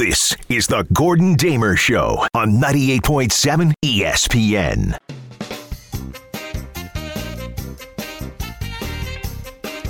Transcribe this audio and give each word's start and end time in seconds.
This 0.00 0.34
is 0.48 0.66
the 0.66 0.86
Gordon 0.94 1.34
Damer 1.34 1.76
Show 1.76 2.26
on 2.32 2.52
98.7 2.52 3.74
ESPN. 3.84 4.96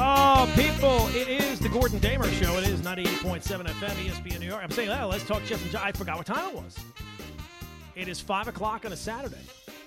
Oh, 0.01 0.53
people, 0.57 1.07
it 1.15 1.29
is 1.29 1.61
the 1.61 1.69
Gordon 1.69 2.01
Damer 2.01 2.27
Show. 2.27 2.59
It 2.59 2.67
is 2.67 2.81
98.7 2.81 3.41
FM, 3.41 3.89
ESPN 4.05 4.41
New 4.41 4.47
York. 4.47 4.65
I'm 4.65 4.73
saying, 4.73 4.91
oh, 4.91 5.07
let's 5.07 5.25
talk 5.25 5.45
Jeff 5.45 5.63
and 5.63 5.71
John. 5.71 5.83
I 5.85 5.93
forgot 5.93 6.17
what 6.17 6.27
time 6.27 6.49
it 6.49 6.57
was. 6.57 6.77
It 7.95 8.09
is 8.09 8.19
5 8.21 8.49
o'clock 8.49 8.85
on 8.85 8.91
a 8.91 8.97
Saturday. 8.97 9.47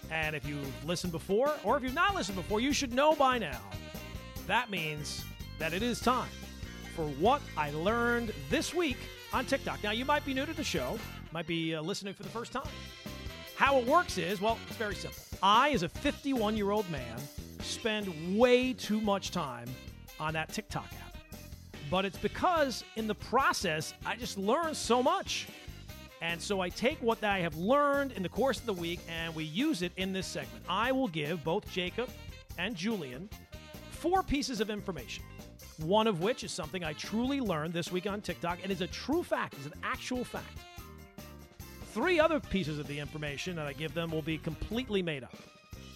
And 0.09 0.37
if 0.37 0.47
you've 0.47 0.85
listened 0.85 1.11
before, 1.11 1.51
or 1.65 1.75
if 1.75 1.83
you've 1.83 1.93
not 1.93 2.15
listened 2.15 2.37
before, 2.37 2.61
you 2.61 2.71
should 2.71 2.93
know 2.93 3.13
by 3.13 3.39
now. 3.39 3.59
That 4.47 4.71
means 4.71 5.25
that 5.59 5.73
it 5.73 5.83
is 5.83 5.99
time 5.99 6.29
for 6.95 7.07
what 7.19 7.41
I 7.57 7.71
learned 7.71 8.31
this 8.49 8.73
week 8.73 8.95
on 9.33 9.45
TikTok. 9.45 9.83
Now, 9.83 9.91
you 9.91 10.05
might 10.05 10.25
be 10.25 10.33
new 10.33 10.45
to 10.45 10.53
the 10.53 10.63
show, 10.63 10.99
might 11.31 11.47
be 11.47 11.75
uh, 11.75 11.81
listening 11.81 12.13
for 12.13 12.23
the 12.23 12.29
first 12.29 12.51
time. 12.51 12.67
How 13.55 13.77
it 13.79 13.87
works 13.87 14.17
is, 14.17 14.39
well, 14.39 14.57
it's 14.67 14.77
very 14.77 14.95
simple. 14.95 15.21
I, 15.41 15.71
as 15.71 15.83
a 15.83 15.89
51 15.89 16.55
year 16.55 16.71
old 16.71 16.89
man, 16.89 17.17
spend 17.61 18.37
way 18.37 18.73
too 18.73 19.01
much 19.01 19.31
time 19.31 19.67
on 20.19 20.33
that 20.33 20.49
TikTok 20.49 20.85
app. 20.85 21.17
But 21.89 22.05
it's 22.05 22.17
because 22.17 22.83
in 22.95 23.07
the 23.07 23.15
process, 23.15 23.93
I 24.05 24.15
just 24.15 24.37
learn 24.37 24.73
so 24.73 25.03
much. 25.03 25.47
And 26.21 26.41
so 26.41 26.61
I 26.61 26.69
take 26.69 26.97
what 27.01 27.23
I 27.23 27.39
have 27.39 27.55
learned 27.57 28.13
in 28.13 28.23
the 28.23 28.29
course 28.29 28.59
of 28.59 28.65
the 28.65 28.73
week 28.73 28.99
and 29.09 29.35
we 29.35 29.43
use 29.43 29.81
it 29.81 29.91
in 29.97 30.13
this 30.13 30.25
segment. 30.25 30.63
I 30.69 30.91
will 30.91 31.09
give 31.09 31.43
both 31.43 31.69
Jacob 31.69 32.09
and 32.57 32.75
Julian 32.75 33.29
four 33.91 34.23
pieces 34.23 34.61
of 34.61 34.69
information. 34.69 35.23
One 35.77 36.07
of 36.07 36.21
which 36.21 36.43
is 36.43 36.51
something 36.51 36.83
I 36.83 36.93
truly 36.93 37.41
learned 37.41 37.73
this 37.73 37.91
week 37.91 38.07
on 38.07 38.21
TikTok 38.21 38.59
and 38.63 38.71
is 38.71 38.81
a 38.81 38.87
true 38.87 39.23
fact, 39.23 39.55
is 39.59 39.65
an 39.65 39.73
actual 39.83 40.23
fact. 40.23 40.59
Three 41.93 42.19
other 42.19 42.39
pieces 42.39 42.79
of 42.79 42.87
the 42.87 42.99
information 42.99 43.55
that 43.55 43.67
I 43.67 43.73
give 43.73 43.93
them 43.93 44.11
will 44.11 44.21
be 44.21 44.37
completely 44.37 45.01
made 45.01 45.23
up. 45.23 45.35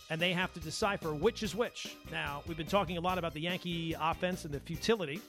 And 0.09 0.21
they 0.21 0.31
have 0.33 0.53
to 0.53 0.59
decipher 0.59 1.13
which 1.13 1.43
is 1.43 1.53
which. 1.53 1.95
Now, 2.11 2.41
we've 2.47 2.57
been 2.57 2.67
talking 2.67 2.97
a 2.97 3.01
lot 3.01 3.17
about 3.17 3.33
the 3.33 3.41
Yankee 3.41 3.95
offense 3.99 4.45
and 4.45 4.53
the 4.53 4.59
futility 4.59 5.21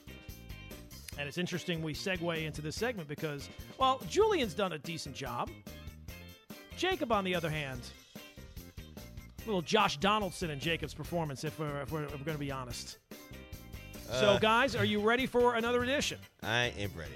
and 1.19 1.27
it's 1.27 1.37
interesting 1.37 1.83
we 1.83 1.93
segue 1.93 2.45
into 2.45 2.61
this 2.61 2.77
segment 2.77 3.09
because, 3.09 3.49
well, 3.77 4.01
Julian's 4.09 4.53
done 4.53 4.71
a 4.71 4.77
decent 4.77 5.13
job. 5.13 5.49
Jacob, 6.77 7.11
on 7.11 7.25
the 7.25 7.35
other 7.35 7.49
hand, 7.49 7.81
little 9.45 9.61
Josh 9.61 9.97
Donaldson 9.97 10.49
in 10.49 10.61
Jacob's 10.61 10.93
performance, 10.93 11.43
if 11.43 11.59
we're, 11.59 11.81
if 11.81 11.91
we're, 11.91 12.03
if 12.03 12.11
we're 12.11 12.23
going 12.23 12.37
to 12.37 12.43
be 12.43 12.51
honest. 12.51 12.99
So, 14.11 14.29
Uh, 14.31 14.39
guys, 14.39 14.75
are 14.75 14.85
you 14.85 14.99
ready 14.99 15.25
for 15.25 15.55
another 15.55 15.83
edition? 15.83 16.19
I 16.43 16.73
am 16.77 16.91
ready. 16.97 17.11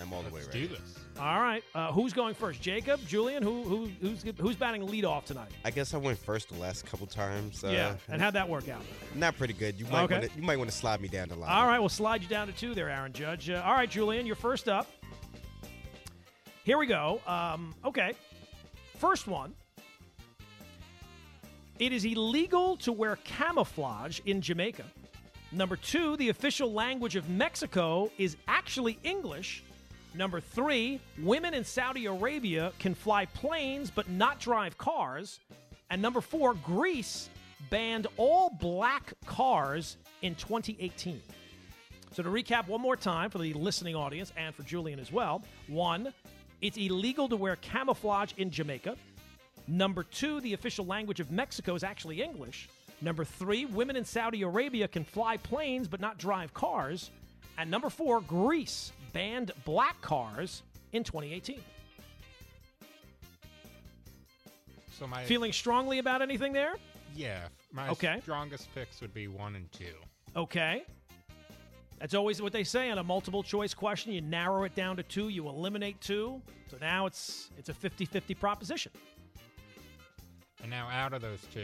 I'm 0.00 0.12
all 0.12 0.22
the 0.22 0.30
way 0.30 0.40
Let's 0.42 0.48
ready. 0.48 0.68
do 0.68 0.74
this. 0.74 0.98
All 1.20 1.40
right. 1.40 1.62
Uh, 1.74 1.92
who's 1.92 2.12
going 2.12 2.34
first? 2.34 2.60
Jacob, 2.62 3.00
Julian, 3.06 3.42
who, 3.42 3.62
who 3.62 3.90
who's 4.00 4.24
who's 4.40 4.56
batting 4.56 4.84
lead 4.86 5.04
off 5.04 5.26
tonight? 5.26 5.50
I 5.64 5.70
guess 5.70 5.92
I 5.94 5.98
went 5.98 6.18
first 6.18 6.48
the 6.48 6.58
last 6.58 6.86
couple 6.86 7.06
times. 7.06 7.62
Uh, 7.62 7.68
yeah. 7.68 7.94
And 8.08 8.20
how'd 8.20 8.32
that 8.34 8.48
work 8.48 8.68
out? 8.68 8.82
not 9.14 9.36
pretty 9.36 9.52
good. 9.52 9.78
You 9.78 9.84
might 9.86 10.04
Okay. 10.04 10.14
wanna, 10.14 10.28
you 10.34 10.42
might 10.42 10.56
want 10.56 10.70
to 10.70 10.76
slide 10.76 11.00
me 11.00 11.08
down 11.08 11.28
the 11.28 11.36
line. 11.36 11.50
All 11.50 11.66
right, 11.66 11.78
we'll 11.78 11.88
slide 11.90 12.22
you 12.22 12.28
down 12.28 12.46
to 12.48 12.52
two 12.52 12.74
there, 12.74 12.88
Aaron 12.88 13.12
Judge. 13.12 13.50
Uh, 13.50 13.62
all 13.64 13.74
right, 13.74 13.88
Julian, 13.90 14.26
you're 14.26 14.34
first 14.34 14.68
up. 14.68 14.90
Here 16.64 16.78
we 16.78 16.86
go. 16.86 17.20
Um, 17.26 17.74
okay. 17.84 18.14
First 18.98 19.26
one. 19.28 19.54
It 21.78 21.92
is 21.92 22.04
illegal 22.04 22.76
to 22.78 22.92
wear 22.92 23.16
camouflage 23.24 24.20
in 24.24 24.40
Jamaica. 24.40 24.84
Number 25.54 25.76
two, 25.76 26.16
the 26.16 26.30
official 26.30 26.72
language 26.72 27.14
of 27.14 27.28
Mexico 27.28 28.10
is 28.16 28.36
actually 28.48 28.98
English. 29.04 29.62
Number 30.14 30.40
three, 30.40 30.98
women 31.18 31.52
in 31.52 31.62
Saudi 31.62 32.06
Arabia 32.06 32.72
can 32.78 32.94
fly 32.94 33.26
planes 33.26 33.90
but 33.90 34.08
not 34.08 34.40
drive 34.40 34.78
cars. 34.78 35.40
And 35.90 36.00
number 36.00 36.22
four, 36.22 36.54
Greece 36.54 37.28
banned 37.68 38.06
all 38.16 38.48
black 38.48 39.12
cars 39.26 39.98
in 40.22 40.34
2018. 40.36 41.20
So 42.12 42.22
to 42.22 42.30
recap 42.30 42.66
one 42.66 42.80
more 42.80 42.96
time 42.96 43.28
for 43.28 43.38
the 43.38 43.52
listening 43.52 43.94
audience 43.94 44.32
and 44.38 44.54
for 44.54 44.62
Julian 44.62 44.98
as 44.98 45.12
well. 45.12 45.42
One, 45.68 46.14
it's 46.62 46.78
illegal 46.78 47.28
to 47.28 47.36
wear 47.36 47.56
camouflage 47.56 48.32
in 48.38 48.50
Jamaica. 48.50 48.96
Number 49.68 50.02
two, 50.02 50.40
the 50.40 50.54
official 50.54 50.86
language 50.86 51.20
of 51.20 51.30
Mexico 51.30 51.74
is 51.74 51.84
actually 51.84 52.22
English. 52.22 52.68
Number 53.02 53.24
three, 53.24 53.64
women 53.66 53.96
in 53.96 54.04
Saudi 54.04 54.42
Arabia 54.42 54.86
can 54.86 55.04
fly 55.04 55.36
planes 55.36 55.88
but 55.88 56.00
not 56.00 56.18
drive 56.18 56.54
cars. 56.54 57.10
And 57.58 57.70
number 57.70 57.90
four, 57.90 58.20
Greece 58.20 58.92
banned 59.12 59.50
black 59.64 60.00
cars 60.00 60.62
in 60.92 61.02
2018. 61.02 61.60
So 64.98 65.06
my 65.06 65.24
Feeling 65.24 65.52
strongly 65.52 65.98
about 65.98 66.22
anything 66.22 66.52
there? 66.52 66.74
yeah, 67.14 67.48
my 67.72 67.88
Okay. 67.90 68.20
strongest 68.22 68.72
picks 68.74 69.00
would 69.00 69.12
be 69.12 69.26
one 69.28 69.56
and 69.56 69.70
two. 69.72 69.94
Okay. 70.36 70.84
That's 71.98 72.14
always 72.14 72.40
what 72.40 72.52
they 72.52 72.64
say 72.64 72.90
on 72.90 72.98
a 72.98 73.02
multiple 73.04 73.42
choice 73.42 73.74
question. 73.74 74.12
You 74.12 74.20
narrow 74.22 74.64
it 74.64 74.74
down 74.74 74.96
to 74.96 75.02
two, 75.02 75.28
you 75.28 75.48
eliminate 75.48 76.00
two. 76.00 76.40
So 76.70 76.76
now 76.80 77.06
it's 77.06 77.50
it's 77.58 77.68
a 77.68 77.74
50-50 77.74 78.38
proposition. 78.38 78.92
And 80.62 80.70
now 80.70 80.88
out 80.88 81.12
of 81.12 81.20
those 81.20 81.40
2 81.52 81.60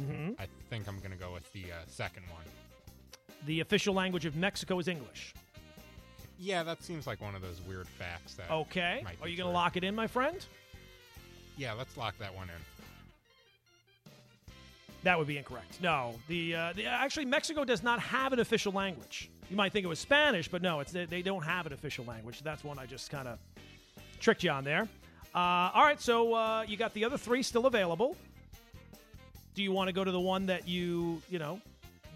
Mm-hmm. 0.00 0.32
I 0.40 0.46
think 0.70 0.88
I'm 0.88 0.98
gonna 1.00 1.16
go 1.16 1.32
with 1.32 1.50
the 1.52 1.64
uh, 1.64 1.84
second 1.86 2.24
one. 2.32 2.44
The 3.46 3.60
official 3.60 3.94
language 3.94 4.24
of 4.24 4.36
Mexico 4.36 4.78
is 4.78 4.88
English. 4.88 5.34
Yeah, 6.38 6.62
that 6.62 6.82
seems 6.82 7.06
like 7.06 7.20
one 7.20 7.34
of 7.34 7.42
those 7.42 7.60
weird 7.62 7.86
facts 7.86 8.34
that. 8.34 8.50
Okay. 8.50 9.04
Are 9.22 9.28
you 9.28 9.36
going 9.36 9.48
to 9.48 9.54
lock 9.54 9.76
it 9.76 9.84
in, 9.84 9.94
my 9.94 10.06
friend? 10.06 10.44
Yeah, 11.56 11.72
let's 11.74 11.96
lock 11.96 12.18
that 12.18 12.34
one 12.34 12.48
in. 12.48 14.12
That 15.04 15.18
would 15.18 15.26
be 15.26 15.36
incorrect. 15.36 15.80
No, 15.82 16.14
the, 16.28 16.54
uh, 16.54 16.72
the 16.74 16.86
actually 16.86 17.26
Mexico 17.26 17.64
does 17.64 17.82
not 17.82 18.00
have 18.00 18.32
an 18.32 18.40
official 18.40 18.72
language. 18.72 19.30
You 19.50 19.56
might 19.56 19.72
think 19.72 19.84
it 19.84 19.88
was 19.88 19.98
Spanish, 19.98 20.48
but 20.48 20.62
no, 20.62 20.80
it's 20.80 20.92
they, 20.92 21.04
they 21.04 21.20
don't 21.20 21.44
have 21.44 21.66
an 21.66 21.74
official 21.74 22.06
language. 22.06 22.40
That's 22.42 22.64
one 22.64 22.78
I 22.78 22.86
just 22.86 23.10
kind 23.10 23.28
of 23.28 23.38
tricked 24.18 24.42
you 24.42 24.50
on 24.50 24.64
there. 24.64 24.88
Uh, 25.34 25.70
all 25.74 25.84
right, 25.84 26.00
so 26.00 26.32
uh, 26.32 26.64
you 26.66 26.78
got 26.78 26.94
the 26.94 27.04
other 27.04 27.18
three 27.18 27.42
still 27.42 27.66
available. 27.66 28.16
Do 29.54 29.62
you 29.62 29.72
want 29.72 29.88
to 29.88 29.92
go 29.92 30.04
to 30.04 30.10
the 30.10 30.20
one 30.20 30.46
that 30.46 30.68
you 30.68 31.22
you 31.30 31.38
know 31.38 31.60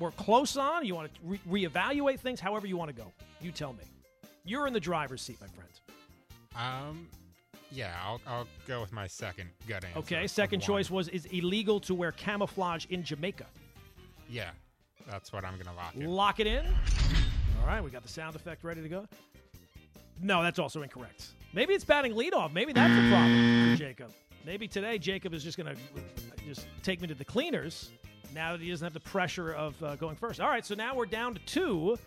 were 0.00 0.10
close 0.12 0.56
on? 0.56 0.84
You 0.84 0.94
want 0.94 1.12
to 1.14 1.20
re- 1.24 1.66
reevaluate 1.66 2.20
things? 2.20 2.40
However 2.40 2.66
you 2.66 2.76
want 2.76 2.90
to 2.90 2.96
go. 2.96 3.12
You 3.40 3.52
tell 3.52 3.72
me. 3.72 3.84
You're 4.44 4.66
in 4.66 4.72
the 4.72 4.80
driver's 4.80 5.22
seat, 5.22 5.38
my 5.40 5.46
friend. 5.48 5.68
Um, 6.56 7.08
yeah, 7.70 7.94
I'll, 8.04 8.20
I'll 8.26 8.46
go 8.66 8.80
with 8.80 8.92
my 8.92 9.06
second 9.06 9.50
gut 9.68 9.84
answer. 9.84 9.98
Okay. 9.98 10.26
Second 10.26 10.60
choice 10.60 10.90
was 10.90 11.08
is 11.08 11.26
illegal 11.26 11.78
to 11.80 11.94
wear 11.94 12.12
camouflage 12.12 12.86
in 12.86 13.04
Jamaica. 13.04 13.46
Yeah, 14.28 14.50
that's 15.08 15.32
what 15.32 15.44
I'm 15.44 15.56
gonna 15.58 15.76
lock 15.76 15.94
in. 15.94 16.06
Lock 16.06 16.40
it 16.40 16.46
in. 16.46 16.66
All 17.60 17.66
right, 17.66 17.82
we 17.82 17.90
got 17.90 18.02
the 18.02 18.08
sound 18.08 18.36
effect 18.36 18.64
ready 18.64 18.82
to 18.82 18.88
go. 18.88 19.06
No, 20.20 20.42
that's 20.42 20.58
also 20.58 20.82
incorrect. 20.82 21.28
Maybe 21.52 21.74
it's 21.74 21.84
batting 21.84 22.12
leadoff. 22.12 22.52
Maybe 22.52 22.72
that's 22.72 22.94
the 22.94 23.08
problem 23.08 23.72
for 23.72 23.76
Jacob. 23.76 24.10
Maybe 24.48 24.66
today 24.66 24.96
Jacob 24.96 25.34
is 25.34 25.44
just 25.44 25.58
going 25.58 25.76
to 25.76 25.80
just 26.46 26.66
take 26.82 27.02
me 27.02 27.08
to 27.08 27.14
the 27.14 27.22
cleaners 27.24 27.90
now 28.34 28.52
that 28.52 28.62
he 28.62 28.70
doesn't 28.70 28.82
have 28.82 28.94
the 28.94 29.00
pressure 29.00 29.52
of 29.52 29.74
uh, 29.82 29.94
going 29.96 30.16
first. 30.16 30.40
All 30.40 30.48
right, 30.48 30.64
so 30.64 30.74
now 30.74 30.94
we're 30.94 31.04
down 31.04 31.34
to 31.34 31.40
two 31.40 31.98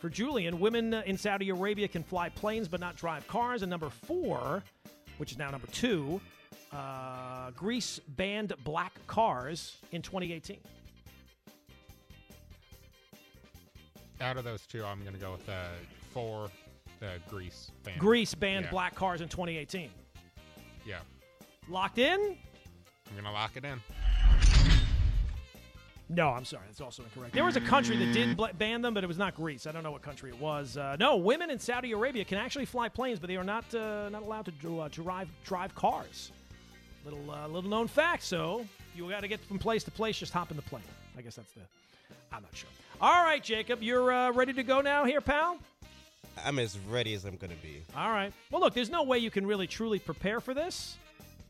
for 0.00 0.08
Julian. 0.08 0.58
Women 0.60 0.94
uh, 0.94 1.02
in 1.04 1.18
Saudi 1.18 1.50
Arabia 1.50 1.86
can 1.88 2.02
fly 2.02 2.30
planes 2.30 2.68
but 2.68 2.80
not 2.80 2.96
drive 2.96 3.28
cars. 3.28 3.60
And 3.60 3.68
number 3.68 3.90
four, 3.90 4.62
which 5.18 5.32
is 5.32 5.36
now 5.36 5.50
number 5.50 5.66
two, 5.66 6.22
uh, 6.72 7.50
Greece 7.50 8.00
banned 8.08 8.54
black 8.64 8.94
cars 9.06 9.76
in 9.92 10.00
2018. 10.00 10.56
Out 14.22 14.38
of 14.38 14.44
those 14.44 14.62
two, 14.66 14.82
I'm 14.86 15.04
gonna 15.04 15.18
go 15.18 15.32
with 15.32 15.46
uh, 15.50 15.66
four, 16.14 16.48
the 16.98 17.18
Greece 17.28 17.72
band. 17.84 18.00
Greece 18.00 18.34
banned 18.34 18.64
Yeah. 18.64 18.70
black 18.70 18.94
cars 18.94 19.20
in 19.20 19.28
2018. 19.28 19.90
Yeah, 20.86 21.00
Locked 21.70 21.98
in? 21.98 22.36
I'm 23.08 23.16
gonna 23.16 23.32
lock 23.32 23.52
it 23.56 23.64
in. 23.64 23.80
No, 26.08 26.30
I'm 26.30 26.44
sorry. 26.44 26.64
That's 26.66 26.80
also 26.80 27.04
incorrect. 27.04 27.32
There 27.32 27.44
was 27.44 27.54
a 27.54 27.60
country 27.60 27.96
that 27.96 28.12
did 28.12 28.36
bl- 28.36 28.46
ban 28.58 28.82
them, 28.82 28.92
but 28.94 29.04
it 29.04 29.06
was 29.06 29.18
not 29.18 29.36
Greece. 29.36 29.68
I 29.68 29.70
don't 29.70 29.84
know 29.84 29.92
what 29.92 30.02
country 30.02 30.30
it 30.30 30.40
was. 30.40 30.76
Uh, 30.76 30.96
no, 30.98 31.16
women 31.16 31.48
in 31.50 31.60
Saudi 31.60 31.92
Arabia 31.92 32.24
can 32.24 32.38
actually 32.38 32.64
fly 32.64 32.88
planes, 32.88 33.20
but 33.20 33.28
they 33.28 33.36
are 33.36 33.44
not 33.44 33.72
uh, 33.72 34.08
not 34.08 34.22
allowed 34.22 34.46
to 34.46 34.50
dr- 34.50 34.80
uh, 34.80 34.88
drive 34.88 35.28
drive 35.44 35.72
cars. 35.76 36.32
Little 37.04 37.30
uh, 37.30 37.46
little 37.46 37.70
known 37.70 37.86
fact. 37.86 38.24
So 38.24 38.66
you 38.96 39.08
got 39.08 39.20
to 39.20 39.28
get 39.28 39.38
from 39.44 39.60
place 39.60 39.84
to 39.84 39.92
place. 39.92 40.18
Just 40.18 40.32
hop 40.32 40.50
in 40.50 40.56
the 40.56 40.64
plane. 40.64 40.82
I 41.16 41.22
guess 41.22 41.36
that's 41.36 41.52
the. 41.52 41.60
I'm 42.32 42.42
not 42.42 42.54
sure. 42.56 42.70
All 43.00 43.22
right, 43.22 43.42
Jacob, 43.42 43.80
you're 43.80 44.12
uh, 44.12 44.32
ready 44.32 44.52
to 44.54 44.64
go 44.64 44.80
now, 44.80 45.04
here, 45.04 45.20
pal. 45.20 45.58
I'm 46.44 46.58
as 46.58 46.78
ready 46.90 47.14
as 47.14 47.24
I'm 47.24 47.36
gonna 47.36 47.54
be. 47.62 47.84
All 47.96 48.10
right. 48.10 48.32
Well, 48.50 48.60
look, 48.60 48.74
there's 48.74 48.90
no 48.90 49.04
way 49.04 49.18
you 49.18 49.30
can 49.30 49.46
really 49.46 49.68
truly 49.68 50.00
prepare 50.00 50.40
for 50.40 50.54
this 50.54 50.96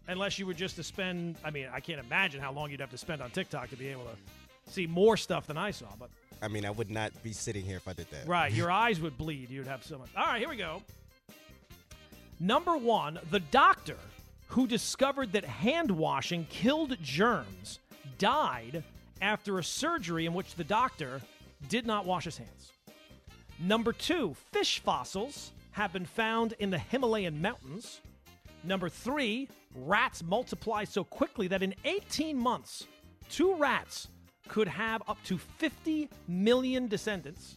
unless 0.09 0.39
you 0.39 0.47
were 0.47 0.55
just 0.55 0.77
to 0.77 0.83
spend. 0.83 1.37
I 1.45 1.51
mean, 1.51 1.69
I 1.73 1.81
can't 1.81 2.01
imagine 2.01 2.41
how 2.41 2.53
long 2.53 2.71
you'd 2.71 2.81
have 2.81 2.91
to 2.91 2.99
spend 2.99 3.23
on 3.23 3.31
TikTok 3.31 3.71
to 3.71 3.77
be 3.77 3.89
able 3.89 4.05
to 4.05 4.73
see 4.73 4.87
more 4.87 5.17
stuff 5.17 5.47
than 5.47 5.57
I 5.57 5.71
saw. 5.71 5.89
But 5.99 6.11
I 6.43 6.49
mean, 6.49 6.65
I 6.65 6.71
would 6.71 6.91
not 6.91 7.11
be 7.23 7.33
sitting 7.33 7.65
here 7.65 7.77
if 7.77 7.87
I 7.89 7.93
did 7.93 8.11
that. 8.11 8.27
right, 8.27 8.53
your 8.53 8.71
eyes 8.85 9.01
would 9.01 9.17
bleed. 9.19 9.51
You'd 9.51 9.67
have 9.67 9.85
so 9.85 9.99
much. 9.99 10.09
All 10.17 10.27
right, 10.27 10.39
here 10.41 10.49
we 10.49 10.57
go. 10.57 10.83
Number 12.39 12.77
one, 12.77 13.19
the 13.31 13.41
doctor 13.41 13.97
who 14.49 14.67
discovered 14.67 15.33
that 15.33 15.45
hand 15.45 15.91
washing 15.91 16.47
killed 16.51 16.97
germs 17.03 17.79
died 18.19 18.83
after 19.21 19.59
a 19.59 19.65
surgery 19.65 20.27
in 20.27 20.33
which 20.35 20.55
the 20.55 20.65
doctor 20.65 21.21
did 21.69 21.87
not 21.87 22.07
wash 22.07 22.25
his 22.25 22.39
hands. 22.39 22.73
Number 23.59 23.93
two, 23.93 24.35
fish 24.53 24.79
fossils 24.81 25.53
have 25.73 25.93
been 25.93 26.07
found 26.07 26.55
in 26.59 26.71
the 26.71 26.79
Himalayan 26.79 27.43
mountains. 27.43 28.01
Number 28.65 28.89
three, 28.89 29.49
rats 29.75 30.23
multiply 30.23 30.85
so 30.85 31.05
quickly 31.05 31.49
that 31.49 31.63
in 31.63 31.75
18 31.85 32.37
months, 32.37 32.87
two 33.29 33.55
rats 33.55 34.09
could 34.49 34.69
have 34.69 35.03
up 35.09 35.23
to 35.25 35.39
50 35.39 36.09
million 36.27 36.89
descendants. 36.89 37.57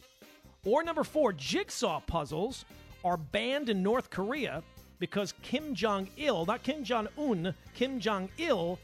Or 0.64 0.82
number 0.82 1.04
four, 1.04 1.32
jigsaw 1.32 2.00
puzzles 2.00 2.64
are 3.04 3.16
banned 3.16 3.68
in 3.68 3.82
North 3.82 4.10
Korea 4.10 4.62
because 4.98 5.34
Kim 5.42 5.74
Jong 5.74 6.08
il, 6.16 6.46
not 6.46 6.62
Kim 6.62 6.84
Jong 6.84 7.08
un, 7.18 7.54
Kim 7.74 8.00
Jong 8.00 8.28
il 8.38 8.78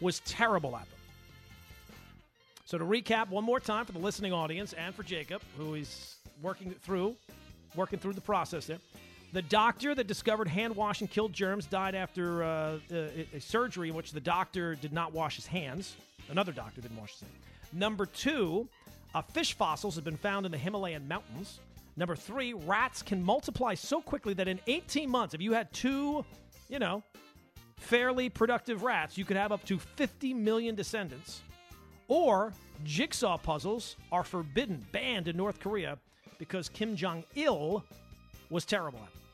was 0.00 0.20
terrible 0.20 0.76
at 0.76 0.82
them. 0.82 0.98
So 2.64 2.78
to 2.78 2.84
recap 2.84 3.28
one 3.28 3.44
more 3.44 3.60
time 3.60 3.86
for 3.86 3.92
the 3.92 3.98
listening 4.00 4.32
audience 4.32 4.72
and 4.72 4.94
for 4.94 5.04
Jacob, 5.04 5.40
who 5.56 5.74
is 5.74 6.16
working 6.42 6.72
through, 6.82 7.14
working 7.76 7.98
through 7.98 8.14
the 8.14 8.20
process 8.20 8.66
there. 8.66 8.78
The 9.36 9.42
doctor 9.42 9.94
that 9.94 10.06
discovered 10.06 10.48
hand 10.48 10.74
washing 10.74 11.08
killed 11.08 11.34
germs 11.34 11.66
died 11.66 11.94
after 11.94 12.42
uh, 12.42 12.78
a, 12.90 13.28
a 13.34 13.38
surgery 13.38 13.90
in 13.90 13.94
which 13.94 14.12
the 14.12 14.20
doctor 14.20 14.76
did 14.76 14.94
not 14.94 15.12
wash 15.12 15.36
his 15.36 15.46
hands. 15.46 15.94
Another 16.30 16.52
doctor 16.52 16.80
didn't 16.80 16.96
wash 16.96 17.12
his 17.12 17.20
hands. 17.20 17.34
Number 17.70 18.06
two, 18.06 18.66
uh, 19.14 19.20
fish 19.20 19.52
fossils 19.52 19.94
have 19.96 20.04
been 20.04 20.16
found 20.16 20.46
in 20.46 20.52
the 20.52 20.56
Himalayan 20.56 21.06
mountains. 21.06 21.60
Number 21.98 22.16
three, 22.16 22.54
rats 22.54 23.02
can 23.02 23.22
multiply 23.22 23.74
so 23.74 24.00
quickly 24.00 24.32
that 24.32 24.48
in 24.48 24.58
18 24.68 25.10
months, 25.10 25.34
if 25.34 25.42
you 25.42 25.52
had 25.52 25.70
two, 25.70 26.24
you 26.70 26.78
know, 26.78 27.02
fairly 27.76 28.30
productive 28.30 28.84
rats, 28.84 29.18
you 29.18 29.26
could 29.26 29.36
have 29.36 29.52
up 29.52 29.62
to 29.66 29.78
50 29.78 30.32
million 30.32 30.74
descendants. 30.74 31.42
Or 32.08 32.54
jigsaw 32.84 33.36
puzzles 33.36 33.96
are 34.10 34.24
forbidden, 34.24 34.86
banned 34.92 35.28
in 35.28 35.36
North 35.36 35.60
Korea 35.60 35.98
because 36.38 36.70
Kim 36.70 36.96
Jong 36.96 37.22
il 37.34 37.84
was 38.48 38.64
terrible 38.64 39.00
at 39.00 39.08
it. 39.08 39.25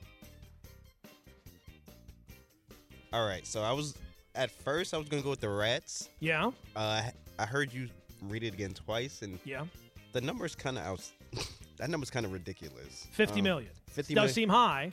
All 3.12 3.26
right, 3.26 3.46
so 3.46 3.62
I 3.62 3.72
was 3.72 3.94
at 4.34 4.50
first 4.50 4.94
I 4.94 4.98
was 4.98 5.08
gonna 5.08 5.22
go 5.22 5.30
with 5.30 5.40
the 5.40 5.48
rats. 5.48 6.08
Yeah, 6.20 6.50
Uh, 6.74 7.02
I 7.38 7.46
heard 7.46 7.72
you 7.72 7.88
read 8.22 8.42
it 8.42 8.54
again 8.54 8.72
twice, 8.74 9.22
and 9.22 9.38
yeah. 9.44 9.64
the 10.12 10.20
number's 10.20 10.54
kind 10.54 10.78
of 10.78 10.84
out. 10.84 11.10
that 11.78 11.90
number's 11.90 12.10
kind 12.10 12.24
of 12.24 12.32
ridiculous. 12.32 13.06
Fifty 13.12 13.40
Um, 13.40 13.44
million. 13.44 13.70
50 13.90 14.14
Does 14.14 14.20
million. 14.22 14.34
seem 14.34 14.48
high. 14.48 14.92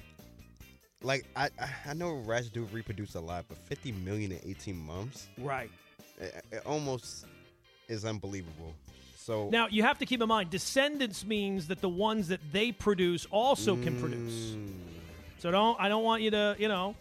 Like 1.01 1.25
I, 1.33 1.50
I, 1.88 1.94
know 1.94 2.16
rats 2.25 2.50
do 2.50 2.66
reproduce 2.66 3.16
a 3.16 3.21
lot, 3.21 3.45
but 3.48 3.57
50 3.57 3.94
million 3.94 4.33
in 4.33 4.39
18 4.44 4.75
months, 4.75 5.30
Right. 5.38 5.72
it, 6.19 6.44
it 6.51 6.62
almost 6.65 7.25
is 7.88 8.04
unbelievable. 8.04 8.75
So 9.15 9.48
Now, 9.50 9.68
you 9.68 9.83
have 9.83 9.98
to 10.00 10.06
keep 10.06 10.22
in 10.22 10.27
mind, 10.27 10.50
descendants 10.50 11.24
means 11.24 11.68
that 11.68 11.80
the 11.80 11.88
ones 11.88 12.27
that 12.27 12.42
they 12.51 12.74
produce 12.74 13.25
also 13.31 13.77
can 13.77 13.98
produce. 14.01 14.51
Mm, 14.57 14.74
So 15.38 15.51
don't 15.51 15.80
I 15.80 15.88
don't 15.88 16.04
want 16.04 16.22
you 16.22 16.31
to, 16.31 16.57
you 16.60 16.68
know, 16.68 16.95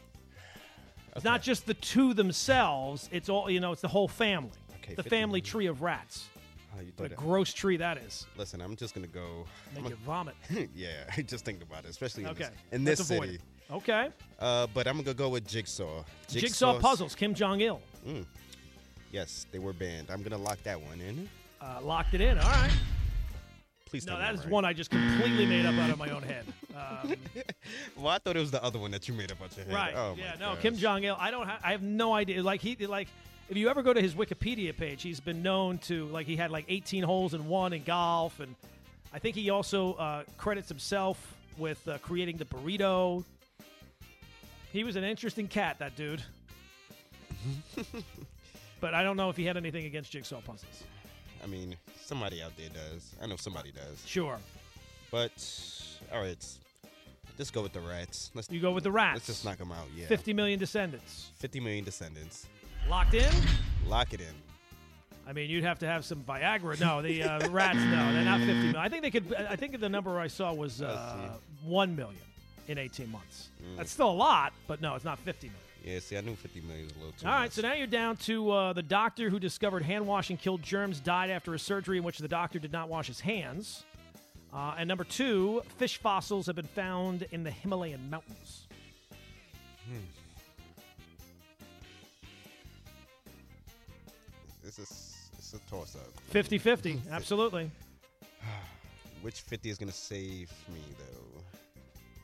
it's 1.19 1.25
not 1.25 1.43
just 1.43 1.67
the 1.67 1.75
two 1.75 2.15
themselves, 2.15 3.09
it's 3.13 3.29
all, 3.29 3.51
you 3.51 3.61
know, 3.61 3.73
it's 3.73 3.83
the 3.83 3.89
whole 3.89 4.09
family. 4.09 4.51
Okay, 4.83 4.95
the 4.95 5.03
family 5.03 5.41
tree 5.41 5.67
of 5.67 5.83
rats. 5.83 6.29
oh, 6.75 6.83
What 6.97 7.13
a 7.13 7.15
gross 7.15 7.53
tree 7.53 7.77
that 7.77 7.99
is. 7.99 8.27
Listen, 8.37 8.61
I'm 8.61 8.75
just 8.77 8.95
gonna 8.95 9.07
go. 9.07 9.45
Make 9.75 9.89
you 9.91 9.97
vomit. 10.07 10.35
yeah, 10.75 10.89
just 11.27 11.45
think 11.45 11.63
about 11.63 11.85
it, 11.85 11.91
especially 11.91 12.25
in 12.25 12.31
Okay. 12.31 12.45
this, 12.45 12.51
in 12.73 12.85
let's 12.85 12.99
this 13.01 13.09
city. 13.09 13.35
it. 13.35 13.41
Okay. 13.71 14.09
Uh, 14.41 14.67
but 14.73 14.87
I'm 14.89 14.97
gonna 15.03 15.13
go 15.15 15.29
with 15.29 15.47
jigsaw. 15.47 16.03
Jigsaw 16.29 16.41
Jigsaw's- 16.41 16.83
puzzles, 16.83 17.15
Kim 17.15 17.35
Jong 17.35 17.61
il. 17.61 17.81
Mm. 18.07 18.25
Yes, 19.13 19.47
they 19.53 19.59
were 19.59 19.73
banned. 19.73 20.09
I'm 20.11 20.23
gonna 20.23 20.39
lock 20.43 20.63
that 20.65 20.81
one 20.81 21.01
in. 21.01 21.29
Uh, 21.61 21.81
locked 21.83 22.15
it 22.15 22.21
in. 22.21 22.39
All 22.39 22.49
right. 22.51 22.71
Please. 23.89 24.07
No, 24.07 24.13
tell 24.13 24.21
that 24.21 24.35
is 24.35 24.41
right. 24.41 24.51
one 24.51 24.65
I 24.65 24.73
just 24.73 24.91
completely 24.91 25.47
made 25.47 25.65
up 25.67 25.75
out 25.75 25.91
of 25.91 25.99
my 25.99 26.11
own 26.11 26.23
head. 26.23 26.45
Um, 26.77 27.15
Well, 27.97 28.09
I 28.09 28.19
thought 28.19 28.37
it 28.37 28.41
was 28.41 28.51
the 28.51 28.63
other 28.63 28.79
one 28.79 28.91
that 28.93 29.09
you 29.09 29.15
made 29.15 29.31
up 29.33 29.43
out 29.43 29.57
your 29.57 29.67
head. 29.67 29.75
right. 29.75 29.95
Oh, 29.97 30.15
yeah. 30.19 30.35
No, 30.39 30.55
gosh. 30.55 30.63
Kim 30.63 30.77
Jong 30.77 31.05
Il. 31.05 31.17
I 31.19 31.31
don't. 31.31 31.47
Ha- 31.47 31.59
I 31.63 31.73
have 31.73 31.83
no 31.83 32.13
idea. 32.15 32.43
Like 32.43 32.61
he. 32.61 32.77
Like 32.87 33.09
if 33.49 33.57
you 33.57 33.69
ever 33.69 33.83
go 33.83 33.93
to 33.93 34.01
his 34.01 34.15
Wikipedia 34.15 34.77
page, 34.77 35.03
he's 35.03 35.21
been 35.21 35.43
known 35.43 35.79
to 35.79 36.07
like 36.07 36.27
he 36.27 36.37
had 36.37 36.51
like 36.51 36.67
18 36.69 37.03
holes 37.03 37.35
in 37.35 37.47
one 37.49 37.73
in 37.73 37.83
golf, 37.83 38.41
and 38.41 38.55
I 39.13 39.19
think 39.19 39.37
he 39.37 39.51
also 39.51 39.95
uh, 39.95 40.23
credits 40.37 40.69
himself 40.69 41.35
with 41.57 41.87
uh, 41.89 41.99
creating 41.99 42.37
the 42.37 42.45
burrito. 42.45 43.25
He 44.73 44.85
was 44.85 44.97
an 44.97 45.05
interesting 45.05 45.49
cat, 45.49 45.79
that 45.79 45.97
dude. 45.97 46.23
but 48.81 48.95
I 48.95 49.03
don't 49.03 49.17
know 49.17 49.31
if 49.31 49.37
he 49.37 49.45
had 49.45 49.57
anything 49.57 49.87
against 49.87 50.13
jigsaw 50.13 50.41
puzzles. 50.41 50.85
I 51.43 51.47
mean, 51.47 51.77
somebody 52.05 52.43
out 52.43 52.57
there 52.57 52.69
does. 52.71 53.15
I 53.23 53.27
know 53.27 53.37
somebody 53.37 53.71
does. 53.73 54.03
Sure. 54.07 54.39
But 55.11 55.33
all 56.13 56.21
right, 56.21 56.45
let's 57.39 57.51
go 57.51 57.63
with 57.63 57.73
the 57.73 57.81
rats. 57.81 58.31
Let's 58.35 58.51
You 58.51 58.61
go 58.61 58.73
with 58.73 58.85
the 58.85 58.91
rats. 58.93 59.15
let's 59.17 59.27
just 59.27 59.45
knock 59.45 59.59
them 59.59 59.73
out. 59.73 59.87
Yeah. 59.97 60.07
50 60.07 60.33
million 60.33 60.59
descendants. 60.59 61.31
50 61.37 61.61
million 61.61 61.85
descendants. 61.85 62.47
Locked 62.89 63.15
in? 63.15 63.33
Lock 63.87 64.13
it 64.13 64.21
in. 64.21 64.35
I 65.27 65.33
mean, 65.35 65.51
you'd 65.51 65.65
have 65.65 65.79
to 65.81 65.87
have 65.87 66.07
some 66.07 66.25
Viagra. 66.25 66.81
No, 66.81 67.03
the 67.03 67.23
uh, 67.23 67.51
rats, 67.51 67.77
no, 67.77 68.13
they're 68.13 68.25
not 68.25 68.39
50 68.39 68.53
million. 68.55 68.77
I 68.77 68.89
think 68.89 69.03
they 69.03 69.11
could, 69.11 69.35
I 69.35 69.57
think 69.57 69.79
the 69.79 69.89
number 69.89 70.19
I 70.19 70.27
saw 70.27 70.55
was 70.55 70.81
uh, 70.81 71.33
1 71.65 71.95
million 71.95 72.23
in 72.67 72.79
18 72.79 73.11
months. 73.13 73.49
That's 73.77 73.91
still 73.91 74.11
a 74.11 74.13
lot, 74.13 74.55
but 74.67 74.81
no, 74.81 74.95
it's 74.95 75.05
not 75.05 75.19
50 75.19 75.49
million. 75.49 75.63
Yeah. 75.89 76.01
See, 76.01 76.19
I 76.19 76.21
knew 76.21 76.35
50 76.35 76.61
million 76.63 76.85
was 76.85 76.97
a 76.97 76.99
little 76.99 77.13
too. 77.13 77.27
All 77.27 77.33
right, 77.33 77.45
much. 77.45 77.53
so 77.53 77.63
now 77.63 77.73
you're 77.73 77.87
down 77.87 78.17
to 78.19 78.51
uh, 78.51 78.73
the 78.75 78.83
doctor 78.83 79.31
who 79.31 79.39
discovered 79.39 79.83
hand 79.83 80.07
washing 80.07 80.37
killed 80.37 80.63
germs 80.63 81.01
died 81.01 81.31
after 81.31 81.55
a 81.55 81.59
surgery 81.59 81.97
in 81.97 82.05
which 82.05 82.19
the 82.19 82.29
doctor 82.29 82.59
did 82.59 82.73
not 82.73 82.89
wash 82.89 83.07
his 83.07 83.21
hands. 83.21 83.85
Uh, 84.53 84.75
and 84.79 84.87
number 84.87 85.05
two, 85.05 85.63
fish 85.79 85.97
fossils 85.99 86.47
have 86.47 86.57
been 86.57 86.67
found 86.67 87.27
in 87.33 87.43
the 87.43 87.51
Himalayan 87.51 88.11
mountains. 88.11 88.67
This 94.63 94.79
is 94.79 95.31
it's 95.39 95.55
a 95.55 95.71
toss 95.71 95.97
up. 95.97 96.21
50 96.29 96.59
50, 96.59 97.01
absolutely. 97.11 97.71
Which 99.23 99.41
50 99.41 99.71
is 99.71 99.79
gonna 99.79 99.91
save 99.91 100.53
me 100.69 100.81
though? 100.99 101.43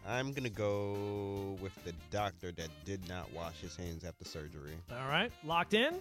I'm 0.07 0.33
gonna 0.33 0.51
go 0.51 1.57
with 1.63 1.73
the 1.85 1.93
doctor 2.11 2.53
that 2.53 2.69
did 2.85 3.09
not 3.09 3.33
wash 3.33 3.61
his 3.61 3.75
hands 3.77 4.05
after 4.05 4.25
surgery. 4.25 4.73
All 4.91 5.09
right, 5.09 5.33
locked 5.45 5.75
in. 5.75 5.95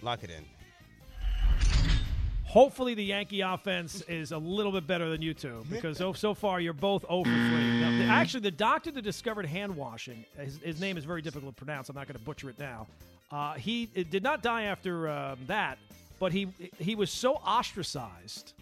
Lock 0.00 0.24
it 0.24 0.30
in. 0.30 0.44
Hopefully, 2.44 2.94
the 2.94 3.04
Yankee 3.04 3.40
offense 3.40 4.02
is 4.02 4.30
a 4.30 4.38
little 4.38 4.70
bit 4.70 4.86
better 4.86 5.10
than 5.10 5.20
you 5.20 5.34
two 5.34 5.64
because 5.68 5.98
so, 5.98 6.12
so 6.12 6.34
far 6.34 6.60
you're 6.60 6.72
both 6.72 7.04
over 7.08 7.28
3. 7.28 7.34
Now, 7.80 7.90
the- 7.98 8.04
actually, 8.04 8.40
the 8.40 8.50
doctor 8.52 8.92
that 8.92 9.02
discovered 9.02 9.44
hand 9.44 9.74
washing, 9.74 10.24
his, 10.38 10.58
his 10.58 10.80
name 10.80 10.96
is 10.96 11.04
very 11.04 11.20
difficult 11.20 11.56
to 11.56 11.64
pronounce. 11.64 11.88
I'm 11.88 11.96
not 11.96 12.06
going 12.06 12.16
to 12.18 12.24
butcher 12.24 12.50
it 12.50 12.58
now. 12.58 12.86
Uh, 13.32 13.54
he 13.54 13.88
it 13.94 14.10
did 14.10 14.22
not 14.22 14.40
die 14.42 14.64
after 14.64 15.08
um, 15.08 15.38
that, 15.48 15.78
but 16.20 16.30
he 16.32 16.46
he 16.78 16.94
was 16.94 17.10
so 17.10 17.34
ostracized 17.34 18.52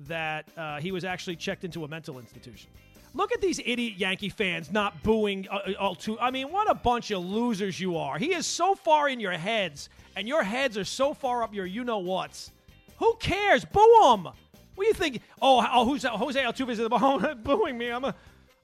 that 0.00 0.46
uh, 0.56 0.80
he 0.80 0.90
was 0.90 1.04
actually 1.04 1.36
checked 1.36 1.64
into 1.64 1.84
a 1.84 1.88
mental 1.88 2.18
institution. 2.18 2.70
Look 3.14 3.32
at 3.32 3.40
these 3.40 3.58
idiot 3.58 3.94
Yankee 3.96 4.28
fans 4.28 4.70
not 4.70 5.02
booing 5.02 5.48
uh, 5.50 5.56
uh, 5.56 5.72
all 5.78 5.94
too. 5.94 6.18
I 6.20 6.30
mean, 6.30 6.52
what 6.52 6.70
a 6.70 6.74
bunch 6.74 7.10
of 7.10 7.24
losers 7.24 7.80
you 7.80 7.96
are. 7.96 8.18
He 8.18 8.34
is 8.34 8.46
so 8.46 8.74
far 8.74 9.08
in 9.08 9.20
your 9.20 9.32
heads, 9.32 9.88
and 10.16 10.28
your 10.28 10.42
heads 10.42 10.76
are 10.76 10.84
so 10.84 11.14
far 11.14 11.42
up 11.42 11.54
your 11.54 11.66
you 11.66 11.84
know 11.84 11.98
what's. 11.98 12.50
Who 12.98 13.14
cares? 13.20 13.64
Boo 13.64 13.80
him. 14.12 14.24
What 14.24 14.34
do 14.84 14.86
you 14.86 14.94
think? 14.94 15.20
Oh, 15.40 15.66
oh 15.72 15.84
who's 15.84 16.04
Jose 16.04 16.40
Altuve 16.40 16.70
is 16.70 16.80
oh, 16.80 17.34
booing 17.42 17.76
me? 17.76 17.90
I'm 17.90 18.04
a, 18.04 18.14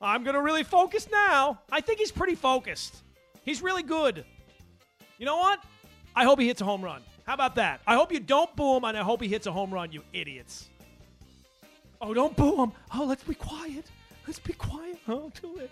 I'm 0.00 0.22
gonna 0.24 0.42
really 0.42 0.62
focus 0.62 1.08
now. 1.10 1.60
I 1.72 1.80
think 1.80 1.98
he's 1.98 2.12
pretty 2.12 2.34
focused. 2.34 3.02
He's 3.44 3.62
really 3.62 3.82
good. 3.82 4.24
You 5.18 5.26
know 5.26 5.36
what? 5.36 5.62
I 6.14 6.24
hope 6.24 6.38
he 6.38 6.46
hits 6.46 6.60
a 6.60 6.64
home 6.64 6.82
run. 6.82 7.02
How 7.26 7.34
about 7.34 7.54
that? 7.56 7.80
I 7.86 7.94
hope 7.94 8.12
you 8.12 8.20
don't 8.20 8.54
boo 8.54 8.76
him, 8.76 8.84
and 8.84 8.96
I 8.96 9.02
hope 9.02 9.22
he 9.22 9.28
hits 9.28 9.46
a 9.46 9.52
home 9.52 9.72
run. 9.72 9.90
You 9.92 10.02
idiots. 10.12 10.68
Oh, 12.00 12.12
don't 12.12 12.36
boo 12.36 12.62
him. 12.62 12.72
Oh, 12.94 13.04
let's 13.04 13.24
be 13.24 13.34
quiet. 13.34 13.86
Let's 14.26 14.38
be 14.38 14.52
quiet. 14.54 14.99
Oh, 15.09 15.31
do 15.40 15.59
it. 15.59 15.71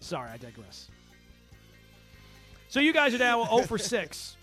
Sorry, 0.00 0.30
I 0.30 0.36
digress. 0.36 0.88
So 2.68 2.80
you 2.80 2.92
guys 2.92 3.14
are 3.14 3.18
now 3.18 3.44
0 3.46 3.62
for 3.66 3.78
6. 3.78 4.36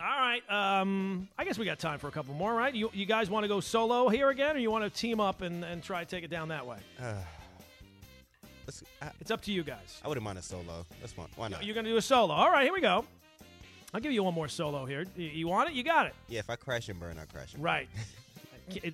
All 0.00 0.06
right. 0.06 0.42
Um, 0.48 1.28
I 1.36 1.44
guess 1.44 1.58
we 1.58 1.64
got 1.64 1.78
time 1.80 1.98
for 1.98 2.06
a 2.08 2.12
couple 2.12 2.34
more, 2.34 2.54
right? 2.54 2.72
You, 2.72 2.90
you 2.94 3.04
guys 3.04 3.28
want 3.28 3.44
to 3.44 3.48
go 3.48 3.58
solo 3.60 4.08
here 4.08 4.30
again, 4.30 4.54
or 4.56 4.58
you 4.60 4.70
want 4.70 4.84
to 4.84 4.90
team 4.90 5.18
up 5.18 5.42
and, 5.42 5.64
and 5.64 5.82
try 5.82 6.04
to 6.04 6.08
take 6.08 6.22
it 6.24 6.28
down 6.30 6.48
that 6.48 6.64
way? 6.66 6.78
Let's, 8.64 8.84
I, 9.02 9.10
It's 9.20 9.30
up 9.32 9.40
to 9.42 9.52
you 9.52 9.64
guys. 9.64 10.00
I 10.04 10.08
wouldn't 10.08 10.24
mind 10.24 10.38
a 10.38 10.42
solo. 10.42 10.86
That's 11.00 11.12
fine. 11.12 11.26
Why 11.36 11.48
not? 11.48 11.64
You're 11.64 11.74
going 11.74 11.84
to 11.84 11.90
do 11.90 11.96
a 11.96 12.02
solo. 12.02 12.32
All 12.34 12.50
right, 12.50 12.62
here 12.64 12.72
we 12.72 12.80
go. 12.80 13.04
I'll 13.92 14.00
give 14.00 14.12
you 14.12 14.22
one 14.22 14.34
more 14.34 14.48
solo 14.48 14.84
here. 14.84 15.04
You- 15.16 15.26
You 15.28 15.48
want 15.48 15.70
it? 15.70 15.74
You 15.74 15.82
got 15.82 16.06
it. 16.06 16.14
yeah, 16.28 16.38
if 16.40 16.48
I 16.50 16.54
crash 16.56 16.88
and 16.88 17.00
burn, 17.00 17.18
I 17.18 17.24
crash 17.24 17.54
and 17.54 17.62
burn. 17.62 17.64
Right. 17.64 17.88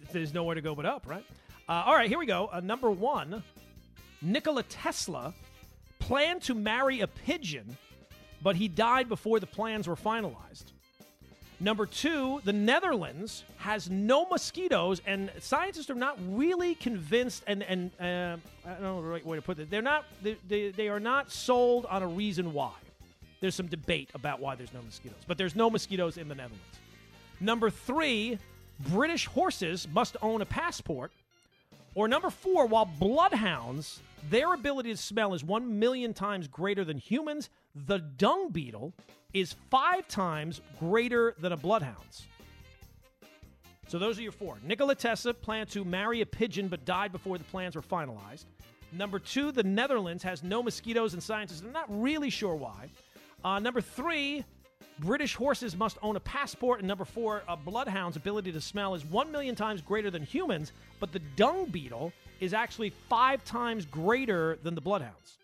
There's 0.12 0.32
nowhere 0.32 0.54
to 0.54 0.60
go 0.62 0.74
but 0.74 0.86
up, 0.86 1.06
right? 1.06 1.24
Uh, 1.66 1.84
all 1.86 1.94
right, 1.94 2.08
here 2.08 2.18
we 2.18 2.26
go. 2.26 2.50
Uh, 2.52 2.60
number 2.60 2.90
one 2.90 3.42
Nikola 4.20 4.62
Tesla 4.64 5.32
planned 5.98 6.42
to 6.42 6.54
marry 6.54 7.00
a 7.00 7.06
pigeon, 7.06 7.76
but 8.42 8.56
he 8.56 8.68
died 8.68 9.08
before 9.08 9.40
the 9.40 9.46
plans 9.46 9.88
were 9.88 9.96
finalized. 9.96 10.72
Number 11.60 11.86
two, 11.86 12.40
the 12.44 12.52
Netherlands 12.52 13.44
has 13.56 13.88
no 13.88 14.26
mosquitoes, 14.26 15.00
and 15.06 15.30
scientists 15.40 15.88
are 15.88 15.94
not 15.94 16.18
really 16.28 16.74
convinced. 16.74 17.44
And 17.46 17.62
and 17.62 17.90
uh, 17.98 18.36
I 18.68 18.72
don't 18.72 18.82
know 18.82 19.00
the 19.00 19.08
right 19.08 19.24
way 19.24 19.36
to 19.36 19.42
put 19.42 19.58
it. 19.58 19.70
They're 19.70 19.80
not. 19.80 20.04
They, 20.22 20.36
they, 20.46 20.70
they 20.70 20.88
are 20.88 21.00
not 21.00 21.32
sold 21.32 21.86
on 21.86 22.02
a 22.02 22.08
reason 22.08 22.52
why. 22.52 22.72
There's 23.40 23.54
some 23.54 23.68
debate 23.68 24.10
about 24.14 24.40
why 24.40 24.54
there's 24.54 24.72
no 24.74 24.82
mosquitoes, 24.82 25.20
but 25.26 25.38
there's 25.38 25.54
no 25.56 25.70
mosquitoes 25.70 26.18
in 26.18 26.28
the 26.28 26.34
Netherlands. 26.34 26.78
Number 27.40 27.70
three, 27.70 28.38
British 28.80 29.26
horses 29.26 29.88
must 29.90 30.16
own 30.20 30.42
a 30.42 30.46
passport. 30.46 31.12
Or 31.94 32.08
number 32.08 32.30
four, 32.30 32.66
while 32.66 32.86
bloodhounds, 32.86 34.00
their 34.30 34.52
ability 34.52 34.90
to 34.90 34.96
smell 34.96 35.34
is 35.34 35.44
one 35.44 35.78
million 35.78 36.12
times 36.12 36.48
greater 36.48 36.84
than 36.84 36.98
humans, 36.98 37.50
the 37.74 37.98
dung 37.98 38.50
beetle 38.50 38.92
is 39.32 39.54
five 39.70 40.08
times 40.08 40.60
greater 40.78 41.34
than 41.38 41.52
a 41.52 41.56
bloodhound's. 41.56 42.26
So 43.88 43.98
those 43.98 44.18
are 44.18 44.22
your 44.22 44.32
four. 44.32 44.58
Nikola 44.64 44.94
Tesla 44.94 45.34
planned 45.34 45.70
to 45.70 45.84
marry 45.84 46.20
a 46.20 46.26
pigeon 46.26 46.68
but 46.68 46.84
died 46.84 47.12
before 47.12 47.38
the 47.38 47.44
plans 47.44 47.76
were 47.76 47.82
finalized. 47.82 48.46
Number 48.92 49.18
two, 49.18 49.52
the 49.52 49.62
Netherlands 49.62 50.22
has 50.22 50.42
no 50.42 50.62
mosquitoes 50.62 51.14
and 51.14 51.22
scientists 51.22 51.62
are 51.62 51.70
not 51.70 51.86
really 51.88 52.30
sure 52.30 52.54
why. 52.54 52.90
Uh, 53.44 53.58
number 53.58 53.80
three, 53.80 54.44
British 55.00 55.34
horses 55.34 55.76
must 55.76 55.98
own 56.02 56.16
a 56.16 56.20
passport. 56.20 56.78
And 56.80 56.88
number 56.88 57.04
four, 57.04 57.42
a 57.48 57.56
bloodhound's 57.56 58.16
ability 58.16 58.52
to 58.52 58.60
smell 58.60 58.94
is 58.94 59.04
one 59.04 59.30
million 59.32 59.54
times 59.54 59.80
greater 59.80 60.10
than 60.10 60.22
humans, 60.22 60.72
but 61.00 61.12
the 61.12 61.18
dung 61.36 61.66
beetle 61.66 62.12
is 62.40 62.54
actually 62.54 62.90
five 63.08 63.44
times 63.44 63.86
greater 63.86 64.58
than 64.62 64.74
the 64.74 64.80
bloodhounds. 64.80 65.38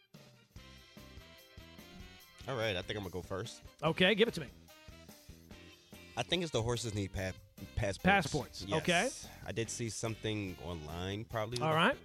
All 2.49 2.57
right, 2.57 2.77
I 2.77 2.83
think 2.83 2.97
I'm 2.99 3.05
gonna 3.05 3.11
go 3.13 3.23
first. 3.23 3.61
Okay, 3.83 4.15
give 4.15 4.29
it 4.29 4.35
to 4.35 4.41
me. 4.41 4.47
I 6.17 6.23
think 6.23 6.43
it's 6.43 6.53
the 6.53 6.63
horses 6.63 6.95
need 6.95 7.13
pa- 7.13 7.31
passports. 7.77 7.99
Passports, 8.03 8.65
Yes. 8.69 8.79
okay. 8.83 9.09
I 9.47 9.53
did 9.53 9.71
see 9.71 9.89
something 9.89 10.57
online, 10.65 11.25
probably. 11.25 11.63
All 11.63 11.75
right. 11.75 11.97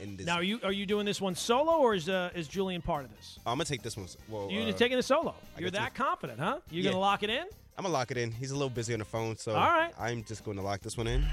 This, 0.00 0.24
Now, 0.24 0.36
are 0.36 0.42
you 0.42 0.58
are 0.62 0.72
you 0.72 0.86
doing 0.86 1.04
this 1.04 1.20
one 1.20 1.34
solo 1.34 1.72
or 1.78 1.94
is 1.94 2.08
uh, 2.08 2.30
is 2.34 2.48
Julian 2.48 2.80
part 2.80 3.04
of 3.04 3.14
this? 3.16 3.38
I'm 3.44 3.54
gonna 3.58 3.64
take 3.66 3.82
this 3.82 3.96
one. 3.96 4.06
Well, 4.28 4.48
You're 4.50 4.68
uh, 4.68 4.72
taking 4.72 4.96
it 4.98 5.02
solo. 5.02 5.34
I 5.56 5.60
You're 5.60 5.70
that 5.72 5.94
confident, 5.94 6.38
huh? 6.40 6.60
You're 6.70 6.84
Yeah. 6.84 6.90
gonna 6.92 7.00
lock 7.00 7.22
it 7.22 7.28
in. 7.30 7.44
I'm 7.76 7.82
gonna 7.84 7.92
lock 7.92 8.10
it 8.10 8.16
in. 8.16 8.32
He's 8.32 8.50
a 8.50 8.54
little 8.54 8.70
busy 8.70 8.94
on 8.94 8.98
the 9.00 9.04
phone, 9.04 9.36
so 9.36 9.52
All 9.54 9.60
right. 9.68 9.92
I'm 9.98 10.24
just 10.24 10.42
going 10.44 10.56
to 10.56 10.62
lock 10.62 10.80
this 10.80 10.96
one 10.96 11.06
in. 11.06 11.24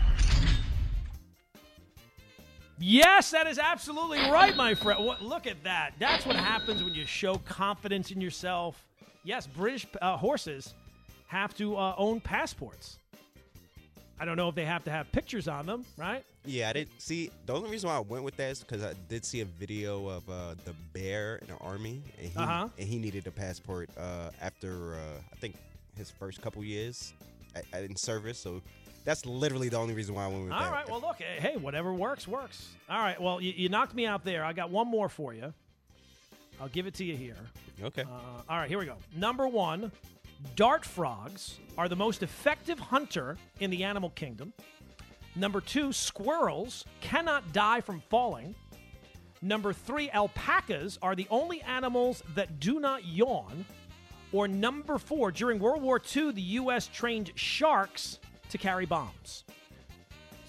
Yes, 2.80 3.32
that 3.32 3.48
is 3.48 3.58
absolutely 3.58 4.20
right, 4.20 4.56
my 4.56 4.76
friend. 4.76 5.04
What, 5.04 5.22
look 5.22 5.48
at 5.48 5.64
that. 5.64 5.94
That's 6.00 6.26
what 6.26 6.36
happens 6.36 6.84
when 6.84 6.94
you 6.94 7.06
show 7.06 7.36
confidence 7.40 8.12
in 8.12 8.22
yourself. 8.22 8.86
Yes, 9.24 9.48
British 9.48 9.88
uh, 10.02 10.16
horses 10.16 10.76
have 11.28 11.56
to 11.58 11.76
uh, 11.76 11.96
own 11.98 12.20
passports. 12.22 13.00
I 14.20 14.26
don't 14.26 14.36
know 14.38 14.50
if 14.50 14.56
they 14.56 14.66
have 14.66 14.84
to 14.86 14.92
have 14.92 15.12
pictures 15.12 15.48
on 15.48 15.66
them, 15.68 15.86
right? 15.96 16.24
Yeah, 16.46 16.70
I 16.70 16.74
didn't 16.74 17.00
see. 17.02 17.30
The 17.46 17.54
only 17.54 17.70
reason 17.70 17.90
why 17.90 17.98
I 17.98 18.00
went 18.00 18.24
with 18.24 18.36
that 18.38 18.50
is 18.52 18.60
because 18.62 18.84
I 18.84 18.94
did 19.10 19.24
see 19.26 19.42
a 19.42 19.46
video 19.46 20.08
of 20.08 20.28
uh, 20.30 20.56
the 20.66 20.74
bear 20.94 21.36
in 21.38 21.48
the 21.48 21.58
army, 21.58 22.02
and 22.20 22.30
he 22.32 22.40
Uh-huh. 22.40 22.68
and 22.80 22.88
he 22.88 22.98
needed 22.98 23.28
a 23.28 23.32
passport 23.32 23.90
uh, 23.98 24.32
after 24.42 24.96
uh, 24.96 25.00
I 25.32 25.36
think 25.36 25.56
his 25.96 26.10
first 26.10 26.42
couple 26.42 26.64
years 26.64 27.14
in 27.74 27.96
service. 27.98 28.40
So 28.40 28.62
that's 29.06 29.26
literally 29.26 29.70
the 29.70 29.78
only 29.78 29.94
reason 29.94 30.16
why 30.16 30.26
I 30.26 30.28
went 30.28 30.44
with 30.46 30.52
All 30.54 30.60
that. 30.62 30.72
right. 30.72 30.90
Well, 30.90 31.00
look. 31.02 31.18
Hey, 31.18 31.56
whatever 31.58 31.94
works, 31.94 32.28
works. 32.28 32.70
All 32.90 33.00
right. 33.00 33.20
Well, 33.22 33.40
you, 33.40 33.54
you 33.56 33.70
knocked 33.70 33.94
me 33.94 34.06
out 34.08 34.24
there. 34.24 34.44
I 34.44 34.54
got 34.54 34.70
one 34.72 34.88
more 34.88 35.10
for 35.10 35.34
you. 35.34 35.54
I'll 36.60 36.70
give 36.70 36.88
it 36.88 36.96
to 36.96 37.04
you 37.06 37.16
here. 37.16 37.38
Okay. 37.84 38.02
Uh, 38.02 38.42
all 38.50 38.58
right, 38.58 38.68
here 38.68 38.80
we 38.80 38.86
go. 38.86 38.96
Number 39.16 39.48
one, 39.48 39.92
dart 40.56 40.86
frogs 40.86 41.60
are 41.78 41.88
the 41.88 41.96
most 41.96 42.24
effective 42.24 42.80
hunter 42.80 43.38
in 43.60 43.70
the 43.70 43.84
animal 43.84 44.10
kingdom. 44.12 44.54
Number 45.36 45.62
two, 45.62 45.94
squirrels 45.94 46.86
cannot 47.02 47.54
die 47.54 47.82
from 47.82 48.02
falling. 48.10 48.56
Number 49.42 49.72
three, 49.72 50.10
alpacas 50.10 50.98
are 51.02 51.16
the 51.16 51.28
only 51.30 51.62
animals 51.62 52.24
that 52.34 52.60
do 52.60 52.80
not 52.80 53.06
yawn. 53.06 53.66
Or 54.32 54.48
number 54.48 54.98
four, 54.98 55.32
during 55.32 55.60
World 55.60 55.82
War 55.82 56.02
II, 56.16 56.32
the 56.32 56.42
U.S. 56.42 56.88
trained 56.88 57.32
sharks 57.36 58.20
to 58.50 58.58
carry 58.58 58.86
bombs. 58.86 59.44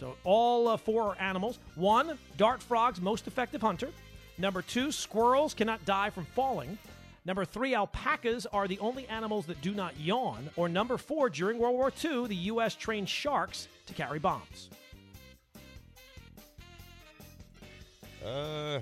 So 0.00 0.16
all 0.25 0.68
uh, 0.68 0.76
four 0.76 1.11
are 1.11 1.21
animals. 1.21 1.59
One, 1.75 2.18
dart 2.37 2.62
frogs, 2.62 3.00
most 3.00 3.26
effective 3.26 3.61
hunter. 3.61 3.90
Number 4.38 4.62
two, 4.62 4.92
squirrels 4.92 5.54
cannot 5.54 5.85
die 5.85 6.11
from 6.11 6.25
falling. 6.25 6.78
Number 7.25 7.45
three, 7.45 7.75
alpacas 7.75 8.47
are 8.47 8.67
the 8.67 8.79
only 8.79 9.07
animals 9.09 9.47
that 9.47 9.61
do 9.61 9.73
not 9.75 9.99
yawn. 9.99 10.49
Or 10.57 10.69
number 10.69 10.97
four, 10.97 11.29
during 11.29 11.59
World 11.59 11.75
War 11.75 11.93
II, 12.05 12.27
the 12.27 12.35
U.S. 12.37 12.75
trained 12.75 13.09
sharks 13.09 13.69
to 13.87 13.93
carry 13.93 14.19
bombs. 14.19 14.71
Uh, 18.25 18.81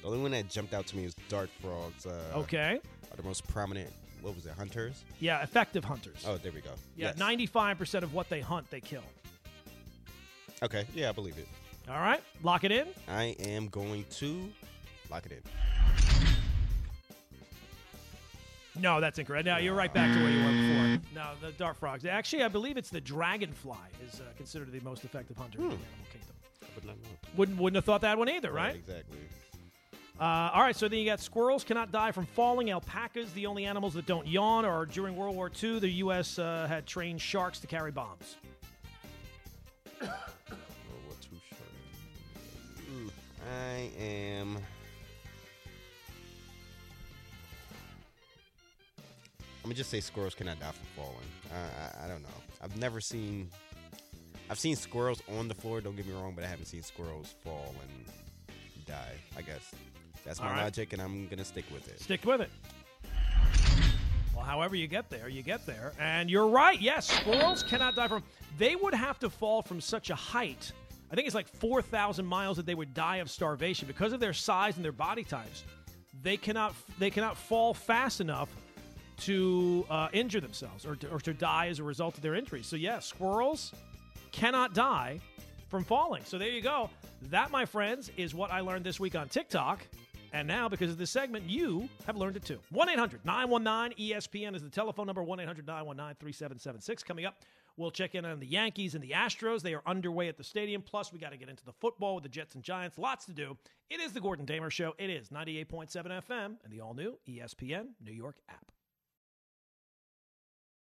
the 0.00 0.06
only 0.06 0.18
one 0.20 0.30
that 0.32 0.48
jumped 0.48 0.74
out 0.74 0.86
to 0.88 0.96
me 0.96 1.04
is 1.04 1.14
dart 1.28 1.50
frogs. 1.60 2.06
Uh, 2.06 2.20
Okay. 2.36 2.80
Are 3.10 3.16
the 3.16 3.22
most 3.22 3.46
prominent. 3.48 3.90
What 4.22 4.34
was 4.34 4.46
it? 4.46 4.52
Hunters. 4.56 5.04
Yeah, 5.20 5.42
effective 5.42 5.84
hunters. 5.84 6.24
Oh, 6.26 6.36
there 6.38 6.52
we 6.52 6.60
go. 6.60 6.70
yeah, 6.96 7.12
Yes. 7.16 7.18
95% 7.18 8.02
of 8.02 8.14
what 8.14 8.28
they 8.28 8.40
hunt, 8.40 8.70
they 8.70 8.80
kill. 8.80 9.02
Okay. 10.62 10.86
Yeah, 10.94 11.08
I 11.08 11.12
believe 11.12 11.36
it. 11.38 11.48
All 11.90 11.98
right, 12.00 12.22
lock 12.44 12.62
it 12.64 12.70
in. 12.70 12.86
I 13.08 13.34
am 13.40 13.66
going 13.68 14.04
to 14.10 14.48
lock 15.10 15.26
it 15.26 15.32
in. 15.32 15.42
No, 18.80 19.00
that's 19.00 19.18
incorrect. 19.18 19.44
Now 19.44 19.58
you're 19.58 19.74
right 19.74 19.92
back 19.92 20.14
to 20.14 20.22
where 20.22 20.30
you 20.32 20.42
were 20.42 20.50
before. 20.50 21.14
No, 21.14 21.30
the 21.40 21.52
dart 21.52 21.76
frogs. 21.76 22.04
Actually, 22.06 22.42
I 22.42 22.48
believe 22.48 22.76
it's 22.76 22.90
the 22.90 23.00
dragonfly 23.00 23.76
is 24.06 24.20
uh, 24.20 24.24
considered 24.36 24.72
the 24.72 24.80
most 24.80 25.04
effective 25.04 25.36
hunter 25.36 25.58
in 25.58 25.64
the 25.64 25.74
animal 25.74 25.86
kingdom. 26.10 26.34
Would 26.74 26.84
not 26.86 26.96
know. 26.96 27.10
Wouldn't 27.36 27.58
wouldn't 27.58 27.76
have 27.76 27.84
thought 27.84 28.00
that 28.00 28.16
one 28.16 28.28
either, 28.30 28.50
right? 28.50 28.76
Exactly. 28.76 29.18
Uh, 30.20 30.50
all 30.54 30.62
right, 30.62 30.76
so 30.76 30.88
then 30.88 31.00
you 31.00 31.06
got 31.06 31.20
squirrels 31.20 31.64
cannot 31.64 31.90
die 31.90 32.12
from 32.12 32.26
falling. 32.26 32.70
Alpacas, 32.70 33.32
the 33.32 33.46
only 33.46 33.64
animals 33.64 33.94
that 33.94 34.06
don't 34.06 34.26
yawn. 34.26 34.64
Or 34.64 34.86
during 34.86 35.16
World 35.16 35.34
War 35.34 35.50
II, 35.62 35.80
the 35.80 35.88
U.S. 35.88 36.38
Uh, 36.38 36.66
had 36.68 36.86
trained 36.86 37.20
sharks 37.20 37.58
to 37.60 37.66
carry 37.66 37.90
bombs. 37.90 38.36
World 40.00 40.12
War 41.06 41.16
II 41.32 41.40
shark. 41.48 41.60
Ooh, 42.94 43.10
I 43.50 43.90
am. 44.00 44.58
I'm 49.62 49.68
gonna 49.68 49.76
just 49.76 49.90
say 49.90 50.00
squirrels 50.00 50.34
cannot 50.34 50.58
die 50.58 50.72
from 50.72 51.04
falling. 51.04 51.28
I, 51.52 52.02
I, 52.02 52.04
I 52.04 52.08
don't 52.08 52.22
know. 52.22 52.28
I've 52.60 52.76
never 52.76 53.00
seen. 53.00 53.48
I've 54.50 54.58
seen 54.58 54.74
squirrels 54.74 55.22
on 55.38 55.46
the 55.46 55.54
floor. 55.54 55.80
Don't 55.80 55.94
get 55.94 56.04
me 56.04 56.12
wrong, 56.12 56.32
but 56.34 56.42
I 56.42 56.48
haven't 56.48 56.66
seen 56.66 56.82
squirrels 56.82 57.36
fall 57.44 57.72
and 57.80 58.86
die. 58.86 59.12
I 59.36 59.42
guess 59.42 59.72
that's 60.24 60.40
my 60.40 60.50
right. 60.50 60.64
logic, 60.64 60.92
and 60.92 61.00
I'm 61.00 61.28
gonna 61.28 61.44
stick 61.44 61.64
with 61.72 61.86
it. 61.86 62.00
Stick 62.00 62.24
with 62.24 62.40
it. 62.40 62.50
Well, 64.34 64.44
however 64.44 64.74
you 64.74 64.88
get 64.88 65.08
there, 65.10 65.28
you 65.28 65.42
get 65.42 65.64
there. 65.64 65.92
And 66.00 66.28
you're 66.28 66.48
right. 66.48 66.80
Yes, 66.80 67.06
squirrels 67.06 67.62
cannot 67.62 67.94
die 67.94 68.08
from. 68.08 68.24
They 68.58 68.74
would 68.74 68.94
have 68.94 69.20
to 69.20 69.30
fall 69.30 69.62
from 69.62 69.80
such 69.80 70.10
a 70.10 70.16
height. 70.16 70.72
I 71.12 71.14
think 71.14 71.26
it's 71.26 71.36
like 71.36 71.46
4,000 71.46 72.26
miles 72.26 72.56
that 72.56 72.66
they 72.66 72.74
would 72.74 72.94
die 72.94 73.18
of 73.18 73.30
starvation 73.30 73.86
because 73.86 74.12
of 74.12 74.18
their 74.18 74.32
size 74.32 74.76
and 74.76 74.84
their 74.84 74.92
body 74.92 75.22
types. 75.22 75.62
They 76.20 76.36
cannot. 76.36 76.74
They 76.98 77.10
cannot 77.10 77.36
fall 77.36 77.74
fast 77.74 78.20
enough 78.20 78.48
to 79.22 79.86
uh, 79.88 80.08
injure 80.12 80.40
themselves 80.40 80.84
or 80.84 80.96
to, 80.96 81.08
or 81.08 81.20
to 81.20 81.32
die 81.32 81.68
as 81.68 81.78
a 81.78 81.84
result 81.84 82.16
of 82.16 82.22
their 82.22 82.34
injuries. 82.34 82.66
So 82.66 82.76
yes, 82.76 83.06
squirrels 83.06 83.72
cannot 84.32 84.74
die 84.74 85.20
from 85.68 85.84
falling. 85.84 86.22
So 86.24 86.38
there 86.38 86.48
you 86.48 86.60
go. 86.60 86.90
That, 87.30 87.50
my 87.50 87.64
friends, 87.64 88.10
is 88.16 88.34
what 88.34 88.50
I 88.50 88.60
learned 88.60 88.84
this 88.84 88.98
week 88.98 89.14
on 89.14 89.28
TikTok. 89.28 89.86
And 90.34 90.48
now, 90.48 90.68
because 90.68 90.90
of 90.90 90.98
this 90.98 91.10
segment, 91.10 91.48
you 91.48 91.88
have 92.06 92.16
learned 92.16 92.36
it 92.36 92.44
too. 92.44 92.58
1 92.70 92.88
800 92.88 93.24
919 93.24 94.10
ESPN 94.10 94.56
is 94.56 94.62
the 94.62 94.70
telephone 94.70 95.06
number 95.06 95.22
1 95.22 95.40
800 95.40 95.66
919 95.66 96.16
3776. 96.18 97.02
Coming 97.02 97.26
up, 97.26 97.42
we'll 97.76 97.90
check 97.90 98.14
in 98.14 98.24
on 98.24 98.40
the 98.40 98.46
Yankees 98.46 98.94
and 98.94 99.04
the 99.04 99.10
Astros. 99.10 99.60
They 99.60 99.74
are 99.74 99.82
underway 99.86 100.28
at 100.28 100.38
the 100.38 100.44
stadium. 100.44 100.82
Plus, 100.82 101.12
we 101.12 101.18
got 101.18 101.32
to 101.32 101.36
get 101.36 101.50
into 101.50 101.64
the 101.64 101.72
football 101.72 102.14
with 102.14 102.24
the 102.24 102.30
Jets 102.30 102.54
and 102.54 102.64
Giants. 102.64 102.96
Lots 102.96 103.26
to 103.26 103.32
do. 103.32 103.56
It 103.90 104.00
is 104.00 104.12
the 104.12 104.20
Gordon 104.20 104.46
Damer 104.46 104.70
Show. 104.70 104.94
It 104.98 105.10
is 105.10 105.28
98.7 105.28 105.90
FM 105.90 106.56
and 106.64 106.72
the 106.72 106.80
all 106.80 106.94
new 106.94 107.18
ESPN 107.28 107.88
New 108.02 108.12
York 108.12 108.36
app. 108.48 108.72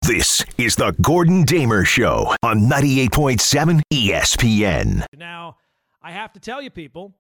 This 0.03 0.43
is 0.57 0.75
the 0.75 0.93
Gordon 1.01 1.43
Damer 1.43 1.86
Show 1.86 2.36
on 2.43 2.69
98.7 2.69 3.81
ESPN. 3.93 5.05
Now, 5.15 5.55
I 6.01 6.12
have 6.12 6.33
to 6.33 6.41
tell 6.41 6.62
you, 6.62 6.69
people, 6.69 7.15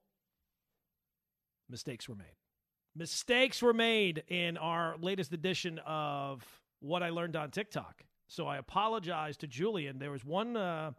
mistakes 1.69 2.09
were 2.09 2.15
made. 2.15 2.35
Mistakes 2.93 3.61
were 3.61 3.73
made 3.73 4.23
in 4.27 4.57
our 4.57 4.97
latest 4.99 5.31
edition 5.31 5.79
of 5.85 6.45
What 6.81 7.01
I 7.01 7.09
Learned 7.09 7.37
on 7.37 7.51
TikTok. 7.51 8.03
So 8.27 8.47
I 8.47 8.57
apologize 8.57 9.37
to 9.37 9.47
Julian. 9.47 9.97
There 9.97 10.11
was 10.11 10.25
one 10.25 10.57
uh, 10.57 10.91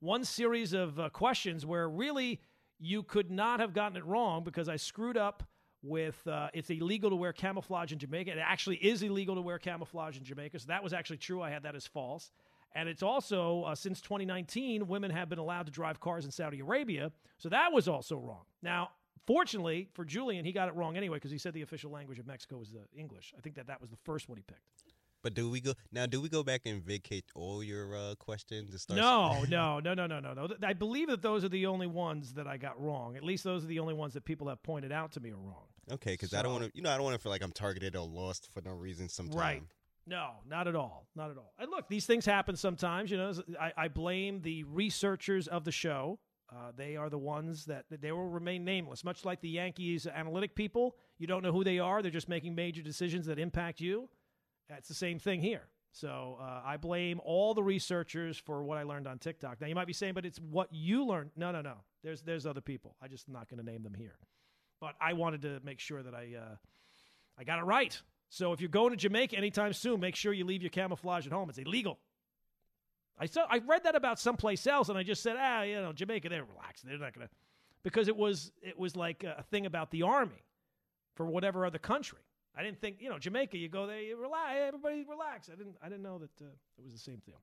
one 0.00 0.24
series 0.24 0.74
of 0.74 1.00
uh, 1.00 1.08
questions 1.08 1.64
where 1.64 1.88
really 1.88 2.42
you 2.78 3.02
could 3.02 3.30
not 3.30 3.58
have 3.58 3.72
gotten 3.72 3.96
it 3.96 4.04
wrong 4.04 4.44
because 4.44 4.68
I 4.68 4.76
screwed 4.76 5.16
up 5.16 5.44
with 5.82 6.26
uh, 6.26 6.48
it's 6.54 6.70
illegal 6.70 7.10
to 7.10 7.16
wear 7.16 7.32
camouflage 7.32 7.92
in 7.92 7.98
Jamaica. 7.98 8.32
It 8.32 8.38
actually 8.38 8.76
is 8.76 9.02
illegal 9.02 9.34
to 9.34 9.40
wear 9.40 9.58
camouflage 9.58 10.16
in 10.16 10.24
Jamaica. 10.24 10.58
So 10.60 10.66
that 10.68 10.82
was 10.82 10.92
actually 10.92 11.18
true. 11.18 11.42
I 11.42 11.50
had 11.50 11.64
that 11.64 11.74
as 11.74 11.86
false. 11.86 12.30
And 12.74 12.88
it's 12.88 13.02
also, 13.02 13.64
uh, 13.64 13.74
since 13.74 14.00
2019, 14.00 14.86
women 14.88 15.10
have 15.10 15.28
been 15.28 15.38
allowed 15.38 15.66
to 15.66 15.72
drive 15.72 16.00
cars 16.00 16.24
in 16.24 16.30
Saudi 16.30 16.60
Arabia. 16.60 17.12
So 17.36 17.48
that 17.50 17.72
was 17.72 17.86
also 17.86 18.16
wrong. 18.16 18.44
Now, 18.62 18.90
fortunately 19.26 19.88
for 19.92 20.04
Julian, 20.04 20.44
he 20.44 20.52
got 20.52 20.68
it 20.68 20.74
wrong 20.74 20.96
anyway 20.96 21.16
because 21.16 21.30
he 21.30 21.38
said 21.38 21.52
the 21.52 21.62
official 21.62 21.90
language 21.90 22.18
of 22.18 22.26
Mexico 22.26 22.56
was 22.58 22.74
uh, 22.74 22.78
English. 22.96 23.34
I 23.36 23.40
think 23.40 23.56
that 23.56 23.66
that 23.66 23.80
was 23.80 23.90
the 23.90 23.98
first 24.04 24.28
one 24.28 24.38
he 24.38 24.42
picked. 24.42 24.60
But 25.22 25.34
do 25.34 25.48
we 25.48 25.60
go 25.60 25.74
now? 25.92 26.06
Do 26.06 26.20
we 26.20 26.28
go 26.28 26.42
back 26.42 26.62
and 26.66 26.82
vacate 26.82 27.24
all 27.36 27.62
your 27.62 27.96
uh, 27.96 28.14
questions? 28.16 28.72
And 28.72 28.80
start 28.80 28.98
No, 28.98 29.44
no, 29.48 29.78
no, 29.78 29.94
no, 29.94 30.06
no, 30.06 30.18
no, 30.18 30.34
no. 30.34 30.48
I 30.64 30.72
believe 30.72 31.08
that 31.08 31.22
those 31.22 31.44
are 31.44 31.48
the 31.48 31.66
only 31.66 31.86
ones 31.86 32.34
that 32.34 32.48
I 32.48 32.56
got 32.56 32.80
wrong. 32.82 33.16
At 33.16 33.22
least 33.22 33.44
those 33.44 33.62
are 33.62 33.68
the 33.68 33.78
only 33.78 33.94
ones 33.94 34.14
that 34.14 34.24
people 34.24 34.48
have 34.48 34.60
pointed 34.64 34.90
out 34.90 35.12
to 35.12 35.20
me 35.20 35.30
are 35.30 35.36
wrong. 35.36 35.68
Okay, 35.92 36.12
because 36.12 36.34
I 36.34 36.42
don't 36.42 36.52
want 36.52 36.64
to. 36.64 36.70
You 36.74 36.82
know, 36.82 36.90
I 36.90 36.94
don't 36.94 37.04
want 37.04 37.14
to 37.14 37.22
feel 37.22 37.32
like 37.32 37.42
I'm 37.42 37.52
targeted 37.52 37.96
or 37.96 38.06
lost 38.06 38.48
for 38.52 38.62
no 38.62 38.72
reason. 38.72 39.08
Sometimes. 39.08 39.36
Right. 39.36 39.62
No, 40.06 40.30
not 40.48 40.66
at 40.66 40.74
all. 40.74 41.06
Not 41.14 41.30
at 41.30 41.36
all. 41.36 41.52
And 41.58 41.70
look, 41.70 41.88
these 41.88 42.06
things 42.06 42.26
happen 42.26 42.56
sometimes. 42.56 43.10
You 43.10 43.18
know, 43.18 43.32
I, 43.60 43.72
I 43.76 43.88
blame 43.88 44.40
the 44.42 44.64
researchers 44.64 45.46
of 45.46 45.64
the 45.64 45.70
show. 45.70 46.18
Uh, 46.50 46.72
they 46.76 46.96
are 46.96 47.08
the 47.08 47.18
ones 47.18 47.64
that 47.66 47.84
they 47.88 48.12
will 48.12 48.28
remain 48.28 48.64
nameless, 48.64 49.04
much 49.04 49.24
like 49.24 49.40
the 49.40 49.48
Yankees 49.48 50.06
analytic 50.06 50.54
people. 50.54 50.96
You 51.18 51.26
don't 51.26 51.42
know 51.42 51.52
who 51.52 51.64
they 51.64 51.78
are. 51.78 52.02
They're 52.02 52.10
just 52.10 52.28
making 52.28 52.54
major 52.54 52.82
decisions 52.82 53.26
that 53.26 53.38
impact 53.38 53.80
you. 53.80 54.08
It's 54.68 54.88
the 54.88 54.94
same 54.94 55.18
thing 55.18 55.40
here. 55.40 55.62
So 55.92 56.38
uh, 56.40 56.62
I 56.64 56.78
blame 56.78 57.20
all 57.24 57.54
the 57.54 57.62
researchers 57.62 58.38
for 58.38 58.64
what 58.64 58.78
I 58.78 58.82
learned 58.82 59.06
on 59.06 59.18
TikTok. 59.18 59.60
Now 59.60 59.66
you 59.66 59.74
might 59.74 59.86
be 59.86 59.92
saying, 59.92 60.14
but 60.14 60.26
it's 60.26 60.38
what 60.38 60.68
you 60.72 61.04
learned. 61.06 61.30
No, 61.36 61.52
no, 61.52 61.60
no. 61.60 61.76
There's 62.02 62.22
there's 62.22 62.46
other 62.46 62.62
people. 62.62 62.96
I'm 63.02 63.10
just 63.10 63.28
not 63.28 63.48
going 63.48 63.64
to 63.64 63.70
name 63.70 63.82
them 63.82 63.94
here. 63.94 64.16
But 64.82 64.96
I 65.00 65.12
wanted 65.12 65.42
to 65.42 65.60
make 65.62 65.78
sure 65.78 66.02
that 66.02 66.12
I 66.12 66.34
uh, 66.36 66.56
I 67.38 67.44
got 67.44 67.60
it 67.60 67.62
right. 67.62 67.96
So 68.30 68.52
if 68.52 68.60
you're 68.60 68.68
going 68.68 68.90
to 68.90 68.96
Jamaica 68.96 69.36
anytime 69.36 69.72
soon, 69.72 70.00
make 70.00 70.16
sure 70.16 70.32
you 70.32 70.44
leave 70.44 70.60
your 70.60 70.70
camouflage 70.70 71.24
at 71.24 71.32
home. 71.32 71.48
It's 71.48 71.58
illegal. 71.58 72.00
I 73.16 73.26
saw 73.26 73.46
I 73.48 73.58
read 73.58 73.84
that 73.84 73.94
about 73.94 74.18
someplace 74.18 74.66
else, 74.66 74.88
and 74.88 74.98
I 74.98 75.04
just 75.04 75.22
said, 75.22 75.36
ah, 75.38 75.62
you 75.62 75.76
know, 75.76 75.92
Jamaica, 75.92 76.28
they're 76.28 76.44
relaxed. 76.44 76.84
They're 76.84 76.98
not 76.98 77.14
gonna 77.14 77.28
because 77.84 78.08
it 78.08 78.16
was 78.16 78.50
it 78.60 78.76
was 78.76 78.96
like 78.96 79.22
a 79.22 79.44
thing 79.52 79.66
about 79.66 79.92
the 79.92 80.02
army 80.02 80.42
for 81.14 81.26
whatever 81.26 81.64
other 81.64 81.78
country. 81.78 82.18
I 82.56 82.64
didn't 82.64 82.80
think 82.80 82.96
you 82.98 83.08
know 83.08 83.20
Jamaica. 83.20 83.56
You 83.58 83.68
go 83.68 83.86
there, 83.86 84.00
you 84.00 84.20
relax, 84.20 84.58
everybody 84.66 85.06
relax. 85.08 85.48
I 85.48 85.54
didn't 85.54 85.76
I 85.80 85.88
didn't 85.88 86.02
know 86.02 86.18
that 86.18 86.44
uh, 86.44 86.48
it 86.76 86.82
was 86.82 86.92
the 86.92 86.98
same 86.98 87.18
thing. 87.24 87.36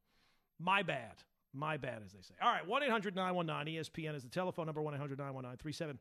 My 0.59 0.83
bad, 0.83 1.23
my 1.53 1.77
bad, 1.77 2.01
as 2.05 2.11
they 2.11 2.21
say. 2.21 2.33
All 2.41 2.51
right, 2.51 2.67
one 2.67 2.81
919 2.81 3.81
ESPN 3.81 4.13
is 4.13 4.23
the 4.23 4.29
telephone 4.29 4.65
number. 4.65 4.81
One 4.81 4.93
919 4.93 5.97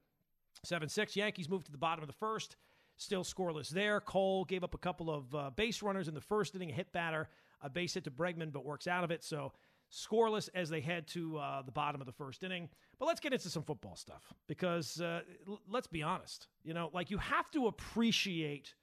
3776 0.67 1.17
Yankees 1.17 1.49
moved 1.49 1.67
to 1.67 1.73
the 1.73 1.79
bottom 1.79 2.03
of 2.03 2.09
the 2.09 2.15
first. 2.15 2.57
Still 2.97 3.23
scoreless 3.23 3.69
there. 3.69 4.01
Cole 4.01 4.45
gave 4.45 4.65
up 4.65 4.75
a 4.75 4.79
couple 4.79 5.11
of 5.11 5.35
uh, 5.35 5.51
base 5.51 5.83
runners 5.83 6.09
in 6.09 6.15
the 6.15 6.21
first 6.21 6.55
inning, 6.57 6.71
a 6.71 6.73
hit 6.73 6.93
batter, 6.93 7.29
a 7.63 7.71
base 7.71 7.95
hit 7.95 8.05
to 8.05 8.11
Bregman, 8.11 8.53
but 8.53 8.65
works 8.65 8.89
out 8.89 9.05
of 9.05 9.11
it. 9.11 9.23
So 9.23 9.53
scoreless 9.93 10.49
as 10.55 10.69
they 10.69 10.81
head 10.81 11.07
to 11.09 11.39
uh, 11.39 11.63
the 11.63 11.71
bottom 11.71 12.01
of 12.01 12.07
the 12.07 12.13
first 12.13 12.43
inning. 12.43 12.69
But 12.99 13.07
let's 13.07 13.21
get 13.21 13.33
into 13.33 13.49
some 13.49 13.63
football 13.63 13.95
stuff 13.95 14.33
because 14.49 15.01
uh, 15.01 15.21
l- 15.47 15.61
let's 15.69 15.87
be 15.87 16.03
honest. 16.03 16.49
You 16.65 16.75
know, 16.75 16.91
like 16.93 17.11
you 17.11 17.19
have 17.19 17.51
to 17.53 17.69
appreciate 17.69 18.75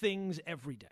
things 0.00 0.40
every 0.46 0.76
day. 0.76 0.86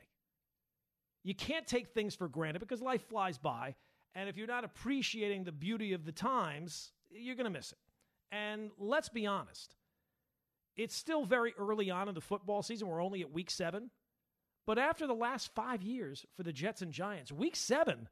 You 1.25 1.35
can't 1.35 1.66
take 1.66 1.88
things 1.88 2.14
for 2.14 2.28
granted 2.28 2.59
because 2.59 2.83
life 2.83 3.09
flies 3.09 3.38
by. 3.38 3.75
And 4.14 4.28
if 4.28 4.37
you're 4.37 4.47
not 4.47 4.64
appreciating 4.64 5.45
the 5.45 5.52
beauty 5.52 5.95
of 5.95 6.04
the 6.04 6.12
times, 6.12 6.92
you're 7.11 7.37
going 7.37 7.45
to 7.45 7.50
miss 7.50 7.73
it. 7.73 7.78
And 8.31 8.71
let's 8.78 9.09
be 9.09 9.26
honest, 9.26 9.75
it's 10.76 10.96
still 10.96 11.24
very 11.24 11.54
early 11.58 11.90
on 11.90 12.08
in 12.08 12.14
the 12.14 12.20
football 12.20 12.62
season. 12.62 12.88
We're 12.88 13.02
only 13.02 13.20
at 13.20 13.32
week 13.32 13.50
seven. 13.50 13.90
But 14.66 14.78
after 14.78 15.06
the 15.06 15.14
last 15.14 15.54
five 15.54 15.82
years 15.82 16.24
for 16.37 16.42
the 16.42 16.52
Jets 16.52 16.82
and 16.82 16.92
Giants, 16.92 17.32
week 17.32 17.56
seven, 17.56 18.08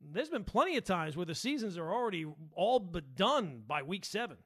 there's 0.00 0.28
been 0.28 0.44
plenty 0.44 0.76
of 0.76 0.84
times 0.84 1.16
where 1.16 1.26
the 1.26 1.34
seasons 1.34 1.76
are 1.76 1.92
already 1.92 2.26
all 2.54 2.78
but 2.78 3.14
done 3.16 3.62
by 3.66 3.82
week 3.82 4.04
seven. 4.04 4.36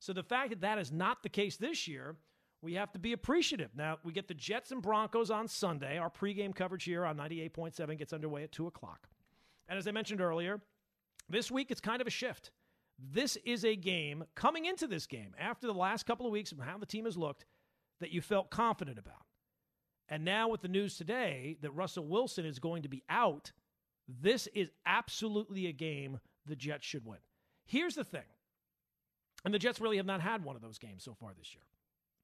So 0.00 0.12
the 0.12 0.22
fact 0.22 0.50
that 0.50 0.62
that 0.62 0.78
is 0.78 0.90
not 0.90 1.22
the 1.22 1.28
case 1.28 1.56
this 1.56 1.86
year, 1.86 2.16
we 2.62 2.74
have 2.74 2.92
to 2.92 2.98
be 2.98 3.12
appreciative. 3.12 3.70
Now, 3.76 3.98
we 4.02 4.12
get 4.12 4.26
the 4.26 4.34
Jets 4.34 4.72
and 4.72 4.82
Broncos 4.82 5.30
on 5.30 5.48
Sunday. 5.48 5.98
Our 5.98 6.10
pregame 6.10 6.54
coverage 6.54 6.84
here 6.84 7.04
on 7.04 7.16
98.7 7.16 7.98
gets 7.98 8.12
underway 8.12 8.42
at 8.42 8.52
2 8.52 8.66
o'clock. 8.66 9.08
And 9.68 9.78
as 9.78 9.86
I 9.86 9.92
mentioned 9.92 10.20
earlier, 10.20 10.60
this 11.28 11.50
week 11.50 11.70
it's 11.70 11.80
kind 11.80 12.00
of 12.00 12.06
a 12.06 12.10
shift. 12.10 12.50
This 12.98 13.36
is 13.44 13.64
a 13.64 13.76
game 13.76 14.24
coming 14.34 14.66
into 14.66 14.86
this 14.86 15.06
game 15.06 15.34
after 15.38 15.66
the 15.66 15.74
last 15.74 16.06
couple 16.06 16.26
of 16.26 16.32
weeks 16.32 16.52
of 16.52 16.60
how 16.60 16.78
the 16.78 16.86
team 16.86 17.04
has 17.04 17.16
looked 17.16 17.44
that 18.00 18.10
you 18.10 18.20
felt 18.20 18.50
confident 18.50 18.98
about. 18.98 19.24
And 20.08 20.24
now 20.24 20.48
with 20.48 20.60
the 20.60 20.68
news 20.68 20.96
today 20.96 21.56
that 21.62 21.72
Russell 21.72 22.06
Wilson 22.06 22.44
is 22.44 22.58
going 22.58 22.82
to 22.82 22.88
be 22.88 23.02
out, 23.08 23.52
this 24.08 24.46
is 24.48 24.70
absolutely 24.86 25.66
a 25.66 25.72
game 25.72 26.20
the 26.46 26.56
Jets 26.56 26.86
should 26.86 27.04
win. 27.04 27.18
Here's 27.64 27.94
the 27.94 28.04
thing. 28.04 28.22
And 29.44 29.52
the 29.52 29.58
Jets 29.58 29.80
really 29.80 29.96
have 29.96 30.06
not 30.06 30.20
had 30.20 30.44
one 30.44 30.56
of 30.56 30.62
those 30.62 30.78
games 30.78 31.04
so 31.04 31.14
far 31.14 31.32
this 31.36 31.54
year. 31.54 31.64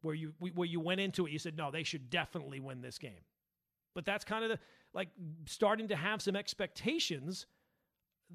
Where 0.03 0.15
you 0.15 0.33
where 0.39 0.67
you 0.67 0.81
went 0.81 1.01
into 1.01 1.27
it 1.27 1.33
you 1.33 1.39
said 1.39 1.59
no, 1.59 1.71
they 1.71 1.83
should 1.83 2.09
definitely 2.09 2.59
win 2.59 2.81
this 2.81 2.97
game. 2.99 3.25
But 3.95 4.07
that's 4.07 4.25
kind 4.25 4.45
of 4.45 4.51
the 4.51 4.59
like 4.95 5.09
starting 5.45 5.89
to 5.89 5.97
have 5.97 6.23
some 6.23 6.37
expectations 6.37 7.47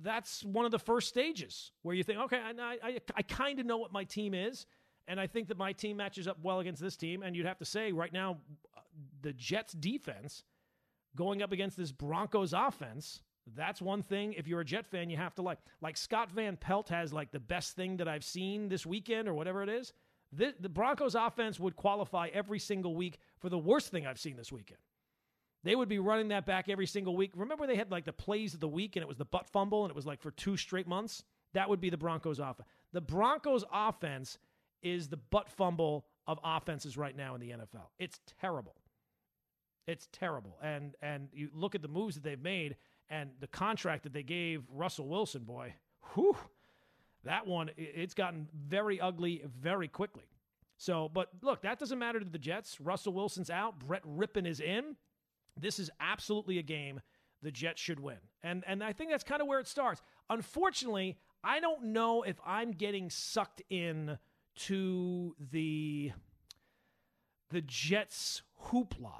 that's 0.02 0.44
one 0.44 0.66
of 0.66 0.72
the 0.72 0.80
first 0.80 1.08
stages 1.08 1.72
where 1.82 1.96
you 1.96 2.04
think, 2.04 2.20
okay, 2.20 2.40
I, 2.40 2.78
I, 2.84 3.00
I 3.16 3.22
kind 3.22 3.60
of 3.60 3.66
know 3.66 3.78
what 3.78 3.92
my 3.92 4.04
team 4.04 4.34
is, 4.34 4.66
and 5.08 5.20
I 5.20 5.28
think 5.28 5.48
that 5.50 5.58
my 5.58 5.72
team 5.72 5.98
matches 5.98 6.28
up 6.28 6.38
well 6.42 6.60
against 6.60 6.82
this 6.82 6.98
team. 6.98 7.24
And 7.24 7.36
you'd 7.36 7.46
have 7.46 7.60
to 7.60 7.66
say 7.66 7.92
right 7.92 8.12
now, 8.12 8.38
uh, 8.76 8.82
the 9.22 9.34
Jets 9.34 9.74
defense 9.74 10.44
going 11.16 11.42
up 11.42 11.52
against 11.52 11.78
this 11.78 11.92
Broncos 11.92 12.54
offense. 12.54 13.22
That's 13.56 13.82
one 13.82 14.02
thing. 14.02 14.34
If 14.34 14.48
you're 14.48 14.62
a 14.62 14.66
Jet 14.66 14.88
fan, 14.88 15.10
you 15.10 15.18
have 15.18 15.36
to 15.36 15.42
like. 15.44 15.60
Like 15.82 15.98
Scott 15.98 16.32
Van 16.32 16.58
Pelt 16.58 16.90
has 16.90 17.14
like 17.14 17.32
the 17.32 17.40
best 17.40 17.76
thing 17.76 17.98
that 17.98 18.08
I've 18.08 18.24
seen 18.24 18.70
this 18.70 18.86
weekend 18.86 19.28
or 19.28 19.34
whatever 19.34 19.62
it 19.62 19.70
is. 19.70 19.94
The, 20.32 20.54
the 20.60 20.70
Broncos 20.70 21.16
offense 21.16 21.60
would 21.60 21.76
qualify 21.76 22.30
every 22.34 22.60
single 22.60 22.96
week 22.96 23.20
for 23.40 23.50
the 23.50 23.58
worst 23.58 23.92
thing 23.92 24.08
I've 24.08 24.20
seen 24.20 24.36
this 24.36 24.52
weekend. 24.52 24.80
They 25.66 25.76
would 25.76 25.90
be 25.90 25.98
running 25.98 26.28
that 26.28 26.46
back 26.46 26.70
every 26.70 26.86
single 26.86 27.18
week. 27.18 27.32
Remember, 27.36 27.66
they 27.66 27.76
had 27.76 27.90
like 27.90 28.06
the 28.06 28.14
plays 28.14 28.54
of 28.54 28.60
the 28.60 28.68
week 28.68 28.96
and 28.96 29.02
it 29.02 29.08
was 29.08 29.18
the 29.18 29.26
butt 29.26 29.48
fumble 29.48 29.84
and 29.84 29.90
it 29.90 29.96
was 29.96 30.06
like 30.06 30.22
for 30.22 30.30
two 30.30 30.56
straight 30.56 30.88
months? 30.88 31.24
That 31.54 31.68
would 31.68 31.82
be 31.82 31.90
the 31.90 31.98
Broncos 31.98 32.38
offense. 32.38 32.70
The 32.94 33.02
Broncos 33.02 33.64
offense 33.74 34.38
is 34.84 35.08
the 35.08 35.18
butt 35.18 35.50
fumble 35.50 36.06
of 36.28 36.40
offenses 36.44 36.98
right 36.98 37.18
now 37.18 37.34
in 37.34 37.42
the 37.42 37.50
NFL. 37.50 37.88
It's 37.98 38.20
terrible. 38.40 38.76
It's 39.88 40.08
terrible. 40.12 40.56
And 40.62 40.94
and 41.02 41.30
you 41.34 41.50
look 41.52 41.74
at 41.74 41.82
the 41.82 41.88
moves 41.88 42.14
that 42.14 42.24
they've 42.24 42.40
made 42.40 42.76
and 43.10 43.32
the 43.40 43.48
contract 43.48 44.04
that 44.04 44.14
they 44.14 44.24
gave 44.24 44.64
Russell 44.72 45.08
Wilson, 45.08 45.46
boy, 45.46 45.74
whew, 46.14 46.38
that 47.24 47.48
one, 47.48 47.72
it's 47.76 48.14
gotten 48.14 48.48
very 48.56 49.02
ugly 49.02 49.42
very 49.60 49.88
quickly. 49.88 50.26
So, 50.78 51.10
but 51.12 51.30
look, 51.42 51.64
that 51.64 51.80
doesn't 51.80 51.98
matter 51.98 52.20
to 52.20 52.26
the 52.26 52.38
Jets. 52.38 52.80
Russell 52.80 53.14
Wilson's 53.14 53.50
out. 53.50 53.80
Brett 53.80 54.04
Rypien 54.06 54.46
is 54.46 54.60
in. 54.60 54.96
This 55.58 55.80
is 55.80 55.90
absolutely 56.00 56.58
a 56.58 56.64
game 56.64 57.02
the 57.42 57.52
Jets 57.52 57.82
should 57.82 58.00
win. 58.00 58.18
And 58.44 58.64
and 58.68 58.84
I 58.84 58.94
think 58.94 59.12
that's 59.12 59.24
kind 59.24 59.42
of 59.42 59.48
where 59.48 59.60
it 59.60 59.68
starts. 59.68 60.02
Unfortunately, 60.30 61.18
I 61.44 61.60
don't 61.60 61.86
know 61.86 62.24
if 62.24 62.38
I'm 62.46 62.72
getting 62.72 63.10
sucked 63.10 63.62
in 63.70 64.18
to 64.56 65.36
the 65.52 66.12
the 67.52 67.62
Jets 67.62 68.42
hoopla, 68.66 69.14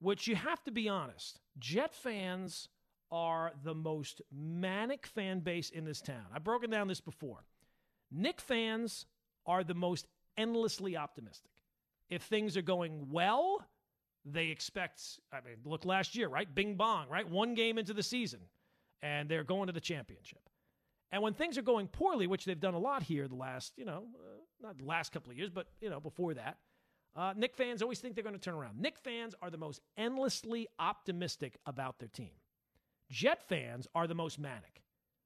which 0.00 0.28
you 0.28 0.36
have 0.36 0.62
to 0.64 0.70
be 0.70 0.88
honest. 0.88 1.40
Jet 1.58 1.94
fans 1.94 2.68
are 3.10 3.52
the 3.62 3.74
most 3.74 4.22
manic 4.32 5.06
fan 5.06 5.40
base 5.40 5.70
in 5.70 5.84
this 5.84 6.00
town. 6.00 6.26
I've 6.34 6.44
broken 6.44 6.70
down 6.70 6.88
this 6.88 7.00
before. 7.00 7.44
Knick 8.10 8.40
fans 8.40 9.06
are 9.46 9.64
the 9.64 9.74
most 9.74 10.06
endlessly 10.36 10.96
optimistic. 10.96 11.52
If 12.08 12.22
things 12.22 12.56
are 12.56 12.62
going 12.62 13.08
well, 13.10 13.66
they 14.26 14.48
expect, 14.48 15.00
I 15.32 15.36
mean, 15.36 15.56
look 15.64 15.84
last 15.84 16.16
year, 16.16 16.28
right? 16.28 16.52
Bing 16.52 16.74
bong, 16.74 17.08
right? 17.08 17.28
One 17.28 17.54
game 17.54 17.78
into 17.78 17.94
the 17.94 18.02
season, 18.02 18.40
and 19.00 19.28
they're 19.28 19.44
going 19.44 19.68
to 19.68 19.72
the 19.72 19.80
championship. 19.80 20.40
And 21.12 21.22
when 21.22 21.34
things 21.34 21.56
are 21.56 21.62
going 21.62 21.86
poorly, 21.86 22.26
which 22.26 22.44
they've 22.44 22.58
done 22.58 22.74
a 22.74 22.78
lot 22.78 23.02
here 23.02 23.28
the 23.28 23.36
last, 23.36 23.72
you 23.76 23.84
know, 23.84 24.04
uh, 24.18 24.38
not 24.60 24.78
the 24.78 24.84
last 24.84 25.12
couple 25.12 25.30
of 25.30 25.38
years, 25.38 25.50
but, 25.50 25.68
you 25.80 25.88
know, 25.88 26.00
before 26.00 26.34
that, 26.34 26.58
uh, 27.14 27.32
Knick 27.36 27.54
fans 27.54 27.80
always 27.80 28.00
think 28.00 28.14
they're 28.14 28.24
going 28.24 28.34
to 28.34 28.40
turn 28.40 28.54
around. 28.54 28.80
Knick 28.80 28.98
fans 28.98 29.34
are 29.40 29.48
the 29.48 29.56
most 29.56 29.80
endlessly 29.96 30.66
optimistic 30.78 31.56
about 31.64 31.98
their 31.98 32.08
team. 32.08 32.32
Jet 33.10 33.48
fans 33.48 33.86
are 33.94 34.06
the 34.06 34.14
most 34.14 34.38
manic. 34.38 34.82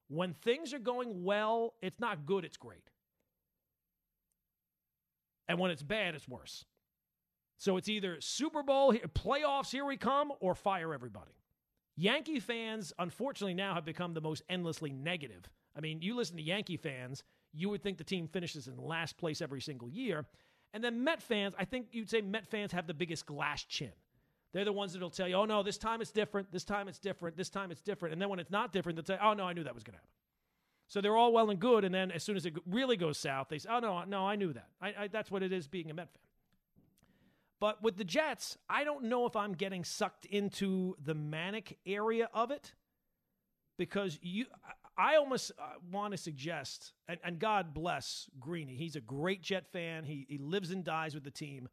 When 0.09 0.35
things 0.35 0.75
are 0.75 0.79
going 0.79 1.25
well, 1.25 1.75
it's 1.81 1.99
not 1.99 2.27
good, 2.27 2.45
it's 2.45 2.59
great. 2.59 2.91
And 5.49 5.59
when 5.59 5.71
it's 5.71 5.83
bad, 5.83 6.15
it's 6.15 6.29
worse. 6.29 6.65
So 7.61 7.77
it's 7.77 7.90
either 7.90 8.16
Super 8.23 8.62
Bowl, 8.62 8.94
playoffs, 9.14 9.70
here 9.70 9.85
we 9.85 9.99
come, 9.99 10.33
or 10.40 10.55
fire 10.55 10.94
everybody. 10.94 11.33
Yankee 11.94 12.40
fans, 12.40 12.90
unfortunately, 12.99 13.53
now 13.53 13.75
have 13.75 13.85
become 13.85 14.14
the 14.14 14.20
most 14.23 14.42
endlessly 14.49 14.94
negative. 14.94 15.44
I 15.77 15.81
mean, 15.81 16.01
you 16.01 16.16
listen 16.16 16.38
to 16.38 16.42
Yankee 16.42 16.79
fans, 16.79 17.23
you 17.53 17.68
would 17.68 17.83
think 17.83 17.99
the 17.99 18.05
team 18.05 18.29
finishes 18.29 18.66
in 18.66 18.79
last 18.79 19.18
place 19.18 19.42
every 19.42 19.61
single 19.61 19.90
year. 19.90 20.25
And 20.73 20.83
then 20.83 21.05
Met 21.05 21.20
fans, 21.20 21.55
I 21.59 21.66
think 21.66 21.88
you'd 21.92 22.09
say 22.09 22.23
Met 22.23 22.46
fans 22.46 22.73
have 22.73 22.87
the 22.87 22.94
biggest 22.94 23.27
glass 23.27 23.62
chin. 23.64 23.92
They're 24.55 24.64
the 24.64 24.73
ones 24.73 24.94
that'll 24.94 25.11
tell 25.11 25.29
you, 25.29 25.35
oh 25.35 25.44
no, 25.44 25.62
this 25.62 25.77
time 25.77 26.01
it's 26.01 26.12
different, 26.12 26.51
this 26.51 26.64
time 26.64 26.88
it's 26.88 26.99
different, 26.99 27.37
this 27.37 27.51
time 27.51 27.70
it's 27.70 27.83
different. 27.83 28.14
And 28.14 28.23
then 28.23 28.31
when 28.31 28.38
it's 28.38 28.51
not 28.51 28.73
different, 28.73 28.96
they'll 28.96 29.05
say, 29.05 29.20
oh 29.23 29.35
no, 29.35 29.44
I 29.44 29.53
knew 29.53 29.64
that 29.64 29.75
was 29.75 29.85
going 29.85 29.92
to 29.92 29.99
happen. 29.99 30.09
So 30.88 31.03
they're 31.03 31.14
all 31.14 31.35
well 31.35 31.51
and 31.51 31.61
good. 31.61 31.85
And 31.85 31.94
then 31.94 32.11
as 32.11 32.23
soon 32.23 32.38
as 32.38 32.46
it 32.46 32.55
really 32.64 32.96
goes 32.96 33.18
south, 33.18 33.49
they 33.51 33.59
say, 33.59 33.68
oh 33.70 33.81
no, 33.81 34.03
no, 34.05 34.27
I 34.27 34.37
knew 34.37 34.55
that. 34.55 34.68
I, 34.81 34.94
I, 34.99 35.09
that's 35.09 35.31
what 35.31 35.42
it 35.42 35.53
is 35.53 35.68
being 35.68 35.90
a 35.90 35.94
Met 35.94 36.09
fan. 36.11 36.30
But 37.61 37.83
with 37.83 37.96
the 37.96 38.05
Jets, 38.05 38.57
I 38.68 38.85
don't 38.85 39.05
know 39.05 39.27
if 39.27 39.37
I'm 39.37 39.53
getting 39.53 39.85
sucked 39.85 40.25
into 40.25 40.96
the 41.03 41.14
manic 41.14 41.79
area 41.87 42.29
of 42.33 42.51
it 42.51 42.73
because 43.77 44.18
you 44.23 44.46
I 44.96 45.16
almost 45.16 45.53
uh, 45.59 45.62
want 45.90 46.12
to 46.12 46.18
suggest, 46.18 46.92
and, 47.09 47.18
and, 47.25 47.38
God 47.38 47.73
bless 47.73 48.29
Greeny. 48.38 48.75
He's 48.75 48.96
a 48.96 49.01
great 49.01 49.42
Jet 49.42 49.66
fan. 49.73 50.05
He, 50.05 50.27
he 50.29 50.37
lives 50.37 50.70
and 50.70 50.85
dies 50.85 51.14
with 51.14 51.25
the 51.25 51.31
team. 51.31 51.68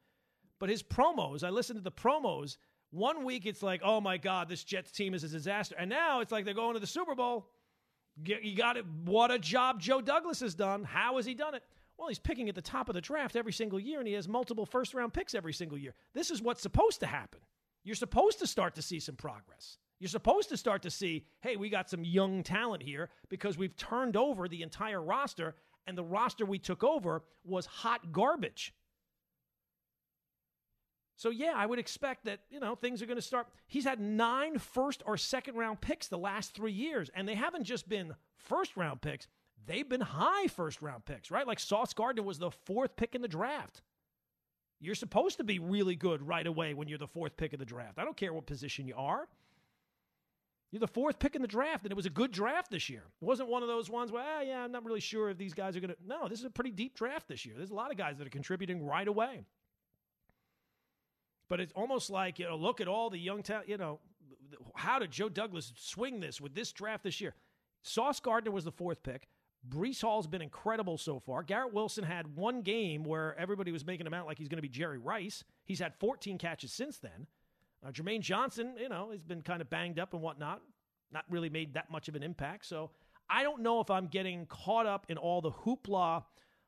But 0.60 0.70
his 0.70 0.82
promos, 0.82 1.44
I 1.44 1.50
listen 1.50 1.76
to 1.76 1.82
the 1.82 1.92
promos. 1.92 2.56
One 2.92 3.26
week 3.26 3.46
it's 3.46 3.62
like, 3.62 3.82
oh 3.84 4.00
my 4.00 4.18
God, 4.18 4.48
this 4.48 4.64
Jets 4.64 4.92
team 4.92 5.14
is 5.14 5.26
a 5.26 5.28
disaster. 5.28 5.76
And 5.78 5.90
now 5.90 6.22
it's 6.22 6.32
like 6.32 6.46
they're 6.46 6.54
going 6.54 6.76
to 6.76 6.80
the 6.80 6.88
Super 6.88 7.16
Bowl. 7.16 7.50
You 8.24 8.56
got 8.56 8.78
it. 8.78 8.86
What 9.04 9.30
a 9.30 9.38
job 9.38 9.82
Joe 9.82 10.00
Douglas 10.00 10.40
has 10.40 10.56
done. 10.56 10.86
How 10.86 11.18
has 11.18 11.26
he 11.26 11.34
done 11.34 11.54
it? 11.54 11.64
Well, 11.98 12.10
he's 12.10 12.20
picking 12.20 12.48
at 12.48 12.56
the 12.56 12.62
top 12.62 12.90
of 12.90 12.96
the 12.96 13.02
draft 13.02 13.36
every 13.36 13.54
single 13.54 13.80
year, 13.80 14.00
and 14.00 14.08
he 14.08 14.14
has 14.14 14.28
multiple 14.28 14.66
first 14.66 14.94
round 14.94 15.14
picks 15.14 15.34
every 15.34 15.54
single 15.54 15.78
year. 15.78 15.94
This 16.14 16.30
is 16.30 16.42
what's 16.42 16.62
supposed 16.62 17.00
to 17.00 17.08
happen. 17.08 17.40
You're 17.84 17.96
supposed 17.96 18.40
to 18.40 18.48
start 18.48 18.76
to 18.76 18.82
see 18.82 19.00
some 19.00 19.16
progress. 19.16 19.78
You're 20.00 20.10
supposed 20.10 20.50
to 20.50 20.58
start 20.58 20.84
to 20.84 20.92
see, 20.92 21.26
hey, 21.42 21.56
we 21.56 21.70
got 21.70 21.90
some 21.90 22.04
young 22.04 22.44
talent 22.44 22.84
here 22.84 23.10
because 23.30 23.58
we've 23.58 23.76
turned 23.76 24.16
over 24.16 24.48
the 24.48 24.62
entire 24.62 25.02
roster, 25.02 25.56
and 25.88 25.98
the 25.98 26.04
roster 26.04 26.46
we 26.46 26.60
took 26.60 26.84
over 26.84 27.24
was 27.44 27.66
hot 27.66 28.12
garbage. 28.12 28.74
So 31.16 31.32
yeah, 31.32 31.54
I 31.56 31.66
would 31.66 31.80
expect 31.80 32.26
that, 32.26 32.42
you 32.52 32.60
know, 32.60 32.76
things 32.76 33.02
are 33.02 33.08
going 33.08 33.18
to 33.18 33.24
start. 33.24 33.48
He's 33.66 33.86
had 33.86 34.00
nine 34.00 34.60
first 34.60 35.02
or 35.08 35.18
second 35.18 35.56
round 35.56 35.82
picks 35.82 36.08
the 36.08 36.18
last 36.18 36.54
3 36.54 36.72
years, 36.72 37.10
and 37.16 37.28
they 37.28 37.34
haven't 37.34 37.64
just 37.64 37.90
been 37.90 38.14
first 38.36 38.78
round 38.78 39.02
picks, 39.02 39.28
they've 39.66 39.88
been 39.88 40.02
high 40.02 40.48
first 40.48 40.82
round 40.82 41.06
picks, 41.06 41.32
right? 41.32 41.48
Like 41.48 41.60
Sauce 41.60 41.94
Gardner 41.94 42.24
was 42.24 42.40
the 42.40 42.52
fourth 42.52 42.96
pick 42.96 43.16
in 43.16 43.22
the 43.22 43.28
draft. 43.28 43.82
You're 44.80 44.96
supposed 44.96 45.38
to 45.38 45.44
be 45.44 45.60
really 45.60 45.96
good 45.96 46.22
right 46.22 46.46
away 46.46 46.74
when 46.74 46.88
you're 46.88 47.00
the 47.00 47.08
fourth 47.08 47.36
pick 47.36 47.54
of 47.54 47.60
the 47.60 47.66
draft. 47.66 47.98
I 47.98 48.04
don't 48.04 48.18
care 48.18 48.34
what 48.34 48.46
position 48.46 48.88
you 48.88 48.96
are. 48.96 49.28
You're 50.72 50.82
the 50.82 50.88
fourth 50.88 51.18
pick 51.18 51.36
in 51.36 51.42
the 51.42 51.48
draft, 51.48 51.84
and 51.84 51.92
it 51.92 51.96
was 51.96 52.06
a 52.06 52.12
good 52.12 52.32
draft 52.32 52.70
this 52.70 52.90
year. 52.90 53.04
It 53.22 53.26
wasn't 53.26 53.50
one 53.50 53.64
of 53.64 53.70
those 53.70 53.90
ones 53.90 54.12
where, 54.12 54.24
ah, 54.24 54.42
yeah, 54.42 54.64
I'm 54.64 54.72
not 54.72 54.86
really 54.86 55.00
sure 55.00 55.30
if 55.30 55.38
these 55.38 55.54
guys 55.54 55.78
are 55.78 55.80
going 55.80 55.92
to. 55.92 55.98
No, 56.06 56.28
this 56.28 56.40
is 56.40 56.46
a 56.46 56.50
pretty 56.50 56.72
deep 56.72 56.94
draft 56.94 57.30
this 57.30 57.46
year. 57.46 57.56
There's 57.56 57.72
a 57.72 57.76
lot 57.76 57.90
of 57.90 57.98
guys 57.98 58.18
that 58.18 58.28
are 58.28 58.32
contributing 58.32 58.86
right 58.86 59.08
away. 59.08 59.46
But 61.50 61.62
it's 61.62 61.72
almost 61.74 62.10
like, 62.10 62.38
you 62.38 62.46
know, 62.46 62.58
look 62.58 62.82
at 62.82 62.90
all 62.90 63.10
the 63.10 63.18
young 63.18 63.44
talent. 63.44 63.70
You 63.70 63.78
know, 63.78 64.00
how 64.76 65.00
did 65.00 65.12
Joe 65.12 65.30
Douglas 65.30 65.72
swing 65.78 66.20
this 66.20 66.42
with 66.42 66.54
this 66.54 66.74
draft 66.74 67.04
this 67.04 67.22
year? 67.22 67.34
Sauce 67.84 68.20
Gardner 68.20 68.52
was 68.52 68.66
the 68.66 68.72
fourth 68.72 69.02
pick. 69.02 69.30
Breece 69.68 70.02
Hall's 70.02 70.28
been 70.28 70.42
incredible 70.42 70.98
so 70.98 71.20
far. 71.20 71.44
Garrett 71.44 71.74
Wilson 71.74 72.04
had 72.04 72.36
one 72.36 72.62
game 72.62 73.04
where 73.04 73.38
everybody 73.40 73.72
was 73.72 73.86
making 73.86 74.06
him 74.06 74.14
out 74.14 74.26
like 74.26 74.38
he's 74.38 74.48
going 74.48 74.58
to 74.58 74.62
be 74.62 74.70
Jerry 74.70 74.98
Rice. 74.98 75.44
He's 75.66 75.80
had 75.80 75.94
14 75.96 76.38
catches 76.38 76.72
since 76.72 76.98
then. 76.98 77.28
Uh, 77.86 77.92
Jermaine 77.92 78.22
Johnson, 78.22 78.76
you 78.80 78.90
know, 78.90 79.12
has 79.12 79.24
been 79.24 79.42
kind 79.42 79.62
of 79.62 79.70
banged 79.70 80.00
up 80.00 80.14
and 80.14 80.22
whatnot, 80.22 80.62
not 81.12 81.26
really 81.30 81.50
made 81.50 81.74
that 81.74 81.92
much 81.92 82.08
of 82.08 82.16
an 82.16 82.24
impact. 82.24 82.66
So 82.66 82.92
I 83.30 83.44
don't 83.44 83.62
know 83.62 83.80
if 83.80 83.90
I'm 83.90 84.08
getting 84.08 84.46
caught 84.46 84.86
up 84.86 85.06
in 85.10 85.18
all 85.18 85.42
the 85.42 85.52
hoopla 85.52 86.24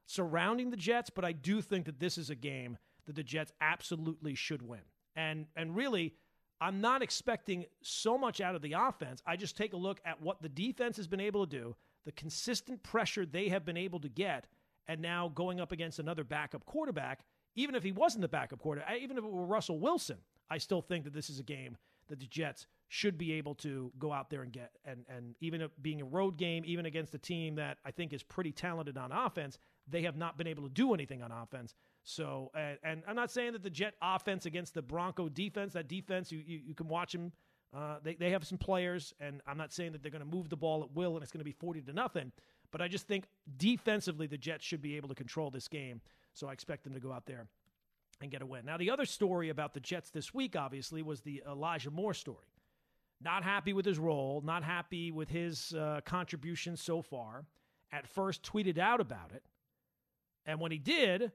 surrounding 0.06 0.70
the 0.70 0.78
Jets, 0.78 1.10
but 1.10 1.24
I 1.24 1.32
do 1.32 1.62
think 1.62 1.86
that 1.86 2.00
this 2.00 2.18
is 2.18 2.30
a 2.30 2.36
game 2.36 2.78
that 3.06 3.16
the 3.16 3.24
Jets 3.24 3.52
absolutely 3.62 4.36
should 4.36 4.62
win. 4.62 4.82
And 5.16 5.48
and 5.56 5.76
really, 5.76 6.14
I'm 6.62 6.82
not 6.82 7.02
expecting 7.02 7.66
so 7.82 8.18
much 8.18 8.42
out 8.42 8.56
of 8.56 8.62
the 8.62 8.74
offense. 8.74 9.22
I 9.26 9.36
just 9.36 9.56
take 9.56 9.74
a 9.74 9.78
look 9.78 10.00
at 10.06 10.22
what 10.22 10.42
the 10.42 10.50
defense 10.50 10.98
has 10.98 11.08
been 11.08 11.20
able 11.20 11.48
to 11.48 11.58
do, 11.58 11.76
the 12.06 12.12
consistent 12.12 12.84
pressure 12.84 13.26
they 13.26 13.50
have 13.50 13.66
been 13.66 13.78
able 13.78 14.00
to 14.00 14.10
get, 14.10 14.48
and 14.88 15.02
now 15.02 15.30
going 15.30 15.60
up 15.60 15.72
against 15.72 16.00
another 16.00 16.24
backup 16.24 16.66
quarterback, 16.66 17.26
even 17.56 17.76
if 17.76 17.84
he 17.84 17.92
wasn't 17.92 18.22
the 18.22 18.28
backup 18.28 18.60
quarterback, 18.60 18.98
even 19.00 19.18
if 19.18 19.24
it 19.24 19.32
were 19.32 19.46
Russell 19.46 19.80
Wilson, 19.80 20.18
I 20.50 20.58
still 20.58 20.82
think 20.82 21.04
that 21.04 21.14
this 21.14 21.30
is 21.30 21.40
a 21.40 21.44
game 21.44 21.78
that 22.08 22.20
the 22.20 22.26
Jets 22.26 22.66
should 22.88 23.18
be 23.18 23.34
able 23.34 23.54
to 23.54 23.92
go 24.00 24.12
out 24.12 24.32
there 24.32 24.42
and 24.42 24.52
get. 24.52 24.72
And, 24.84 25.06
and 25.08 25.36
even 25.42 25.68
being 25.82 26.02
a 26.02 26.06
road 26.06 26.38
game, 26.38 26.64
even 26.66 26.88
against 26.88 27.14
a 27.14 27.20
team 27.20 27.56
that 27.56 27.78
I 27.86 27.92
think 27.92 28.14
is 28.14 28.24
pretty 28.24 28.52
talented 28.52 28.98
on 28.98 29.12
offense, 29.12 29.60
they 29.88 30.02
have 30.02 30.18
not 30.18 30.38
been 30.38 30.48
able 30.48 30.64
to 30.64 30.70
do 30.70 30.94
anything 30.96 31.22
on 31.22 31.32
offense. 31.32 31.76
So, 32.04 32.50
and, 32.56 32.78
and 32.84 33.04
I'm 33.08 33.16
not 33.16 33.30
saying 33.30 33.54
that 33.54 33.62
the 33.62 33.70
Jet 33.70 33.94
offense 34.02 34.48
against 34.48 34.74
the 34.74 34.82
Bronco 34.82 35.30
defense, 35.30 35.74
that 35.74 35.88
defense, 35.88 36.32
you, 36.32 36.42
you, 36.44 36.60
you 36.66 36.74
can 36.74 36.88
watch 36.88 37.12
them. 37.12 37.32
Uh, 37.76 37.98
they, 38.04 38.16
they 38.16 38.32
have 38.32 38.46
some 38.46 38.58
players, 38.58 39.14
and 39.20 39.42
I'm 39.46 39.58
not 39.58 39.72
saying 39.72 39.92
that 39.92 40.02
they're 40.02 40.12
going 40.12 40.24
to 40.24 40.36
move 40.36 40.50
the 40.50 40.58
ball 40.58 40.84
at 40.84 40.96
will 40.96 41.16
and 41.16 41.24
it's 41.24 41.32
going 41.32 41.42
to 41.42 41.46
be 41.46 41.52
40 41.52 41.82
to 41.82 41.94
nothing. 41.94 42.32
But 42.72 42.82
I 42.82 42.88
just 42.88 43.08
think 43.08 43.26
defensively, 43.58 44.28
the 44.28 44.38
Jets 44.38 44.66
should 44.66 44.82
be 44.82 44.98
able 44.98 45.10
to 45.10 45.16
control 45.16 45.52
this 45.52 45.68
game. 45.68 46.02
So 46.34 46.48
I 46.48 46.54
expect 46.54 46.84
them 46.84 46.94
to 46.94 47.00
go 47.00 47.12
out 47.12 47.26
there 47.26 47.48
and 48.22 48.32
get 48.32 48.42
a 48.42 48.46
win. 48.46 48.66
Now, 48.66 48.78
the 48.78 48.92
other 48.92 49.06
story 49.06 49.50
about 49.50 49.74
the 49.74 49.80
Jets 49.80 50.10
this 50.10 50.34
week, 50.34 50.56
obviously, 50.56 51.02
was 51.02 51.22
the 51.22 51.44
Elijah 51.48 51.92
Moore 51.92 52.14
story. 52.14 52.46
Not 53.22 53.44
happy 53.44 53.74
with 53.74 53.86
his 53.86 54.00
role, 54.00 54.42
not 54.46 54.64
happy 54.64 55.12
with 55.12 55.30
his 55.30 55.74
uh, 55.74 56.02
contribution 56.06 56.76
so 56.78 57.02
far. 57.02 57.46
At 57.92 58.08
first, 58.08 58.44
tweeted 58.44 58.78
out 58.78 59.02
about 59.02 59.32
it. 59.34 59.44
And 60.46 60.60
when 60.60 60.72
he 60.72 60.78
did, 60.78 61.32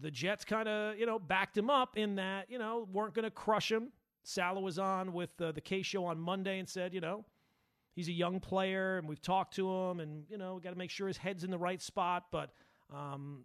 the 0.00 0.10
Jets 0.10 0.44
kind 0.44 0.68
of, 0.68 0.98
you 0.98 1.06
know, 1.06 1.18
backed 1.18 1.56
him 1.56 1.70
up 1.70 1.96
in 1.96 2.16
that, 2.16 2.50
you 2.50 2.58
know, 2.58 2.88
weren't 2.90 3.14
going 3.14 3.24
to 3.24 3.30
crush 3.30 3.70
him. 3.70 3.92
Salah 4.22 4.60
was 4.60 4.78
on 4.78 5.12
with 5.12 5.30
uh, 5.40 5.52
the 5.52 5.60
K 5.60 5.82
show 5.82 6.04
on 6.04 6.18
Monday 6.18 6.58
and 6.58 6.68
said, 6.68 6.94
you 6.94 7.00
know, 7.00 7.24
he's 7.94 8.08
a 8.08 8.12
young 8.12 8.40
player 8.40 8.98
and 8.98 9.08
we've 9.08 9.22
talked 9.22 9.54
to 9.56 9.68
him 9.70 10.00
and, 10.00 10.24
you 10.28 10.38
know, 10.38 10.54
we 10.54 10.60
got 10.60 10.70
to 10.70 10.78
make 10.78 10.90
sure 10.90 11.08
his 11.08 11.16
head's 11.16 11.44
in 11.44 11.50
the 11.50 11.58
right 11.58 11.80
spot. 11.80 12.24
But 12.30 12.50
um, 12.94 13.44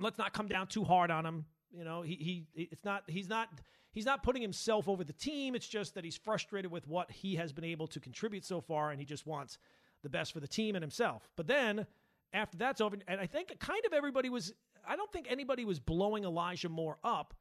let's 0.00 0.18
not 0.18 0.32
come 0.32 0.48
down 0.48 0.68
too 0.68 0.84
hard 0.84 1.10
on 1.10 1.26
him. 1.26 1.44
You 1.76 1.84
know, 1.84 2.02
he 2.02 2.46
he 2.54 2.68
it's 2.70 2.84
not 2.84 3.02
he's 3.08 3.28
not 3.28 3.48
he's 3.92 4.06
not 4.06 4.22
putting 4.22 4.40
himself 4.42 4.88
over 4.88 5.04
the 5.04 5.12
team. 5.12 5.54
It's 5.54 5.68
just 5.68 5.94
that 5.94 6.04
he's 6.04 6.16
frustrated 6.16 6.70
with 6.70 6.86
what 6.86 7.10
he 7.10 7.36
has 7.36 7.52
been 7.52 7.64
able 7.64 7.86
to 7.88 8.00
contribute 8.00 8.44
so 8.44 8.60
far, 8.60 8.90
and 8.90 8.98
he 8.98 9.04
just 9.04 9.26
wants 9.26 9.58
the 10.02 10.08
best 10.08 10.32
for 10.32 10.40
the 10.40 10.48
team 10.48 10.76
and 10.76 10.82
himself. 10.82 11.28
But 11.36 11.46
then 11.46 11.86
after 12.32 12.56
that's 12.56 12.80
over, 12.80 12.96
and 13.06 13.20
I 13.20 13.26
think 13.26 13.58
kind 13.58 13.84
of 13.86 13.92
everybody 13.92 14.30
was. 14.30 14.52
I 14.86 14.96
don't 14.96 15.12
think 15.12 15.26
anybody 15.28 15.66
was 15.66 15.78
blowing 15.78 16.24
Elijah 16.24 16.70
Moore 16.70 16.96
up 17.04 17.34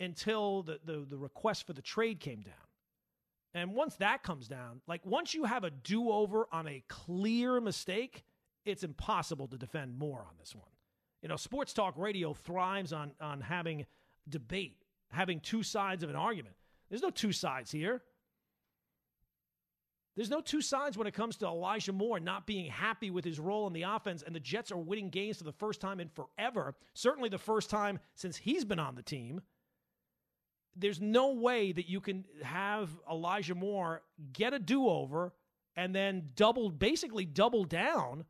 until 0.00 0.62
the, 0.62 0.80
the, 0.84 1.06
the 1.08 1.16
request 1.16 1.66
for 1.66 1.72
the 1.72 1.82
trade 1.82 2.18
came 2.18 2.40
down. 2.40 2.54
And 3.52 3.74
once 3.74 3.96
that 3.96 4.22
comes 4.22 4.48
down, 4.48 4.80
like 4.86 5.04
once 5.04 5.34
you 5.34 5.44
have 5.44 5.64
a 5.64 5.70
do 5.70 6.10
over 6.10 6.46
on 6.52 6.66
a 6.66 6.82
clear 6.88 7.60
mistake, 7.60 8.24
it's 8.64 8.82
impossible 8.82 9.48
to 9.48 9.58
defend 9.58 9.98
more 9.98 10.20
on 10.20 10.34
this 10.38 10.54
one. 10.54 10.68
You 11.22 11.28
know, 11.28 11.36
sports 11.36 11.72
talk 11.72 11.94
radio 11.96 12.32
thrives 12.32 12.92
on 12.92 13.12
on 13.20 13.40
having 13.40 13.86
debate, 14.28 14.84
having 15.10 15.40
two 15.40 15.62
sides 15.62 16.02
of 16.02 16.10
an 16.10 16.16
argument. 16.16 16.54
There's 16.88 17.02
no 17.02 17.10
two 17.10 17.32
sides 17.32 17.70
here. 17.70 18.02
There's 20.16 20.30
no 20.30 20.40
two 20.40 20.60
sides 20.60 20.98
when 20.98 21.06
it 21.06 21.14
comes 21.14 21.36
to 21.38 21.46
Elijah 21.46 21.92
Moore 21.92 22.20
not 22.20 22.46
being 22.46 22.70
happy 22.70 23.10
with 23.10 23.24
his 23.24 23.38
role 23.38 23.66
in 23.66 23.72
the 23.72 23.82
offense, 23.82 24.22
and 24.22 24.34
the 24.34 24.40
Jets 24.40 24.72
are 24.72 24.76
winning 24.76 25.08
games 25.08 25.38
for 25.38 25.44
the 25.44 25.52
first 25.52 25.80
time 25.80 26.00
in 26.00 26.08
forever. 26.08 26.74
Certainly 26.94 27.28
the 27.28 27.38
first 27.38 27.70
time 27.70 27.98
since 28.14 28.36
he's 28.36 28.64
been 28.64 28.78
on 28.78 28.96
the 28.96 29.02
team. 29.02 29.40
There's 30.76 31.00
no 31.00 31.32
way 31.32 31.72
that 31.72 31.88
you 31.88 32.00
can 32.00 32.24
have 32.42 32.88
Elijah 33.10 33.54
Moore 33.54 34.02
get 34.32 34.54
a 34.54 34.58
do 34.58 34.88
over 34.88 35.32
and 35.76 35.94
then 35.94 36.30
double, 36.34 36.70
basically 36.70 37.24
double 37.24 37.64
down 37.64 38.24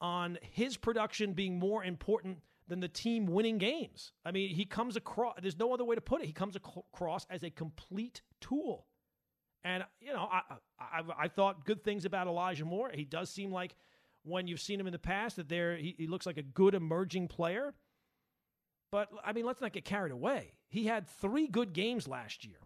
on 0.00 0.38
his 0.42 0.76
production 0.76 1.32
being 1.32 1.58
more 1.58 1.84
important 1.84 2.38
than 2.68 2.80
the 2.80 2.88
team 2.88 3.26
winning 3.26 3.58
games. 3.58 4.12
I 4.24 4.32
mean, 4.32 4.54
he 4.54 4.64
comes 4.64 4.96
across, 4.96 5.36
there's 5.40 5.58
no 5.58 5.72
other 5.72 5.84
way 5.84 5.94
to 5.94 6.00
put 6.00 6.20
it. 6.20 6.26
He 6.26 6.32
comes 6.32 6.56
across 6.56 7.26
as 7.30 7.42
a 7.42 7.50
complete 7.50 8.22
tool. 8.40 8.86
And, 9.64 9.84
you 10.00 10.12
know, 10.12 10.28
I, 10.30 10.42
I, 10.78 11.02
I 11.18 11.28
thought 11.28 11.64
good 11.64 11.82
things 11.82 12.04
about 12.04 12.26
Elijah 12.26 12.64
Moore. 12.64 12.90
He 12.92 13.04
does 13.04 13.30
seem 13.30 13.50
like 13.52 13.74
when 14.22 14.46
you've 14.46 14.60
seen 14.60 14.78
him 14.78 14.86
in 14.86 14.92
the 14.92 14.98
past 14.98 15.36
that 15.36 15.48
there 15.48 15.76
he, 15.76 15.94
he 15.96 16.06
looks 16.06 16.26
like 16.26 16.36
a 16.36 16.42
good 16.42 16.74
emerging 16.74 17.28
player. 17.28 17.74
But, 18.90 19.08
I 19.24 19.32
mean, 19.32 19.44
let's 19.44 19.60
not 19.60 19.72
get 19.72 19.84
carried 19.84 20.12
away. 20.12 20.52
He 20.68 20.84
had 20.84 21.08
three 21.08 21.48
good 21.48 21.72
games 21.72 22.06
last 22.06 22.44
year. 22.44 22.58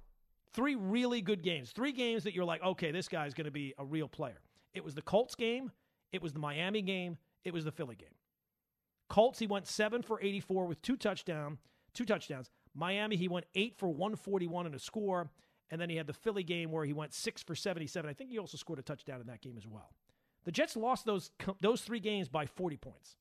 Three 0.53 0.75
really 0.75 1.23
good 1.23 1.43
games. 1.43 1.71
Three 1.71 1.93
games 1.93 2.25
that 2.25 2.35
you're 2.35 2.45
like, 2.45 2.63
okay, 2.63 2.91
this 2.91 3.09
guy's 3.09 3.35
going 3.35 3.45
to 3.45 3.51
be 3.51 3.75
a 3.79 3.85
real 3.85 4.09
player. 4.09 4.41
It 4.75 4.85
was 4.85 4.95
the 4.95 5.03
Colts 5.03 5.35
game, 5.35 5.71
it 6.13 6.23
was 6.23 6.33
the 6.33 6.39
Miami 6.39 6.83
game. 6.83 7.19
It 7.45 7.55
was 7.55 7.65
the 7.65 7.73
Philly 7.73 7.97
game. 7.97 8.15
Colts, 9.09 9.39
he 9.39 9.47
went 9.47 9.67
seven 9.67 10.03
for 10.03 10.21
84 10.21 10.67
with 10.67 10.83
two 10.83 10.97
touchdown, 10.97 11.59
two 11.95 12.05
touchdowns. 12.05 12.51
Miami, 12.75 13.17
he 13.17 13.29
went 13.29 13.47
eight 13.55 13.75
for 13.77 13.89
141 13.89 14.67
and 14.67 14.75
a 14.75 14.79
score. 14.79 15.31
And 15.71 15.81
then 15.81 15.89
he 15.89 15.97
had 15.97 16.07
the 16.07 16.13
Philly 16.13 16.43
game 16.43 16.71
where 16.71 16.85
he 16.85 16.93
went 16.93 17.15
six 17.15 17.43
for 17.43 17.55
77. 17.55 18.09
I 18.09 18.13
think 18.13 18.31
he 18.31 18.39
also 18.39 18.57
scored 18.57 18.79
a 18.79 18.83
touchdown 18.83 19.21
in 19.21 19.27
that 19.29 19.41
game 19.41 19.57
as 19.57 19.67
well. 19.67 19.95
The 20.45 20.53
Jets 20.53 20.77
lost 20.77 21.05
those 21.05 21.31
those 21.61 21.83
three 21.83 22.01
games 22.01 22.29
by 22.29 22.47
40 22.47 22.77
points. 22.77 23.17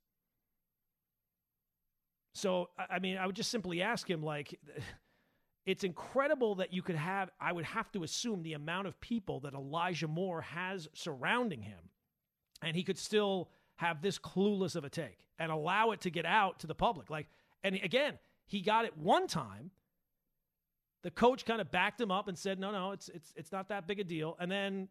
So 2.34 2.70
I 2.78 3.00
mean, 3.00 3.18
I 3.18 3.26
would 3.26 3.36
just 3.36 3.52
simply 3.52 3.82
ask 3.82 4.10
him 4.10 4.24
like. 4.24 4.60
It's 5.66 5.84
incredible 5.84 6.56
that 6.56 6.74
you 6.74 6.82
could 6.82 6.96
have, 6.96 7.30
I 7.40 7.52
would 7.52 7.66
have 7.66 7.92
to 7.92 8.04
assume, 8.04 8.42
the 8.42 8.54
amount 8.54 8.88
of 8.88 9.00
people 9.02 9.42
that 9.42 9.54
Elijah 9.54 10.08
Moore 10.08 10.42
has 10.42 10.88
surrounding 10.94 11.62
him, 11.62 11.92
and 12.64 12.76
he 12.76 12.82
could 12.82 12.98
still 12.98 13.50
have 13.76 14.02
this 14.02 14.18
clueless 14.18 14.76
of 14.76 14.84
a 14.84 14.90
take 14.90 15.20
and 15.38 15.52
allow 15.52 15.92
it 15.92 16.02
to 16.02 16.10
get 16.10 16.26
out 16.26 16.60
to 16.60 16.68
the 16.68 16.74
public. 16.74 17.12
Like, 17.12 17.28
and 17.64 17.76
again, 17.76 18.18
he 18.48 18.62
got 18.62 18.86
it 18.86 18.98
one 18.98 19.28
time. 19.28 19.70
The 21.04 21.12
coach 21.12 21.46
kind 21.46 21.62
of 21.62 21.70
backed 21.72 22.02
him 22.02 22.10
up 22.10 22.28
and 22.28 22.38
said, 22.38 22.60
"No, 22.60 22.72
no, 22.72 22.92
it's 22.92 23.08
it's 23.10 23.32
it's 23.36 23.52
not 23.52 23.70
that 23.70 23.88
big 23.88 24.00
a 24.00 24.04
deal." 24.04 24.36
And 24.40 24.52
then 24.52 24.90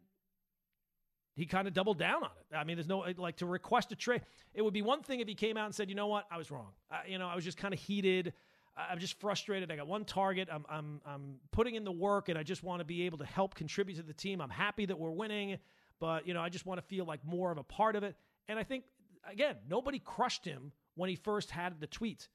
he 1.39 1.47
kind 1.47 1.69
of 1.69 1.75
doubled 1.75 1.99
down 1.99 2.25
on 2.25 2.31
it. 2.41 2.57
I 2.57 2.65
mean, 2.65 2.77
there's 2.77 2.89
no 2.89 3.05
like 3.17 3.37
to 3.37 3.47
request 3.47 3.93
a 3.93 3.97
trade. 3.97 4.23
It 4.55 4.63
would 4.63 4.75
be 4.75 4.83
one 4.83 5.03
thing 5.03 5.21
if 5.21 5.29
he 5.29 5.35
came 5.35 5.57
out 5.57 5.67
and 5.67 5.75
said, 5.75 5.89
"You 5.89 5.95
know 5.95 6.09
what, 6.09 6.27
I 6.31 6.37
was 6.37 6.51
wrong. 6.51 6.73
Uh, 6.91 6.97
you 7.07 7.19
know, 7.19 7.29
I 7.29 7.35
was 7.35 7.45
just 7.45 7.59
kind 7.59 7.73
of 7.73 7.81
heated. 7.81 8.33
I'm 8.77 8.99
just 8.99 9.19
frustrated. 9.21 9.73
I 9.73 9.77
got 9.77 9.89
one 9.89 10.05
target. 10.05 10.49
I'm, 10.53 10.65
I'm, 10.71 11.01
I'm 11.05 11.41
putting 11.51 11.75
in 11.75 11.83
the 11.83 11.93
work, 11.93 12.29
and 12.29 12.39
I 12.39 12.45
just 12.45 12.63
want 12.63 12.79
to 12.79 12.85
be 12.85 13.07
able 13.07 13.19
to 13.19 13.25
help 13.27 13.57
contribute 13.57 13.97
to 13.97 14.03
the 14.03 14.13
team. 14.13 14.41
I'm 14.41 14.51
happy 14.51 14.87
that 14.87 14.97
we're 14.97 15.11
winning, 15.11 15.59
but 15.99 16.29
you 16.29 16.35
know, 16.35 16.41
I 16.41 16.49
just 16.49 16.65
want 16.65 16.81
to 16.81 16.87
feel 16.87 17.05
like 17.05 17.25
more 17.25 17.51
of 17.51 17.59
a 17.59 17.65
part 17.65 17.97
of 17.97 18.05
it. 18.05 18.15
And 18.47 18.59
I 18.59 18.63
think 18.63 18.85
again, 19.31 19.57
nobody 19.69 19.99
crushed 19.99 20.45
him 20.45 20.73
when 20.95 21.11
he 21.11 21.17
first 21.17 21.51
had 21.51 21.81
the 21.81 21.87
tweet, 21.87 22.29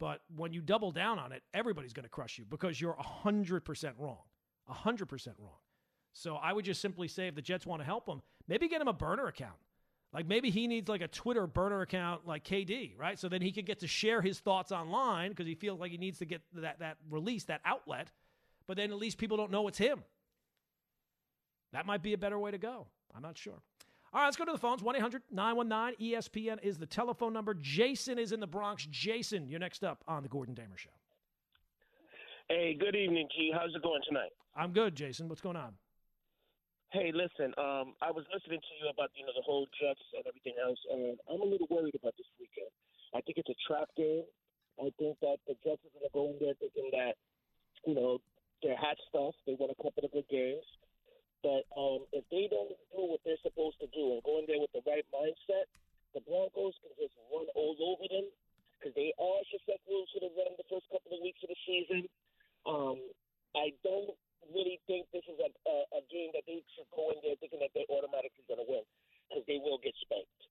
but 0.00 0.22
when 0.34 0.52
you 0.52 0.62
double 0.62 0.90
down 0.90 1.18
on 1.18 1.32
it, 1.32 1.42
everybody's 1.52 1.92
going 1.92 2.04
to 2.04 2.10
crush 2.10 2.38
you 2.38 2.44
because 2.48 2.80
you're 2.80 2.96
hundred 2.98 3.64
percent 3.64 3.94
wrong, 3.98 4.22
hundred 4.66 5.06
percent 5.06 5.36
wrong. 5.38 5.58
So 6.12 6.36
I 6.36 6.52
would 6.52 6.64
just 6.64 6.80
simply 6.80 7.08
say, 7.08 7.26
if 7.26 7.34
the 7.34 7.42
Jets 7.42 7.66
want 7.66 7.80
to 7.80 7.84
help 7.84 8.08
him, 8.08 8.22
maybe 8.48 8.68
get 8.68 8.80
him 8.80 8.88
a 8.88 8.92
burner 8.92 9.26
account. 9.26 9.56
Like 10.12 10.28
maybe 10.28 10.50
he 10.50 10.68
needs 10.68 10.88
like 10.88 11.00
a 11.00 11.08
Twitter 11.08 11.46
burner 11.46 11.80
account 11.80 12.26
like 12.26 12.44
KD, 12.44 12.92
right? 12.96 13.18
So 13.18 13.28
then 13.28 13.42
he 13.42 13.50
can 13.50 13.64
get 13.64 13.80
to 13.80 13.88
share 13.88 14.22
his 14.22 14.38
thoughts 14.38 14.70
online 14.70 15.30
because 15.30 15.46
he 15.46 15.56
feels 15.56 15.80
like 15.80 15.90
he 15.90 15.98
needs 15.98 16.18
to 16.18 16.24
get 16.24 16.42
that 16.54 16.78
that 16.78 16.98
release, 17.10 17.44
that 17.44 17.60
outlet. 17.64 18.10
But 18.66 18.76
then 18.76 18.90
at 18.90 18.96
least 18.96 19.18
people 19.18 19.36
don't 19.36 19.50
know 19.50 19.66
it's 19.66 19.78
him. 19.78 20.04
That 21.72 21.84
might 21.84 22.02
be 22.02 22.12
a 22.12 22.18
better 22.18 22.38
way 22.38 22.52
to 22.52 22.58
go. 22.58 22.86
I'm 23.14 23.22
not 23.22 23.36
sure. 23.36 23.60
All 24.12 24.20
right, 24.20 24.26
let's 24.26 24.36
go 24.36 24.44
to 24.44 24.52
the 24.52 24.58
phones. 24.58 24.80
1 24.80 24.94
800 24.94 25.22
919 25.32 26.12
ESPN 26.12 26.62
is 26.62 26.78
the 26.78 26.86
telephone 26.86 27.32
number. 27.32 27.52
Jason 27.54 28.16
is 28.16 28.30
in 28.30 28.38
the 28.38 28.46
Bronx. 28.46 28.86
Jason, 28.88 29.48
you're 29.48 29.58
next 29.58 29.82
up 29.82 30.04
on 30.06 30.22
The 30.22 30.28
Gordon 30.28 30.54
Damer 30.54 30.76
Show. 30.76 30.90
Hey, 32.48 32.76
good 32.78 32.94
evening, 32.94 33.26
G. 33.36 33.50
How's 33.52 33.74
it 33.74 33.82
going 33.82 34.02
tonight? 34.06 34.30
I'm 34.54 34.72
good, 34.72 34.94
Jason. 34.94 35.28
What's 35.28 35.40
going 35.40 35.56
on? 35.56 35.72
Hey, 36.94 37.10
listen. 37.10 37.50
Um, 37.58 37.98
I 37.98 38.14
was 38.14 38.22
listening 38.30 38.62
to 38.62 38.72
you 38.78 38.86
about 38.86 39.10
you 39.18 39.26
know 39.26 39.34
the 39.34 39.42
whole 39.42 39.66
Jets 39.82 39.98
and 40.14 40.22
everything 40.30 40.54
else, 40.62 40.78
and 40.94 41.18
I'm 41.26 41.42
a 41.42 41.50
little 41.50 41.66
worried 41.66 41.98
about 41.98 42.14
this 42.14 42.30
weekend. 42.38 42.70
I 43.10 43.18
think 43.18 43.42
it's 43.42 43.50
a 43.50 43.58
trap 43.66 43.90
game. 43.98 44.22
I 44.78 44.94
think 44.94 45.18
that 45.18 45.42
the 45.50 45.58
Jets 45.66 45.82
are 45.82 45.90
going 45.90 46.06
to 46.06 46.14
go 46.14 46.24
in 46.30 46.38
there 46.38 46.54
thinking 46.62 46.94
that 46.94 47.18
you 47.82 47.98
know 47.98 48.22
they're 48.62 48.78
hot 48.78 48.94
stuff. 49.10 49.34
They 49.42 49.58
won 49.58 49.74
a 49.74 49.78
couple 49.82 50.06
of 50.06 50.14
good 50.14 50.30
games, 50.30 50.62
but 51.42 51.66
um, 51.74 52.06
if 52.14 52.22
they 52.30 52.46
don't 52.46 52.78
do 52.94 53.02
what 53.10 53.26
they're 53.26 53.42
supposed 53.42 53.82
to 53.82 53.90
do 53.90 54.14
and 54.14 54.22
go 54.22 54.38
in 54.38 54.46
there 54.46 54.62
with 54.62 54.70
the 54.70 54.86
right 54.86 55.02
mindset, 55.10 55.66
the 56.14 56.22
Broncos 56.22 56.78
can 56.78 56.94
just 56.94 57.18
run 57.26 57.50
all 57.58 57.74
over 57.74 58.06
them 58.06 58.30
because 58.78 58.94
they 58.94 59.10
are 59.18 59.42
susceptible 59.50 60.06
to 60.14 60.16
the 60.22 60.30
run 60.38 60.54
the 60.62 60.68
first 60.70 60.86
couple 60.94 61.10
of 61.10 61.26
weeks 61.26 61.42
of 61.42 61.50
the 61.50 61.58
season. 61.66 62.06
Um, 62.70 63.02
I 63.58 63.74
don't 63.82 64.14
really 64.52 64.80
think 64.86 65.08
this 65.14 65.24
is 65.24 65.38
a, 65.40 65.48
a, 65.48 65.76
a 65.98 66.02
game 66.12 66.34
that 66.36 66.44
they 66.44 66.60
should 66.74 66.88
go 66.92 67.14
in 67.14 67.18
there 67.24 67.38
thinking 67.40 67.62
that 67.62 67.72
they're 67.72 67.88
automatically 67.88 68.44
going 68.50 68.60
to 68.60 68.68
win 68.68 68.84
because 69.28 69.44
they 69.48 69.60
will 69.62 69.80
get 69.80 69.96
spanked. 70.02 70.42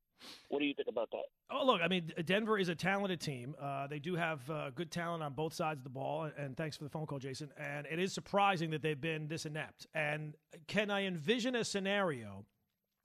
What 0.47 0.63
do 0.63 0.65
you 0.65 0.73
think 0.73 0.87
about 0.87 1.11
that? 1.11 1.27
Oh, 1.51 1.67
look, 1.67 1.72
I 1.83 1.87
mean, 1.87 2.11
Denver 2.25 2.57
is 2.57 2.69
a 2.69 2.75
talented 2.75 3.19
team. 3.19 3.55
Uh, 3.61 3.87
they 3.87 3.99
do 3.99 4.15
have 4.15 4.49
uh, 4.49 4.69
good 4.71 4.91
talent 4.91 5.21
on 5.21 5.33
both 5.33 5.53
sides 5.53 5.79
of 5.79 5.83
the 5.83 5.89
ball. 5.89 6.29
And 6.37 6.55
thanks 6.55 6.77
for 6.77 6.83
the 6.83 6.89
phone 6.89 7.05
call, 7.05 7.19
Jason. 7.19 7.49
And 7.57 7.85
it 7.89 7.99
is 7.99 8.13
surprising 8.13 8.69
that 8.71 8.81
they've 8.81 8.99
been 8.99 9.27
this 9.27 9.45
inept. 9.45 9.87
And 9.93 10.35
can 10.67 10.89
I 10.89 11.05
envision 11.05 11.55
a 11.55 11.63
scenario 11.63 12.45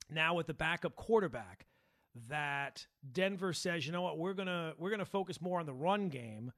now 0.09 0.33
with 0.33 0.47
the 0.47 0.53
backup 0.53 0.95
quarterback 0.95 1.65
that 2.29 2.85
Denver 3.11 3.53
says, 3.53 3.85
you 3.85 3.91
know 3.91 4.01
what, 4.01 4.17
we're 4.17 4.33
gonna 4.33 4.73
we're 4.77 4.89
gonna 4.89 5.05
focus 5.05 5.41
more 5.41 5.59
on 5.59 5.65
the 5.65 5.73
run 5.73 6.09
game 6.09 6.51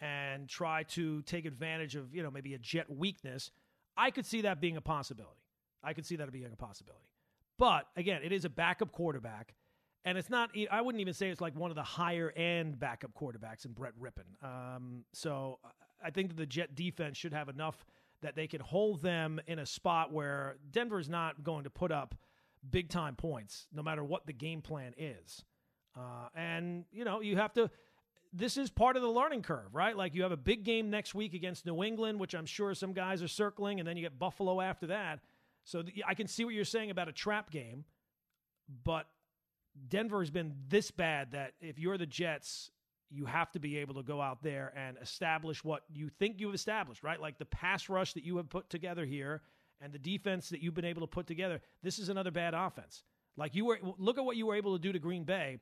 and 0.00 0.48
try 0.48 0.82
to 0.84 1.22
take 1.22 1.44
advantage 1.44 1.94
of 1.96 2.14
you 2.14 2.22
know 2.22 2.30
maybe 2.30 2.54
a 2.54 2.58
jet 2.58 2.90
weakness 2.90 3.50
I 3.98 4.12
could 4.12 4.24
see 4.24 4.42
that 4.42 4.60
being 4.60 4.76
a 4.76 4.80
possibility. 4.80 5.42
I 5.82 5.92
could 5.92 6.06
see 6.06 6.16
that 6.16 6.30
being 6.30 6.50
a 6.52 6.56
possibility. 6.56 7.04
But 7.58 7.88
again, 7.96 8.22
it 8.22 8.32
is 8.32 8.44
a 8.44 8.48
backup 8.48 8.92
quarterback. 8.92 9.54
And 10.04 10.16
it's 10.16 10.30
not, 10.30 10.50
I 10.70 10.80
wouldn't 10.80 11.00
even 11.00 11.12
say 11.12 11.28
it's 11.28 11.40
like 11.40 11.56
one 11.56 11.70
of 11.70 11.74
the 11.74 11.82
higher 11.82 12.30
end 12.30 12.78
backup 12.78 13.12
quarterbacks 13.14 13.64
in 13.64 13.72
Brett 13.72 13.92
Rypien. 14.00 14.42
Um, 14.42 15.04
so 15.12 15.58
I 16.02 16.10
think 16.10 16.36
the 16.36 16.46
Jet 16.46 16.74
defense 16.74 17.16
should 17.16 17.32
have 17.32 17.48
enough 17.48 17.84
that 18.22 18.34
they 18.34 18.46
can 18.46 18.60
hold 18.60 19.02
them 19.02 19.40
in 19.46 19.58
a 19.58 19.66
spot 19.66 20.12
where 20.12 20.56
Denver's 20.70 21.08
not 21.08 21.42
going 21.42 21.64
to 21.64 21.70
put 21.70 21.92
up 21.92 22.14
big 22.68 22.88
time 22.88 23.16
points, 23.16 23.66
no 23.72 23.82
matter 23.82 24.02
what 24.02 24.26
the 24.26 24.32
game 24.32 24.62
plan 24.62 24.94
is. 24.96 25.44
Uh, 25.96 26.28
and, 26.34 26.84
you 26.90 27.04
know, 27.04 27.20
you 27.20 27.36
have 27.36 27.52
to, 27.54 27.70
this 28.32 28.56
is 28.56 28.70
part 28.70 28.96
of 28.96 29.02
the 29.02 29.08
learning 29.08 29.42
curve, 29.42 29.74
right? 29.74 29.96
Like 29.96 30.14
you 30.14 30.22
have 30.22 30.32
a 30.32 30.36
big 30.36 30.64
game 30.64 30.90
next 30.90 31.14
week 31.14 31.34
against 31.34 31.66
New 31.66 31.82
England, 31.82 32.20
which 32.20 32.34
I'm 32.34 32.46
sure 32.46 32.74
some 32.74 32.92
guys 32.92 33.22
are 33.22 33.28
circling, 33.28 33.78
and 33.78 33.88
then 33.88 33.96
you 33.96 34.02
get 34.02 34.18
Buffalo 34.18 34.60
after 34.60 34.86
that. 34.88 35.20
So 35.64 35.82
I 36.06 36.14
can 36.14 36.26
see 36.26 36.44
what 36.44 36.54
you're 36.54 36.64
saying 36.64 36.90
about 36.90 37.08
a 37.08 37.12
trap 37.12 37.50
game, 37.50 37.84
but 38.84 39.06
Denver 39.88 40.20
has 40.20 40.30
been 40.30 40.54
this 40.68 40.90
bad 40.90 41.32
that 41.32 41.52
if 41.60 41.78
you're 41.78 41.98
the 41.98 42.06
Jets, 42.06 42.70
you 43.10 43.26
have 43.26 43.50
to 43.52 43.58
be 43.58 43.78
able 43.78 43.94
to 43.94 44.02
go 44.02 44.20
out 44.20 44.42
there 44.42 44.72
and 44.76 44.96
establish 45.00 45.64
what 45.64 45.82
you 45.88 46.08
think 46.08 46.40
you've 46.40 46.54
established, 46.54 47.02
right? 47.02 47.20
Like 47.20 47.38
the 47.38 47.46
pass 47.46 47.88
rush 47.88 48.12
that 48.14 48.24
you 48.24 48.36
have 48.36 48.48
put 48.48 48.68
together 48.68 49.04
here 49.04 49.42
and 49.80 49.92
the 49.92 49.98
defense 49.98 50.48
that 50.50 50.60
you've 50.62 50.74
been 50.74 50.84
able 50.84 51.00
to 51.02 51.06
put 51.06 51.26
together. 51.26 51.60
This 51.82 51.98
is 51.98 52.08
another 52.08 52.30
bad 52.30 52.54
offense. 52.54 53.04
Like 53.36 53.54
you 53.54 53.64
were, 53.64 53.78
look 53.98 54.18
at 54.18 54.24
what 54.24 54.36
you 54.36 54.46
were 54.46 54.56
able 54.56 54.76
to 54.76 54.82
do 54.82 54.92
to 54.92 54.98
Green 54.98 55.24
Bay 55.24 55.60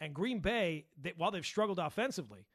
and 0.00 0.14
Green 0.14 0.38
Bay, 0.38 0.86
they, 1.00 1.12
while 1.16 1.30
they've 1.30 1.44
struggled 1.44 1.78
offensively, 1.78 2.46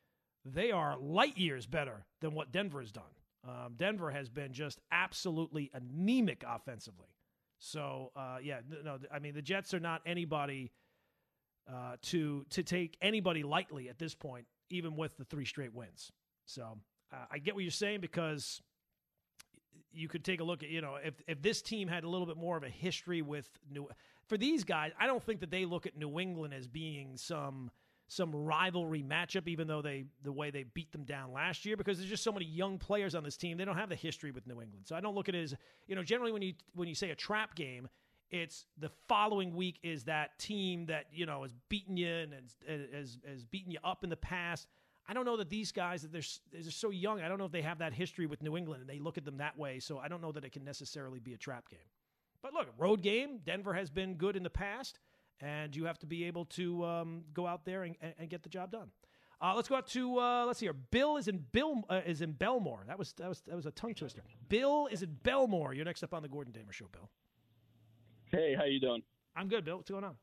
they 0.45 0.71
are 0.71 0.97
light 0.97 1.37
years 1.37 1.65
better 1.65 2.05
than 2.21 2.33
what 2.33 2.51
Denver 2.51 2.79
has 2.81 2.91
done. 2.91 3.03
Um, 3.47 3.73
Denver 3.77 4.11
has 4.11 4.29
been 4.29 4.53
just 4.53 4.79
absolutely 4.91 5.69
anemic 5.73 6.43
offensively. 6.47 7.07
So 7.59 8.11
uh, 8.15 8.37
yeah, 8.41 8.59
no, 8.83 8.99
I 9.11 9.19
mean 9.19 9.33
the 9.33 9.41
Jets 9.41 9.73
are 9.73 9.79
not 9.79 10.01
anybody 10.05 10.71
uh, 11.69 11.95
to 12.01 12.45
to 12.49 12.63
take 12.63 12.97
anybody 13.01 13.43
lightly 13.43 13.89
at 13.89 13.97
this 13.99 14.15
point, 14.15 14.45
even 14.69 14.95
with 14.95 15.17
the 15.17 15.25
three 15.25 15.45
straight 15.45 15.73
wins. 15.73 16.11
So 16.45 16.77
uh, 17.11 17.25
I 17.31 17.37
get 17.37 17.55
what 17.55 17.63
you're 17.63 17.71
saying 17.71 18.01
because 18.01 18.61
you 19.91 20.07
could 20.07 20.23
take 20.23 20.41
a 20.41 20.43
look 20.43 20.63
at 20.63 20.69
you 20.69 20.81
know 20.81 20.95
if 21.03 21.13
if 21.27 21.41
this 21.41 21.61
team 21.61 21.87
had 21.87 22.03
a 22.03 22.09
little 22.09 22.27
bit 22.27 22.37
more 22.37 22.57
of 22.57 22.63
a 22.63 22.69
history 22.69 23.21
with 23.21 23.49
New 23.71 23.87
for 24.27 24.37
these 24.37 24.63
guys, 24.63 24.91
I 24.99 25.07
don't 25.07 25.23
think 25.23 25.39
that 25.41 25.51
they 25.51 25.65
look 25.65 25.85
at 25.85 25.97
New 25.97 26.19
England 26.19 26.53
as 26.53 26.67
being 26.67 27.17
some 27.17 27.71
some 28.07 28.35
rivalry 28.35 29.01
matchup, 29.01 29.47
even 29.47 29.67
though 29.67 29.81
they 29.81 30.05
the 30.23 30.31
way 30.31 30.51
they 30.51 30.63
beat 30.63 30.91
them 30.91 31.03
down 31.03 31.31
last 31.31 31.65
year, 31.65 31.77
because 31.77 31.97
there's 31.97 32.09
just 32.09 32.23
so 32.23 32.31
many 32.31 32.45
young 32.45 32.77
players 32.77 33.15
on 33.15 33.23
this 33.23 33.37
team. 33.37 33.57
They 33.57 33.65
don't 33.65 33.77
have 33.77 33.89
the 33.89 33.95
history 33.95 34.31
with 34.31 34.45
New 34.47 34.61
England, 34.61 34.85
so 34.85 34.95
I 34.95 35.01
don't 35.01 35.15
look 35.15 35.29
at 35.29 35.35
it 35.35 35.43
as 35.43 35.55
you 35.87 35.95
know. 35.95 36.03
Generally, 36.03 36.31
when 36.33 36.41
you 36.41 36.53
when 36.73 36.87
you 36.87 36.95
say 36.95 37.11
a 37.11 37.15
trap 37.15 37.55
game, 37.55 37.87
it's 38.33 38.65
the 38.79 38.89
following 39.07 39.55
week 39.55 39.77
is 39.83 40.05
that 40.05 40.39
team 40.39 40.87
that 40.87 41.05
you 41.13 41.27
know 41.27 41.43
has 41.43 41.53
beaten 41.69 41.95
you 41.95 42.09
and 42.09 42.33
has, 42.33 43.19
has, 43.25 43.43
beaten 43.43 43.71
you 43.71 43.77
up 43.83 44.03
in 44.03 44.09
the 44.09 44.17
past. 44.17 44.67
I 45.07 45.13
don't 45.13 45.25
know 45.25 45.37
that 45.37 45.49
these 45.49 45.71
guys 45.71 46.01
that 46.01 46.11
they're, 46.11 46.21
they're 46.51 46.71
so 46.71 46.89
young. 46.89 47.21
I 47.21 47.27
don't 47.27 47.37
know 47.37 47.45
if 47.45 47.51
they 47.51 47.61
have 47.61 47.77
that 47.79 47.93
history 47.93 48.25
with 48.25 48.41
New 48.41 48.57
England 48.57 48.81
and 48.81 48.89
they 48.89 48.99
look 48.99 49.19
at 49.19 49.25
them 49.25 49.37
that 49.37 49.57
way. 49.57 49.79
So 49.79 49.99
I 49.99 50.07
don't 50.07 50.21
know 50.21 50.31
that 50.31 50.43
it 50.43 50.51
can 50.51 50.63
necessarily 50.63 51.19
be 51.19 51.33
a 51.33 51.37
trap 51.37 51.69
game. 51.69 51.79
But 52.41 52.53
look, 52.53 52.69
road 52.77 53.03
game. 53.03 53.39
Denver 53.45 53.73
has 53.73 53.91
been 53.91 54.15
good 54.15 54.35
in 54.35 54.41
the 54.41 54.49
past, 54.49 54.99
and 55.39 55.75
you 55.75 55.85
have 55.85 55.99
to 55.99 56.07
be 56.07 56.23
able 56.23 56.45
to 56.45 56.83
um, 56.85 57.23
go 57.33 57.45
out 57.45 57.65
there 57.65 57.83
and, 57.83 57.95
and, 58.17 58.29
get 58.29 58.41
the 58.41 58.49
job 58.49 58.71
done. 58.71 58.89
Uh, 59.41 59.53
let's 59.55 59.67
go 59.67 59.75
out 59.75 59.87
to 59.87 60.19
uh, 60.19 60.45
let's 60.45 60.59
see 60.59 60.65
here. 60.65 60.73
Bill 60.73 61.17
is 61.17 61.27
in 61.27 61.45
Bill 61.51 61.83
uh, 61.89 62.01
is 62.05 62.21
in 62.21 62.33
Bellmore. 62.33 62.87
That 62.87 62.97
was 62.97 63.13
that 63.13 63.29
was 63.29 63.41
that 63.41 63.55
was 63.55 63.65
a 63.65 63.71
tongue 63.71 63.93
twister. 63.93 64.23
Bill 64.49 64.87
is 64.87 65.03
in 65.03 65.17
Bellmore. 65.23 65.75
You're 65.75 65.85
next 65.85 66.03
up 66.03 66.13
on 66.13 66.23
the 66.23 66.29
Gordon 66.29 66.51
Damer 66.51 66.71
Show, 66.71 66.87
Bill. 66.91 67.09
Hey, 68.33 68.55
how 68.57 68.65
you 68.65 68.79
doing? 68.79 69.03
I'm 69.35 69.47
good, 69.47 69.63
Bill. 69.63 69.77
What's 69.77 69.91
going 69.91 70.03
on? 70.03 70.15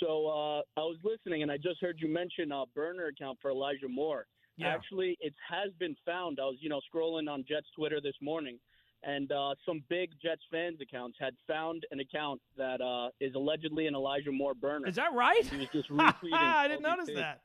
So 0.00 0.26
uh, 0.28 0.58
I 0.78 0.84
was 0.84 0.98
listening, 1.02 1.42
and 1.42 1.50
I 1.50 1.56
just 1.56 1.80
heard 1.80 1.96
you 1.98 2.08
mention 2.12 2.52
a 2.52 2.64
burner 2.74 3.06
account 3.06 3.38
for 3.40 3.50
Elijah 3.50 3.88
Moore. 3.88 4.26
Yeah. 4.58 4.68
Actually, 4.68 5.16
it 5.20 5.32
has 5.48 5.72
been 5.78 5.96
found. 6.04 6.38
I 6.40 6.44
was, 6.44 6.56
you 6.60 6.68
know, 6.68 6.80
scrolling 6.94 7.28
on 7.30 7.42
Jets 7.48 7.66
Twitter 7.74 8.00
this 8.02 8.14
morning, 8.20 8.58
and 9.02 9.32
uh, 9.32 9.54
some 9.64 9.82
big 9.88 10.10
Jets 10.22 10.42
fans 10.50 10.78
accounts 10.82 11.16
had 11.18 11.32
found 11.46 11.84
an 11.90 12.00
account 12.00 12.42
that 12.58 12.82
uh, 12.82 13.08
is 13.18 13.34
allegedly 13.34 13.86
an 13.86 13.94
Elijah 13.94 14.30
Moore 14.30 14.54
burner. 14.54 14.86
Is 14.86 14.96
that 14.96 15.14
right? 15.14 15.42
He 15.46 15.56
was 15.56 15.68
just 15.72 15.88
retweeting. 15.90 16.34
I 16.34 16.68
didn't 16.68 16.82
notice 16.82 17.08
that. 17.14 17.40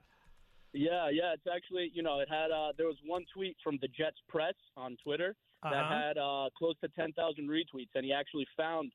Yeah, 0.74 1.10
yeah, 1.10 1.34
it's 1.34 1.48
actually, 1.54 1.92
you 1.96 2.04
know, 2.04 2.20
it 2.20 2.28
had 2.30 2.52
uh, 2.52 2.74
there 2.78 2.88
was 2.88 2.98
one 3.06 3.24
tweet 3.34 3.56
from 3.64 3.78
the 3.82 3.88
Jets 3.88 4.18
press 4.28 4.54
on 4.76 4.98
Twitter 5.04 5.36
that 5.64 5.74
Uh-huh. 5.74 5.94
had 6.00 6.18
uh, 6.18 6.50
close 6.58 6.76
to 6.82 6.90
ten 6.90 7.14
thousand 7.14 7.48
retweets, 7.50 7.90
and 7.96 8.04
he 8.06 8.12
actually 8.14 8.46
found 8.58 8.92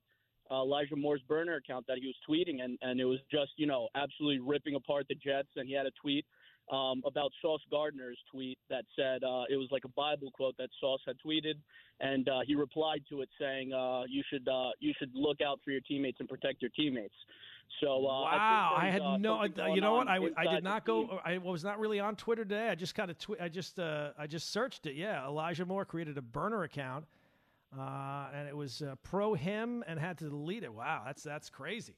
uh, 0.51 0.61
Elijah 0.61 0.95
Moore's 0.95 1.21
burner 1.27 1.55
account 1.55 1.85
that 1.87 1.97
he 1.99 2.07
was 2.07 2.15
tweeting, 2.27 2.63
and 2.63 2.77
and 2.81 2.99
it 2.99 3.05
was 3.05 3.19
just 3.31 3.51
you 3.57 3.67
know 3.67 3.87
absolutely 3.95 4.39
ripping 4.39 4.75
apart 4.75 5.07
the 5.07 5.15
Jets. 5.15 5.49
And 5.55 5.67
he 5.67 5.73
had 5.73 5.85
a 5.85 5.91
tweet 6.01 6.25
um, 6.71 7.01
about 7.05 7.31
Sauce 7.41 7.61
Gardner's 7.69 8.17
tweet 8.31 8.57
that 8.69 8.85
said 8.95 9.23
uh, 9.23 9.43
it 9.49 9.57
was 9.57 9.67
like 9.71 9.85
a 9.85 9.89
Bible 9.89 10.31
quote 10.31 10.55
that 10.57 10.69
Sauce 10.79 11.01
had 11.05 11.15
tweeted, 11.25 11.55
and 11.99 12.27
uh, 12.27 12.39
he 12.45 12.55
replied 12.55 13.03
to 13.09 13.21
it 13.21 13.29
saying, 13.39 13.73
uh, 13.73 14.03
"You 14.07 14.23
should 14.29 14.47
uh, 14.47 14.69
you 14.79 14.93
should 14.97 15.11
look 15.13 15.41
out 15.41 15.59
for 15.63 15.71
your 15.71 15.81
teammates 15.81 16.19
and 16.19 16.29
protect 16.29 16.61
your 16.61 16.71
teammates." 16.71 17.15
So 17.81 17.87
uh, 17.87 17.99
wow, 18.01 18.75
I, 18.77 18.87
I 18.87 18.89
had 18.89 19.01
uh, 19.01 19.17
no. 19.17 19.43
You 19.43 19.81
know 19.81 19.93
what? 19.93 20.07
I, 20.07 20.19
I 20.37 20.55
did 20.55 20.63
not 20.63 20.85
go. 20.85 21.07
team. 21.07 21.19
I 21.25 21.37
was 21.37 21.63
not 21.63 21.79
really 21.79 21.99
on 21.99 22.15
Twitter 22.15 22.43
today. 22.43 22.69
I 22.69 22.75
just 22.75 22.95
kind 22.95 23.11
of 23.11 23.17
twi- 23.17 23.37
I 23.39 23.49
just 23.49 23.79
uh, 23.79 24.11
I 24.17 24.27
just 24.27 24.51
searched 24.51 24.85
it. 24.85 24.95
Yeah, 24.95 25.25
Elijah 25.25 25.65
Moore 25.65 25.85
created 25.85 26.17
a 26.17 26.21
burner 26.21 26.63
account, 26.63 27.05
uh, 27.77 28.27
and 28.33 28.47
it 28.47 28.55
was 28.55 28.81
uh, 28.81 28.95
pro 29.03 29.33
him 29.33 29.83
and 29.87 29.99
had 29.99 30.17
to 30.19 30.29
delete 30.29 30.63
it. 30.63 30.73
Wow, 30.73 31.03
that's 31.05 31.23
that's 31.23 31.49
crazy. 31.49 31.95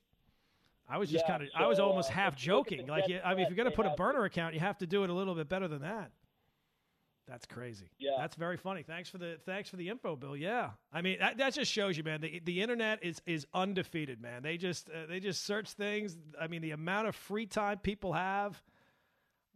I 0.89 0.97
was 0.97 1.09
just 1.09 1.25
Yeah, 1.25 1.31
kind 1.37 1.43
of. 1.43 1.49
I 1.55 1.65
was 1.67 1.79
almost 1.79 2.09
uh, 2.09 2.13
half 2.13 2.33
if 2.37 2.45
you 2.45 2.55
look 2.55 2.67
at 2.67 2.71
joking. 2.71 2.87
Like, 2.87 3.07
yeah, 3.07 3.19
I 3.25 3.33
mean, 3.33 3.43
if 3.43 3.49
you're 3.49 3.57
gonna 3.57 3.75
put 3.75 3.85
a 3.85 3.95
burner 3.95 4.23
account, 4.23 4.53
you 4.53 4.59
have 4.59 4.77
to 4.79 4.87
do 4.87 5.03
it 5.03 5.09
a 5.09 5.13
little 5.13 5.35
bit 5.35 5.49
better 5.49 5.67
than 5.67 5.81
that. 5.81 6.11
That's 7.27 7.45
crazy. 7.45 7.89
Yeah. 7.99 8.11
That's 8.17 8.35
very 8.35 8.55
funny. 8.55 8.83
Thanks 8.83 9.09
for 9.09 9.17
the 9.17 9.37
thanks 9.45 9.69
for 9.69 9.75
the 9.75 9.89
info, 9.89 10.15
Bill. 10.15 10.37
Yeah, 10.37 10.69
I 10.93 11.01
mean 11.01 11.19
that, 11.19 11.37
that 11.37 11.53
just 11.53 11.69
shows 11.69 11.97
you, 11.97 12.03
man. 12.03 12.21
The 12.21 12.41
the 12.45 12.61
internet 12.61 13.03
is 13.03 13.21
is 13.25 13.45
undefeated, 13.53 14.21
man. 14.21 14.43
They 14.43 14.55
just 14.55 14.89
uh, 14.89 15.07
they 15.09 15.19
just 15.19 15.43
search 15.43 15.69
things. 15.71 16.17
I 16.39 16.47
mean, 16.47 16.61
the 16.61 16.71
amount 16.71 17.09
of 17.09 17.15
free 17.15 17.45
time 17.45 17.79
people 17.79 18.13
have. 18.13 18.61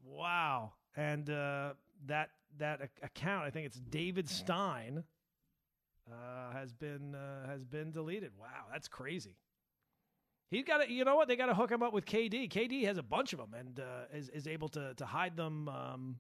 Wow, 0.04 0.74
and 0.98 1.30
uh, 1.30 1.74
that 2.08 2.32
that 2.58 2.82
account, 3.02 3.46
I 3.46 3.52
think 3.52 3.68
it's 3.68 3.80
David 3.80 4.28
Stein, 4.28 5.06
uh, 6.10 6.52
has 6.54 6.74
been 6.74 7.16
uh, 7.16 7.48
has 7.48 7.64
been 7.64 7.92
deleted. 7.92 8.32
Wow, 8.40 8.66
that's 8.72 8.88
crazy. 8.88 9.36
He's 10.50 10.66
got 10.66 10.80
to, 10.80 10.92
you 10.92 11.06
know 11.06 11.16
what? 11.16 11.30
They 11.30 11.38
got 11.38 11.46
to 11.46 11.54
hook 11.54 11.72
him 11.72 11.82
up 11.82 11.94
with 11.94 12.06
KD. 12.06 12.52
KD 12.52 12.84
has 12.86 12.98
a 12.98 13.04
bunch 13.04 13.32
of 13.32 13.40
them 13.40 13.54
and 13.58 13.80
uh, 13.80 13.84
is 14.14 14.30
is 14.30 14.48
able 14.48 14.70
to 14.70 14.94
to 14.96 15.06
hide 15.06 15.38
them 15.38 15.70
um, 15.70 16.20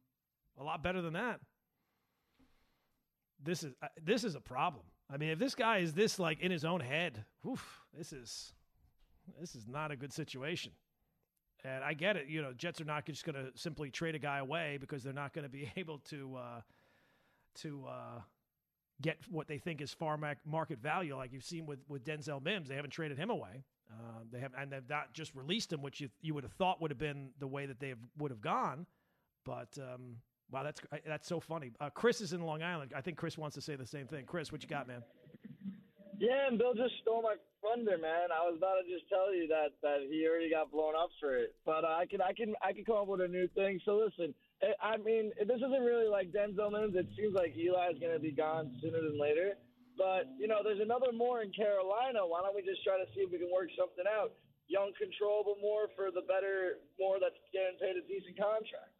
a 0.57 0.63
lot 0.63 0.81
better 0.81 1.01
than 1.01 1.13
that. 1.13 1.39
This 3.43 3.63
is 3.63 3.73
uh, 3.81 3.87
this 4.01 4.23
is 4.23 4.35
a 4.35 4.41
problem. 4.41 4.85
I 5.09 5.17
mean, 5.17 5.29
if 5.29 5.39
this 5.39 5.55
guy 5.55 5.79
is 5.79 5.93
this 5.93 6.17
like 6.17 6.39
in 6.39 6.51
his 6.51 6.63
own 6.63 6.79
head, 6.79 7.25
oof, 7.45 7.81
this 7.97 8.13
is 8.13 8.53
this 9.39 9.55
is 9.55 9.67
not 9.67 9.91
a 9.91 9.95
good 9.95 10.13
situation. 10.13 10.71
And 11.63 11.83
I 11.83 11.93
get 11.93 12.15
it. 12.15 12.27
You 12.27 12.41
know, 12.41 12.53
Jets 12.53 12.81
are 12.81 12.85
not 12.85 13.05
just 13.05 13.23
going 13.23 13.35
to 13.35 13.51
simply 13.55 13.91
trade 13.91 14.15
a 14.15 14.19
guy 14.19 14.39
away 14.39 14.77
because 14.79 15.03
they're 15.03 15.13
not 15.13 15.33
going 15.33 15.43
to 15.43 15.49
be 15.49 15.71
able 15.75 15.99
to 16.09 16.37
uh, 16.37 16.61
to 17.55 17.85
uh, 17.87 18.21
get 19.01 19.17
what 19.29 19.47
they 19.47 19.57
think 19.57 19.81
is 19.81 19.93
far 19.93 20.17
market 20.45 20.79
value, 20.79 21.15
like 21.15 21.33
you've 21.33 21.43
seen 21.43 21.65
with 21.65 21.79
with 21.87 22.03
Denzel 22.03 22.43
Mims. 22.43 22.69
They 22.69 22.75
haven't 22.75 22.91
traded 22.91 23.17
him 23.17 23.29
away. 23.29 23.63
Um, 23.91 24.27
they 24.31 24.39
have, 24.39 24.51
and 24.57 24.71
they've 24.71 24.89
not 24.89 25.13
just 25.13 25.35
released 25.35 25.73
him, 25.73 25.81
which 25.81 25.99
you 25.99 26.09
you 26.21 26.33
would 26.33 26.43
have 26.43 26.53
thought 26.53 26.81
would 26.81 26.91
have 26.91 26.97
been 26.97 27.31
the 27.39 27.47
way 27.47 27.65
that 27.65 27.79
they 27.79 27.89
have, 27.89 27.99
would 28.17 28.31
have 28.31 28.41
gone. 28.41 28.85
But 29.45 29.77
um, 29.77 30.17
wow, 30.51 30.63
that's 30.63 30.81
that's 31.05 31.27
so 31.27 31.39
funny. 31.39 31.71
Uh, 31.79 31.89
Chris 31.89 32.21
is 32.21 32.33
in 32.33 32.41
Long 32.41 32.63
Island. 32.63 32.93
I 32.95 33.01
think 33.01 33.17
Chris 33.17 33.37
wants 33.37 33.55
to 33.55 33.61
say 33.61 33.75
the 33.75 33.85
same 33.85 34.07
thing. 34.07 34.25
Chris, 34.25 34.51
what 34.51 34.63
you 34.63 34.69
got, 34.69 34.87
man? 34.87 35.03
Yeah, 36.19 36.47
and 36.47 36.57
Bill 36.59 36.75
just 36.75 36.93
stole 37.01 37.23
my 37.23 37.35
thunder, 37.65 37.97
man. 37.97 38.29
I 38.31 38.45
was 38.45 38.55
about 38.57 38.75
to 38.85 38.85
just 38.87 39.09
tell 39.09 39.33
you 39.33 39.47
that 39.47 39.73
that 39.81 40.07
he 40.09 40.27
already 40.27 40.51
got 40.51 40.71
blown 40.71 40.93
up 40.95 41.09
for 41.19 41.35
it, 41.35 41.55
but 41.65 41.83
uh, 41.83 41.97
I 41.97 42.05
can 42.05 42.21
I 42.21 42.33
can 42.33 42.53
I 42.61 42.73
can 42.73 42.85
come 42.85 42.97
up 42.97 43.07
with 43.07 43.21
a 43.21 43.27
new 43.27 43.47
thing. 43.55 43.79
So 43.85 43.97
listen, 43.97 44.33
I 44.81 44.97
mean 44.97 45.31
this 45.39 45.57
isn't 45.57 45.83
really 45.83 46.07
like 46.07 46.31
Denzel 46.31 46.71
Mims. 46.71 46.95
It 46.95 47.09
seems 47.17 47.33
like 47.33 47.57
Eli's 47.57 47.97
going 47.97 48.13
to 48.13 48.21
be 48.21 48.31
gone 48.31 48.77
sooner 48.81 49.01
than 49.01 49.19
later. 49.19 49.57
But 49.97 50.29
you 50.37 50.47
know, 50.47 50.61
there's 50.63 50.79
another 50.81 51.11
Moore 51.11 51.41
in 51.41 51.51
Carolina. 51.51 52.21
Why 52.21 52.41
don't 52.45 52.55
we 52.55 52.61
just 52.61 52.83
try 52.85 52.97
to 52.97 53.09
see 53.13 53.25
if 53.25 53.31
we 53.31 53.41
can 53.41 53.49
work 53.51 53.69
something 53.73 54.05
out? 54.05 54.33
Young, 54.69 54.93
controllable 54.95 55.57
Moore 55.61 55.89
for 55.97 56.13
the 56.13 56.21
better 56.29 56.79
Moore 57.01 57.17
that's 57.19 57.37
getting 57.51 57.75
paid 57.81 57.97
a 57.97 58.03
decent 58.05 58.37
contract. 58.37 58.93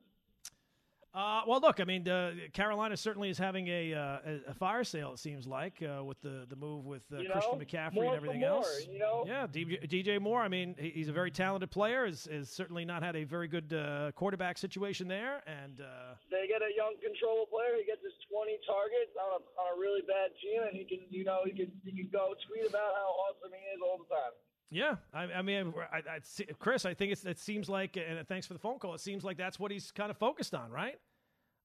Uh, 1.14 1.42
well, 1.46 1.60
look, 1.60 1.82
I 1.82 1.84
mean, 1.84 2.08
uh, 2.08 2.32
Carolina 2.54 2.96
certainly 2.96 3.30
is 3.30 3.38
having 3.38 3.68
a, 3.68 3.94
uh, 3.94 4.18
a 4.48 4.54
fire 4.54 4.86
sale. 4.86 5.12
It 5.12 5.20
seems 5.20 5.46
like 5.46 5.84
uh, 5.84 6.04
with 6.04 6.22
the 6.22 6.46
the 6.48 6.56
move 6.56 6.86
with 6.86 7.04
uh, 7.12 7.18
You 7.20 7.28
know, 7.28 7.34
Christian 7.36 7.60
McCaffrey 7.60 8.08
and 8.08 8.16
everything 8.16 8.40
more, 8.40 8.64
else. 8.64 8.88
you 8.90 8.98
know? 8.98 9.26
Yeah, 9.28 9.46
DJ, 9.46 9.84
DJ 9.92 10.22
Moore. 10.22 10.40
I 10.40 10.48
mean, 10.48 10.74
he's 10.80 11.10
a 11.10 11.12
very 11.12 11.30
talented 11.30 11.70
player. 11.70 12.06
Has 12.06 12.30
has 12.32 12.50
certainly 12.50 12.86
not 12.86 13.04
had 13.04 13.18
a 13.18 13.26
very 13.26 13.50
good 13.50 13.74
uh, 13.74 14.12
quarterback 14.16 14.58
situation 14.58 15.10
there, 15.10 15.44
and 15.48 15.82
uh, 15.82 16.16
They 16.32 16.48
get 16.48 16.62
a 16.64 16.72
young, 16.80 16.96
controllable 17.04 17.48
player. 17.52 17.76
He 17.76 17.84
gets 17.84 18.00
his 18.04 18.16
20 18.32 18.56
targets 18.64 19.12
on 19.20 19.30
a 19.36 19.40
on 19.60 19.68
a 19.76 19.80
really 19.80 20.08
bad 20.08 20.32
team, 20.40 20.64
and 20.64 20.72
he 20.72 20.86
can 20.88 21.04
you 21.12 21.26
know 21.26 21.44
he 21.44 21.52
can 21.52 21.68
he 21.84 21.92
can 21.92 22.08
go 22.08 22.36
tweet 22.48 22.64
about 22.72 22.96
how 22.96 23.12
awesome 23.28 23.52
he 23.52 23.60
is 23.76 23.84
all 23.84 24.00
the 24.00 24.08
time. 24.08 24.32
Yeah, 24.72 24.96
I, 25.14 25.24
I 25.24 25.42
mean, 25.42 25.74
I, 25.92 25.98
I, 25.98 26.20
Chris, 26.58 26.86
I 26.86 26.94
think 26.94 27.12
it 27.26 27.40
seems 27.40 27.68
like, 27.68 27.98
and 27.98 28.26
thanks 28.28 28.48
for 28.48 28.54
the 28.54 28.60
phone 28.60 28.80
call. 28.80 28.94
It 28.94 29.02
seems 29.02 29.24
like 29.24 29.38
that's 29.38 29.60
what 29.60 29.70
he's 29.70 29.92
kind 29.92 30.10
of 30.10 30.18
focused 30.18 30.56
on, 30.56 30.72
right? 30.72 30.96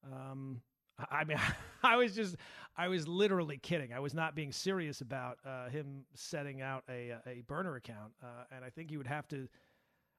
Um, 0.04 0.60
I 0.98 1.20
I 1.20 1.24
mean, 1.24 1.38
I 1.84 1.96
was 1.96 2.16
just, 2.16 2.36
I 2.76 2.88
was 2.88 3.06
literally 3.06 3.58
kidding. 3.58 3.92
I 3.92 4.00
was 4.00 4.12
not 4.12 4.34
being 4.34 4.50
serious 4.50 5.02
about 5.02 5.38
uh, 5.46 5.68
him 5.68 6.04
setting 6.14 6.62
out 6.62 6.82
a 6.88 7.14
a 7.26 7.42
burner 7.46 7.76
account, 7.76 8.12
uh, 8.22 8.44
and 8.54 8.64
I 8.64 8.70
think 8.70 8.90
he 8.90 8.96
would 8.96 9.06
have 9.06 9.28
to 9.28 9.48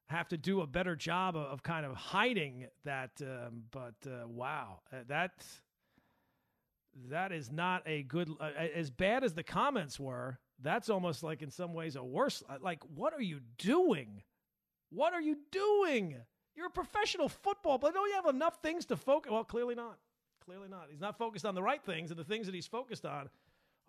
have 0.08 0.28
to 0.28 0.38
do 0.38 0.62
a 0.62 0.66
better 0.66 0.96
job 0.96 1.36
of, 1.36 1.42
of 1.42 1.62
kind 1.62 1.84
of 1.84 1.94
hiding 1.94 2.68
that. 2.84 3.10
Um, 3.20 3.64
but 3.70 3.96
uh, 4.06 4.26
wow, 4.26 4.80
uh, 4.90 4.96
that 5.08 5.44
that 7.10 7.32
is 7.32 7.52
not 7.52 7.82
a 7.86 8.02
good. 8.04 8.30
Uh, 8.40 8.50
as 8.74 8.90
bad 8.90 9.24
as 9.24 9.34
the 9.34 9.42
comments 9.42 10.00
were, 10.00 10.38
that's 10.62 10.90
almost 10.90 11.22
like 11.22 11.42
in 11.42 11.50
some 11.50 11.74
ways 11.74 11.96
a 11.96 12.02
worse. 12.02 12.42
Like, 12.60 12.82
what 12.94 13.12
are 13.14 13.22
you 13.22 13.40
doing? 13.58 14.22
What 14.90 15.12
are 15.14 15.20
you 15.20 15.36
doing? 15.50 16.16
You're 16.56 16.66
a 16.66 16.70
professional 16.70 17.28
football, 17.28 17.78
player. 17.78 17.92
don't 17.92 18.08
you 18.08 18.14
have 18.16 18.26
enough 18.26 18.58
things 18.62 18.86
to 18.86 18.96
focus? 18.96 19.30
Well, 19.30 19.44
clearly 19.44 19.74
not. 19.74 19.98
Clearly 20.44 20.68
not. 20.68 20.88
He's 20.90 21.00
not 21.00 21.16
focused 21.16 21.44
on 21.44 21.54
the 21.54 21.62
right 21.62 21.82
things, 21.84 22.10
and 22.10 22.18
the 22.18 22.24
things 22.24 22.46
that 22.46 22.54
he's 22.54 22.66
focused 22.66 23.06
on. 23.06 23.28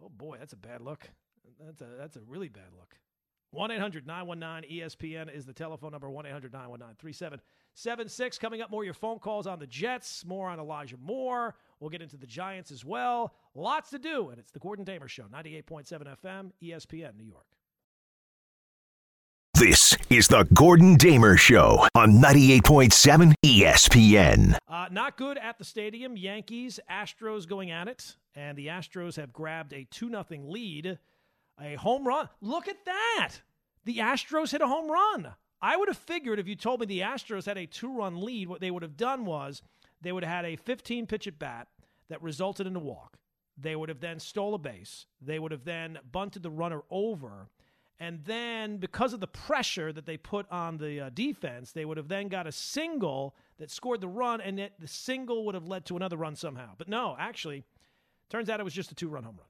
Oh 0.03 0.09
boy, 0.09 0.37
that's 0.37 0.53
a 0.53 0.57
bad 0.57 0.81
look. 0.81 1.09
That's 1.59 1.81
a 1.81 1.87
that's 1.97 2.15
a 2.15 2.21
really 2.27 2.49
bad 2.49 2.71
look. 2.77 2.95
1 3.51 3.71
800 3.71 4.05
919 4.05 4.79
ESPN 4.79 5.33
is 5.33 5.45
the 5.45 5.53
telephone 5.53 5.91
number 5.91 6.09
1 6.09 6.25
800 6.27 6.53
919 6.53 6.95
3776. 6.99 8.37
Coming 8.37 8.61
up, 8.61 8.69
more 8.69 8.83
your 8.83 8.93
phone 8.93 9.19
calls 9.19 9.47
on 9.47 9.57
the 9.57 9.65
Jets, 9.65 10.23
more 10.25 10.49
on 10.49 10.59
Elijah 10.59 10.97
Moore. 10.97 11.55
We'll 11.79 11.89
get 11.89 12.01
into 12.01 12.17
the 12.17 12.27
Giants 12.27 12.71
as 12.71 12.83
well. 12.83 13.33
Lots 13.55 13.89
to 13.91 13.99
do, 13.99 14.29
and 14.29 14.39
it's 14.39 14.51
the 14.51 14.59
Gordon 14.59 14.85
Damer 14.85 15.07
Show, 15.07 15.23
98.7 15.23 16.15
FM, 16.23 16.51
ESPN, 16.61 17.15
New 17.15 17.25
York. 17.25 17.45
This 19.53 19.97
is 20.09 20.27
the 20.27 20.43
Gordon 20.53 20.95
Damer 20.95 21.35
Show 21.35 21.85
on 21.95 22.13
98.7 22.13 23.33
ESPN. 23.45 24.57
Uh, 24.67 24.87
not 24.91 25.17
good 25.17 25.37
at 25.37 25.57
the 25.57 25.65
stadium. 25.65 26.15
Yankees, 26.15 26.79
Astros 26.89 27.47
going 27.47 27.71
at 27.71 27.87
it, 27.87 28.15
and 28.35 28.57
the 28.57 28.67
Astros 28.67 29.15
have 29.17 29.33
grabbed 29.33 29.73
a 29.73 29.85
2 29.91 30.09
0 30.09 30.25
lead. 30.43 30.99
A 31.61 31.75
home 31.75 32.07
run. 32.07 32.29
Look 32.39 32.69
at 32.69 32.85
that. 32.85 33.31
The 33.83 33.97
Astros 33.97 34.51
hit 34.51 34.61
a 34.61 34.67
home 34.67 34.89
run. 34.89 35.33
I 35.61 35.75
would 35.75 35.89
have 35.89 35.97
figured 35.97 36.39
if 36.39 36.47
you 36.47 36.55
told 36.55 36.79
me 36.79 36.85
the 36.85 37.01
Astros 37.01 37.45
had 37.45 37.57
a 37.57 37.65
two 37.65 37.93
run 37.93 38.21
lead, 38.21 38.47
what 38.47 38.61
they 38.61 38.71
would 38.71 38.83
have 38.83 38.95
done 38.95 39.25
was 39.25 39.61
they 40.01 40.11
would 40.11 40.23
have 40.23 40.43
had 40.43 40.45
a 40.45 40.55
15 40.55 41.07
pitch 41.07 41.27
at 41.27 41.39
bat 41.39 41.67
that 42.09 42.21
resulted 42.21 42.67
in 42.67 42.75
a 42.75 42.79
walk. 42.79 43.17
They 43.57 43.75
would 43.75 43.89
have 43.89 43.99
then 43.99 44.19
stole 44.19 44.53
a 44.53 44.57
base. 44.57 45.05
They 45.21 45.39
would 45.39 45.51
have 45.51 45.65
then 45.65 45.99
bunted 46.11 46.43
the 46.43 46.49
runner 46.49 46.81
over. 46.89 47.49
And 47.99 48.23
then, 48.23 48.77
because 48.77 49.11
of 49.11 49.19
the 49.19 49.27
pressure 49.27 49.91
that 49.91 50.05
they 50.05 50.15
put 50.15 50.49
on 50.49 50.77
the 50.77 51.01
uh, 51.01 51.09
defense, 51.09 51.73
they 51.73 51.83
would 51.83 51.97
have 51.97 52.07
then 52.07 52.29
got 52.29 52.47
a 52.47 52.51
single 52.51 53.35
that 53.57 53.69
scored 53.69 53.99
the 53.99 54.07
run, 54.07 54.39
and 54.39 54.57
it, 54.57 54.73
the 54.79 54.87
single 54.87 55.45
would 55.45 55.55
have 55.55 55.67
led 55.67 55.85
to 55.87 55.97
another 55.97 56.15
run 56.15 56.37
somehow. 56.37 56.69
But 56.77 56.87
no, 56.87 57.17
actually, 57.19 57.65
turns 58.29 58.49
out 58.49 58.61
it 58.61 58.63
was 58.63 58.73
just 58.73 58.93
a 58.93 58.95
two 58.95 59.09
run 59.09 59.23
home 59.23 59.35
run. 59.37 59.49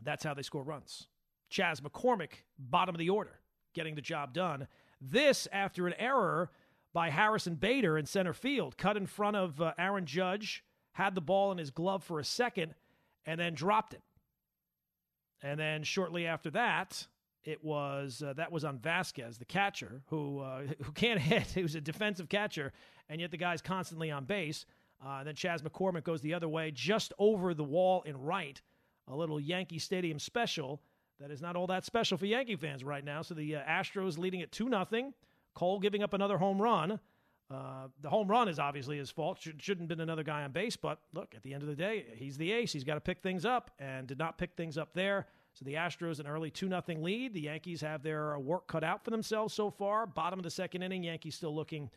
That's 0.00 0.22
how 0.22 0.34
they 0.34 0.42
score 0.42 0.62
runs. 0.62 1.08
Chas 1.50 1.80
McCormick, 1.80 2.44
bottom 2.58 2.94
of 2.94 3.00
the 3.00 3.10
order, 3.10 3.40
getting 3.74 3.96
the 3.96 4.00
job 4.00 4.32
done. 4.32 4.68
This 5.00 5.48
after 5.52 5.88
an 5.88 5.94
error 5.98 6.50
by 6.92 7.10
Harrison 7.10 7.54
Bader 7.54 7.96
in 7.96 8.06
center 8.06 8.32
field, 8.32 8.76
cut 8.76 8.96
in 8.96 9.06
front 9.06 9.36
of 9.36 9.60
uh, 9.60 9.72
Aaron 9.78 10.06
Judge, 10.06 10.64
had 10.92 11.14
the 11.14 11.20
ball 11.20 11.52
in 11.52 11.58
his 11.58 11.70
glove 11.70 12.04
for 12.04 12.18
a 12.18 12.24
second, 12.24 12.74
and 13.24 13.40
then 13.40 13.54
dropped 13.54 13.94
it. 13.94 14.02
And 15.42 15.58
then 15.58 15.82
shortly 15.82 16.26
after 16.26 16.50
that, 16.50 17.06
it 17.44 17.64
was 17.64 18.22
uh, 18.24 18.34
that 18.34 18.52
was 18.52 18.64
on 18.64 18.78
Vázquez, 18.78 19.38
the 19.38 19.44
catcher, 19.44 20.02
who 20.06 20.40
uh, 20.40 20.62
who 20.82 20.92
can't 20.92 21.20
hit. 21.20 21.60
Was 21.60 21.74
a 21.74 21.80
defensive 21.80 22.28
catcher, 22.28 22.72
and 23.08 23.20
yet 23.20 23.30
the 23.30 23.36
guy's 23.36 23.62
constantly 23.62 24.10
on 24.10 24.24
base. 24.24 24.64
Uh, 25.04 25.24
then 25.24 25.34
Chas 25.34 25.62
McCormick 25.62 26.04
goes 26.04 26.20
the 26.20 26.34
other 26.34 26.48
way, 26.48 26.70
just 26.70 27.12
over 27.18 27.54
the 27.54 27.64
wall 27.64 28.02
in 28.02 28.16
right. 28.16 28.60
A 29.08 29.16
little 29.16 29.40
Yankee 29.40 29.80
Stadium 29.80 30.20
special 30.20 30.80
that 31.22 31.30
is 31.30 31.40
not 31.40 31.56
all 31.56 31.68
that 31.68 31.84
special 31.84 32.18
for 32.18 32.26
Yankee 32.26 32.56
fans 32.56 32.82
right 32.82 33.04
now. 33.04 33.22
So 33.22 33.34
the 33.34 33.56
uh, 33.56 33.62
Astros 33.62 34.18
leading 34.18 34.42
at 34.42 34.50
two 34.50 34.68
nothing. 34.68 35.14
Cole 35.54 35.78
giving 35.78 36.02
up 36.02 36.14
another 36.14 36.38
home 36.38 36.60
run. 36.60 37.00
Uh, 37.50 37.88
the 38.00 38.08
home 38.08 38.28
run 38.28 38.48
is 38.48 38.58
obviously 38.58 38.96
his 38.96 39.10
fault. 39.10 39.38
Should, 39.40 39.62
shouldn't 39.62 39.82
have 39.82 39.88
been 39.88 40.00
another 40.00 40.22
guy 40.22 40.42
on 40.42 40.52
base, 40.52 40.76
but 40.76 40.98
look, 41.12 41.34
at 41.36 41.42
the 41.42 41.52
end 41.52 41.62
of 41.62 41.68
the 41.68 41.76
day, 41.76 42.06
he's 42.16 42.38
the 42.38 42.50
ace. 42.50 42.72
He's 42.72 42.84
got 42.84 42.94
to 42.94 43.00
pick 43.00 43.22
things 43.22 43.44
up, 43.44 43.70
and 43.78 44.06
did 44.06 44.18
not 44.18 44.38
pick 44.38 44.54
things 44.56 44.78
up 44.78 44.94
there. 44.94 45.26
So 45.54 45.64
the 45.66 45.74
Astros 45.74 46.18
an 46.18 46.26
early 46.26 46.50
2 46.50 46.68
0 46.68 46.82
lead. 46.98 47.34
The 47.34 47.42
Yankees 47.42 47.82
have 47.82 48.02
their 48.02 48.38
work 48.38 48.66
cut 48.68 48.82
out 48.82 49.04
for 49.04 49.10
themselves 49.10 49.52
so 49.52 49.70
far. 49.70 50.06
Bottom 50.06 50.38
of 50.38 50.44
the 50.44 50.50
second 50.50 50.82
inning, 50.82 51.04
Yankees 51.04 51.34
still 51.34 51.54
looking 51.54 51.90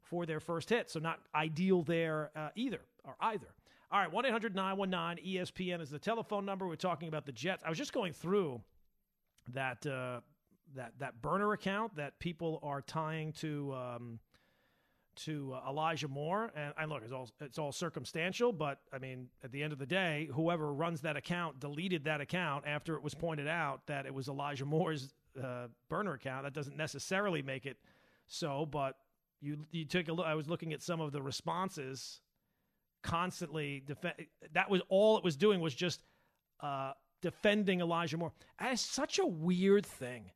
for 0.00 0.24
their 0.24 0.40
first 0.40 0.70
hit. 0.70 0.90
So 0.90 0.98
not 0.98 1.20
ideal 1.34 1.82
there 1.82 2.30
uh, 2.34 2.48
either 2.54 2.80
or 3.04 3.16
either. 3.20 3.48
All 3.90 3.98
right, 3.98 4.10
1 4.10 4.24
800 4.24 4.54
919 4.54 5.22
ESPN 5.22 5.82
is 5.82 5.90
the 5.90 5.98
telephone 5.98 6.46
number. 6.46 6.66
We're 6.66 6.76
talking 6.76 7.08
about 7.08 7.26
the 7.26 7.32
Jets. 7.32 7.62
I 7.64 7.68
was 7.68 7.76
just 7.76 7.92
going 7.92 8.14
through 8.14 8.62
that 9.52 9.84
uh, 9.86 10.20
that 10.76 10.92
that 10.98 11.20
burner 11.22 11.52
account 11.52 11.96
that 11.96 12.18
people 12.18 12.60
are 12.62 12.82
tying 12.82 13.32
to 13.32 13.74
um, 13.74 14.18
to 15.14 15.52
uh, 15.54 15.68
Elijah 15.68 16.08
Moore, 16.08 16.50
and, 16.56 16.72
and 16.78 16.90
look, 16.90 17.02
it's 17.02 17.12
all 17.12 17.30
it's 17.40 17.58
all 17.58 17.72
circumstantial, 17.72 18.52
but 18.52 18.78
I 18.92 18.98
mean, 18.98 19.28
at 19.44 19.52
the 19.52 19.62
end 19.62 19.72
of 19.72 19.78
the 19.78 19.86
day, 19.86 20.28
whoever 20.32 20.72
runs 20.72 21.02
that 21.02 21.16
account 21.16 21.60
deleted 21.60 22.04
that 22.04 22.20
account 22.20 22.64
after 22.66 22.96
it 22.96 23.02
was 23.02 23.14
pointed 23.14 23.48
out 23.48 23.86
that 23.86 24.06
it 24.06 24.14
was 24.14 24.28
Elijah 24.28 24.64
Moore's 24.64 25.12
uh, 25.42 25.66
burner 25.88 26.14
account. 26.14 26.44
That 26.44 26.54
doesn't 26.54 26.76
necessarily 26.76 27.42
make 27.42 27.66
it 27.66 27.76
so, 28.26 28.66
but 28.66 28.96
you 29.40 29.58
you 29.70 29.84
took 29.84 30.08
a 30.08 30.12
look. 30.12 30.26
I 30.26 30.34
was 30.34 30.48
looking 30.48 30.72
at 30.72 30.82
some 30.82 31.00
of 31.00 31.12
the 31.12 31.20
responses, 31.20 32.20
constantly 33.02 33.82
defend. 33.86 34.14
That 34.52 34.70
was 34.70 34.80
all 34.88 35.18
it 35.18 35.24
was 35.24 35.36
doing 35.36 35.60
was 35.60 35.74
just 35.74 36.02
uh, 36.60 36.92
defending 37.20 37.80
Elijah 37.80 38.16
Moore. 38.16 38.32
And 38.58 38.72
it's 38.72 38.82
such 38.82 39.18
a 39.18 39.26
weird 39.26 39.84
thing 39.84 40.30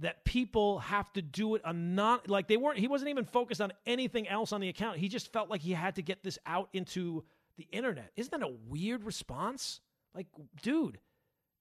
that 0.00 0.24
people 0.24 0.78
have 0.78 1.12
to 1.12 1.22
do 1.22 1.54
it 1.54 1.64
on 1.64 1.94
not 1.94 2.28
like 2.28 2.48
they 2.48 2.56
weren't 2.56 2.78
he 2.78 2.88
wasn't 2.88 3.10
even 3.10 3.24
focused 3.24 3.60
on 3.60 3.72
anything 3.86 4.28
else 4.28 4.52
on 4.52 4.60
the 4.60 4.68
account. 4.68 4.98
He 4.98 5.08
just 5.08 5.32
felt 5.32 5.50
like 5.50 5.60
he 5.60 5.72
had 5.72 5.96
to 5.96 6.02
get 6.02 6.22
this 6.22 6.38
out 6.46 6.68
into 6.72 7.24
the 7.56 7.66
internet. 7.72 8.12
Isn't 8.16 8.30
that 8.38 8.46
a 8.46 8.54
weird 8.68 9.04
response? 9.04 9.80
Like 10.14 10.26
dude 10.62 10.98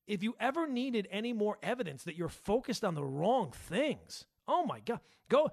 if 0.07 0.23
you 0.23 0.35
ever 0.39 0.67
needed 0.67 1.07
any 1.11 1.33
more 1.33 1.57
evidence 1.61 2.03
that 2.05 2.15
you're 2.15 2.29
focused 2.29 2.85
on 2.85 2.95
the 2.95 3.03
wrong 3.03 3.51
things 3.51 4.25
oh 4.47 4.65
my 4.65 4.79
god 4.79 4.99
go 5.29 5.51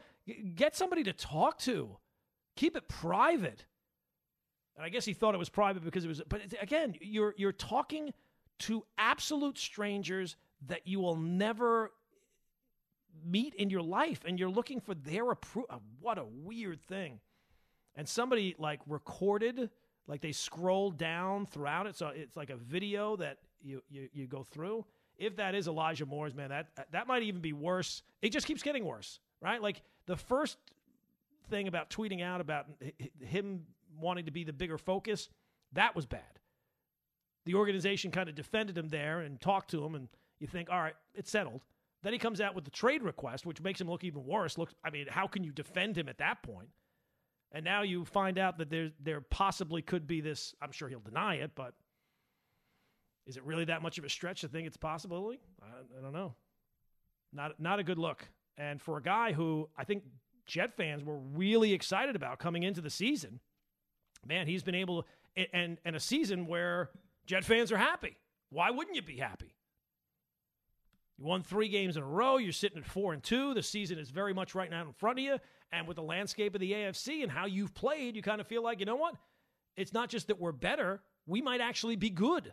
get 0.55 0.77
somebody 0.77 1.03
to 1.05 1.13
talk 1.13 1.59
to. 1.59 1.97
Keep 2.57 2.77
it 2.77 2.89
private. 2.89 3.65
And 4.77 4.85
i 4.85 4.89
guess 4.89 5.05
he 5.05 5.13
thought 5.13 5.35
it 5.35 5.39
was 5.39 5.49
private 5.49 5.85
because 5.85 6.05
it 6.05 6.09
was 6.09 6.23
but 6.29 6.41
again 6.61 6.95
you're 7.01 7.35
you're 7.37 7.53
talking 7.53 8.13
to 8.61 8.85
absolute 8.99 9.59
strangers 9.59 10.37
that 10.67 10.87
you 10.87 11.01
will 11.01 11.17
never 11.17 11.93
meet 13.25 13.55
in 13.55 13.71
your 13.71 13.83
life 13.83 14.21
and 14.27 14.39
you're 14.39 14.51
looking 14.51 14.81
for 14.81 14.95
their 14.95 15.31
approval. 15.31 15.69
Uh, 15.71 15.79
what 16.01 16.19
a 16.19 16.25
weird 16.25 16.81
thing. 16.83 17.21
And 17.97 18.09
somebody 18.09 18.55
like 18.59 18.81
recorded, 18.87 19.71
like 20.07 20.21
they 20.21 20.33
scroll 20.33 20.91
down 20.91 21.47
throughout 21.47 21.87
it. 21.87 21.97
So 21.97 22.09
it's 22.09 22.37
like 22.37 22.51
a 22.51 22.57
video 22.57 23.17
that 23.17 23.39
you, 23.63 23.83
you, 23.89 24.09
you 24.13 24.27
go 24.27 24.43
through. 24.43 24.85
If 25.17 25.37
that 25.37 25.55
is 25.55 25.69
Elijah 25.69 26.07
Moore's, 26.07 26.35
man, 26.35 26.51
that, 26.51 26.69
that 26.91 27.07
might 27.07 27.23
even 27.23 27.41
be 27.41 27.53
worse. 27.53 28.03
It 28.21 28.31
just 28.31 28.47
keeps 28.47 28.63
getting 28.63 28.85
worse, 28.85 29.21
right? 29.41 29.63
Like 29.63 29.83
the 30.07 30.17
first 30.17 30.59
thing 31.49 31.69
about 31.69 31.89
tweeting 31.91 32.23
out 32.23 32.41
about 32.41 32.67
him 33.21 33.63
wanting 33.99 34.25
to 34.25 34.33
be 34.33 34.45
the 34.45 34.53
bigger 34.53 34.79
focus, 34.79 35.29
that 35.73 35.95
was 35.95 36.07
bad. 36.07 36.21
The 37.45 37.55
organization 37.55 38.11
kind 38.11 38.29
of 38.29 38.35
defended 38.35 38.77
him 38.77 38.89
there 38.89 39.21
and 39.21 39.41
talked 39.41 39.71
to 39.71 39.85
him, 39.85 39.95
and 39.95 40.09
you 40.41 40.47
think, 40.47 40.71
all 40.71 40.81
right, 40.81 40.95
it's 41.15 41.31
settled. 41.31 41.63
Then 42.05 42.13
he 42.13 42.19
comes 42.19 42.43
out 42.43 42.55
with 42.55 42.65
the 42.65 42.71
trade 42.71 43.03
request, 43.03 43.47
which 43.47 43.63
makes 43.63 43.81
him 43.81 43.89
look 43.89 44.05
even 44.05 44.25
worse. 44.27 44.59
Looks, 44.59 44.75
I 44.85 44.91
mean, 44.91 45.07
how 45.09 45.27
can 45.27 45.43
you 45.43 45.53
defend 45.53 45.97
him 45.97 46.07
at 46.07 46.19
that 46.19 46.43
point? 46.43 46.69
And 47.51 47.65
now 47.65 47.83
you 47.83 48.05
find 48.05 48.39
out 48.39 48.59
that 48.59 48.69
there 48.69 48.91
there 49.01 49.23
possibly 49.23 49.81
could 49.81 50.07
be 50.07 50.21
this. 50.21 50.55
I'm 50.61 50.71
sure 50.71 50.89
he'll 50.89 51.01
deny 51.01 51.37
it, 51.37 51.53
but 51.55 51.73
is 53.27 53.39
it 53.39 53.45
really 53.45 53.65
that 53.67 53.81
much 53.81 53.97
of 53.97 54.05
a 54.05 54.11
stretch 54.11 54.43
to 54.43 54.49
think 54.49 54.67
it's 54.67 54.77
possibility? 54.77 55.41
I, 55.63 55.99
I 55.99 56.03
don't 56.03 56.13
know. 56.13 56.35
Not 57.33 57.59
not 57.59 57.79
a 57.79 57.85
good 57.85 57.99
look. 57.99 58.29
And 58.59 58.83
for 58.83 58.99
a 58.99 59.03
guy 59.03 59.33
who 59.33 59.71
I 59.79 59.85
think 59.85 60.03
Jet 60.47 60.77
fans 60.77 61.03
were 61.05 61.17
really 61.17 61.73
excited 61.73 62.17
about 62.17 62.39
coming 62.39 62.65
into 62.65 62.83
the 62.83 62.91
season, 62.91 63.41
man, 64.27 64.47
he's 64.47 64.63
been 64.63 64.75
able 64.75 65.05
to, 65.37 65.57
and 65.57 65.79
and 65.87 65.97
a 65.97 66.01
season 66.01 66.47
where 66.47 66.91
Jet 67.25 67.45
fans 67.45 67.73
are 67.73 67.79
happy. 67.79 68.19
Why 68.51 68.71
wouldn't 68.71 68.95
you 68.95 69.03
be 69.03 69.17
happy? 69.17 69.44
You 71.19 71.25
won 71.25 71.43
three 71.43 71.69
games 71.69 71.97
in 71.97 72.03
a 72.03 72.07
row. 72.07 72.39
You're 72.39 72.53
sitting 72.53 72.79
at 72.79 72.85
four 72.85 73.13
and 73.13 73.23
two. 73.23 73.55
The 73.55 73.63
season 73.63 73.99
is 73.99 74.11
very 74.11 74.35
much 74.35 74.55
right 74.55 74.71
now 74.71 74.83
in 74.83 74.93
front 74.93 75.19
of 75.19 75.25
you. 75.25 75.39
And 75.73 75.87
with 75.87 75.97
the 75.97 76.03
landscape 76.03 76.55
of 76.55 76.61
the 76.61 76.73
AFC 76.73 77.23
and 77.23 77.31
how 77.31 77.47
you've 77.47 77.75
played, 77.75 78.17
you 78.17 78.23
kind 78.23 78.41
of 78.41 78.47
feel 78.47 78.63
like, 78.63 78.81
you 78.81 78.87
know 78.87 78.97
what? 78.97 79.15
It's 79.77 79.93
not 79.93 80.09
just 80.09 80.29
that 80.29 80.41
we're 80.41 80.53
better, 80.53 81.03
we 81.27 81.43
might 81.43 81.61
actually 81.61 81.97
be 81.97 82.11
good. 82.11 82.53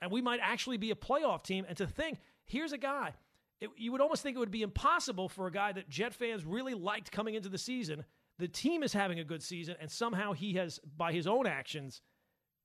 And 0.00 0.10
we 0.10 0.20
might 0.20 0.40
actually 0.42 0.76
be 0.76 0.90
a 0.90 0.96
playoff 0.96 1.42
team. 1.42 1.64
And 1.68 1.76
to 1.78 1.86
think, 1.86 2.18
here's 2.44 2.72
a 2.72 2.78
guy, 2.78 3.14
it, 3.60 3.70
you 3.76 3.92
would 3.92 4.00
almost 4.00 4.22
think 4.22 4.36
it 4.36 4.40
would 4.40 4.50
be 4.50 4.62
impossible 4.62 5.28
for 5.28 5.46
a 5.46 5.52
guy 5.52 5.72
that 5.72 5.88
Jet 5.88 6.12
fans 6.12 6.44
really 6.44 6.74
liked 6.74 7.10
coming 7.10 7.34
into 7.34 7.48
the 7.48 7.58
season. 7.58 8.04
The 8.38 8.48
team 8.48 8.82
is 8.82 8.92
having 8.92 9.18
a 9.18 9.24
good 9.24 9.42
season, 9.42 9.76
and 9.80 9.90
somehow 9.90 10.32
he 10.32 10.54
has, 10.54 10.78
by 10.96 11.12
his 11.12 11.26
own 11.26 11.46
actions, 11.46 12.02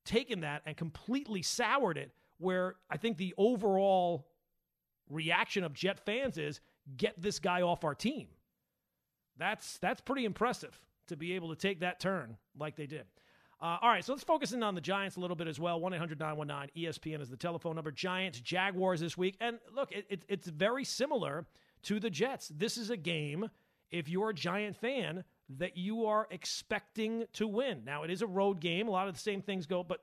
taken 0.04 0.40
that 0.40 0.62
and 0.66 0.76
completely 0.76 1.42
soured 1.42 1.96
it. 1.96 2.12
Where 2.38 2.74
I 2.90 2.96
think 2.96 3.16
the 3.16 3.34
overall 3.38 4.26
reaction 5.12 5.64
of 5.64 5.72
Jet 5.72 6.00
fans 6.04 6.38
is 6.38 6.60
get 6.96 7.20
this 7.20 7.38
guy 7.38 7.62
off 7.62 7.84
our 7.84 7.94
team. 7.94 8.28
That's 9.38 9.78
that's 9.78 10.00
pretty 10.00 10.24
impressive 10.24 10.78
to 11.08 11.16
be 11.16 11.34
able 11.34 11.50
to 11.50 11.56
take 11.56 11.80
that 11.80 12.00
turn 12.00 12.36
like 12.58 12.76
they 12.76 12.86
did. 12.86 13.04
Uh, 13.60 13.78
all 13.80 13.88
right, 13.90 14.04
so 14.04 14.12
let's 14.12 14.24
focus 14.24 14.52
in 14.52 14.62
on 14.64 14.74
the 14.74 14.80
Giants 14.80 15.16
a 15.16 15.20
little 15.20 15.36
bit 15.36 15.46
as 15.46 15.60
well. 15.60 15.78
1 15.78 15.94
800 15.94 16.18
919 16.18 16.84
ESPN 16.84 17.22
is 17.22 17.30
the 17.30 17.36
telephone 17.36 17.76
number. 17.76 17.92
Giants, 17.92 18.40
Jaguars 18.40 18.98
this 18.98 19.16
week. 19.16 19.36
And 19.40 19.58
look, 19.72 19.92
it, 19.92 20.04
it, 20.10 20.24
it's 20.28 20.48
very 20.48 20.84
similar 20.84 21.46
to 21.84 22.00
the 22.00 22.10
Jets. 22.10 22.48
This 22.48 22.76
is 22.76 22.90
a 22.90 22.96
game, 22.96 23.48
if 23.92 24.08
you're 24.08 24.30
a 24.30 24.34
Giant 24.34 24.74
fan, 24.74 25.22
that 25.48 25.76
you 25.76 26.06
are 26.06 26.26
expecting 26.32 27.24
to 27.34 27.46
win. 27.46 27.82
Now, 27.84 28.02
it 28.02 28.10
is 28.10 28.22
a 28.22 28.26
road 28.26 28.58
game. 28.58 28.88
A 28.88 28.90
lot 28.90 29.06
of 29.06 29.14
the 29.14 29.20
same 29.20 29.40
things 29.40 29.66
go, 29.66 29.84
but 29.84 30.00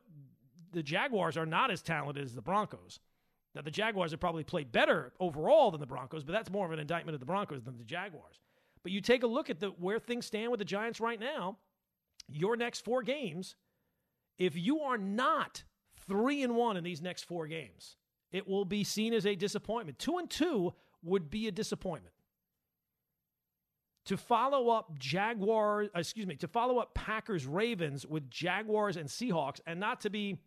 the 0.72 0.84
Jaguars 0.84 1.36
are 1.36 1.46
not 1.46 1.70
as 1.70 1.82
talented 1.82 2.24
as 2.24 2.34
the 2.34 2.42
Broncos. 2.42 3.02
Now, 3.56 3.62
the 3.62 3.72
Jaguars 3.72 4.12
have 4.12 4.20
probably 4.20 4.44
played 4.44 4.72
better 4.72 5.12
overall 5.20 5.72
than 5.72 5.80
the 5.80 5.88
Broncos, 5.88 6.24
but 6.24 6.34
that's 6.34 6.52
more 6.52 6.66
of 6.66 6.72
an 6.72 6.80
indictment 6.80 7.16
of 7.16 7.20
the 7.20 7.26
Broncos 7.26 7.64
than 7.64 7.78
the 7.78 7.84
Jaguars. 7.84 8.40
But 8.84 8.92
you 8.92 9.02
take 9.02 9.24
a 9.24 9.28
look 9.28 9.50
at 9.50 9.60
the 9.60 9.70
where 9.70 10.00
things 10.00 10.26
stand 10.26 10.52
with 10.52 10.60
the 10.60 10.66
Giants 10.66 11.00
right 11.00 11.20
now, 11.20 11.58
your 12.28 12.56
next 12.56 12.86
four 12.86 13.02
games, 13.02 13.56
if 14.38 14.56
you 14.56 14.82
are 14.82 14.98
not 14.98 15.64
three 16.08 16.44
and 16.44 16.56
one 16.56 16.78
in 16.78 16.84
these 16.84 17.02
next 17.02 17.24
four 17.24 17.48
games, 17.48 17.98
it 18.32 18.48
will 18.48 18.66
be 18.66 18.84
seen 18.84 19.14
as 19.14 19.26
a 19.26 19.36
disappointment. 19.36 20.00
Two 20.00 20.18
and 20.18 20.30
two 20.30 20.74
would 21.04 21.30
be 21.30 21.48
a 21.48 21.52
disappointment. 21.52 22.14
To 24.06 24.18
follow 24.18 24.70
up 24.70 24.98
Jaguars, 24.98 25.90
uh, 25.96 26.00
excuse 26.00 26.26
me, 26.26 26.36
to 26.38 26.48
follow 26.48 26.78
up 26.78 26.94
Packers 26.94 27.46
Ravens 27.46 28.06
with 28.06 28.30
Jaguars 28.30 28.98
and 28.98 29.08
Seahawks, 29.08 29.60
and 29.68 29.80
not 29.80 30.02
to 30.02 30.10
be 30.10 30.38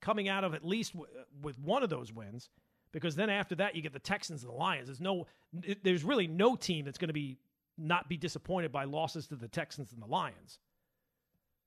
coming 0.00 0.28
out 0.28 0.44
of 0.44 0.54
at 0.54 0.64
least 0.64 0.92
w- 0.92 1.10
with 1.42 1.58
one 1.58 1.82
of 1.82 1.90
those 1.90 2.12
wins, 2.12 2.50
because 2.92 3.16
then 3.16 3.30
after 3.30 3.54
that 3.56 3.74
you 3.74 3.82
get 3.82 3.92
the 3.92 3.98
Texans 3.98 4.42
and 4.42 4.52
the 4.52 4.56
Lions. 4.56 4.86
There's 4.86 5.00
no, 5.00 5.26
there's 5.82 6.04
really 6.04 6.26
no 6.26 6.56
team 6.56 6.84
that's 6.84 6.98
going 6.98 7.08
to 7.08 7.14
be 7.14 7.38
not 7.76 8.08
be 8.08 8.16
disappointed 8.16 8.70
by 8.70 8.84
losses 8.84 9.26
to 9.28 9.36
the 9.36 9.48
Texans 9.48 9.92
and 9.92 10.00
the 10.00 10.06
Lions. 10.06 10.58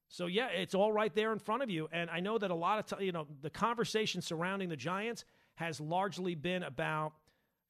So 0.10 0.28
yeah, 0.28 0.48
it's 0.48 0.74
all 0.74 0.92
right 0.92 1.14
there 1.14 1.34
in 1.34 1.40
front 1.40 1.64
of 1.64 1.70
you, 1.70 1.90
and 1.92 2.10
I 2.10 2.22
know 2.22 2.38
that 2.38 2.50
a 2.50 2.56
lot 2.56 2.80
of 2.80 2.98
t- 2.98 3.06
you 3.06 3.12
know 3.12 3.28
the 3.42 3.50
conversation 3.50 4.22
surrounding 4.22 4.70
the 4.70 4.78
Giants 4.78 5.26
has 5.56 5.82
largely 5.82 6.34
been 6.34 6.64
about 6.64 7.14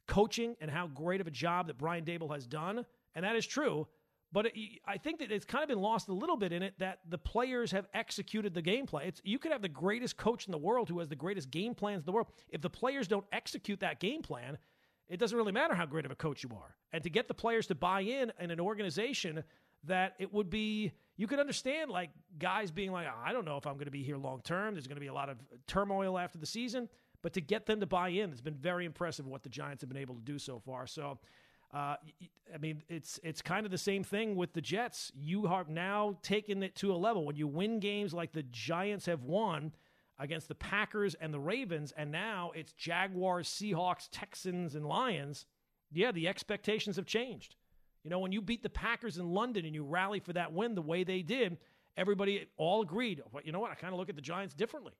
coaching 0.07 0.55
and 0.61 0.69
how 0.69 0.87
great 0.87 1.19
of 1.19 1.27
a 1.27 1.31
job 1.31 1.67
that 1.67 1.77
Brian 1.77 2.05
Daboll 2.05 2.33
has 2.33 2.45
done, 2.45 2.85
and 3.15 3.25
that 3.25 3.35
is 3.35 3.45
true. 3.45 3.87
But 4.31 4.47
it, 4.47 4.53
I 4.85 4.97
think 4.97 5.19
that 5.19 5.31
it's 5.31 5.45
kind 5.45 5.63
of 5.63 5.69
been 5.69 5.81
lost 5.81 6.09
a 6.09 6.13
little 6.13 6.37
bit 6.37 6.51
in 6.51 6.61
it 6.61 6.73
that 6.79 6.99
the 7.07 7.17
players 7.17 7.71
have 7.71 7.87
executed 7.93 8.53
the 8.53 8.61
game 8.61 8.85
plan. 8.85 9.07
It's, 9.07 9.21
you 9.23 9.39
could 9.39 9.51
have 9.51 9.61
the 9.61 9.69
greatest 9.69 10.17
coach 10.17 10.45
in 10.45 10.51
the 10.51 10.57
world 10.57 10.89
who 10.89 10.99
has 10.99 11.07
the 11.07 11.15
greatest 11.15 11.49
game 11.49 11.73
plans 11.73 12.01
in 12.01 12.05
the 12.05 12.11
world. 12.11 12.27
If 12.49 12.61
the 12.61 12.69
players 12.69 13.07
don't 13.07 13.25
execute 13.31 13.79
that 13.79 13.99
game 13.99 14.21
plan, 14.21 14.57
it 15.07 15.17
doesn't 15.17 15.37
really 15.37 15.53
matter 15.53 15.73
how 15.73 15.85
great 15.85 16.05
of 16.05 16.11
a 16.11 16.15
coach 16.15 16.43
you 16.43 16.49
are. 16.55 16.75
And 16.91 17.03
to 17.03 17.09
get 17.09 17.27
the 17.27 17.33
players 17.33 17.67
to 17.67 17.75
buy 17.75 18.01
in 18.01 18.31
in 18.39 18.51
an 18.51 18.59
organization 18.59 19.43
that 19.85 20.15
it 20.19 20.33
would 20.33 20.49
be, 20.49 20.91
you 21.15 21.27
could 21.27 21.39
understand 21.39 21.89
like 21.89 22.09
guys 22.37 22.71
being 22.71 22.91
like, 22.91 23.07
I 23.25 23.31
don't 23.31 23.45
know 23.45 23.57
if 23.57 23.65
I'm 23.65 23.75
going 23.75 23.85
to 23.85 23.91
be 23.91 24.03
here 24.03 24.17
long 24.17 24.41
term. 24.41 24.73
There's 24.73 24.87
going 24.87 24.97
to 24.97 25.01
be 25.01 25.07
a 25.07 25.13
lot 25.13 25.29
of 25.29 25.37
turmoil 25.67 26.17
after 26.17 26.37
the 26.37 26.45
season. 26.45 26.89
But 27.21 27.33
to 27.33 27.41
get 27.41 27.65
them 27.65 27.79
to 27.79 27.85
buy 27.85 28.09
in, 28.09 28.31
it's 28.31 28.41
been 28.41 28.55
very 28.55 28.85
impressive 28.85 29.25
what 29.25 29.43
the 29.43 29.49
Giants 29.49 29.81
have 29.81 29.89
been 29.89 29.97
able 29.97 30.15
to 30.15 30.21
do 30.21 30.37
so 30.37 30.59
far. 30.59 30.85
So 30.85 31.19
uh, 31.73 31.95
I 32.53 32.57
mean, 32.59 32.81
it's 32.87 33.19
it's 33.23 33.41
kind 33.41 33.65
of 33.65 33.71
the 33.71 33.77
same 33.77 34.03
thing 34.03 34.35
with 34.35 34.53
the 34.53 34.61
Jets. 34.61 35.11
You 35.15 35.47
have 35.47 35.69
now 35.69 36.17
taken 36.21 36.63
it 36.63 36.75
to 36.77 36.93
a 36.93 36.95
level 36.95 37.25
when 37.25 37.35
you 37.35 37.47
win 37.47 37.79
games 37.79 38.13
like 38.13 38.31
the 38.31 38.43
Giants 38.43 39.05
have 39.07 39.23
won 39.23 39.73
against 40.17 40.47
the 40.47 40.55
Packers 40.55 41.13
and 41.15 41.33
the 41.33 41.39
Ravens, 41.39 41.93
and 41.97 42.11
now 42.11 42.51
it's 42.55 42.73
Jaguars, 42.73 43.49
Seahawks, 43.49 44.07
Texans, 44.11 44.75
and 44.75 44.85
Lions. 44.85 45.45
Yeah, 45.91 46.11
the 46.11 46.27
expectations 46.27 46.95
have 46.95 47.05
changed. 47.05 47.55
You 48.03 48.09
know, 48.09 48.19
when 48.19 48.31
you 48.31 48.41
beat 48.41 48.63
the 48.63 48.69
Packers 48.69 49.17
in 49.17 49.33
London 49.33 49.65
and 49.65 49.75
you 49.75 49.83
rally 49.83 50.19
for 50.19 50.33
that 50.33 50.53
win 50.53 50.75
the 50.75 50.81
way 50.81 51.03
they 51.03 51.21
did, 51.21 51.57
everybody 51.97 52.47
all 52.55 52.81
agreed. 52.81 53.21
You 53.43 53.51
know 53.51 53.59
what? 53.59 53.71
I 53.71 53.75
kind 53.75 53.93
of 53.93 53.99
look 53.99 54.09
at 54.09 54.15
the 54.15 54.21
Giants 54.21 54.53
differently. 54.53 54.93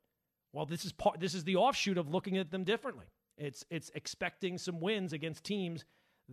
Well, 0.52 0.66
this 0.66 0.84
is 0.84 0.92
part. 0.92 1.20
This 1.20 1.34
is 1.34 1.46
the 1.46 1.56
offshoot 1.56 1.98
of 1.98 2.10
looking 2.10 2.38
at 2.38 2.52
them 2.52 2.66
differently. 2.66 3.06
It's 3.38 3.64
it's 3.70 3.92
expecting 3.96 4.58
some 4.58 4.82
wins 4.82 5.14
against 5.14 5.44
teams 5.44 5.86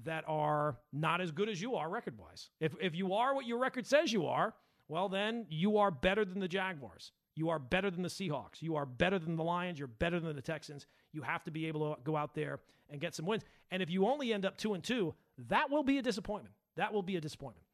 that 0.05 0.25
are 0.27 0.77
not 0.93 1.21
as 1.21 1.31
good 1.31 1.49
as 1.49 1.61
you 1.61 1.77
are 1.77 1.89
record 1.89 2.19
wise. 2.19 2.51
If 2.61 2.75
if 2.81 2.95
you 2.95 3.15
are 3.15 3.35
what 3.35 3.47
your 3.47 3.59
record 3.59 3.87
says 3.87 4.13
you 4.13 4.27
are, 4.27 4.55
well 4.89 5.09
then 5.09 5.47
you 5.49 5.79
are 5.79 5.91
better 5.91 6.25
than 6.25 6.41
the 6.41 6.49
Jaguars. 6.49 7.13
You 7.37 7.49
are 7.51 7.59
better 7.59 7.91
than 7.91 8.03
the 8.03 8.09
Seahawks. 8.09 8.61
You 8.61 8.77
are 8.77 8.87
better 8.87 9.19
than 9.19 9.37
the 9.37 9.43
Lions. 9.43 9.79
You're 9.79 9.89
better 9.89 10.21
than 10.21 10.37
the 10.37 10.43
Texans. 10.43 10.87
You 11.13 11.23
have 11.23 11.43
to 11.45 11.51
be 11.51 11.67
able 11.67 11.95
to 11.95 12.01
go 12.03 12.17
out 12.17 12.35
there 12.35 12.61
and 12.91 13.01
get 13.01 13.15
some 13.15 13.27
wins. 13.27 13.43
And 13.71 13.83
if 13.83 13.91
you 13.91 14.07
only 14.07 14.33
end 14.33 14.47
up 14.47 14.57
two 14.57 14.75
and 14.75 14.85
two, 14.85 15.15
that 15.49 15.71
will 15.71 15.83
be 15.83 15.99
a 15.99 16.03
disappointment. 16.03 16.55
That 16.77 16.93
will 16.93 17.03
be 17.03 17.17
a 17.17 17.21
disappointment. 17.21 17.67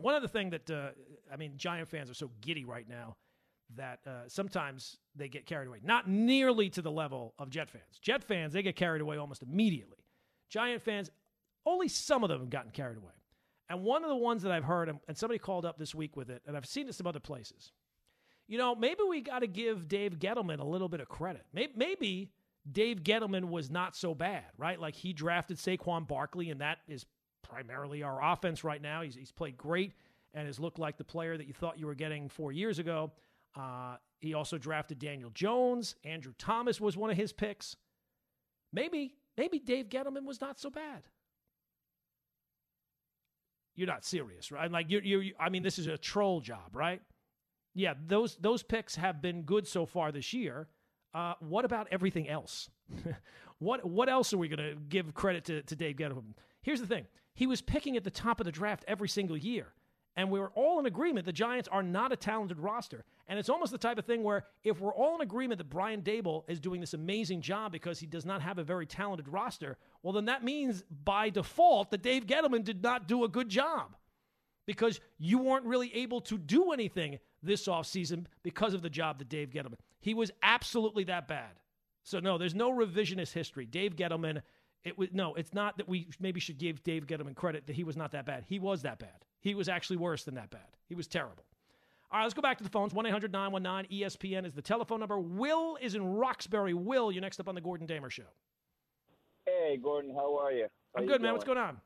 One 0.00 0.14
other 0.14 0.28
thing 0.28 0.50
that 0.50 0.70
uh, 0.70 0.90
I 1.32 1.36
mean, 1.36 1.54
Giant 1.56 1.88
fans 1.88 2.10
are 2.10 2.14
so 2.14 2.30
giddy 2.40 2.64
right 2.64 2.88
now 2.88 3.16
that 3.76 4.00
uh, 4.06 4.10
sometimes 4.28 4.98
they 5.16 5.28
get 5.28 5.46
carried 5.46 5.68
away. 5.68 5.80
Not 5.82 6.08
nearly 6.08 6.68
to 6.70 6.82
the 6.82 6.90
level 6.90 7.34
of 7.38 7.50
Jet 7.50 7.70
fans. 7.70 7.98
Jet 8.00 8.22
fans 8.22 8.52
they 8.52 8.62
get 8.62 8.76
carried 8.76 9.02
away 9.02 9.16
almost 9.16 9.42
immediately. 9.42 9.98
Giant 10.50 10.82
fans, 10.82 11.10
only 11.66 11.88
some 11.88 12.22
of 12.22 12.28
them 12.28 12.40
have 12.40 12.50
gotten 12.50 12.70
carried 12.70 12.98
away. 12.98 13.12
And 13.68 13.82
one 13.82 14.04
of 14.04 14.10
the 14.10 14.16
ones 14.16 14.42
that 14.42 14.52
I've 14.52 14.64
heard, 14.64 14.88
and 14.88 15.16
somebody 15.16 15.38
called 15.38 15.64
up 15.64 15.78
this 15.78 15.94
week 15.94 16.16
with 16.16 16.28
it, 16.30 16.42
and 16.46 16.56
I've 16.56 16.66
seen 16.66 16.88
it 16.88 16.94
some 16.94 17.06
other 17.06 17.20
places. 17.20 17.72
You 18.46 18.58
know, 18.58 18.74
maybe 18.74 19.00
we 19.08 19.22
got 19.22 19.38
to 19.38 19.46
give 19.46 19.88
Dave 19.88 20.18
Gettleman 20.18 20.60
a 20.60 20.64
little 20.64 20.88
bit 20.88 21.00
of 21.00 21.08
credit. 21.08 21.46
Maybe, 21.54 22.32
Dave 22.70 23.02
Gettleman 23.02 23.48
was 23.48 23.70
not 23.70 23.96
so 23.96 24.14
bad, 24.14 24.44
right? 24.58 24.78
Like 24.78 24.94
he 24.94 25.12
drafted 25.12 25.56
Saquon 25.56 26.06
Barkley, 26.06 26.50
and 26.50 26.60
that 26.60 26.78
is 26.86 27.06
primarily 27.42 28.02
our 28.02 28.22
offense 28.22 28.62
right 28.62 28.80
now. 28.80 29.02
He's, 29.02 29.14
he's 29.14 29.32
played 29.32 29.56
great 29.56 29.92
and 30.34 30.46
has 30.46 30.60
looked 30.60 30.78
like 30.78 30.96
the 30.96 31.04
player 31.04 31.36
that 31.36 31.46
you 31.46 31.52
thought 31.52 31.78
you 31.78 31.86
were 31.86 31.94
getting 31.94 32.28
four 32.28 32.52
years 32.52 32.78
ago. 32.78 33.12
Uh, 33.56 33.96
he 34.20 34.34
also 34.34 34.58
drafted 34.58 34.98
Daniel 34.98 35.30
Jones. 35.30 35.94
Andrew 36.04 36.32
Thomas 36.38 36.80
was 36.80 36.96
one 36.96 37.10
of 37.10 37.16
his 37.16 37.32
picks. 37.32 37.76
Maybe, 38.72 39.14
maybe 39.36 39.58
Dave 39.58 39.88
Gettleman 39.88 40.24
was 40.24 40.40
not 40.40 40.58
so 40.58 40.70
bad. 40.70 41.06
You're 43.74 43.86
not 43.86 44.04
serious, 44.04 44.52
right? 44.52 44.70
Like 44.70 44.90
you, 44.90 45.00
you. 45.00 45.32
I 45.40 45.48
mean, 45.48 45.62
this 45.62 45.78
is 45.78 45.86
a 45.86 45.96
troll 45.96 46.40
job, 46.40 46.74
right? 46.74 47.00
Yeah, 47.74 47.94
those 48.06 48.36
those 48.36 48.62
picks 48.62 48.96
have 48.96 49.22
been 49.22 49.42
good 49.42 49.66
so 49.66 49.86
far 49.86 50.12
this 50.12 50.32
year. 50.32 50.68
Uh, 51.14 51.34
what 51.40 51.64
about 51.64 51.88
everything 51.90 52.28
else? 52.28 52.68
what 53.58 53.84
what 53.84 54.08
else 54.08 54.32
are 54.32 54.38
we 54.38 54.48
going 54.48 54.58
to 54.58 54.78
give 54.88 55.14
credit 55.14 55.44
to, 55.46 55.62
to 55.62 55.76
Dave 55.76 55.96
Gettleman? 55.96 56.34
Here's 56.62 56.80
the 56.80 56.86
thing: 56.86 57.06
he 57.34 57.46
was 57.46 57.62
picking 57.62 57.96
at 57.96 58.04
the 58.04 58.10
top 58.10 58.40
of 58.40 58.46
the 58.46 58.52
draft 58.52 58.84
every 58.86 59.08
single 59.08 59.36
year. 59.36 59.72
And 60.14 60.30
we 60.30 60.38
were 60.38 60.50
all 60.50 60.78
in 60.78 60.86
agreement 60.86 61.24
the 61.24 61.32
Giants 61.32 61.68
are 61.72 61.82
not 61.82 62.12
a 62.12 62.16
talented 62.16 62.58
roster. 62.58 63.04
And 63.28 63.38
it's 63.38 63.48
almost 63.48 63.72
the 63.72 63.78
type 63.78 63.98
of 63.98 64.04
thing 64.04 64.22
where 64.22 64.44
if 64.62 64.80
we're 64.80 64.92
all 64.92 65.14
in 65.14 65.22
agreement 65.22 65.58
that 65.58 65.70
Brian 65.70 66.02
Daboll 66.02 66.44
is 66.48 66.60
doing 66.60 66.80
this 66.80 66.92
amazing 66.92 67.40
job 67.40 67.72
because 67.72 67.98
he 67.98 68.06
does 68.06 68.26
not 68.26 68.42
have 68.42 68.58
a 68.58 68.64
very 68.64 68.84
talented 68.84 69.28
roster, 69.28 69.78
well, 70.02 70.12
then 70.12 70.26
that 70.26 70.42
means 70.44 70.82
by 71.04 71.30
default 71.30 71.90
that 71.90 72.02
Dave 72.02 72.26
Gettleman 72.26 72.64
did 72.64 72.82
not 72.82 73.06
do 73.06 73.24
a 73.24 73.28
good 73.28 73.48
job 73.48 73.94
because 74.66 75.00
you 75.18 75.38
weren't 75.38 75.64
really 75.64 75.94
able 75.94 76.20
to 76.22 76.38
do 76.38 76.72
anything 76.72 77.18
this 77.42 77.66
offseason 77.66 78.26
because 78.42 78.74
of 78.74 78.82
the 78.82 78.90
job 78.90 79.18
that 79.18 79.28
Dave 79.28 79.50
Gettleman. 79.50 79.78
He 80.00 80.14
was 80.14 80.30
absolutely 80.42 81.04
that 81.04 81.28
bad. 81.28 81.50
So, 82.04 82.18
no, 82.18 82.36
there's 82.36 82.54
no 82.54 82.72
revisionist 82.72 83.32
history. 83.32 83.64
Dave 83.64 83.94
Gettleman 83.96 84.42
it 84.84 84.98
was 84.98 85.08
no, 85.12 85.34
it's 85.34 85.54
not 85.54 85.76
that 85.78 85.88
we 85.88 86.08
maybe 86.18 86.40
should 86.40 86.58
give 86.58 86.82
Dave 86.82 87.06
Gettleman 87.06 87.36
credit 87.36 87.66
that 87.66 87.76
he 87.76 87.84
was 87.84 87.96
not 87.96 88.12
that 88.12 88.26
bad. 88.26 88.44
He 88.48 88.58
was 88.58 88.82
that 88.82 88.98
bad. 88.98 89.24
He 89.40 89.54
was 89.54 89.68
actually 89.68 89.96
worse 89.96 90.24
than 90.24 90.34
that 90.34 90.50
bad. 90.50 90.76
He 90.88 90.94
was 90.94 91.06
terrible. 91.06 91.44
All 92.10 92.18
right, 92.18 92.24
let's 92.24 92.34
go 92.34 92.42
back 92.42 92.58
to 92.58 92.64
the 92.64 92.70
phones. 92.70 92.92
1 92.92 93.06
800 93.06 93.32
919 93.32 94.00
ESPN 94.00 94.44
is 94.44 94.52
the 94.52 94.62
telephone 94.62 95.00
number. 95.00 95.18
Will 95.18 95.78
is 95.80 95.94
in 95.94 96.04
Roxbury. 96.04 96.74
Will, 96.74 97.10
you're 97.12 97.22
next 97.22 97.40
up 97.40 97.48
on 97.48 97.54
the 97.54 97.60
Gordon 97.60 97.86
Damer 97.86 98.10
Show. 98.10 98.24
Hey, 99.62 99.76
Gordon, 99.76 100.12
how 100.12 100.36
are 100.38 100.50
you? 100.50 100.66
How 100.92 100.98
I'm 100.98 101.04
you 101.04 101.08
good, 101.08 101.22
man. 101.22 101.28
Doing? 101.30 101.34
What's 101.34 101.44
going 101.46 101.58
on? 101.58 101.76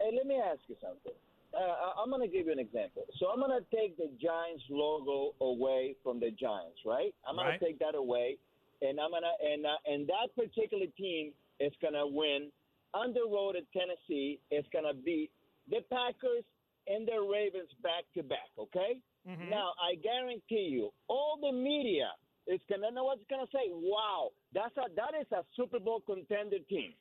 Hey, 0.00 0.10
let 0.16 0.26
me 0.26 0.40
ask 0.42 0.58
you 0.66 0.74
something. 0.82 1.12
Uh, 1.54 2.02
I'm 2.02 2.10
going 2.10 2.20
to 2.20 2.26
give 2.28 2.46
you 2.46 2.52
an 2.52 2.58
example. 2.58 3.04
So 3.20 3.28
I'm 3.28 3.38
going 3.38 3.54
to 3.54 3.64
take 3.74 3.96
the 3.96 4.10
Giants 4.20 4.64
logo 4.68 5.34
away 5.40 5.94
from 6.02 6.18
the 6.18 6.30
Giants, 6.32 6.80
right? 6.84 7.14
I'm 7.26 7.36
going 7.36 7.46
Right. 7.46 7.60
to 7.60 7.64
take 7.64 7.78
that 7.78 7.94
away, 7.94 8.38
and 8.82 8.98
I'm 8.98 9.10
going 9.10 9.22
to 9.22 9.34
and 9.38 9.64
uh, 9.64 9.78
and 9.86 10.08
that 10.08 10.34
particular 10.34 10.86
team 10.98 11.30
is 11.60 11.72
going 11.80 11.94
to 11.94 12.06
win 12.06 12.50
on 12.92 13.14
the 13.14 13.22
road 13.24 13.54
at 13.54 13.62
Tennessee. 13.72 14.40
It's 14.50 14.68
going 14.72 14.84
to 14.84 14.92
beat 15.00 15.30
the 15.70 15.80
Packers 15.88 16.42
and 16.88 17.06
the 17.06 17.22
Ravens 17.22 17.70
back 17.82 18.02
to 18.16 18.22
back. 18.24 18.50
Okay. 18.58 18.98
Mhm. 19.28 19.48
Now 19.48 19.72
I 19.80 19.94
guarantee 19.94 20.68
you, 20.74 20.90
all 21.06 21.38
the 21.40 21.52
media 21.52 22.10
is 22.46 22.60
to 22.70 22.78
know 22.78 23.04
what's 23.04 23.26
to 23.28 23.46
say. 23.52 23.70
Wow, 23.70 24.30
that's 24.54 24.76
a 24.78 24.86
that 24.94 25.18
is 25.18 25.26
a 25.32 25.42
Super 25.56 25.78
Bowl 25.78 26.00
contender 26.06 26.58
team. 26.70 26.94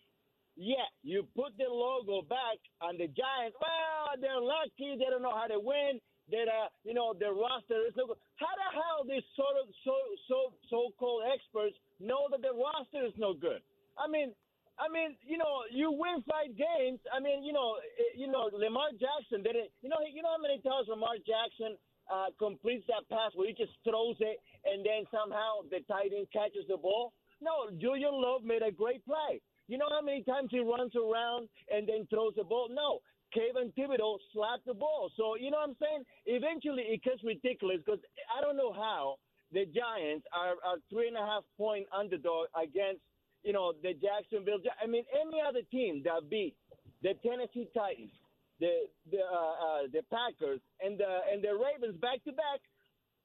Yeah, 0.56 0.88
you 1.04 1.28
put 1.36 1.52
the 1.60 1.68
logo 1.68 2.24
back 2.24 2.58
on 2.80 2.96
the 2.96 3.12
Giants. 3.12 3.60
Well, 3.60 4.16
they're 4.18 4.40
lucky. 4.40 4.96
They 4.96 5.12
don't 5.12 5.22
know 5.22 5.36
how 5.36 5.48
to 5.52 5.60
win. 5.60 6.00
That 6.32 6.50
uh, 6.50 6.74
you 6.82 6.96
know, 6.96 7.14
the 7.14 7.30
roster 7.30 7.86
is 7.86 7.94
no 7.94 8.08
good. 8.10 8.18
How 8.42 8.50
the 8.58 8.70
hell 8.74 9.06
these 9.06 9.26
sort 9.38 9.62
of 9.62 9.70
so 9.86 9.94
so 10.26 10.38
so-called 10.72 11.30
experts 11.30 11.78
know 12.00 12.26
that 12.32 12.42
the 12.42 12.56
roster 12.56 13.06
is 13.06 13.14
no 13.20 13.36
good? 13.38 13.62
I 13.94 14.10
mean, 14.10 14.34
I 14.82 14.90
mean, 14.90 15.16
you 15.24 15.38
know, 15.38 15.64
you 15.70 15.92
win 15.92 16.26
five 16.26 16.52
games. 16.58 17.00
I 17.14 17.22
mean, 17.22 17.44
you 17.44 17.54
know, 17.54 17.78
eh, 17.80 18.18
you 18.18 18.28
know, 18.28 18.50
Lamar 18.52 18.90
Jackson 18.98 19.44
did 19.44 19.56
it. 19.56 19.70
You 19.86 19.94
know, 19.94 20.02
you 20.02 20.24
know 20.24 20.34
how 20.34 20.42
many 20.42 20.60
times 20.66 20.90
Lamar 20.90 21.16
Jackson 21.22 21.78
uh, 22.12 22.30
completes 22.38 22.86
that 22.88 23.08
pass 23.10 23.32
where 23.36 23.48
he 23.48 23.54
just 23.54 23.74
throws 23.84 24.16
it 24.20 24.38
and 24.66 24.86
then 24.86 25.06
somehow 25.12 25.66
the 25.70 25.82
tight 25.88 26.12
end 26.16 26.28
catches 26.32 26.68
the 26.68 26.78
ball? 26.78 27.14
No, 27.42 27.70
Julian 27.80 28.14
Love 28.14 28.44
made 28.44 28.62
a 28.62 28.72
great 28.72 29.06
play. 29.06 29.42
You 29.68 29.78
know 29.78 29.90
how 29.90 30.02
many 30.02 30.24
times 30.24 30.50
he 30.52 30.60
runs 30.60 30.96
around 30.96 31.50
and 31.74 31.88
then 31.88 32.08
throws 32.10 32.34
the 32.36 32.44
ball? 32.44 32.70
No. 32.70 33.00
Kayvon 33.36 33.74
Thibodeaux 33.74 34.18
slapped 34.32 34.66
the 34.66 34.74
ball. 34.74 35.12
So, 35.18 35.36
you 35.36 35.52
know 35.52 35.58
what 35.58 35.70
I'm 35.70 35.76
saying? 35.82 36.04
Eventually, 36.26 36.84
it 36.84 37.04
gets 37.04 37.24
ridiculous 37.24 37.82
because 37.86 38.00
I 38.32 38.42
don't 38.42 38.56
know 38.56 38.72
how 38.72 39.18
the 39.52 39.66
Giants 39.66 40.26
are 40.32 40.54
a 40.54 40.80
three 40.90 41.08
and 41.08 41.18
a 41.18 41.26
half 41.26 41.44
point 41.58 41.88
underdog 41.92 42.48
against, 42.56 43.02
you 43.44 43.54
know, 43.54 43.74
the 43.84 43.94
Jacksonville. 43.94 44.60
I 44.82 44.88
mean, 44.88 45.04
any 45.12 45.42
other 45.42 45.62
team 45.72 46.02
that 46.06 46.30
beat 46.30 46.56
the 47.04 47.14
Tennessee 47.26 47.68
Titans, 47.74 48.12
the 48.60 48.88
the 49.12 49.20
uh, 49.20 49.54
uh, 49.66 49.82
the 49.92 50.02
Packers, 50.10 50.62
and 50.82 50.98
the 50.98 51.20
and 51.32 51.44
the 51.44 51.54
Ravens 51.54 51.98
back 52.00 52.24
to 52.24 52.32
back, 52.32 52.62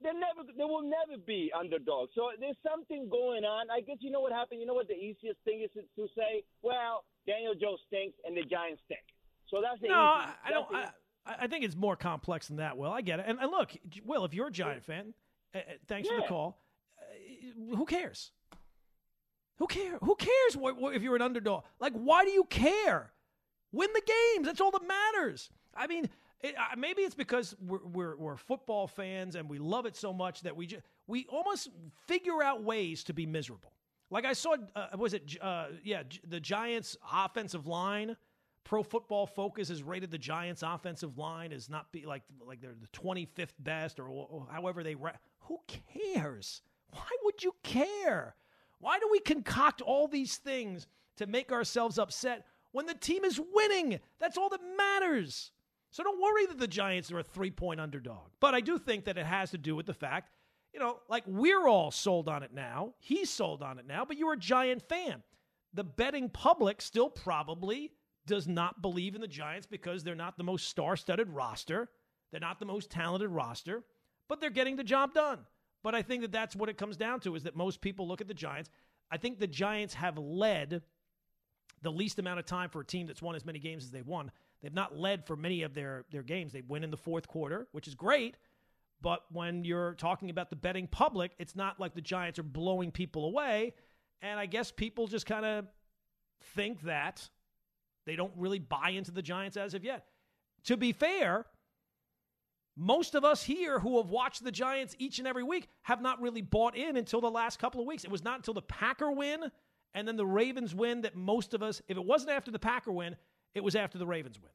they 0.02 0.10
never 0.12 0.48
they 0.56 0.64
will 0.64 0.82
never 0.82 1.20
be 1.24 1.52
underdogs. 1.58 2.12
So 2.14 2.30
there's 2.38 2.58
something 2.66 3.08
going 3.08 3.44
on. 3.44 3.70
I 3.70 3.80
guess 3.80 3.98
you 4.00 4.10
know 4.10 4.20
what 4.20 4.32
happened. 4.32 4.60
You 4.60 4.66
know 4.66 4.74
what 4.74 4.88
the 4.88 4.98
easiest 4.98 5.38
thing 5.44 5.62
is 5.62 5.70
to 5.74 6.08
say? 6.16 6.42
Well, 6.62 7.04
Daniel 7.26 7.54
Jones 7.54 7.80
stinks 7.86 8.16
and 8.24 8.36
the 8.36 8.42
Giants 8.42 8.82
stink. 8.86 9.04
So 9.48 9.60
that's 9.62 9.80
the 9.80 9.88
No, 9.88 9.94
I, 9.94 10.50
don't. 10.50 10.66
I, 10.74 10.90
I 11.26 11.46
think 11.46 11.64
it's 11.64 11.76
more 11.76 11.96
complex 11.96 12.48
than 12.48 12.56
that. 12.58 12.76
Will 12.76 12.90
I 12.90 13.00
get 13.00 13.20
it? 13.20 13.26
And, 13.28 13.38
and 13.40 13.50
look, 13.50 13.70
Will, 14.04 14.24
if 14.24 14.32
you're 14.32 14.48
a 14.48 14.52
Giant 14.52 14.84
fan, 14.84 15.14
uh, 15.54 15.58
uh, 15.58 15.62
thanks 15.86 16.08
for 16.08 16.16
the 16.16 16.26
call. 16.26 16.58
Uh, 16.98 17.76
who 17.76 17.84
cares? 17.84 18.32
Who 19.58 19.66
care? 19.66 19.98
Who 20.00 20.14
cares 20.14 20.56
what, 20.56 20.80
what, 20.80 20.94
if 20.94 21.02
you're 21.02 21.16
an 21.16 21.22
underdog? 21.22 21.64
Like, 21.78 21.92
why 21.92 22.24
do 22.24 22.30
you 22.30 22.44
care? 22.44 23.12
Win 23.72 23.88
the 23.94 24.02
games. 24.02 24.46
That's 24.46 24.60
all 24.60 24.70
that 24.72 24.82
matters. 24.86 25.50
I 25.74 25.86
mean, 25.86 26.08
it, 26.40 26.54
uh, 26.56 26.76
maybe 26.76 27.02
it's 27.02 27.14
because 27.14 27.54
we're, 27.60 27.84
we're 27.84 28.16
we're 28.16 28.36
football 28.36 28.86
fans 28.86 29.36
and 29.36 29.48
we 29.48 29.58
love 29.58 29.86
it 29.86 29.96
so 29.96 30.12
much 30.12 30.40
that 30.42 30.56
we 30.56 30.66
just 30.66 30.82
we 31.06 31.26
almost 31.28 31.68
figure 32.06 32.42
out 32.42 32.62
ways 32.62 33.04
to 33.04 33.12
be 33.12 33.26
miserable. 33.26 33.72
Like 34.10 34.24
I 34.24 34.32
saw, 34.32 34.56
uh, 34.74 34.88
was 34.96 35.14
it 35.14 35.36
uh, 35.40 35.66
yeah 35.84 36.02
the 36.26 36.40
Giants' 36.40 36.96
offensive 37.12 37.66
line? 37.66 38.16
Pro 38.64 38.82
Football 38.82 39.26
Focus 39.26 39.68
has 39.68 39.82
rated 39.82 40.10
the 40.10 40.18
Giants' 40.18 40.62
offensive 40.62 41.16
line 41.16 41.52
as 41.52 41.70
not 41.70 41.90
be 41.92 42.06
like 42.06 42.22
like 42.44 42.60
they're 42.60 42.74
the 42.80 42.88
25th 42.88 43.54
best 43.58 43.98
or, 44.00 44.08
or 44.08 44.46
however 44.50 44.82
they. 44.82 44.94
Ra- 44.94 45.12
Who 45.40 45.58
cares? 45.66 46.62
Why 46.92 47.08
would 47.24 47.42
you 47.42 47.54
care? 47.62 48.34
Why 48.78 48.98
do 48.98 49.08
we 49.10 49.20
concoct 49.20 49.82
all 49.82 50.08
these 50.08 50.36
things 50.36 50.86
to 51.16 51.26
make 51.26 51.52
ourselves 51.52 51.98
upset 51.98 52.46
when 52.72 52.86
the 52.86 52.94
team 52.94 53.24
is 53.24 53.40
winning? 53.52 54.00
That's 54.18 54.36
all 54.36 54.48
that 54.50 54.60
matters. 54.76 55.52
So 55.90 56.04
don't 56.04 56.20
worry 56.20 56.46
that 56.46 56.58
the 56.58 56.68
Giants 56.68 57.10
are 57.10 57.18
a 57.18 57.24
three 57.24 57.50
point 57.50 57.80
underdog. 57.80 58.28
But 58.40 58.54
I 58.54 58.60
do 58.60 58.78
think 58.78 59.04
that 59.04 59.18
it 59.18 59.26
has 59.26 59.50
to 59.50 59.58
do 59.58 59.74
with 59.74 59.86
the 59.86 59.94
fact, 59.94 60.30
you 60.72 60.78
know, 60.80 61.00
like 61.08 61.24
we're 61.26 61.66
all 61.66 61.90
sold 61.90 62.28
on 62.28 62.42
it 62.42 62.54
now. 62.54 62.94
He's 62.98 63.28
sold 63.28 63.62
on 63.62 63.78
it 63.78 63.86
now, 63.86 64.04
but 64.04 64.16
you're 64.16 64.34
a 64.34 64.38
Giant 64.38 64.82
fan. 64.88 65.22
The 65.74 65.84
betting 65.84 66.28
public 66.28 66.80
still 66.80 67.10
probably 67.10 67.92
does 68.26 68.46
not 68.46 68.82
believe 68.82 69.14
in 69.14 69.20
the 69.20 69.28
Giants 69.28 69.66
because 69.66 70.04
they're 70.04 70.14
not 70.14 70.36
the 70.36 70.44
most 70.44 70.68
star 70.68 70.96
studded 70.96 71.28
roster. 71.28 71.88
They're 72.30 72.40
not 72.40 72.60
the 72.60 72.66
most 72.66 72.90
talented 72.90 73.30
roster, 73.30 73.82
but 74.28 74.40
they're 74.40 74.50
getting 74.50 74.76
the 74.76 74.84
job 74.84 75.14
done. 75.14 75.40
But 75.82 75.94
I 75.94 76.02
think 76.02 76.22
that 76.22 76.32
that's 76.32 76.54
what 76.54 76.68
it 76.68 76.78
comes 76.78 76.96
down 76.96 77.20
to 77.20 77.34
is 77.34 77.42
that 77.44 77.56
most 77.56 77.80
people 77.80 78.06
look 78.06 78.20
at 78.20 78.28
the 78.28 78.34
Giants. 78.34 78.70
I 79.10 79.16
think 79.16 79.38
the 79.38 79.46
Giants 79.46 79.94
have 79.94 80.18
led 80.18 80.82
the 81.82 81.90
least 81.90 82.18
amount 82.18 82.38
of 82.38 82.46
time 82.46 82.68
for 82.68 82.80
a 82.80 82.84
team 82.84 83.06
that's 83.06 83.22
won 83.22 83.34
as 83.34 83.44
many 83.44 83.58
games 83.58 83.84
as 83.84 83.90
they've 83.90 84.06
won. 84.06 84.30
They've 84.62 84.74
not 84.74 84.96
led 84.96 85.26
for 85.26 85.36
many 85.36 85.62
of 85.62 85.72
their, 85.72 86.04
their 86.10 86.22
games. 86.22 86.52
They 86.52 86.60
win 86.60 86.84
in 86.84 86.90
the 86.90 86.96
fourth 86.96 87.26
quarter, 87.26 87.66
which 87.72 87.88
is 87.88 87.94
great, 87.94 88.36
But 89.02 89.24
when 89.32 89.64
you're 89.64 89.94
talking 89.94 90.30
about 90.30 90.50
the 90.50 90.56
betting 90.56 90.86
public, 90.86 91.32
it's 91.38 91.56
not 91.56 91.80
like 91.80 91.94
the 91.94 92.00
Giants 92.00 92.38
are 92.38 92.44
blowing 92.44 92.90
people 92.90 93.24
away. 93.24 93.74
And 94.22 94.38
I 94.38 94.46
guess 94.46 94.70
people 94.70 95.06
just 95.06 95.26
kind 95.26 95.46
of 95.46 95.66
think 96.54 96.82
that 96.82 97.28
they 98.06 98.16
don't 98.16 98.32
really 98.36 98.58
buy 98.58 98.90
into 98.90 99.10
the 99.10 99.22
Giants 99.22 99.56
as 99.56 99.74
of 99.74 99.84
yet. 99.84 100.06
To 100.64 100.76
be 100.76 100.92
fair, 100.92 101.46
most 102.76 103.14
of 103.14 103.24
us 103.24 103.42
here 103.42 103.78
who 103.78 103.96
have 103.98 104.10
watched 104.10 104.44
the 104.44 104.52
Giants 104.52 104.94
each 104.98 105.18
and 105.18 105.26
every 105.26 105.42
week 105.42 105.68
have 105.82 106.02
not 106.02 106.20
really 106.20 106.42
bought 106.42 106.76
in 106.76 106.96
until 106.96 107.20
the 107.20 107.30
last 107.30 107.58
couple 107.58 107.80
of 107.80 107.86
weeks. 107.86 108.04
It 108.04 108.10
was 108.10 108.22
not 108.22 108.36
until 108.36 108.54
the 108.54 108.62
Packer 108.62 109.10
win 109.10 109.44
and 109.94 110.06
then 110.06 110.16
the 110.16 110.26
Ravens 110.26 110.74
win 110.74 111.02
that 111.02 111.16
most 111.16 111.54
of 111.54 111.62
us, 111.62 111.82
if 111.88 111.96
it 111.96 112.04
wasn't 112.04 112.30
after 112.30 112.50
the 112.50 112.58
Packer 112.58 112.92
win, 112.92 113.16
it 113.54 113.64
was 113.64 113.74
after 113.74 113.98
the 113.98 114.06
Ravens 114.06 114.38
win. 114.40 114.50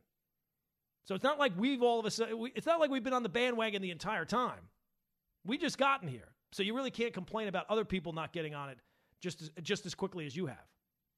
So 1.06 1.14
it's 1.14 1.24
not 1.24 1.38
like 1.38 1.54
we've 1.58 1.84
all 1.84 2.00
of 2.00 2.06
a 2.06 2.12
sudden, 2.12 2.50
it's 2.56 2.66
not 2.66 2.80
like 2.80 2.90
we've 2.90 3.04
been 3.04 3.14
on 3.14 3.24
the 3.24 3.30
bandwagon 3.30 3.82
the 3.82 3.92
entire 3.92 4.26
time. 4.26 4.70
We 5.46 5.58
just 5.58 5.78
gotten 5.78 6.08
here. 6.08 6.30
So 6.52 6.64
you 6.64 6.76
really 6.76 6.92
can't 6.92 7.14
complain 7.14 7.48
about 7.48 7.66
other 7.70 7.86
people 7.86 8.14
not 8.14 8.34
getting 8.34 8.56
on 8.56 8.70
it 8.70 8.80
just 9.22 9.42
as, 9.42 9.52
just 9.62 9.86
as 9.86 9.94
quickly 9.94 10.26
as 10.26 10.36
you 10.36 10.48
have. 10.48 10.66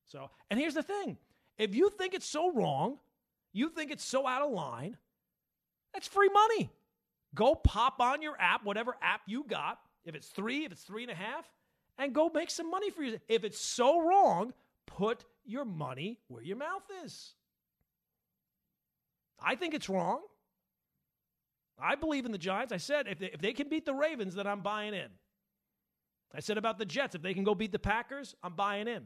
So, 0.06 0.30
and 0.50 0.60
here's 0.60 0.74
the 0.74 0.84
thing 0.84 1.18
if 1.58 1.76
you 1.76 1.90
think 1.90 2.14
it's 2.14 2.28
so 2.28 2.52
wrong, 2.52 2.98
you 3.54 3.70
think 3.70 3.92
it's 3.92 4.04
so 4.04 4.28
out 4.28 4.42
of 4.42 4.52
line, 4.52 4.98
that's 5.94 6.08
free 6.08 6.30
money. 6.30 6.70
Go 7.36 7.56
pop 7.56 8.00
on 8.00 8.22
your 8.22 8.36
app, 8.40 8.66
whatever 8.66 8.96
app 9.02 9.22
you 9.28 9.44
got, 9.44 9.80
if 10.06 10.16
it's 10.16 10.28
three, 10.28 10.66
if 10.66 10.72
it's 10.72 10.84
three 10.84 11.04
and 11.04 11.12
a 11.12 11.16
half, 11.16 11.46
and 11.98 12.14
go 12.14 12.30
make 12.34 12.50
some 12.50 12.70
money 12.70 12.90
for 12.90 13.04
you. 13.04 13.20
If 13.28 13.44
it's 13.44 13.60
so 13.60 14.02
wrong, 14.02 14.54
put 14.86 15.26
your 15.46 15.66
money 15.66 16.20
where 16.28 16.44
your 16.44 16.58
mouth 16.58 16.84
is. 17.04 17.34
I 19.40 19.56
think 19.56 19.74
it's 19.74 19.90
wrong. 19.90 20.22
I 21.80 21.96
believe 21.96 22.26
in 22.26 22.32
the 22.32 22.38
Giants. 22.38 22.74
I 22.74 22.78
said 22.78 23.08
if 23.08 23.20
they, 23.20 23.28
if 23.28 23.42
they 23.42 23.54
can 23.54 23.70
beat 23.70 23.86
the 23.86 23.94
Ravens, 23.94 24.36
then 24.36 24.48
I'm 24.48 24.62
buying 24.62 24.94
in. 24.94 25.10
I 26.34 26.40
said 26.40 26.58
about 26.58 26.78
the 26.78 26.86
Jets, 26.86 27.16
if 27.16 27.22
they 27.22 27.34
can 27.34 27.44
go 27.44 27.56
beat 27.56 27.72
the 27.72 27.80
Packers, 27.80 28.36
I'm 28.44 28.54
buying 28.54 28.88
in. 28.88 29.06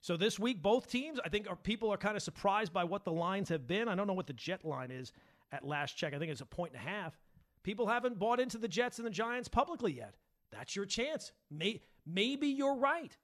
So 0.00 0.16
this 0.16 0.38
week, 0.38 0.62
both 0.62 0.88
teams, 0.90 1.18
I 1.24 1.28
think, 1.28 1.48
are, 1.48 1.56
people 1.56 1.92
are 1.92 1.96
kind 1.96 2.16
of 2.16 2.22
surprised 2.22 2.72
by 2.72 2.84
what 2.84 3.04
the 3.04 3.12
lines 3.12 3.48
have 3.48 3.66
been. 3.66 3.88
I 3.88 3.94
don't 3.94 4.06
know 4.06 4.12
what 4.12 4.26
the 4.26 4.32
Jet 4.32 4.64
line 4.64 4.90
is 4.90 5.12
at 5.50 5.64
last 5.64 5.96
check. 5.96 6.14
I 6.14 6.18
think 6.18 6.30
it's 6.30 6.40
a 6.40 6.46
point 6.46 6.72
and 6.72 6.80
a 6.80 6.88
half. 6.88 7.18
People 7.62 7.86
haven't 7.86 8.18
bought 8.18 8.38
into 8.38 8.58
the 8.58 8.68
Jets 8.68 8.98
and 8.98 9.06
the 9.06 9.10
Giants 9.10 9.48
publicly 9.48 9.92
yet. 9.92 10.14
That's 10.52 10.74
your 10.74 10.86
chance. 10.86 11.32
May, 11.50 11.80
maybe 12.06 12.48
you're 12.48 12.76
right, 12.76 13.16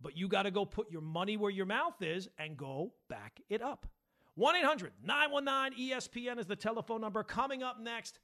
but 0.00 0.16
you 0.16 0.28
got 0.28 0.42
to 0.42 0.50
go 0.50 0.64
put 0.64 0.90
your 0.90 1.00
money 1.00 1.36
where 1.36 1.50
your 1.50 1.66
mouth 1.66 2.00
is 2.02 2.28
and 2.38 2.56
go 2.56 2.92
back 3.08 3.40
it 3.48 3.62
up. 3.62 3.86
1 4.34 4.56
800 4.56 4.92
919 5.02 5.90
ESPN 5.90 6.38
is 6.38 6.46
the 6.46 6.56
telephone 6.56 7.00
number. 7.00 7.22
Coming 7.22 7.62
up 7.62 7.80
next, 7.80 8.18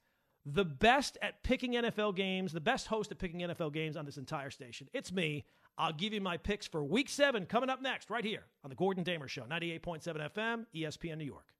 the 0.45 0.65
best 0.65 1.17
at 1.21 1.41
picking 1.43 1.73
NFL 1.73 2.15
games, 2.15 2.51
the 2.51 2.61
best 2.61 2.87
host 2.87 3.11
at 3.11 3.17
picking 3.17 3.39
NFL 3.39 3.73
games 3.73 3.97
on 3.97 4.05
this 4.05 4.17
entire 4.17 4.51
station. 4.51 4.87
It's 4.93 5.11
me. 5.11 5.45
I'll 5.77 5.93
give 5.93 6.13
you 6.13 6.21
my 6.21 6.37
picks 6.37 6.67
for 6.67 6.83
week 6.83 7.09
seven 7.09 7.45
coming 7.45 7.69
up 7.69 7.81
next, 7.81 8.09
right 8.09 8.23
here 8.23 8.43
on 8.63 8.69
the 8.69 8.75
Gordon 8.75 9.03
Damer 9.03 9.27
Show, 9.27 9.43
98.7 9.43 10.29
FM, 10.31 10.65
ESPN 10.75 11.17
New 11.17 11.25
York. 11.25 11.52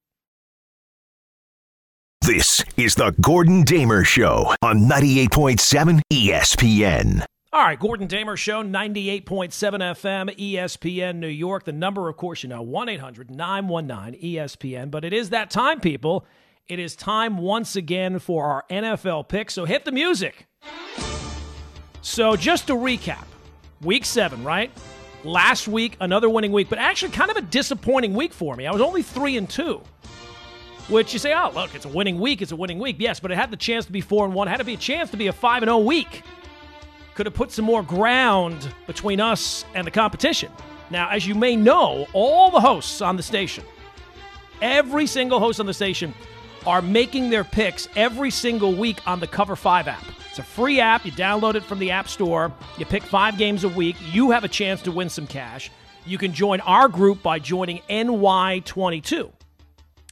This 2.25 2.63
is 2.77 2.95
the 2.95 3.13
Gordon 3.19 3.63
Damer 3.63 4.05
Show 4.05 4.55
on 4.61 4.87
98.7 4.87 5.99
ESPN. 6.09 7.25
All 7.51 7.61
right, 7.61 7.77
Gordon 7.77 8.07
Damer 8.07 8.37
Show, 8.37 8.63
98.7 8.63 9.23
FM, 9.51 10.37
ESPN 10.37 11.17
New 11.17 11.27
York. 11.27 11.65
The 11.65 11.73
number, 11.73 12.07
of 12.07 12.15
course, 12.15 12.41
you 12.41 12.47
know, 12.47 12.61
1 12.61 12.87
800 12.87 13.29
919 13.29 14.21
ESPN. 14.21 14.89
But 14.89 15.03
it 15.03 15.11
is 15.11 15.31
that 15.31 15.51
time, 15.51 15.81
people. 15.81 16.25
It 16.69 16.79
is 16.79 16.95
time 16.95 17.39
once 17.39 17.75
again 17.75 18.19
for 18.19 18.45
our 18.45 18.63
NFL 18.71 19.27
picks. 19.27 19.53
So 19.53 19.65
hit 19.65 19.83
the 19.83 19.91
music. 19.91 20.47
So 22.01 22.37
just 22.37 22.67
to 22.67 22.73
recap 22.73 23.25
week 23.81 24.05
seven, 24.05 24.45
right? 24.45 24.71
Last 25.25 25.67
week, 25.67 25.97
another 25.99 26.29
winning 26.29 26.53
week, 26.53 26.69
but 26.69 26.79
actually 26.79 27.11
kind 27.11 27.31
of 27.31 27.35
a 27.35 27.41
disappointing 27.41 28.13
week 28.13 28.31
for 28.31 28.55
me. 28.55 28.65
I 28.65 28.71
was 28.71 28.81
only 28.81 29.01
3 29.01 29.35
and 29.35 29.49
2 29.49 29.81
which 30.89 31.13
you 31.13 31.19
say, 31.19 31.33
oh, 31.33 31.51
look, 31.53 31.73
it's 31.75 31.85
a 31.85 31.89
winning 31.89 32.19
week. 32.19 32.41
It's 32.41 32.51
a 32.51 32.55
winning 32.55 32.79
week. 32.79 32.97
Yes, 32.99 33.19
but 33.19 33.31
it 33.31 33.35
had 33.35 33.51
the 33.51 33.57
chance 33.57 33.85
to 33.85 33.91
be 33.91 34.01
4 34.01 34.25
and 34.25 34.33
1, 34.33 34.47
had 34.47 34.57
to 34.57 34.63
be 34.63 34.73
a 34.73 34.77
chance 34.77 35.09
to 35.11 35.17
be 35.17 35.27
a 35.27 35.33
5 35.33 35.63
and 35.63 35.69
0 35.69 35.79
week 35.79 36.23
could 37.15 37.25
have 37.25 37.35
put 37.35 37.51
some 37.51 37.65
more 37.65 37.83
ground 37.83 38.73
between 38.87 39.19
us 39.19 39.65
and 39.75 39.85
the 39.85 39.91
competition. 39.91 40.51
Now, 40.89 41.09
as 41.09 41.27
you 41.27 41.35
may 41.35 41.55
know, 41.55 42.07
all 42.13 42.51
the 42.51 42.59
hosts 42.59 43.01
on 43.01 43.17
the 43.17 43.23
station, 43.23 43.63
every 44.61 45.07
single 45.07 45.39
host 45.39 45.59
on 45.59 45.65
the 45.65 45.73
station, 45.73 46.13
are 46.65 46.81
making 46.81 47.29
their 47.29 47.43
picks 47.43 47.87
every 47.95 48.31
single 48.31 48.73
week 48.73 49.05
on 49.07 49.19
the 49.19 49.27
Cover 49.27 49.55
5 49.55 49.87
app. 49.87 50.03
It's 50.29 50.39
a 50.39 50.43
free 50.43 50.79
app. 50.79 51.05
You 51.05 51.11
download 51.11 51.55
it 51.55 51.63
from 51.63 51.77
the 51.77 51.91
App 51.91 52.07
Store. 52.07 52.51
You 52.77 52.85
pick 52.85 53.03
five 53.03 53.37
games 53.37 53.63
a 53.63 53.69
week. 53.69 53.95
You 54.11 54.31
have 54.31 54.43
a 54.43 54.47
chance 54.47 54.81
to 54.83 54.91
win 54.91 55.09
some 55.09 55.27
cash. 55.27 55.69
You 56.05 56.17
can 56.17 56.33
join 56.33 56.59
our 56.61 56.87
group 56.87 57.21
by 57.21 57.37
joining 57.37 57.79
NY22. 57.89 59.31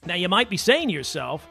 Now, 0.05 0.15
you 0.15 0.29
might 0.29 0.49
be 0.49 0.57
saying 0.57 0.87
to 0.87 0.93
yourself, 0.93 1.47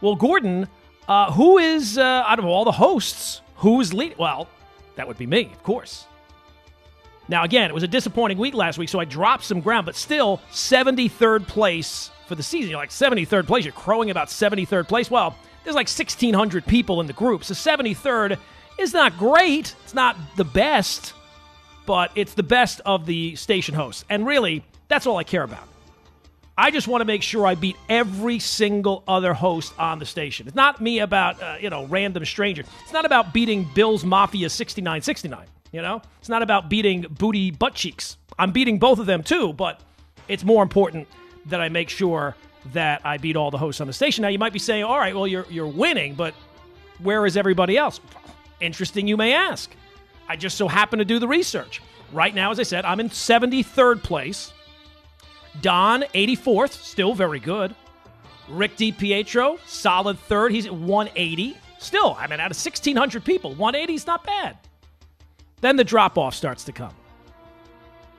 well, 0.00 0.14
Gordon, 0.14 0.68
uh, 1.08 1.32
who 1.32 1.58
is, 1.58 1.98
uh, 1.98 2.02
out 2.02 2.38
of 2.38 2.44
all 2.44 2.64
the 2.64 2.72
hosts, 2.72 3.40
who's 3.56 3.92
leading? 3.92 4.16
Well, 4.18 4.48
that 4.94 5.08
would 5.08 5.18
be 5.18 5.26
me, 5.26 5.50
of 5.52 5.62
course. 5.62 6.06
Now, 7.28 7.44
again, 7.44 7.70
it 7.70 7.74
was 7.74 7.82
a 7.82 7.88
disappointing 7.88 8.38
week 8.38 8.54
last 8.54 8.78
week, 8.78 8.88
so 8.88 9.00
I 9.00 9.04
dropped 9.04 9.44
some 9.44 9.60
ground, 9.60 9.84
but 9.84 9.96
still 9.96 10.40
73rd 10.52 11.46
place 11.46 12.10
for 12.26 12.36
the 12.36 12.42
season. 12.42 12.70
You're 12.70 12.78
like 12.78 12.90
73rd 12.90 13.46
place. 13.46 13.64
You're 13.64 13.72
crowing 13.72 14.10
about 14.10 14.28
73rd 14.28 14.86
place. 14.88 15.10
Well, 15.10 15.36
there's 15.64 15.76
like 15.76 15.88
1,600 15.88 16.66
people 16.66 17.00
in 17.00 17.06
the 17.06 17.12
group, 17.12 17.44
so 17.44 17.52
73rd 17.52 18.38
is 18.78 18.94
not 18.94 19.18
great. 19.18 19.74
It's 19.84 19.94
not 19.94 20.16
the 20.36 20.44
best, 20.44 21.12
but 21.84 22.12
it's 22.14 22.34
the 22.34 22.42
best 22.42 22.80
of 22.86 23.06
the 23.06 23.34
station 23.36 23.74
hosts. 23.74 24.04
And 24.08 24.24
really, 24.24 24.64
that's 24.86 25.06
all 25.06 25.16
I 25.16 25.24
care 25.24 25.42
about. 25.42 25.68
I 26.60 26.72
just 26.72 26.88
want 26.88 27.02
to 27.02 27.04
make 27.04 27.22
sure 27.22 27.46
I 27.46 27.54
beat 27.54 27.76
every 27.88 28.40
single 28.40 29.04
other 29.06 29.32
host 29.32 29.72
on 29.78 30.00
the 30.00 30.04
station. 30.04 30.48
It's 30.48 30.56
not 30.56 30.80
me 30.80 30.98
about, 30.98 31.40
uh, 31.40 31.56
you 31.60 31.70
know, 31.70 31.84
random 31.86 32.24
stranger. 32.24 32.64
It's 32.82 32.92
not 32.92 33.04
about 33.04 33.32
beating 33.32 33.62
Bill's 33.76 34.04
Mafia 34.04 34.50
6969, 34.50 35.46
you 35.70 35.82
know? 35.82 36.02
It's 36.18 36.28
not 36.28 36.42
about 36.42 36.68
beating 36.68 37.02
Booty 37.02 37.52
Butt 37.52 37.74
Cheeks. 37.74 38.16
I'm 38.40 38.50
beating 38.50 38.80
both 38.80 38.98
of 38.98 39.06
them 39.06 39.22
too, 39.22 39.52
but 39.52 39.80
it's 40.26 40.42
more 40.42 40.64
important 40.64 41.06
that 41.46 41.60
I 41.60 41.68
make 41.68 41.88
sure 41.88 42.34
that 42.72 43.02
I 43.04 43.18
beat 43.18 43.36
all 43.36 43.52
the 43.52 43.58
hosts 43.58 43.80
on 43.80 43.86
the 43.86 43.92
station. 43.92 44.22
Now, 44.22 44.28
you 44.28 44.40
might 44.40 44.52
be 44.52 44.58
saying, 44.58 44.82
all 44.82 44.98
right, 44.98 45.14
well, 45.14 45.28
you're, 45.28 45.46
you're 45.48 45.68
winning, 45.68 46.16
but 46.16 46.34
where 46.98 47.24
is 47.24 47.36
everybody 47.36 47.76
else? 47.76 48.00
Interesting, 48.60 49.06
you 49.06 49.16
may 49.16 49.32
ask. 49.32 49.70
I 50.28 50.34
just 50.34 50.56
so 50.56 50.66
happen 50.66 50.98
to 50.98 51.04
do 51.04 51.20
the 51.20 51.28
research. 51.28 51.80
Right 52.12 52.34
now, 52.34 52.50
as 52.50 52.58
I 52.58 52.64
said, 52.64 52.84
I'm 52.84 52.98
in 52.98 53.10
73rd 53.10 54.02
place 54.02 54.52
Don, 55.60 56.02
84th, 56.14 56.72
still 56.72 57.14
very 57.14 57.40
good. 57.40 57.74
Rick 58.48 58.76
DiPietro, 58.76 59.58
solid 59.66 60.18
third. 60.18 60.52
He's 60.52 60.66
at 60.66 60.74
180. 60.74 61.56
Still, 61.78 62.16
I 62.18 62.26
mean, 62.26 62.40
out 62.40 62.50
of 62.50 62.56
1,600 62.56 63.24
people, 63.24 63.50
180 63.50 63.94
is 63.94 64.06
not 64.06 64.24
bad. 64.24 64.56
Then 65.60 65.76
the 65.76 65.84
drop 65.84 66.18
off 66.18 66.34
starts 66.34 66.64
to 66.64 66.72
come. 66.72 66.94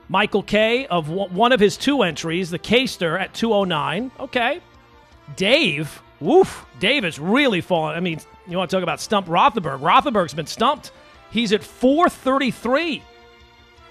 Michael 0.08 0.42
Kay 0.42 0.86
of 0.86 1.08
one 1.08 1.52
of 1.52 1.60
his 1.60 1.76
two 1.76 2.02
entries, 2.02 2.50
the 2.50 2.58
Caster 2.58 3.16
at 3.16 3.32
209. 3.32 4.10
Okay. 4.18 4.60
Dave, 5.36 6.02
woof, 6.18 6.66
Dave 6.80 7.04
is 7.04 7.18
really 7.20 7.60
falling. 7.60 7.96
I 7.96 8.00
mean, 8.00 8.20
you 8.48 8.58
want 8.58 8.70
to 8.70 8.76
talk 8.76 8.82
about 8.82 9.00
stump 9.00 9.28
Rothenberg. 9.28 9.80
Rothenberg's 9.80 10.34
been 10.34 10.46
stumped. 10.46 10.90
He's 11.30 11.52
at 11.52 11.62
433. 11.62 13.02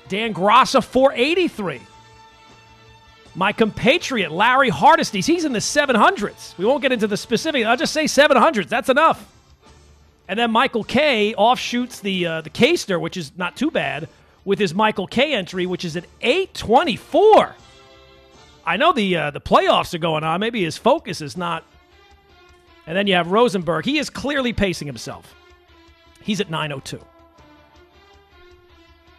Dan 0.10 0.34
Graca, 0.34 0.84
483. 0.84 1.80
My 3.36 3.52
compatriot, 3.54 4.32
Larry 4.32 4.70
Hardesty, 4.70 5.22
he's 5.22 5.46
in 5.46 5.54
the 5.54 5.60
700s. 5.60 6.58
We 6.58 6.66
won't 6.66 6.82
get 6.82 6.92
into 6.92 7.08
the 7.08 7.18
specific. 7.18 7.66
I'll 7.66 7.78
just 7.78 7.94
say 7.94 8.06
700s. 8.06 8.68
That's 8.68 8.90
enough. 8.90 9.26
And 10.28 10.38
then 10.38 10.52
Michael 10.52 10.84
Kay 10.84 11.34
offshoots 11.34 12.02
the 12.02 12.26
uh, 12.26 12.42
the 12.42 12.50
Caster, 12.50 13.00
which 13.00 13.18
is 13.18 13.32
not 13.36 13.56
too 13.56 13.72
bad, 13.72 14.08
with 14.46 14.60
his 14.60 14.76
Michael 14.76 15.08
Kay 15.08 15.34
entry, 15.34 15.66
which 15.66 15.84
is 15.84 15.96
at 15.96 16.06
824. 16.22 17.56
I 18.66 18.78
know 18.78 18.94
the 18.94 19.16
uh, 19.16 19.32
the 19.32 19.42
playoffs 19.42 19.94
are 19.94 20.00
going 20.00 20.24
on. 20.24 20.40
Maybe 20.40 20.64
his 20.64 20.78
focus 20.78 21.22
is 21.22 21.36
not. 21.36 21.64
And 22.86 22.96
then 22.96 23.08
you 23.08 23.16
have 23.16 23.32
Rosenberg. 23.32 23.86
He 23.86 23.98
is 23.98 24.10
clearly 24.10 24.54
pacing 24.54 24.88
himself. 24.88 25.34
He's 26.22 26.40
at 26.42 26.50
902. 26.50 27.04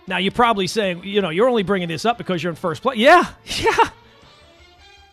Now 0.06 0.18
you're 0.18 0.32
probably 0.32 0.66
saying, 0.66 1.04
you 1.04 1.20
know, 1.20 1.30
you're 1.30 1.48
only 1.48 1.62
bringing 1.62 1.88
this 1.88 2.04
up 2.04 2.18
because 2.18 2.42
you're 2.42 2.50
in 2.50 2.56
first 2.56 2.82
place. 2.82 2.98
Yeah, 2.98 3.28
yeah. 3.44 3.90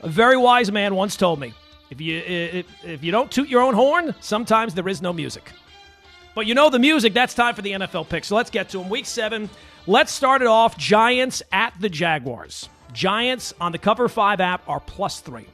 A 0.02 0.08
very 0.08 0.38
wise 0.38 0.72
man 0.72 0.96
once 0.96 1.16
told 1.16 1.40
me, 1.40 1.54
if 1.90 2.02
you 2.02 2.18
if, 2.18 2.66
if 2.86 3.04
you 3.04 3.12
don't 3.12 3.32
toot 3.32 3.50
your 3.50 3.62
own 3.62 3.74
horn, 3.74 4.14
sometimes 4.20 4.74
there 4.74 4.88
is 4.88 5.02
no 5.02 5.14
music. 5.14 5.52
But 6.36 6.46
you 6.46 6.54
know 6.54 6.70
the 6.70 6.80
music, 6.80 7.14
that's 7.14 7.34
time 7.34 7.56
for 7.56 7.64
the 7.64 7.72
NFL 7.72 8.10
pick. 8.10 8.24
So 8.24 8.36
let's 8.36 8.52
get 8.52 8.70
to 8.70 8.78
them. 8.78 8.90
Week 8.90 9.08
7. 9.08 9.50
Let's 9.88 10.12
start 10.12 10.42
it 10.42 10.48
off 10.48 10.78
Giants 10.78 11.42
at 11.52 11.74
the 11.80 11.90
Jaguars. 11.90 12.70
Giants 12.94 13.54
on 13.60 13.72
the 13.72 13.78
Cover 13.78 14.08
5 14.08 14.40
app 14.40 14.62
are 14.68 14.80
plus 14.80 15.20
3. 15.22 15.46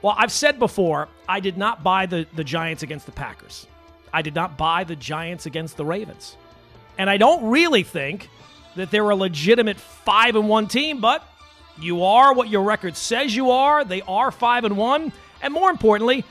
Well, 0.00 0.14
I've 0.16 0.32
said 0.32 0.58
before, 0.58 1.08
I 1.28 1.40
did 1.40 1.58
not 1.58 1.82
buy 1.82 2.06
the, 2.06 2.26
the 2.36 2.44
Giants 2.44 2.82
against 2.82 3.04
the 3.04 3.12
Packers. 3.12 3.66
I 4.12 4.22
did 4.22 4.34
not 4.34 4.56
buy 4.56 4.84
the 4.84 4.96
Giants 4.96 5.46
against 5.46 5.76
the 5.76 5.84
Ravens. 5.84 6.36
And 6.96 7.10
I 7.10 7.16
don't 7.16 7.50
really 7.50 7.82
think 7.82 8.30
that 8.76 8.90
they're 8.90 9.10
a 9.10 9.16
legitimate 9.16 9.76
5 9.76 10.36
and 10.36 10.48
1 10.48 10.68
team, 10.68 11.00
but 11.00 11.22
you 11.80 12.04
are 12.04 12.34
what 12.34 12.48
your 12.48 12.62
record 12.62 12.96
says 12.96 13.34
you 13.34 13.50
are. 13.50 13.84
They 13.84 14.02
are 14.02 14.30
5 14.30 14.64
and 14.64 14.76
1. 14.76 15.12
And 15.42 15.54
more 15.54 15.70
importantly, 15.70 16.24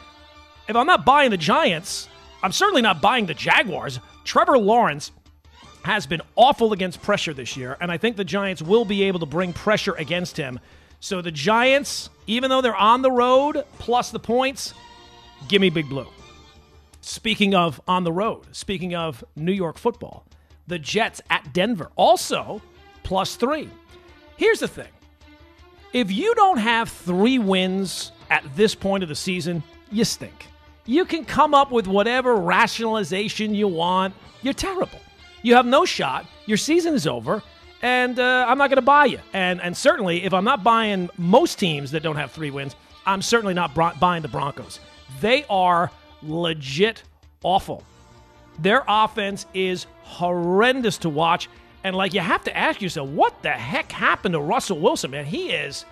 if 0.68 0.76
I'm 0.76 0.88
not 0.88 1.06
buying 1.06 1.32
the 1.32 1.38
Giants, 1.38 2.10
I'm 2.44 2.52
certainly 2.52 2.82
not 2.82 3.02
buying 3.02 3.26
the 3.26 3.34
Jaguars. 3.34 4.00
Trevor 4.24 4.58
Lawrence 4.58 5.12
has 5.84 6.06
been 6.06 6.22
awful 6.36 6.74
against 6.74 7.02
pressure 7.02 7.34
this 7.34 7.56
year, 7.56 7.78
and 7.80 7.92
I 7.92 7.98
think 7.98 8.18
the 8.18 8.26
Giants 8.26 8.62
will 8.62 8.84
be 8.84 9.04
able 9.04 9.20
to 9.22 9.26
bring 9.26 9.54
pressure 9.54 9.94
against 9.94 10.36
him. 10.36 10.60
So 11.00 11.22
the 11.22 11.32
Giants, 11.32 12.10
even 12.26 12.50
though 12.50 12.62
they're 12.62 12.76
on 12.76 13.02
the 13.02 13.12
road, 13.12 13.64
plus 13.80 14.12
the 14.12 14.20
points, 14.20 14.74
give 15.48 15.62
me 15.62 15.70
Big 15.70 15.88
Blue. 15.88 16.08
Speaking 17.02 17.56
of 17.56 17.80
on 17.88 18.04
the 18.04 18.12
road, 18.12 18.44
speaking 18.52 18.96
of 18.96 19.24
New 19.38 19.54
York 19.54 19.78
football, 19.78 20.26
the 20.68 20.78
Jets 20.78 21.22
at 21.30 21.54
Denver, 21.54 21.90
also 21.96 22.62
plus 23.04 23.38
three. 23.38 23.70
Here's 24.36 24.60
the 24.60 24.68
thing 24.68 24.90
if 25.94 26.12
you 26.12 26.36
don't 26.36 26.58
have 26.58 26.90
three 26.90 27.40
wins 27.40 28.12
at 28.30 28.44
this 28.56 28.76
point 28.76 29.04
of 29.04 29.10
the 29.10 29.16
season, 29.16 29.64
you 29.92 30.04
stink. 30.04 30.48
You 30.86 31.06
can 31.06 31.26
come 31.26 31.54
up 31.54 31.72
with 31.72 31.88
whatever 31.88 32.36
rationalization 32.36 33.54
you 33.54 33.68
want. 33.68 34.14
You're 34.42 34.54
terrible. 34.54 35.00
You 35.42 35.56
have 35.56 35.66
no 35.66 35.86
shot. 35.86 36.26
Your 36.46 36.58
season 36.58 36.94
is 36.94 37.08
over, 37.08 37.44
and 37.82 38.18
uh, 38.20 38.46
I'm 38.48 38.58
not 38.58 38.70
going 38.70 38.78
to 38.78 38.82
buy 38.82 39.06
you. 39.06 39.20
And 39.34 39.62
and 39.62 39.76
certainly, 39.76 40.24
if 40.24 40.34
I'm 40.34 40.44
not 40.46 40.64
buying 40.64 41.10
most 41.18 41.60
teams 41.60 41.92
that 41.92 42.04
don't 42.04 42.16
have 42.16 42.32
three 42.32 42.52
wins, 42.52 42.76
I'm 43.06 43.22
certainly 43.22 43.54
not 43.54 43.74
bro- 43.74 43.92
buying 44.00 44.22
the 44.22 44.28
Broncos. 44.28 44.80
They 45.22 45.46
are 45.50 45.92
legit 46.22 47.04
awful. 47.44 47.84
Their 48.60 48.84
offense 48.88 49.46
is 49.54 49.86
horrendous 50.02 50.98
to 51.00 51.10
watch. 51.10 51.50
And 51.88 51.96
like 51.96 52.14
you 52.14 52.20
have 52.20 52.44
to 52.44 52.56
ask 52.56 52.82
yourself, 52.82 53.08
what 53.08 53.42
the 53.44 53.50
heck 53.50 53.94
happened 53.94 54.34
to 54.34 54.42
Russell 54.42 54.78
Wilson, 54.78 55.12
man? 55.12 55.24
He 55.24 55.52
is 55.52 55.86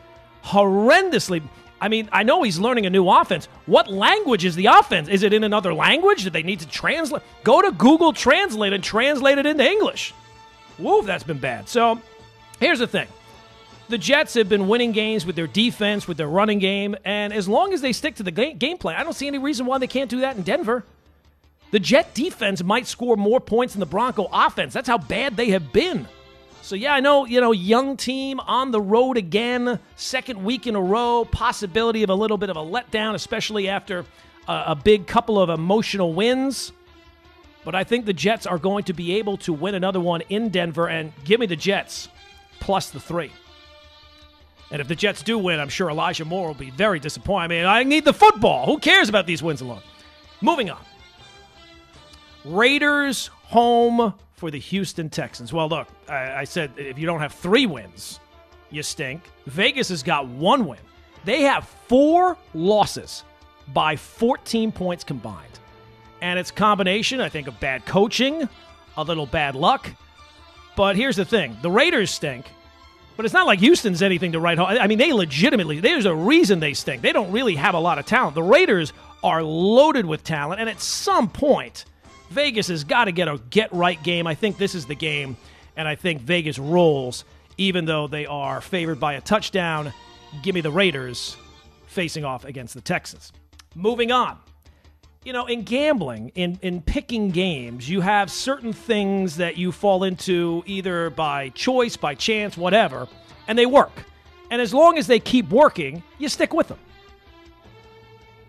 horrendously. 0.43 1.41
I 1.79 1.87
mean, 1.87 2.09
I 2.11 2.23
know 2.23 2.43
he's 2.43 2.59
learning 2.59 2.85
a 2.85 2.89
new 2.89 3.07
offense. 3.07 3.45
What 3.65 3.89
language 3.89 4.43
is 4.43 4.57
the 4.57 4.65
offense? 4.65 5.07
Is 5.07 5.23
it 5.23 5.31
in 5.31 5.45
another 5.45 5.73
language? 5.73 6.23
Do 6.25 6.29
they 6.29 6.43
need 6.43 6.59
to 6.59 6.67
translate? 6.67 7.23
Go 7.45 7.61
to 7.61 7.71
Google 7.71 8.11
Translate 8.11 8.73
and 8.73 8.83
translate 8.83 9.37
it 9.37 9.45
into 9.45 9.63
English. 9.63 10.13
Woo, 10.77 11.01
that's 11.01 11.23
been 11.23 11.37
bad. 11.37 11.69
So 11.69 12.01
here's 12.59 12.79
the 12.79 12.87
thing 12.87 13.07
the 13.87 13.97
Jets 13.97 14.33
have 14.33 14.49
been 14.49 14.67
winning 14.67 14.91
games 14.91 15.25
with 15.25 15.37
their 15.37 15.47
defense, 15.47 16.09
with 16.09 16.17
their 16.17 16.27
running 16.27 16.59
game, 16.59 16.97
and 17.05 17.31
as 17.31 17.47
long 17.47 17.71
as 17.71 17.79
they 17.79 17.93
stick 17.93 18.15
to 18.15 18.23
the 18.23 18.31
game 18.31 18.77
plan, 18.77 18.97
I 18.97 19.05
don't 19.05 19.13
see 19.13 19.27
any 19.27 19.37
reason 19.37 19.65
why 19.65 19.77
they 19.77 19.87
can't 19.87 20.09
do 20.09 20.19
that 20.21 20.35
in 20.35 20.43
Denver. 20.43 20.83
The 21.75 21.81
Jet 21.81 22.13
defense 22.13 22.63
might 22.63 22.87
score 22.87 23.17
more 23.17 23.41
points 23.41 23.73
than 23.73 23.81
the 23.81 23.85
Bronco 23.85 24.29
offense. 24.31 24.73
That's 24.73 24.87
how 24.87 24.97
bad 24.97 25.35
they 25.35 25.49
have 25.49 25.73
been. 25.73 26.07
So 26.61 26.73
yeah, 26.73 26.93
I 26.93 27.01
know, 27.01 27.25
you 27.25 27.41
know, 27.41 27.51
young 27.51 27.97
team 27.97 28.39
on 28.39 28.71
the 28.71 28.79
road 28.79 29.17
again, 29.17 29.77
second 29.97 30.41
week 30.41 30.67
in 30.67 30.77
a 30.77 30.81
row, 30.81 31.25
possibility 31.29 32.01
of 32.03 32.09
a 32.09 32.15
little 32.15 32.37
bit 32.37 32.49
of 32.49 32.55
a 32.55 32.61
letdown, 32.61 33.13
especially 33.13 33.67
after 33.67 34.05
a, 34.47 34.63
a 34.67 34.75
big 34.81 35.05
couple 35.05 35.37
of 35.37 35.49
emotional 35.49 36.13
wins. 36.13 36.71
But 37.65 37.75
I 37.75 37.83
think 37.83 38.05
the 38.05 38.13
Jets 38.13 38.47
are 38.47 38.57
going 38.57 38.85
to 38.85 38.93
be 38.93 39.17
able 39.17 39.35
to 39.39 39.51
win 39.51 39.75
another 39.75 39.99
one 39.99 40.21
in 40.29 40.47
Denver 40.51 40.87
and 40.87 41.11
give 41.25 41.41
me 41.41 41.45
the 41.45 41.57
Jets 41.57 42.07
plus 42.61 42.89
the 42.89 43.01
three. 43.01 43.33
And 44.71 44.79
if 44.79 44.87
the 44.87 44.95
Jets 44.95 45.23
do 45.23 45.37
win, 45.37 45.59
I'm 45.59 45.67
sure 45.67 45.89
Elijah 45.89 46.23
Moore 46.23 46.47
will 46.47 46.53
be 46.53 46.69
very 46.69 47.01
disappointed. 47.01 47.43
I 47.43 47.47
mean, 47.49 47.65
I 47.65 47.83
need 47.83 48.05
the 48.05 48.13
football. 48.13 48.65
Who 48.65 48.77
cares 48.77 49.09
about 49.09 49.27
these 49.27 49.43
wins 49.43 49.59
alone? 49.59 49.81
Moving 50.39 50.69
on. 50.69 50.79
Raiders 52.45 53.27
home 53.27 54.13
for 54.33 54.51
the 54.51 54.59
Houston 54.59 55.09
Texans. 55.09 55.51
Well, 55.51 55.67
look, 55.67 55.87
I, 56.07 56.41
I, 56.41 56.43
said 56.43 56.71
if 56.77 56.99
you 56.99 57.05
don't 57.05 57.19
have 57.19 57.33
three 57.33 57.65
wins, 57.65 58.19
you 58.69 58.83
stink. 58.83 59.23
Vegas 59.47 59.89
has 59.89 60.03
got 60.03 60.27
one 60.27 60.67
win. 60.67 60.79
They 61.23 61.41
have 61.41 61.67
four 61.87 62.37
losses 62.53 63.23
by 63.73 63.95
14 63.95 64.71
points 64.71 65.03
combined. 65.03 65.59
And 66.21 66.37
it's 66.37 66.51
combination, 66.51 67.19
I 67.19 67.29
think, 67.29 67.47
of 67.47 67.59
bad 67.59 67.85
coaching, 67.85 68.47
a 68.97 69.03
little 69.03 69.25
bad 69.25 69.55
luck. 69.55 69.91
But 70.75 70.95
here's 70.95 71.15
the 71.15 71.25
thing 71.25 71.57
the 71.61 71.71
Raiders 71.71 72.11
stink, 72.11 72.45
but 73.15 73.25
it's 73.25 73.33
not 73.33 73.47
like 73.47 73.59
Houston's 73.59 74.01
anything 74.01 74.33
to 74.33 74.39
write 74.39 74.57
home. 74.57 74.67
I 74.67 74.87
mean, 74.87 74.97
they 74.97 75.13
legitimately, 75.13 75.79
there's 75.79 76.05
a 76.05 76.15
reason 76.15 76.59
they 76.59 76.73
stink. 76.73 77.01
They 77.01 77.13
don't 77.13 77.31
really 77.31 77.55
have 77.55 77.73
a 77.73 77.79
lot 77.79 77.97
of 77.97 78.05
talent. 78.05 78.35
The 78.35 78.43
Raiders 78.43 78.93
are 79.23 79.41
loaded 79.41 80.05
with 80.05 80.23
talent, 80.23 80.59
and 80.59 80.69
at 80.69 80.81
some 80.81 81.29
point, 81.29 81.85
Vegas 82.35 82.67
has 82.67 82.83
got 82.83 83.05
to 83.05 83.13
get 83.13 83.29
a 83.29 83.39
get 83.49 83.71
right 83.73 84.01
game. 84.03 84.27
I 84.27 84.35
think 84.35 84.57
this 84.57 84.75
is 84.75 84.85
the 84.85 84.93
game, 84.93 85.37
and 85.77 85.87
I 85.87 85.95
think 85.95 86.21
Vegas 86.21 86.59
rolls, 86.59 87.23
even 87.57 87.85
though 87.85 88.07
they 88.07 88.25
are 88.25 88.59
favored 88.59 88.99
by 88.99 89.13
a 89.13 89.21
touchdown. 89.21 89.93
Give 90.43 90.53
me 90.53 90.59
the 90.59 90.69
Raiders 90.69 91.37
facing 91.87 92.25
off 92.25 92.43
against 92.43 92.73
the 92.73 92.81
Texans. 92.81 93.31
Moving 93.73 94.11
on. 94.11 94.37
You 95.23 95.31
know, 95.31 95.45
in 95.45 95.63
gambling, 95.63 96.33
in, 96.35 96.59
in 96.61 96.81
picking 96.81 97.29
games, 97.29 97.89
you 97.89 98.01
have 98.01 98.29
certain 98.29 98.73
things 98.73 99.37
that 99.37 99.57
you 99.57 99.71
fall 99.71 100.03
into 100.03 100.61
either 100.65 101.09
by 101.09 101.49
choice, 101.49 101.95
by 101.95 102.15
chance, 102.15 102.57
whatever, 102.57 103.07
and 103.47 103.57
they 103.57 103.65
work. 103.65 103.93
And 104.51 104.61
as 104.61 104.73
long 104.73 104.97
as 104.97 105.07
they 105.07 105.19
keep 105.19 105.49
working, 105.49 106.03
you 106.19 106.27
stick 106.27 106.53
with 106.53 106.67
them. 106.67 106.79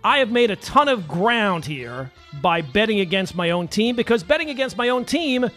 I 0.07 0.18
have 0.18 0.30
made 0.30 0.52
a 0.52 0.57
ton 0.57 0.86
of 0.86 1.09
ground 1.09 1.64
here 1.64 2.12
by 2.40 2.62
betting 2.62 3.00
against 3.00 3.34
my 3.34 3.50
own 3.50 3.66
team 3.66 3.96
because 3.96 4.22
betting 4.22 4.50
against 4.50 4.76
my 4.76 4.90
own 4.90 5.04
team, 5.04 5.50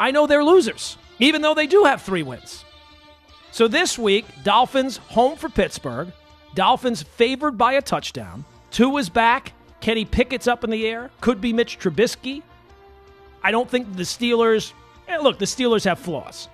I 0.00 0.10
know 0.10 0.26
they're 0.26 0.42
losers, 0.42 0.96
even 1.18 1.42
though 1.42 1.52
they 1.52 1.66
do 1.66 1.84
have 1.84 2.00
three 2.00 2.22
wins. 2.22 2.64
So 3.52 3.68
this 3.68 3.98
week, 3.98 4.24
Dolphins 4.42 4.96
home 4.96 5.36
for 5.36 5.50
Pittsburgh. 5.50 6.10
Dolphins 6.54 7.02
favored 7.02 7.58
by 7.58 7.74
a 7.74 7.82
touchdown. 7.82 8.46
Tua 8.70 9.00
is 9.00 9.10
back. 9.10 9.52
Kenny 9.82 10.06
Pickett's 10.06 10.48
up 10.48 10.64
in 10.64 10.70
the 10.70 10.86
air. 10.86 11.10
Could 11.20 11.42
be 11.42 11.52
Mitch 11.52 11.78
Trubisky. 11.78 12.42
I 13.42 13.50
don't 13.50 13.68
think 13.68 13.94
the 13.96 14.04
Steelers. 14.04 14.72
Eh, 15.08 15.18
look, 15.18 15.38
the 15.38 15.44
Steelers 15.44 15.84
have 15.84 15.98
flaws. 15.98 16.48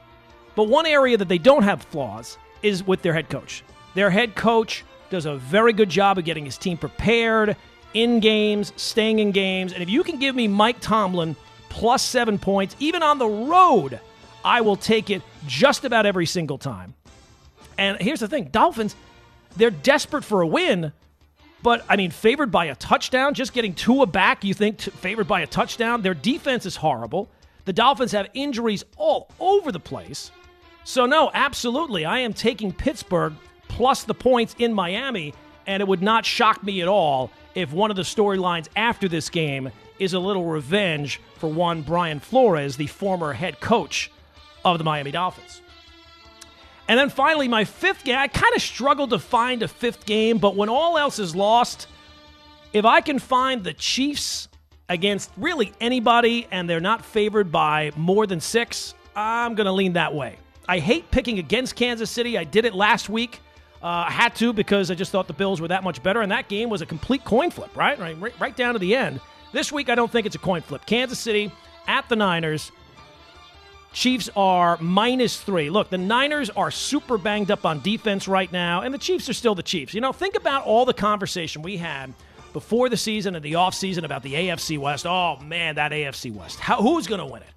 But 0.56 0.64
one 0.64 0.84
area 0.84 1.16
that 1.16 1.28
they 1.28 1.38
don't 1.38 1.62
have 1.62 1.84
flaws 1.84 2.38
is 2.64 2.84
with 2.84 3.02
their 3.02 3.14
head 3.14 3.30
coach. 3.30 3.62
Their 3.94 4.10
head 4.10 4.34
coach 4.34 4.82
does 5.10 5.26
a 5.26 5.36
very 5.36 5.72
good 5.72 5.88
job 5.88 6.18
of 6.18 6.24
getting 6.24 6.44
his 6.44 6.56
team 6.56 6.78
prepared 6.78 7.56
in 7.94 8.20
games, 8.20 8.72
staying 8.76 9.18
in 9.18 9.32
games. 9.32 9.72
And 9.72 9.82
if 9.82 9.90
you 9.90 10.02
can 10.02 10.18
give 10.18 10.34
me 10.34 10.48
Mike 10.48 10.80
Tomlin 10.80 11.36
plus 11.68 12.02
seven 12.02 12.38
points, 12.38 12.76
even 12.78 13.02
on 13.02 13.18
the 13.18 13.26
road, 13.26 14.00
I 14.44 14.60
will 14.60 14.76
take 14.76 15.10
it 15.10 15.22
just 15.46 15.84
about 15.84 16.06
every 16.06 16.26
single 16.26 16.58
time. 16.58 16.94
And 17.76 18.00
here's 18.00 18.20
the 18.20 18.28
thing 18.28 18.44
Dolphins, 18.44 18.94
they're 19.56 19.70
desperate 19.70 20.24
for 20.24 20.42
a 20.42 20.46
win, 20.46 20.92
but 21.62 21.84
I 21.88 21.96
mean, 21.96 22.10
favored 22.10 22.50
by 22.50 22.66
a 22.66 22.74
touchdown, 22.74 23.34
just 23.34 23.52
getting 23.52 23.74
Tua 23.74 24.06
back, 24.06 24.44
you 24.44 24.54
think 24.54 24.78
t- 24.78 24.90
favored 24.90 25.28
by 25.28 25.40
a 25.40 25.46
touchdown? 25.46 26.02
Their 26.02 26.14
defense 26.14 26.66
is 26.66 26.76
horrible. 26.76 27.28
The 27.64 27.72
Dolphins 27.72 28.12
have 28.12 28.28
injuries 28.34 28.84
all 28.96 29.30
over 29.38 29.70
the 29.70 29.80
place. 29.80 30.30
So, 30.84 31.04
no, 31.06 31.30
absolutely. 31.34 32.04
I 32.04 32.20
am 32.20 32.32
taking 32.32 32.72
Pittsburgh 32.72 33.34
plus 33.70 34.04
the 34.04 34.14
points 34.14 34.54
in 34.58 34.74
Miami, 34.74 35.32
and 35.66 35.80
it 35.80 35.88
would 35.88 36.02
not 36.02 36.26
shock 36.26 36.62
me 36.62 36.82
at 36.82 36.88
all 36.88 37.30
if 37.54 37.72
one 37.72 37.90
of 37.90 37.96
the 37.96 38.02
storylines 38.02 38.68
after 38.76 39.08
this 39.08 39.30
game 39.30 39.70
is 39.98 40.12
a 40.12 40.18
little 40.18 40.44
revenge 40.44 41.20
for 41.36 41.48
one 41.48 41.82
Brian 41.82 42.20
Flores, 42.20 42.76
the 42.76 42.88
former 42.88 43.32
head 43.32 43.60
coach 43.60 44.10
of 44.64 44.78
the 44.78 44.84
Miami 44.84 45.12
Dolphins. 45.12 45.62
And 46.88 46.98
then 46.98 47.10
finally, 47.10 47.46
my 47.46 47.64
fifth 47.64 48.04
game, 48.04 48.18
I 48.18 48.26
kind 48.26 48.54
of 48.56 48.60
struggled 48.60 49.10
to 49.10 49.18
find 49.18 49.62
a 49.62 49.68
fifth 49.68 50.04
game, 50.04 50.38
but 50.38 50.56
when 50.56 50.68
all 50.68 50.98
else 50.98 51.20
is 51.20 51.36
lost, 51.36 51.86
if 52.72 52.84
I 52.84 53.00
can 53.00 53.18
find 53.20 53.62
the 53.62 53.72
Chiefs 53.72 54.48
against 54.88 55.30
really 55.36 55.72
anybody 55.80 56.48
and 56.50 56.68
they're 56.68 56.80
not 56.80 57.04
favored 57.04 57.52
by 57.52 57.92
more 57.96 58.26
than 58.26 58.40
six, 58.40 58.94
I'm 59.14 59.54
going 59.54 59.66
to 59.66 59.72
lean 59.72 59.92
that 59.92 60.12
way. 60.12 60.36
I 60.68 60.80
hate 60.80 61.10
picking 61.10 61.38
against 61.38 61.76
Kansas 61.76 62.10
City. 62.10 62.36
I 62.36 62.44
did 62.44 62.64
it 62.64 62.74
last 62.74 63.08
week 63.08 63.40
uh, 63.82 64.04
I 64.08 64.10
had 64.10 64.34
to 64.36 64.52
because 64.52 64.90
I 64.90 64.94
just 64.94 65.10
thought 65.10 65.26
the 65.26 65.32
Bills 65.32 65.60
were 65.60 65.68
that 65.68 65.82
much 65.82 66.02
better, 66.02 66.20
and 66.20 66.30
that 66.32 66.48
game 66.48 66.68
was 66.68 66.82
a 66.82 66.86
complete 66.86 67.24
coin 67.24 67.50
flip, 67.50 67.74
right? 67.76 67.98
Right, 67.98 68.38
right 68.40 68.56
down 68.56 68.74
to 68.74 68.78
the 68.78 68.94
end. 68.94 69.20
This 69.52 69.72
week, 69.72 69.88
I 69.88 69.94
don't 69.94 70.10
think 70.10 70.26
it's 70.26 70.36
a 70.36 70.40
coin 70.40 70.62
flip. 70.62 70.84
Kansas 70.86 71.18
City 71.18 71.50
at 71.86 72.08
the 72.08 72.16
Niners. 72.16 72.70
Chiefs 73.92 74.30
are 74.36 74.76
minus 74.80 75.40
three. 75.40 75.68
Look, 75.70 75.90
the 75.90 75.98
Niners 75.98 76.48
are 76.50 76.70
super 76.70 77.18
banged 77.18 77.50
up 77.50 77.66
on 77.66 77.80
defense 77.80 78.28
right 78.28 78.50
now, 78.52 78.82
and 78.82 78.94
the 78.94 78.98
Chiefs 78.98 79.28
are 79.28 79.34
still 79.34 79.54
the 79.54 79.62
Chiefs. 79.62 79.94
You 79.94 80.00
know, 80.00 80.12
think 80.12 80.36
about 80.36 80.64
all 80.64 80.84
the 80.84 80.94
conversation 80.94 81.62
we 81.62 81.76
had 81.76 82.12
before 82.52 82.88
the 82.88 82.96
season 82.96 83.34
and 83.34 83.44
the 83.44 83.54
offseason 83.54 84.04
about 84.04 84.22
the 84.22 84.34
AFC 84.34 84.78
West. 84.78 85.06
Oh, 85.06 85.38
man, 85.42 85.76
that 85.76 85.90
AFC 85.90 86.32
West. 86.32 86.60
How, 86.60 86.80
who's 86.80 87.06
going 87.06 87.20
to 87.20 87.26
win 87.26 87.42
it? 87.42 87.48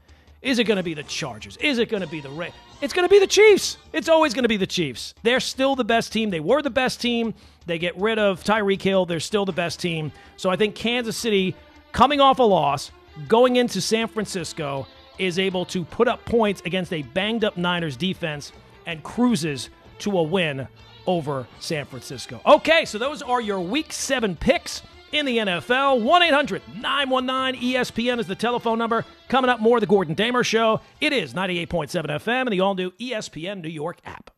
Is 0.44 0.60
it 0.60 0.66
going 0.66 0.78
to 0.78 0.84
be 0.84 0.94
the 0.94 1.04
Chargers? 1.04 1.56
Is 1.58 1.80
it 1.80 1.88
going 1.88 2.04
to 2.04 2.08
be 2.08 2.20
the 2.20 2.30
Ray? 2.30 2.52
It's 2.82 2.94
going 2.94 3.08
to 3.08 3.10
be 3.10 3.18
the 3.18 3.28
Chiefs. 3.28 3.78
It's 3.94 4.10
always 4.10 4.34
going 4.34 4.44
to 4.44 4.50
be 4.50 4.58
the 4.58 4.68
Chiefs. 4.68 5.16
They're 5.24 5.40
still 5.40 5.74
the 5.74 5.86
best 5.86 6.12
team. 6.12 6.30
They 6.30 6.42
were 6.42 6.62
the 6.62 6.70
best 6.70 7.00
team. 7.00 7.34
They 7.66 7.80
get 7.80 7.98
rid 7.98 8.20
of 8.20 8.44
Tyreek 8.44 8.82
Hill. 8.82 9.06
They're 9.06 9.22
still 9.22 9.46
the 9.46 9.54
best 9.54 9.80
team. 9.80 10.12
So 10.36 10.50
I 10.50 10.58
think 10.58 10.76
Kansas 10.76 11.16
City, 11.16 11.56
coming 11.94 12.20
off 12.20 12.40
a 12.40 12.44
loss, 12.44 12.92
going 13.30 13.56
into 13.56 13.80
San 13.80 14.10
Francisco, 14.10 14.86
is 15.18 15.40
able 15.40 15.64
to 15.68 15.86
put 15.86 16.10
up 16.10 16.26
points 16.26 16.62
against 16.66 16.92
a 16.92 17.04
banged 17.04 17.46
up 17.46 17.56
Niners 17.56 17.96
defense 17.96 18.52
and 18.86 19.02
cruises 19.02 19.70
to 20.00 20.18
a 20.18 20.24
win 20.24 20.68
over 21.08 21.48
San 21.62 21.86
Francisco. 21.86 22.42
Okay, 22.46 22.84
so 22.84 22.98
those 22.98 23.22
are 23.22 23.40
your 23.40 23.62
week 23.62 23.94
seven 23.94 24.36
picks 24.36 24.82
in 25.14 25.26
the 25.26 25.38
NFL. 25.38 26.02
1 26.02 26.24
800 26.24 26.62
919 26.76 27.62
ESPN 27.76 28.20
is 28.20 28.28
the 28.28 28.36
telephone 28.36 28.78
number. 28.78 29.06
Coming 29.30 29.50
up 29.50 29.60
more, 29.60 29.80
The 29.80 29.86
Gordon 29.86 30.14
Damer 30.14 30.44
Show. 30.44 30.82
It 31.00 31.14
is 31.14 31.34
98.7 31.34 31.90
FM 32.06 32.42
and 32.42 32.52
the 32.52 32.60
all 32.60 32.76
new 32.76 32.92
ESPN 32.92 33.62
New 33.62 33.70
York 33.70 34.00
app. 34.06 34.30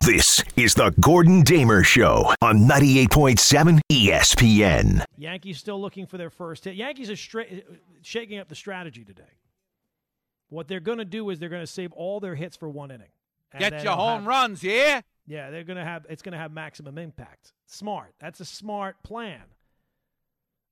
This 0.00 0.42
is 0.56 0.74
the 0.74 0.92
Gordon 1.00 1.42
Damer 1.42 1.84
Show 1.84 2.32
on 2.42 2.66
98.7 2.68 3.80
ESPN. 3.92 5.04
Yankees 5.16 5.58
still 5.58 5.80
looking 5.80 6.06
for 6.06 6.18
their 6.18 6.30
first 6.30 6.64
hit. 6.64 6.74
Yankees 6.74 7.08
are 7.08 7.16
stra- 7.16 7.46
shaking 8.02 8.38
up 8.38 8.48
the 8.48 8.54
strategy 8.56 9.04
today. 9.04 9.22
What 10.48 10.66
they're 10.68 10.80
going 10.80 10.98
to 10.98 11.04
do 11.04 11.30
is 11.30 11.38
they're 11.38 11.48
going 11.48 11.62
to 11.62 11.66
save 11.68 11.92
all 11.92 12.18
their 12.20 12.34
hits 12.34 12.56
for 12.56 12.68
one 12.68 12.90
inning. 12.90 13.08
And 13.52 13.60
Get 13.60 13.84
your 13.84 13.92
home 13.94 14.20
have- 14.20 14.26
runs, 14.26 14.64
yeah? 14.64 15.02
Yeah, 15.26 15.50
they're 15.50 15.62
going 15.62 15.78
to 15.78 15.84
have 15.84 16.04
it's 16.10 16.20
going 16.22 16.32
to 16.32 16.38
have 16.38 16.50
maximum 16.52 16.98
impact. 16.98 17.52
Smart. 17.66 18.12
That's 18.18 18.40
a 18.40 18.44
smart 18.44 19.02
plan. 19.04 19.42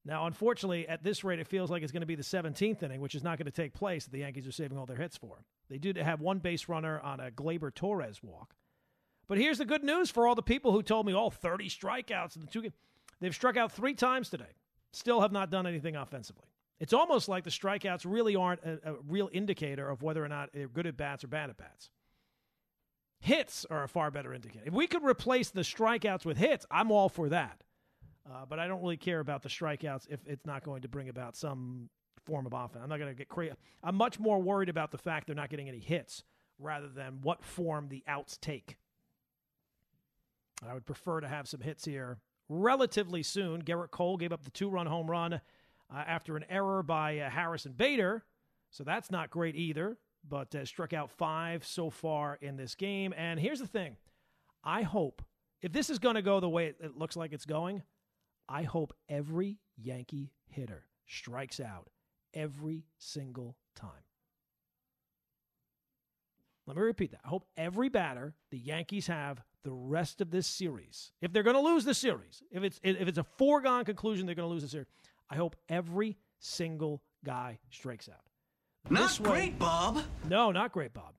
Now, 0.04 0.26
unfortunately, 0.26 0.88
at 0.88 1.04
this 1.04 1.24
rate, 1.24 1.40
it 1.40 1.46
feels 1.46 1.70
like 1.70 1.82
it's 1.82 1.92
going 1.92 2.00
to 2.00 2.06
be 2.06 2.14
the 2.14 2.22
17th 2.22 2.82
inning, 2.82 3.00
which 3.00 3.14
is 3.14 3.22
not 3.22 3.36
going 3.36 3.46
to 3.46 3.52
take 3.52 3.74
place 3.74 4.04
that 4.04 4.12
the 4.12 4.20
Yankees 4.20 4.46
are 4.46 4.52
saving 4.52 4.78
all 4.78 4.86
their 4.86 4.96
hits 4.96 5.16
for. 5.16 5.44
They 5.68 5.78
did 5.78 5.96
have 5.96 6.20
one 6.20 6.38
base 6.38 6.68
runner 6.68 6.98
on 7.00 7.20
a 7.20 7.30
Gleyber 7.30 7.74
Torres 7.74 8.22
walk. 8.22 8.54
But 9.28 9.38
here's 9.38 9.58
the 9.58 9.64
good 9.64 9.84
news 9.84 10.10
for 10.10 10.26
all 10.26 10.34
the 10.34 10.42
people 10.42 10.72
who 10.72 10.82
told 10.82 11.06
me, 11.06 11.14
oh, 11.14 11.30
30 11.30 11.68
strikeouts 11.68 12.34
in 12.34 12.40
the 12.40 12.48
two 12.48 12.62
games. 12.62 12.74
They've 13.20 13.34
struck 13.34 13.56
out 13.56 13.72
three 13.72 13.94
times 13.94 14.30
today. 14.30 14.56
Still 14.92 15.20
have 15.20 15.32
not 15.32 15.50
done 15.50 15.66
anything 15.66 15.94
offensively. 15.96 16.46
It's 16.80 16.94
almost 16.94 17.28
like 17.28 17.44
the 17.44 17.50
strikeouts 17.50 18.06
really 18.06 18.34
aren't 18.34 18.64
a, 18.64 18.80
a 18.82 18.94
real 19.06 19.28
indicator 19.32 19.88
of 19.88 20.02
whether 20.02 20.24
or 20.24 20.28
not 20.28 20.50
they're 20.54 20.66
good 20.66 20.86
at 20.86 20.96
bats 20.96 21.22
or 21.22 21.28
bad 21.28 21.50
at 21.50 21.58
bats. 21.58 21.90
Hits 23.20 23.66
are 23.70 23.84
a 23.84 23.88
far 23.88 24.10
better 24.10 24.32
indicator. 24.32 24.64
If 24.66 24.72
we 24.72 24.86
could 24.86 25.04
replace 25.04 25.50
the 25.50 25.60
strikeouts 25.60 26.24
with 26.24 26.38
hits, 26.38 26.64
I'm 26.70 26.90
all 26.90 27.10
for 27.10 27.28
that. 27.28 27.62
Uh, 28.28 28.44
but 28.48 28.58
I 28.58 28.66
don't 28.66 28.82
really 28.82 28.96
care 28.96 29.20
about 29.20 29.42
the 29.42 29.48
strikeouts 29.48 30.06
if 30.10 30.20
it's 30.26 30.44
not 30.44 30.62
going 30.62 30.82
to 30.82 30.88
bring 30.88 31.08
about 31.08 31.36
some 31.36 31.88
form 32.26 32.46
of 32.46 32.52
offense. 32.52 32.82
I'm 32.82 32.88
not 32.88 32.98
going 32.98 33.10
to 33.10 33.16
get 33.16 33.28
crazy. 33.28 33.54
I'm 33.82 33.94
much 33.94 34.18
more 34.18 34.40
worried 34.40 34.68
about 34.68 34.90
the 34.90 34.98
fact 34.98 35.26
they're 35.26 35.36
not 35.36 35.50
getting 35.50 35.68
any 35.68 35.80
hits 35.80 36.22
rather 36.58 36.88
than 36.88 37.20
what 37.22 37.42
form 37.42 37.88
the 37.88 38.04
outs 38.06 38.36
take. 38.36 38.76
I 40.68 40.74
would 40.74 40.84
prefer 40.84 41.20
to 41.20 41.28
have 41.28 41.48
some 41.48 41.60
hits 41.60 41.84
here 41.84 42.18
relatively 42.48 43.22
soon. 43.22 43.62
Gerrit 43.62 43.90
Cole 43.90 44.18
gave 44.18 44.32
up 44.32 44.44
the 44.44 44.50
two 44.50 44.68
run 44.68 44.86
home 44.86 45.10
run 45.10 45.34
uh, 45.34 45.40
after 45.90 46.36
an 46.36 46.44
error 46.50 46.82
by 46.82 47.18
uh, 47.18 47.30
Harrison 47.30 47.72
Bader, 47.72 48.24
so 48.70 48.84
that's 48.84 49.10
not 49.10 49.30
great 49.30 49.56
either, 49.56 49.96
but 50.28 50.54
uh, 50.54 50.64
struck 50.64 50.92
out 50.92 51.10
five 51.10 51.64
so 51.64 51.88
far 51.90 52.38
in 52.42 52.56
this 52.56 52.74
game. 52.74 53.14
And 53.16 53.40
here's 53.40 53.60
the 53.60 53.66
thing 53.66 53.96
I 54.62 54.82
hope, 54.82 55.22
if 55.62 55.72
this 55.72 55.88
is 55.88 55.98
going 55.98 56.16
to 56.16 56.22
go 56.22 56.40
the 56.40 56.48
way 56.48 56.66
it, 56.66 56.76
it 56.80 56.96
looks 56.96 57.16
like 57.16 57.32
it's 57.32 57.46
going, 57.46 57.82
I 58.50 58.62
hope 58.64 58.92
every 59.08 59.58
Yankee 59.76 60.32
hitter 60.48 60.86
strikes 61.06 61.60
out 61.60 61.88
every 62.34 62.84
single 62.98 63.56
time. 63.76 64.02
Let 66.66 66.76
me 66.76 66.82
repeat 66.82 67.12
that. 67.12 67.20
I 67.24 67.28
hope 67.28 67.46
every 67.56 67.88
batter 67.88 68.34
the 68.50 68.58
Yankees 68.58 69.06
have 69.06 69.40
the 69.62 69.72
rest 69.72 70.20
of 70.20 70.30
this 70.30 70.46
series. 70.46 71.12
If 71.20 71.32
they're 71.32 71.42
going 71.42 71.56
to 71.56 71.62
lose 71.62 71.84
the 71.84 71.94
series, 71.94 72.42
if 72.50 72.62
it's 72.62 72.80
if 72.82 73.08
it's 73.08 73.18
a 73.18 73.24
foregone 73.24 73.84
conclusion 73.84 74.26
they're 74.26 74.34
going 74.34 74.48
to 74.48 74.52
lose 74.52 74.62
the 74.62 74.68
series, 74.68 74.86
I 75.28 75.36
hope 75.36 75.56
every 75.68 76.16
single 76.38 77.02
guy 77.24 77.58
strikes 77.70 78.08
out. 78.08 78.24
Not 78.90 79.02
This 79.02 79.20
way- 79.20 79.30
great, 79.30 79.58
Bob. 79.58 80.02
no, 80.28 80.50
not 80.52 80.72
great, 80.72 80.92
Bob. 80.94 81.14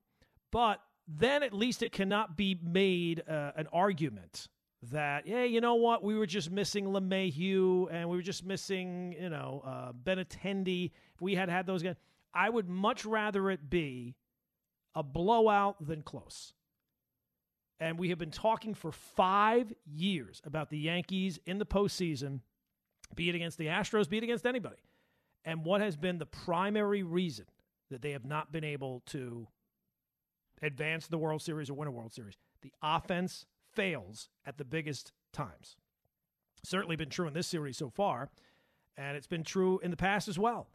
But 0.50 0.80
then 1.08 1.42
at 1.42 1.52
least 1.52 1.82
it 1.82 1.92
cannot 1.92 2.36
be 2.36 2.58
made 2.62 3.22
uh, 3.28 3.52
an 3.56 3.66
argument 3.72 4.48
that, 4.90 5.26
yeah, 5.26 5.44
you 5.44 5.60
know 5.60 5.76
what, 5.76 6.02
we 6.02 6.16
were 6.16 6.26
just 6.26 6.50
missing 6.50 6.86
LeMahieu 6.86 7.86
and 7.90 8.08
we 8.08 8.16
were 8.16 8.22
just 8.22 8.44
missing, 8.44 9.14
you 9.20 9.28
know, 9.28 9.62
uh, 9.64 9.92
Benintendi. 9.92 10.90
If 11.14 11.20
we 11.20 11.34
had 11.34 11.48
had 11.48 11.66
those 11.66 11.82
guys, 11.82 11.96
I 12.34 12.50
would 12.50 12.68
much 12.68 13.04
rather 13.04 13.50
it 13.50 13.70
be 13.70 14.16
a 14.94 15.02
blowout 15.02 15.86
than 15.86 16.02
close. 16.02 16.52
And 17.78 17.98
we 17.98 18.10
have 18.10 18.18
been 18.18 18.30
talking 18.30 18.74
for 18.74 18.92
five 18.92 19.72
years 19.84 20.40
about 20.44 20.70
the 20.70 20.78
Yankees 20.78 21.38
in 21.46 21.58
the 21.58 21.66
postseason, 21.66 22.40
be 23.14 23.28
it 23.28 23.34
against 23.34 23.58
the 23.58 23.66
Astros, 23.66 24.08
be 24.08 24.18
it 24.18 24.24
against 24.24 24.46
anybody. 24.46 24.82
And 25.44 25.64
what 25.64 25.80
has 25.80 25.96
been 25.96 26.18
the 26.18 26.26
primary 26.26 27.02
reason 27.02 27.46
that 27.90 28.02
they 28.02 28.12
have 28.12 28.24
not 28.24 28.52
been 28.52 28.64
able 28.64 29.02
to 29.06 29.48
advance 30.60 31.08
the 31.08 31.18
World 31.18 31.42
Series 31.42 31.70
or 31.70 31.74
win 31.74 31.88
a 31.88 31.90
World 31.90 32.12
Series? 32.12 32.36
The 32.62 32.72
offense 32.82 33.46
fails 33.74 34.28
at 34.44 34.58
the 34.58 34.64
biggest 34.64 35.12
times. 35.32 35.76
Certainly 36.64 36.96
been 36.96 37.10
true 37.10 37.26
in 37.26 37.34
this 37.34 37.46
series 37.46 37.76
so 37.76 37.90
far, 37.90 38.30
and 38.96 39.16
it's 39.16 39.26
been 39.26 39.44
true 39.44 39.80
in 39.80 39.90
the 39.90 39.96
past 39.96 40.28
as 40.28 40.38
well. 40.38 40.68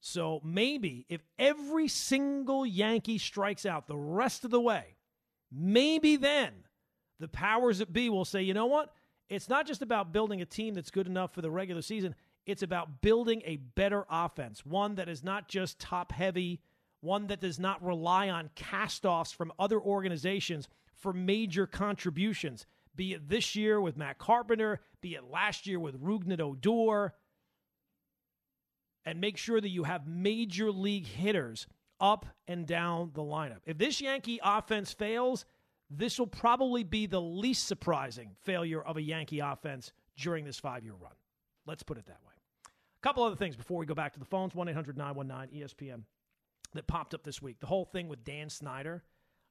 So 0.00 0.40
maybe 0.44 1.06
if 1.08 1.22
every 1.38 1.88
single 1.88 2.64
Yankee 2.64 3.18
strikes 3.18 3.66
out 3.66 3.86
the 3.86 3.96
rest 3.96 4.44
of 4.44 4.50
the 4.50 4.60
way, 4.60 4.96
maybe 5.50 6.16
then 6.16 6.52
the 7.18 7.28
powers 7.28 7.78
that 7.78 7.92
be 7.92 8.08
will 8.08 8.24
say, 8.24 8.42
you 8.42 8.54
know 8.54 8.66
what? 8.66 8.92
It's 9.28 9.48
not 9.48 9.66
just 9.66 9.82
about 9.82 10.12
building 10.12 10.40
a 10.40 10.46
team 10.46 10.74
that's 10.74 10.90
good 10.90 11.06
enough 11.06 11.34
for 11.34 11.42
the 11.42 11.50
regular 11.50 11.82
season. 11.82 12.14
It's 12.46 12.62
about 12.62 13.02
building 13.02 13.42
a 13.44 13.56
better 13.56 14.06
offense, 14.08 14.64
one 14.64 14.94
that 14.94 15.08
is 15.08 15.22
not 15.22 15.48
just 15.48 15.78
top 15.78 16.12
heavy, 16.12 16.60
one 17.00 17.26
that 17.26 17.40
does 17.40 17.58
not 17.58 17.84
rely 17.84 18.30
on 18.30 18.50
cast 18.54 19.04
offs 19.04 19.32
from 19.32 19.52
other 19.58 19.78
organizations 19.78 20.68
for 20.98 21.12
major 21.12 21.66
contributions, 21.66 22.66
be 22.94 23.14
it 23.14 23.28
this 23.28 23.54
year 23.54 23.80
with 23.80 23.96
Matt 23.96 24.18
Carpenter, 24.18 24.80
be 25.00 25.14
it 25.14 25.24
last 25.24 25.66
year 25.66 25.78
with 25.78 26.00
Rougned 26.02 26.40
Odor 26.40 27.14
and 29.04 29.20
make 29.20 29.36
sure 29.36 29.60
that 29.60 29.70
you 29.70 29.84
have 29.84 30.06
major 30.06 30.70
league 30.70 31.06
hitters 31.06 31.66
up 32.00 32.26
and 32.46 32.66
down 32.66 33.10
the 33.14 33.22
lineup. 33.22 33.60
If 33.64 33.78
this 33.78 34.00
Yankee 34.00 34.40
offense 34.42 34.92
fails, 34.92 35.44
this 35.90 36.18
will 36.18 36.26
probably 36.26 36.84
be 36.84 37.06
the 37.06 37.20
least 37.20 37.66
surprising 37.66 38.36
failure 38.42 38.82
of 38.82 38.96
a 38.96 39.02
Yankee 39.02 39.40
offense 39.40 39.92
during 40.16 40.44
this 40.44 40.58
five 40.58 40.84
year 40.84 40.92
run. 40.92 41.12
Let's 41.66 41.82
put 41.82 41.98
it 41.98 42.06
that 42.06 42.18
way. 42.26 42.34
A 42.66 43.00
couple 43.02 43.22
other 43.22 43.36
things 43.36 43.56
before 43.56 43.78
we 43.78 43.86
go 43.86 43.94
back 43.94 44.12
to 44.12 44.18
the 44.18 44.24
phones 44.24 44.54
1 44.54 44.68
800 44.68 44.98
919 44.98 45.62
ESPN 45.62 46.02
that 46.74 46.86
popped 46.86 47.14
up 47.14 47.22
this 47.24 47.40
week. 47.40 47.60
The 47.60 47.66
whole 47.66 47.84
thing 47.84 48.08
with 48.08 48.24
Dan 48.24 48.50
Snyder. 48.50 49.02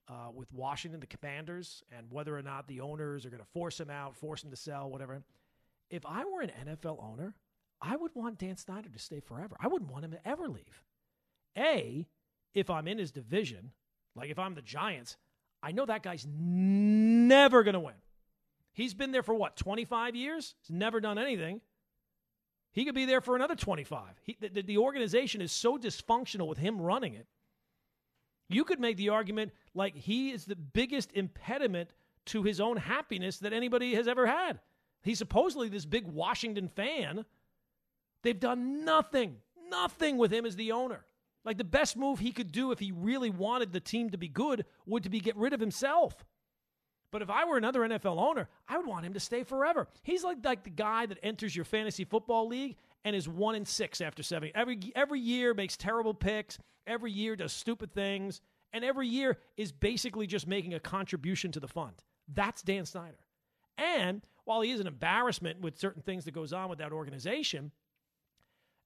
Uh, 0.09 0.31
with 0.33 0.51
Washington, 0.53 1.01
the 1.01 1.07
Commanders, 1.07 1.83
and 1.91 2.07
whether 2.09 2.37
or 2.37 2.41
not 2.41 2.65
the 2.67 2.79
owners 2.79 3.25
are 3.25 3.29
going 3.29 3.41
to 3.41 3.49
force 3.49 3.77
him 3.77 3.89
out, 3.89 4.15
force 4.15 4.41
him 4.41 4.49
to 4.51 4.55
sell, 4.55 4.89
whatever. 4.89 5.21
If 5.89 6.05
I 6.05 6.23
were 6.23 6.39
an 6.39 6.51
NFL 6.65 7.03
owner, 7.03 7.35
I 7.81 7.95
would 7.95 8.11
want 8.15 8.39
Dan 8.39 8.55
Snyder 8.55 8.87
to 8.87 8.99
stay 8.99 9.19
forever. 9.19 9.57
I 9.59 9.67
wouldn't 9.67 9.91
want 9.91 10.05
him 10.05 10.11
to 10.11 10.27
ever 10.27 10.47
leave. 10.47 10.83
A, 11.57 12.07
if 12.53 12.69
I'm 12.69 12.87
in 12.87 12.97
his 12.97 13.11
division, 13.11 13.71
like 14.15 14.29
if 14.29 14.39
I'm 14.39 14.55
the 14.55 14.61
Giants, 14.61 15.17
I 15.61 15.71
know 15.71 15.85
that 15.85 16.03
guy's 16.03 16.25
never 16.29 17.63
going 17.63 17.73
to 17.73 17.79
win. 17.79 17.95
He's 18.73 18.93
been 18.93 19.11
there 19.11 19.23
for 19.23 19.33
what, 19.33 19.55
25 19.55 20.15
years? 20.15 20.55
He's 20.61 20.75
never 20.75 20.99
done 20.99 21.17
anything. 21.17 21.61
He 22.71 22.85
could 22.85 22.95
be 22.95 23.05
there 23.05 23.21
for 23.21 23.35
another 23.35 23.55
25. 23.55 24.01
He, 24.21 24.37
the, 24.39 24.61
the 24.61 24.77
organization 24.77 25.41
is 25.41 25.51
so 25.51 25.77
dysfunctional 25.77 26.47
with 26.47 26.59
him 26.59 26.79
running 26.79 27.15
it. 27.15 27.25
You 28.49 28.63
could 28.63 28.79
make 28.79 28.97
the 28.97 29.09
argument 29.09 29.51
like 29.73 29.95
he 29.95 30.31
is 30.31 30.45
the 30.45 30.55
biggest 30.55 31.11
impediment 31.13 31.91
to 32.27 32.43
his 32.43 32.59
own 32.59 32.77
happiness 32.77 33.39
that 33.39 33.53
anybody 33.53 33.95
has 33.95 34.07
ever 34.07 34.25
had. 34.25 34.59
He's 35.03 35.17
supposedly 35.17 35.69
this 35.69 35.85
big 35.85 36.05
Washington 36.05 36.67
fan. 36.67 37.25
They've 38.23 38.39
done 38.39 38.83
nothing, 38.83 39.37
nothing 39.69 40.17
with 40.17 40.31
him 40.31 40.45
as 40.45 40.55
the 40.55 40.71
owner. 40.71 41.05
Like 41.45 41.57
the 41.57 41.63
best 41.63 41.95
move 41.95 42.19
he 42.19 42.31
could 42.31 42.51
do 42.51 42.71
if 42.71 42.79
he 42.79 42.91
really 42.91 43.29
wanted 43.29 43.71
the 43.71 43.79
team 43.79 44.09
to 44.09 44.17
be 44.17 44.27
good 44.27 44.65
would 44.85 45.03
to 45.03 45.09
be 45.09 45.19
get 45.19 45.37
rid 45.37 45.53
of 45.53 45.61
himself. 45.61 46.25
But 47.11 47.21
if 47.21 47.29
I 47.29 47.45
were 47.45 47.57
another 47.57 47.81
NFL 47.81 48.19
owner, 48.19 48.49
I 48.67 48.77
would 48.77 48.85
want 48.85 49.05
him 49.05 49.13
to 49.13 49.19
stay 49.19 49.43
forever. 49.43 49.87
He's 50.03 50.23
like 50.23 50.43
like 50.43 50.63
the 50.63 50.69
guy 50.69 51.05
that 51.05 51.19
enters 51.23 51.55
your 51.55 51.63
fantasy 51.63 52.03
football 52.03 52.47
league 52.47 52.75
and 53.05 53.15
is 53.15 53.27
one 53.27 53.55
in 53.55 53.65
six 53.65 54.01
after 54.01 54.23
seven. 54.23 54.51
Every 54.55 54.79
every 54.95 55.19
year 55.19 55.53
makes 55.53 55.77
terrible 55.77 56.13
picks. 56.13 56.57
Every 56.85 57.11
year 57.11 57.35
does 57.35 57.51
stupid 57.51 57.93
things, 57.93 58.41
and 58.73 58.83
every 58.83 59.07
year 59.07 59.37
is 59.57 59.71
basically 59.71 60.27
just 60.27 60.47
making 60.47 60.73
a 60.73 60.79
contribution 60.79 61.51
to 61.51 61.59
the 61.59 61.67
fund. 61.67 61.95
That's 62.33 62.61
Dan 62.61 62.85
Snyder. 62.85 63.19
And 63.77 64.21
while 64.45 64.61
he 64.61 64.71
is 64.71 64.79
an 64.79 64.87
embarrassment 64.87 65.61
with 65.61 65.77
certain 65.77 66.01
things 66.01 66.25
that 66.25 66.31
goes 66.31 66.53
on 66.53 66.69
with 66.69 66.79
that 66.79 66.91
organization, 66.91 67.71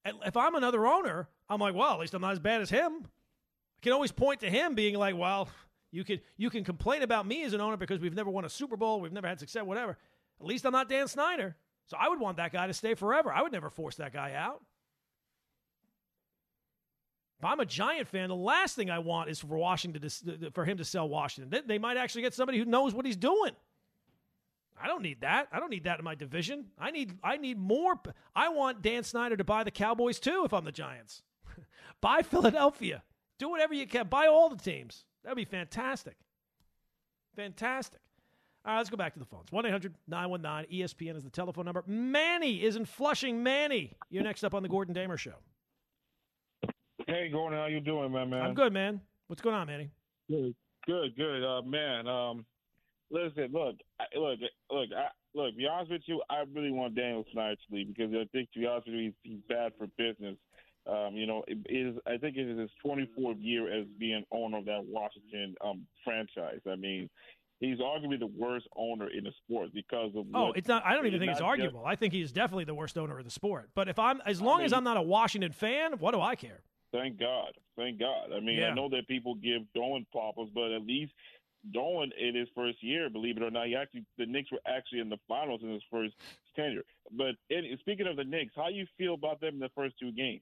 if 0.06 0.36
I'm 0.36 0.56
another 0.56 0.86
owner, 0.86 1.30
I'm 1.50 1.60
like, 1.60 1.76
well, 1.76 1.94
at 1.94 2.00
least 2.00 2.14
I'm 2.14 2.22
not 2.22 2.34
as 2.34 2.40
bad 2.40 2.62
as 2.62 2.70
him. 2.70 3.04
I 3.04 3.80
can 3.82 3.94
always 3.94 4.12
point 4.12 4.42
to 4.42 4.50
him 4.50 4.76
being 4.76 4.96
like, 4.96 5.16
well, 5.16 5.50
you 5.92 6.04
can 6.04 6.20
you 6.38 6.50
can 6.50 6.64
complain 6.64 7.02
about 7.02 7.26
me 7.26 7.44
as 7.44 7.54
an 7.54 7.62
owner 7.62 7.78
because 7.78 8.00
we've 8.00 8.16
never 8.16 8.30
won 8.30 8.46
a 8.46 8.50
Super 8.50 8.78
Bowl, 8.78 9.02
we've 9.02 9.12
never 9.12 9.28
had 9.28 9.40
success, 9.40 9.64
whatever. 9.64 9.98
At 10.40 10.46
least 10.46 10.66
I'm 10.66 10.72
not 10.72 10.90
Dan 10.90 11.08
Snyder. 11.08 11.56
So 11.92 11.98
I 12.00 12.08
would 12.08 12.22
want 12.22 12.38
that 12.38 12.54
guy 12.54 12.68
to 12.68 12.74
stay 12.74 12.94
forever. 12.94 13.34
I 13.34 13.42
would 13.42 13.52
never 13.52 13.70
force 13.70 13.96
that 13.96 14.14
guy 14.14 14.32
out. 14.32 14.62
If 17.38 17.44
I'm 17.44 17.60
a 17.60 17.66
Giant 17.66 18.08
fan, 18.08 18.30
the 18.30 18.36
last 18.36 18.78
thing 18.78 18.90
I 18.90 19.00
want 19.00 19.30
is 19.30 19.40
for 19.40 19.58
Washington 19.58 20.02
to, 20.02 20.52
for 20.52 20.64
him 20.64 20.78
to 20.78 20.86
sell 20.86 21.10
Washington. 21.10 21.64
They 21.68 21.80
might 21.80 21.98
actually 21.98 22.22
get 22.22 22.34
somebody 22.34 22.60
who 22.60 22.64
knows 22.64 22.94
what 22.94 23.06
he's 23.06 23.18
doing. 23.18 23.52
I 24.82 24.88
don't 24.88 25.02
need 25.02 25.20
that. 25.20 25.50
I 25.52 25.60
don't 25.60 25.70
need 25.70 25.84
that 25.84 26.00
in 26.00 26.06
my 26.06 26.16
division. 26.16 26.68
I 26.80 26.92
need 26.92 27.18
I 27.22 27.36
need 27.36 27.60
more. 27.60 27.96
I 28.34 28.48
want 28.48 28.82
Dan 28.82 29.04
Snyder 29.04 29.36
to 29.36 29.44
buy 29.44 29.66
the 29.66 29.72
Cowboys 29.72 30.18
too 30.18 30.44
if 30.46 30.54
I'm 30.54 30.64
the 30.64 30.72
Giants. 30.72 31.24
buy 32.02 32.22
Philadelphia. 32.22 33.04
Do 33.38 33.50
whatever 33.50 33.74
you 33.74 33.86
can. 33.86 34.08
Buy 34.08 34.28
all 34.28 34.48
the 34.48 34.56
teams. 34.56 35.04
That'd 35.26 35.36
be 35.36 35.44
fantastic. 35.44 36.16
Fantastic. 37.36 38.00
All 38.64 38.74
right, 38.74 38.78
let's 38.78 38.92
go 38.92 38.98
back 38.98 39.14
to 39.14 39.20
the 39.20 39.26
phones. 39.26 39.52
1 39.52 39.66
800 39.66 39.96
919 40.08 40.82
ESPN 40.82 41.18
is 41.18 41.24
the 41.24 41.32
telephone 41.32 41.66
number. 41.66 41.84
Manny 41.88 42.64
is 42.64 42.76
in 42.76 42.86
Flushing. 42.86 43.42
Manny, 43.42 43.94
you're 44.12 44.24
next 44.24 44.44
up 44.44 44.54
on 44.54 44.62
the 44.62 44.70
Gordon 44.70 44.94
Damer 44.94 45.18
Show. 45.18 45.34
Hey, 47.08 47.30
Gordon, 47.32 47.58
how 47.58 47.66
you 47.66 47.80
doing, 47.80 48.12
man? 48.12 48.30
Man, 48.30 48.42
I'm 48.44 48.54
good, 48.54 48.72
man. 48.72 49.02
What's 49.28 49.42
going 49.42 49.56
on, 49.56 49.66
Manny? 49.66 49.90
Good, 50.30 50.54
good, 50.86 51.16
good. 51.16 51.44
Uh, 51.44 51.64
man, 51.64 52.08
um, 52.08 52.46
listen, 53.10 53.50
look, 53.52 53.78
I, 54.00 54.06
look, 54.16 54.40
look, 54.70 54.90
I, 54.96 55.08
look. 55.34 55.58
Be 55.58 55.66
honest 55.66 55.92
with 55.92 56.04
you, 56.06 56.22
I 56.30 56.44
really 56.54 56.72
want 56.72 56.94
Daniel 56.94 57.26
Snyder 57.34 57.56
to 57.56 57.76
leave 57.76 57.88
because 57.88 58.14
I 58.14 58.28
think, 58.32 58.52
to 58.52 58.60
be 58.60 58.68
honest 58.68 58.86
with 58.86 58.96
you, 58.96 59.04
he's, 59.06 59.14
he's 59.24 59.42
bad 59.50 59.72
for 59.80 59.88
business. 59.98 60.38
Um, 60.88 61.16
you 61.16 61.26
know, 61.26 61.44
it 61.48 61.58
is 61.70 61.96
I 62.08 62.18
think 62.18 62.38
it 62.38 62.50
is 62.50 62.60
his 62.60 62.70
24th 62.86 63.38
year 63.40 63.72
as 63.72 63.86
being 64.00 64.24
owner 64.32 64.60
of 64.60 64.66
that 64.66 64.84
Washington 64.86 65.56
um, 65.64 65.86
franchise. 66.04 66.60
I 66.70 66.76
mean, 66.76 67.10
he's 67.62 67.78
arguably 67.78 68.20
the 68.20 68.28
worst 68.28 68.68
owner 68.76 69.10
in 69.10 69.24
the 69.24 69.32
sport 69.46 69.70
because 69.74 70.12
of. 70.18 70.26
Oh, 70.34 70.52
it's 70.52 70.68
not. 70.68 70.86
I 70.86 70.94
don't 70.94 71.06
even 71.06 71.20
think 71.20 71.32
it's 71.32 71.40
arguable. 71.40 71.80
Just, 71.80 71.88
I 71.88 71.96
think 71.96 72.12
he's 72.12 72.34
definitely 72.34 72.66
the 72.66 72.76
worst 72.76 72.98
owner 72.98 73.18
of 73.18 73.24
the 73.24 73.32
sport. 73.32 73.70
But 73.74 73.88
if 73.88 73.98
I'm, 73.98 74.22
as 74.26 74.42
long 74.42 74.56
I 74.56 74.58
mean, 74.58 74.66
as 74.66 74.74
I'm 74.74 74.84
not 74.84 74.98
a 74.98 75.02
Washington 75.02 75.54
fan, 75.54 75.94
what 76.00 76.12
do 76.12 76.20
I 76.20 76.36
care? 76.36 76.60
Thank 76.92 77.18
God, 77.18 77.54
thank 77.78 78.00
God. 78.00 78.34
I 78.36 78.42
mean, 78.42 78.60
yeah. 78.60 78.68
I 78.68 78.74
know 78.74 78.90
that 78.90 79.08
people 79.08 79.36
give 79.36 79.62
Dolan 79.74 80.06
problems, 80.12 80.52
but 80.54 80.74
at 80.74 80.82
least 80.82 81.14
Dolan 81.74 82.12
in 82.20 82.36
his 82.36 82.50
first 82.54 82.84
year, 82.84 83.10
believe 83.10 83.38
it 83.38 83.44
or 83.44 83.52
not, 83.52 83.68
he 83.68 83.76
actually 83.76 84.04
the 84.18 84.26
Knicks 84.26 84.52
were 84.52 84.60
actually 84.66 85.00
in 85.00 85.08
the 85.08 85.20
finals 85.28 85.62
in 85.64 85.72
his 85.72 85.84
first 85.90 86.16
tenure. 86.56 86.84
But 87.12 87.36
in, 87.50 87.78
speaking 87.80 88.08
of 88.08 88.18
the 88.18 88.26
Knicks, 88.26 88.54
how 88.56 88.68
do 88.68 88.74
you 88.74 88.88
feel 88.98 89.14
about 89.14 89.40
them 89.40 89.54
in 89.54 89.60
the 89.60 89.70
first 89.74 89.96
two 90.00 90.12
games? 90.12 90.42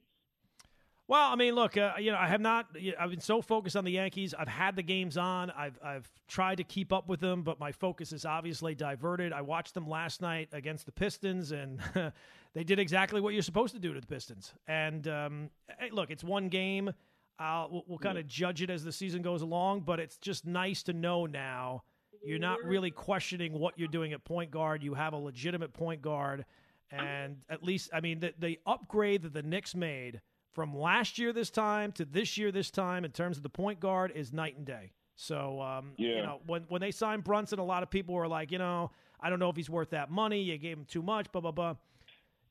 Well, 1.10 1.32
I 1.32 1.36
mean, 1.36 1.56
look, 1.56 1.76
uh, 1.76 1.94
you 1.98 2.12
know, 2.12 2.20
I 2.20 2.28
have 2.28 2.40
not. 2.40 2.68
I've 3.00 3.10
been 3.10 3.20
so 3.20 3.42
focused 3.42 3.76
on 3.76 3.84
the 3.84 3.94
Yankees. 3.94 4.36
I've 4.38 4.48
had 4.48 4.76
the 4.76 4.84
games 4.84 5.18
on. 5.18 5.50
I've 5.50 5.80
I've 5.84 6.08
tried 6.28 6.58
to 6.58 6.64
keep 6.64 6.94
up 6.94 7.10
with 7.10 7.20
them, 7.20 7.42
but 7.42 7.60
my 7.60 7.72
focus 7.72 8.14
is 8.14 8.26
obviously 8.26 8.76
diverted. 8.76 9.34
I 9.34 9.42
watched 9.42 9.74
them 9.74 9.90
last 9.90 10.22
night 10.22 10.50
against 10.52 10.86
the 10.86 10.92
Pistons, 10.92 11.52
and 11.52 11.82
they 12.54 12.64
did 12.64 12.78
exactly 12.78 13.22
what 13.22 13.34
you're 13.34 13.42
supposed 13.42 13.74
to 13.74 13.80
do 13.80 13.92
to 13.92 14.00
the 14.00 14.06
Pistons. 14.06 14.54
And 14.68 15.08
um, 15.08 15.50
hey, 15.80 15.90
look, 15.92 16.12
it's 16.12 16.24
one 16.24 16.48
game. 16.48 16.94
we'll, 17.40 17.84
we'll 17.88 17.98
kind 17.98 18.20
of 18.20 18.28
judge 18.28 18.62
it 18.62 18.70
as 18.70 18.84
the 18.84 18.92
season 18.92 19.24
goes 19.24 19.42
along, 19.42 19.82
but 19.82 20.00
it's 20.00 20.18
just 20.18 20.46
nice 20.46 20.84
to 20.84 20.94
know 20.94 21.26
now 21.26 21.82
you're 22.24 22.38
not 22.38 22.64
really 22.64 22.92
questioning 22.92 23.54
what 23.54 23.80
you're 23.80 23.88
doing 23.88 24.14
at 24.14 24.24
point 24.26 24.52
guard. 24.52 24.84
You 24.84 24.94
have 24.94 25.14
a 25.14 25.18
legitimate 25.18 25.74
point 25.74 26.04
guard, 26.04 26.46
and 26.92 27.38
at 27.50 27.64
least, 27.64 27.90
I 27.92 28.00
mean, 28.00 28.20
the, 28.20 28.36
the 28.38 28.60
upgrade 28.68 29.24
that 29.24 29.34
the 29.34 29.42
Knicks 29.42 29.74
made 29.74 30.22
from 30.54 30.76
last 30.76 31.18
year 31.18 31.34
this 31.34 31.50
time 31.50 31.92
to 31.94 32.06
this 32.06 32.38
year 32.38 32.52
this 32.52 32.72
time 32.72 33.06
in 33.06 33.12
terms 33.12 33.38
of 33.38 33.44
the 33.44 33.50
point 33.50 33.80
guard 33.80 34.12
is 34.16 34.34
night 34.34 34.58
and 34.58 34.66
day. 34.66 34.92
So, 35.16 35.62
um, 35.62 35.92
yeah. 35.98 36.16
you 36.16 36.22
know, 36.24 36.40
when 36.46 36.64
when 36.70 36.82
they 36.82 36.92
signed 36.92 37.24
Brunson, 37.24 37.60
a 37.60 37.66
lot 37.66 37.84
of 37.84 37.90
people 37.90 38.16
were 38.16 38.28
like, 38.28 38.52
you 38.52 38.58
know, 38.58 38.92
I 39.20 39.30
don't 39.30 39.40
know 39.40 39.50
if 39.50 39.56
he's 39.56 39.70
worth 39.70 39.90
that 39.90 40.10
money. 40.10 40.42
You 40.42 40.58
gave 40.58 40.78
him 40.78 40.86
too 40.86 41.02
much, 41.02 41.32
blah 41.32 41.42
blah 41.42 41.52
blah. 41.52 41.76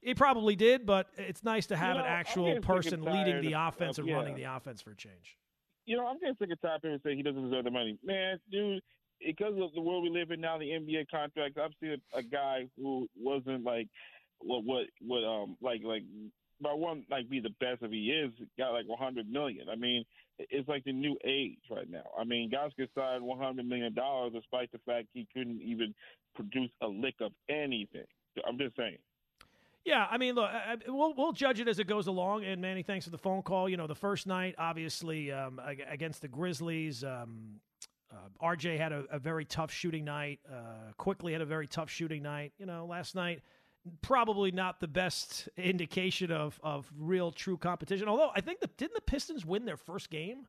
He 0.01 0.15
probably 0.15 0.55
did, 0.55 0.87
but 0.87 1.09
it's 1.17 1.43
nice 1.43 1.67
to 1.67 1.77
have 1.77 1.97
you 1.97 2.03
know, 2.03 2.07
an 2.07 2.13
actual 2.13 2.61
person 2.61 3.03
leading 3.03 3.41
the 3.41 3.55
offense 3.55 3.99
of, 3.99 4.03
and 4.03 4.11
yeah. 4.11 4.17
running 4.17 4.37
the 4.37 4.45
offense 4.45 4.81
for 4.81 4.91
a 4.91 4.97
change. 4.97 5.37
You 5.87 5.97
know, 5.97 6.07
I'm 6.07 6.19
getting 6.21 6.37
sick 6.39 6.51
of 6.53 6.61
tired 6.61 6.83
people 6.83 6.99
saying 7.03 7.17
he 7.17 7.23
doesn't 7.23 7.43
deserve 7.43 7.65
the 7.65 7.71
money. 7.71 7.99
Man, 8.05 8.39
dude, 8.53 8.83
because 9.25 9.55
of 9.61 9.73
the 9.75 9.81
world 9.81 10.03
we 10.03 10.11
live 10.11 10.31
in 10.31 10.41
now, 10.41 10.59
the 10.59 10.67
NBA 10.67 11.07
contracts. 11.11 11.59
I've 11.61 11.73
seen 11.81 11.97
a, 12.15 12.19
a 12.19 12.23
guy 12.23 12.69
who 12.77 13.09
wasn't 13.17 13.65
like 13.65 13.89
what 14.41 14.65
what 14.65 14.87
what 15.01 15.25
um 15.25 15.57
like 15.61 15.81
like 15.83 16.03
by 16.61 16.73
one 16.73 17.05
like 17.11 17.29
be 17.29 17.41
the 17.41 17.55
best 17.61 17.83
if 17.83 17.91
he 17.91 18.11
is 18.11 18.33
got 18.59 18.73
like 18.73 18.89
100 18.89 19.31
million. 19.31 19.69
I 19.71 19.77
mean, 19.77 20.05
it's 20.39 20.69
like 20.69 20.85
the 20.85 20.93
new 20.93 21.17
age 21.25 21.59
right 21.71 21.89
now. 21.89 22.05
I 22.19 22.25
mean, 22.25 22.51
guys 22.51 22.71
get 22.79 22.91
signed 22.95 23.25
100 23.25 23.67
million 23.67 23.95
dollars 23.95 24.33
despite 24.35 24.71
the 24.73 24.79
fact 24.87 25.09
he 25.13 25.27
couldn't 25.33 25.61
even 25.63 25.95
produce 26.35 26.71
a 26.83 26.87
lick 26.87 27.15
of 27.21 27.33
anything. 27.49 28.07
I'm 28.47 28.59
just 28.59 28.77
saying. 28.77 28.99
Yeah, 29.85 30.07
I 30.11 30.19
mean, 30.19 30.35
look, 30.35 30.51
I, 30.51 30.77
we'll 30.87 31.15
we'll 31.15 31.33
judge 31.33 31.61
it 31.61 31.69
as 31.69 31.79
it 31.79 31.87
goes 31.87 32.09
along. 32.09 32.45
And 32.45 32.61
Manny, 32.61 32.83
thanks 32.83 33.07
for 33.07 33.11
the 33.11 33.19
phone 33.19 33.43
call. 33.43 33.69
You 33.69 33.77
know, 33.77 33.87
the 33.87 33.95
first 33.95 34.27
night, 34.27 34.55
obviously, 34.59 35.33
um, 35.33 35.61
against 35.89 36.21
the 36.21 36.29
Grizzlies, 36.29 37.03
um, 37.05 37.61
uh, 38.13 38.47
RJ 38.47 38.79
had 38.79 38.93
a, 38.93 39.05
a, 39.11 39.19
very 39.19 39.45
tough 39.45 39.71
shooting 39.71 40.05
night. 40.05 40.41
Uh, 40.51 40.93
Quickley 40.97 41.33
had 41.33 41.43
a 41.43 41.47
very 41.47 41.67
tough 41.67 41.91
shooting 41.91 42.23
night. 42.23 42.53
You 42.59 42.67
know, 42.67 42.87
last 42.87 43.15
night 43.15 43.41
probably 44.03 44.51
not 44.51 44.81
the 44.81 44.89
best 44.89 45.49
indication 45.57 46.31
of 46.31 46.59
of 46.63 46.91
real 46.99 47.31
true 47.31 47.57
competition. 47.57 48.09
Although 48.09 48.31
I 48.35 48.41
think 48.41 48.61
the 48.61 48.69
didn't 48.77 48.95
the 48.95 49.01
Pistons 49.01 49.45
win 49.45 49.65
their 49.65 49.77
first 49.77 50.11
game? 50.11 50.47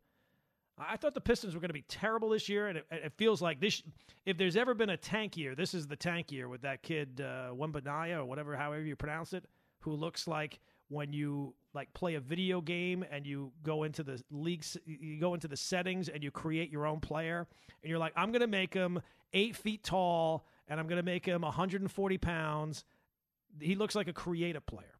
I 0.79 0.95
thought 0.95 1.13
the 1.13 1.21
Pistons 1.21 1.53
were 1.53 1.59
going 1.59 1.69
to 1.69 1.73
be 1.73 1.83
terrible 1.87 2.29
this 2.29 2.47
year, 2.47 2.67
and 2.67 2.77
it, 2.77 2.85
it, 2.89 3.13
feels 3.17 3.41
like 3.41 3.59
this. 3.59 3.83
If 4.25 4.37
there's 4.37 4.55
ever 4.55 4.73
been 4.73 4.89
a 4.89 4.97
tank 4.97 5.35
year, 5.35 5.53
this 5.53 5.73
is 5.73 5.87
the 5.87 5.95
tank 5.95 6.31
year 6.31 6.47
with 6.47 6.61
that 6.61 6.83
kid 6.83 7.21
uh, 7.21 7.51
Wembanyama 7.53 8.19
or 8.19 8.25
whatever, 8.25 8.55
however 8.55 8.83
you 8.83 8.95
pronounce 8.95 9.33
it, 9.33 9.43
who 9.81 9.91
looks 9.91 10.27
like 10.27 10.59
when 10.87 11.11
you 11.11 11.53
like 11.73 11.93
play 11.93 12.15
a 12.15 12.19
video 12.19 12.61
game 12.61 13.05
and 13.11 13.27
you 13.27 13.51
go 13.63 13.83
into 13.83 14.03
the 14.03 14.21
leagues, 14.31 14.77
you 14.85 15.19
go 15.19 15.33
into 15.33 15.47
the 15.47 15.57
settings 15.57 16.09
and 16.09 16.23
you 16.23 16.31
create 16.31 16.71
your 16.71 16.85
own 16.85 16.99
player, 16.99 17.45
and 17.83 17.89
you're 17.89 17.99
like, 17.99 18.13
I'm 18.15 18.31
going 18.31 18.41
to 18.41 18.47
make 18.47 18.73
him 18.73 19.01
eight 19.33 19.55
feet 19.55 19.83
tall, 19.83 20.45
and 20.67 20.79
I'm 20.79 20.87
going 20.87 20.97
to 20.97 21.03
make 21.03 21.25
him 21.25 21.41
140 21.41 22.17
pounds 22.19 22.85
he 23.59 23.75
looks 23.75 23.95
like 23.95 24.07
a 24.07 24.13
creative 24.13 24.65
player. 24.65 24.95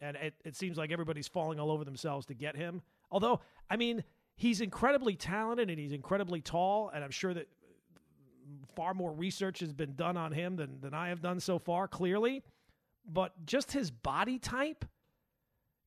And 0.00 0.16
it, 0.16 0.34
it 0.44 0.56
seems 0.56 0.76
like 0.76 0.90
everybody's 0.90 1.28
falling 1.28 1.60
all 1.60 1.70
over 1.70 1.84
themselves 1.84 2.26
to 2.26 2.34
get 2.34 2.56
him. 2.56 2.82
Although, 3.10 3.40
I 3.70 3.76
mean, 3.76 4.02
he's 4.36 4.60
incredibly 4.60 5.14
talented 5.14 5.70
and 5.70 5.78
he's 5.78 5.92
incredibly 5.92 6.40
tall, 6.40 6.90
and 6.92 7.04
I'm 7.04 7.10
sure 7.10 7.32
that 7.34 7.48
far 8.74 8.94
more 8.94 9.12
research 9.12 9.60
has 9.60 9.72
been 9.72 9.94
done 9.94 10.16
on 10.16 10.32
him 10.32 10.56
than, 10.56 10.80
than 10.80 10.94
I 10.94 11.08
have 11.08 11.22
done 11.22 11.40
so 11.40 11.58
far, 11.58 11.86
clearly. 11.86 12.42
But 13.06 13.46
just 13.46 13.72
his 13.72 13.90
body 13.90 14.38
type, 14.38 14.84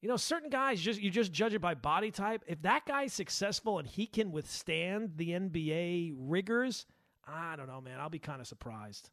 you 0.02 0.10
know, 0.10 0.18
certain 0.18 0.50
guys 0.50 0.82
just 0.82 1.02
you 1.02 1.10
just 1.10 1.32
judge 1.32 1.54
it 1.54 1.62
by 1.62 1.74
body 1.74 2.12
type. 2.12 2.44
If 2.48 2.62
that 2.62 2.86
guy's 2.86 3.14
successful 3.14 3.80
and 3.80 3.88
he 3.88 4.06
can 4.06 4.32
withstand 4.32 5.14
the 5.16 5.30
NBA 5.30 6.14
rigors, 6.18 6.86
I 7.26 7.56
don't 7.56 7.68
know, 7.68 7.82
man. 7.82 8.00
I'll 8.00 8.10
be 8.10 8.20
kind 8.20 8.42
of 8.42 8.48
surprised. 8.48 9.10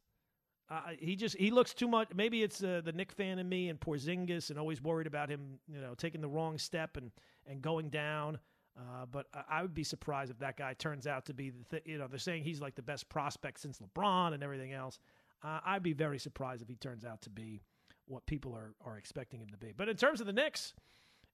Uh, 0.69 0.81
he 0.97 1.15
just 1.15 1.37
he 1.37 1.51
looks 1.51 1.73
too 1.73 1.87
much. 1.87 2.09
Maybe 2.15 2.41
it's 2.41 2.63
uh, 2.63 2.81
the 2.83 2.91
Knick 2.91 3.11
fan 3.11 3.37
in 3.39 3.47
me 3.47 3.69
and 3.69 3.79
Porzingis, 3.79 4.49
and 4.49 4.57
always 4.57 4.81
worried 4.81 5.07
about 5.07 5.29
him, 5.29 5.59
you 5.67 5.79
know, 5.79 5.93
taking 5.93 6.21
the 6.21 6.27
wrong 6.27 6.57
step 6.57 6.97
and 6.97 7.11
and 7.45 7.61
going 7.61 7.89
down. 7.89 8.39
Uh, 8.77 9.05
but 9.11 9.27
I, 9.33 9.59
I, 9.59 9.61
would 9.61 9.75
be 9.75 9.83
surprised 9.83 10.31
if 10.31 10.39
that 10.39 10.57
guy 10.57 10.73
turns 10.73 11.05
out 11.05 11.25
to 11.27 11.33
be 11.33 11.51
the 11.51 11.63
th- 11.69 11.83
you 11.85 11.97
know 11.97 12.07
they're 12.07 12.17
saying 12.17 12.43
he's 12.43 12.59
like 12.59 12.73
the 12.75 12.81
best 12.81 13.07
prospect 13.07 13.59
since 13.59 13.79
LeBron 13.79 14.33
and 14.33 14.41
everything 14.41 14.73
else. 14.73 14.99
Uh, 15.43 15.59
I'd 15.65 15.83
be 15.83 15.93
very 15.93 16.17
surprised 16.17 16.61
if 16.61 16.69
he 16.69 16.75
turns 16.75 17.05
out 17.05 17.21
to 17.23 17.29
be 17.29 17.61
what 18.07 18.25
people 18.25 18.55
are 18.55 18.73
are 18.83 18.97
expecting 18.97 19.41
him 19.41 19.49
to 19.49 19.57
be. 19.57 19.73
But 19.75 19.89
in 19.89 19.95
terms 19.95 20.21
of 20.21 20.27
the 20.27 20.33
Knicks, 20.33 20.73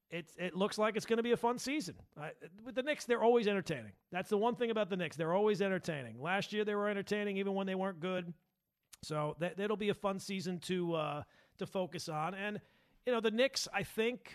it 0.09 0.31
it 0.37 0.55
looks 0.55 0.77
like 0.77 0.97
it's 0.97 1.05
going 1.05 1.17
to 1.17 1.23
be 1.23 1.31
a 1.31 1.37
fun 1.37 1.59
season. 1.59 1.95
with 2.65 2.75
the 2.75 2.83
Knicks, 2.83 3.05
they're 3.05 3.23
always 3.23 3.47
entertaining. 3.47 3.93
That's 4.11 4.29
the 4.29 4.37
one 4.37 4.55
thing 4.55 4.71
about 4.71 4.89
the 4.89 4.97
Knicks; 4.97 5.15
they're 5.15 5.33
always 5.33 5.61
entertaining. 5.61 6.19
Last 6.19 6.51
year, 6.51 6.65
they 6.65 6.75
were 6.75 6.89
entertaining 6.89 7.37
even 7.37 7.53
when 7.53 7.67
they 7.67 7.75
weren't 7.75 7.99
good. 7.99 8.33
So 9.03 9.35
that 9.39 9.57
that'll 9.57 9.77
be 9.77 9.89
a 9.89 9.93
fun 9.93 10.19
season 10.19 10.59
to 10.59 10.95
uh, 10.95 11.23
to 11.57 11.65
focus 11.65 12.09
on. 12.09 12.33
And 12.33 12.59
you 13.05 13.13
know, 13.13 13.21
the 13.21 13.31
Knicks, 13.31 13.67
I 13.73 13.83
think, 13.83 14.31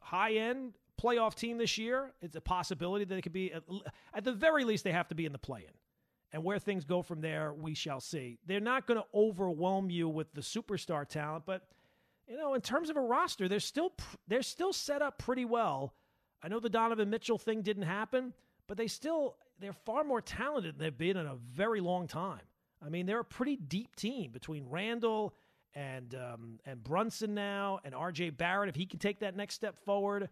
high 0.00 0.34
end 0.34 0.74
playoff 1.00 1.34
team 1.34 1.58
this 1.58 1.78
year. 1.78 2.12
It's 2.22 2.36
a 2.36 2.40
possibility 2.40 3.04
that 3.04 3.16
it 3.16 3.22
could 3.22 3.32
be 3.32 3.52
at, 3.52 3.62
at 4.14 4.24
the 4.24 4.32
very 4.32 4.64
least 4.64 4.84
they 4.84 4.92
have 4.92 5.08
to 5.08 5.14
be 5.14 5.26
in 5.26 5.32
the 5.32 5.38
play 5.38 5.60
in. 5.60 5.74
And 6.32 6.42
where 6.42 6.58
things 6.58 6.84
go 6.84 7.02
from 7.02 7.20
there, 7.20 7.54
we 7.54 7.74
shall 7.74 8.00
see. 8.00 8.38
They're 8.46 8.60
not 8.60 8.86
going 8.86 9.00
to 9.00 9.06
overwhelm 9.14 9.90
you 9.90 10.08
with 10.08 10.32
the 10.34 10.40
superstar 10.40 11.06
talent, 11.06 11.44
but 11.46 11.62
you 12.28 12.36
know, 12.36 12.54
in 12.54 12.60
terms 12.60 12.90
of 12.90 12.96
a 12.96 13.00
roster, 13.00 13.48
they're 13.48 13.60
still 13.60 13.92
they're 14.26 14.42
still 14.42 14.72
set 14.72 15.00
up 15.00 15.18
pretty 15.18 15.44
well. 15.44 15.94
I 16.42 16.48
know 16.48 16.60
the 16.60 16.68
Donovan 16.68 17.08
Mitchell 17.08 17.38
thing 17.38 17.62
didn't 17.62 17.84
happen, 17.84 18.34
but 18.66 18.76
they 18.76 18.88
still 18.88 19.36
they're 19.60 19.72
far 19.72 20.04
more 20.04 20.20
talented 20.20 20.74
than 20.74 20.84
they've 20.84 20.98
been 20.98 21.16
in 21.16 21.26
a 21.26 21.36
very 21.36 21.80
long 21.80 22.08
time. 22.08 22.40
I 22.86 22.88
mean, 22.88 23.06
they're 23.06 23.20
a 23.20 23.24
pretty 23.24 23.56
deep 23.56 23.96
team 23.96 24.30
between 24.30 24.66
Randle 24.68 25.34
and 25.74 26.14
um, 26.14 26.60
and 26.64 26.82
Brunson 26.84 27.34
now 27.34 27.80
and 27.84 27.94
R.J. 27.94 28.30
Barrett. 28.30 28.68
If 28.68 28.76
he 28.76 28.86
can 28.86 28.98
take 28.98 29.20
that 29.20 29.36
next 29.36 29.54
step 29.54 29.76
forward, 29.84 30.28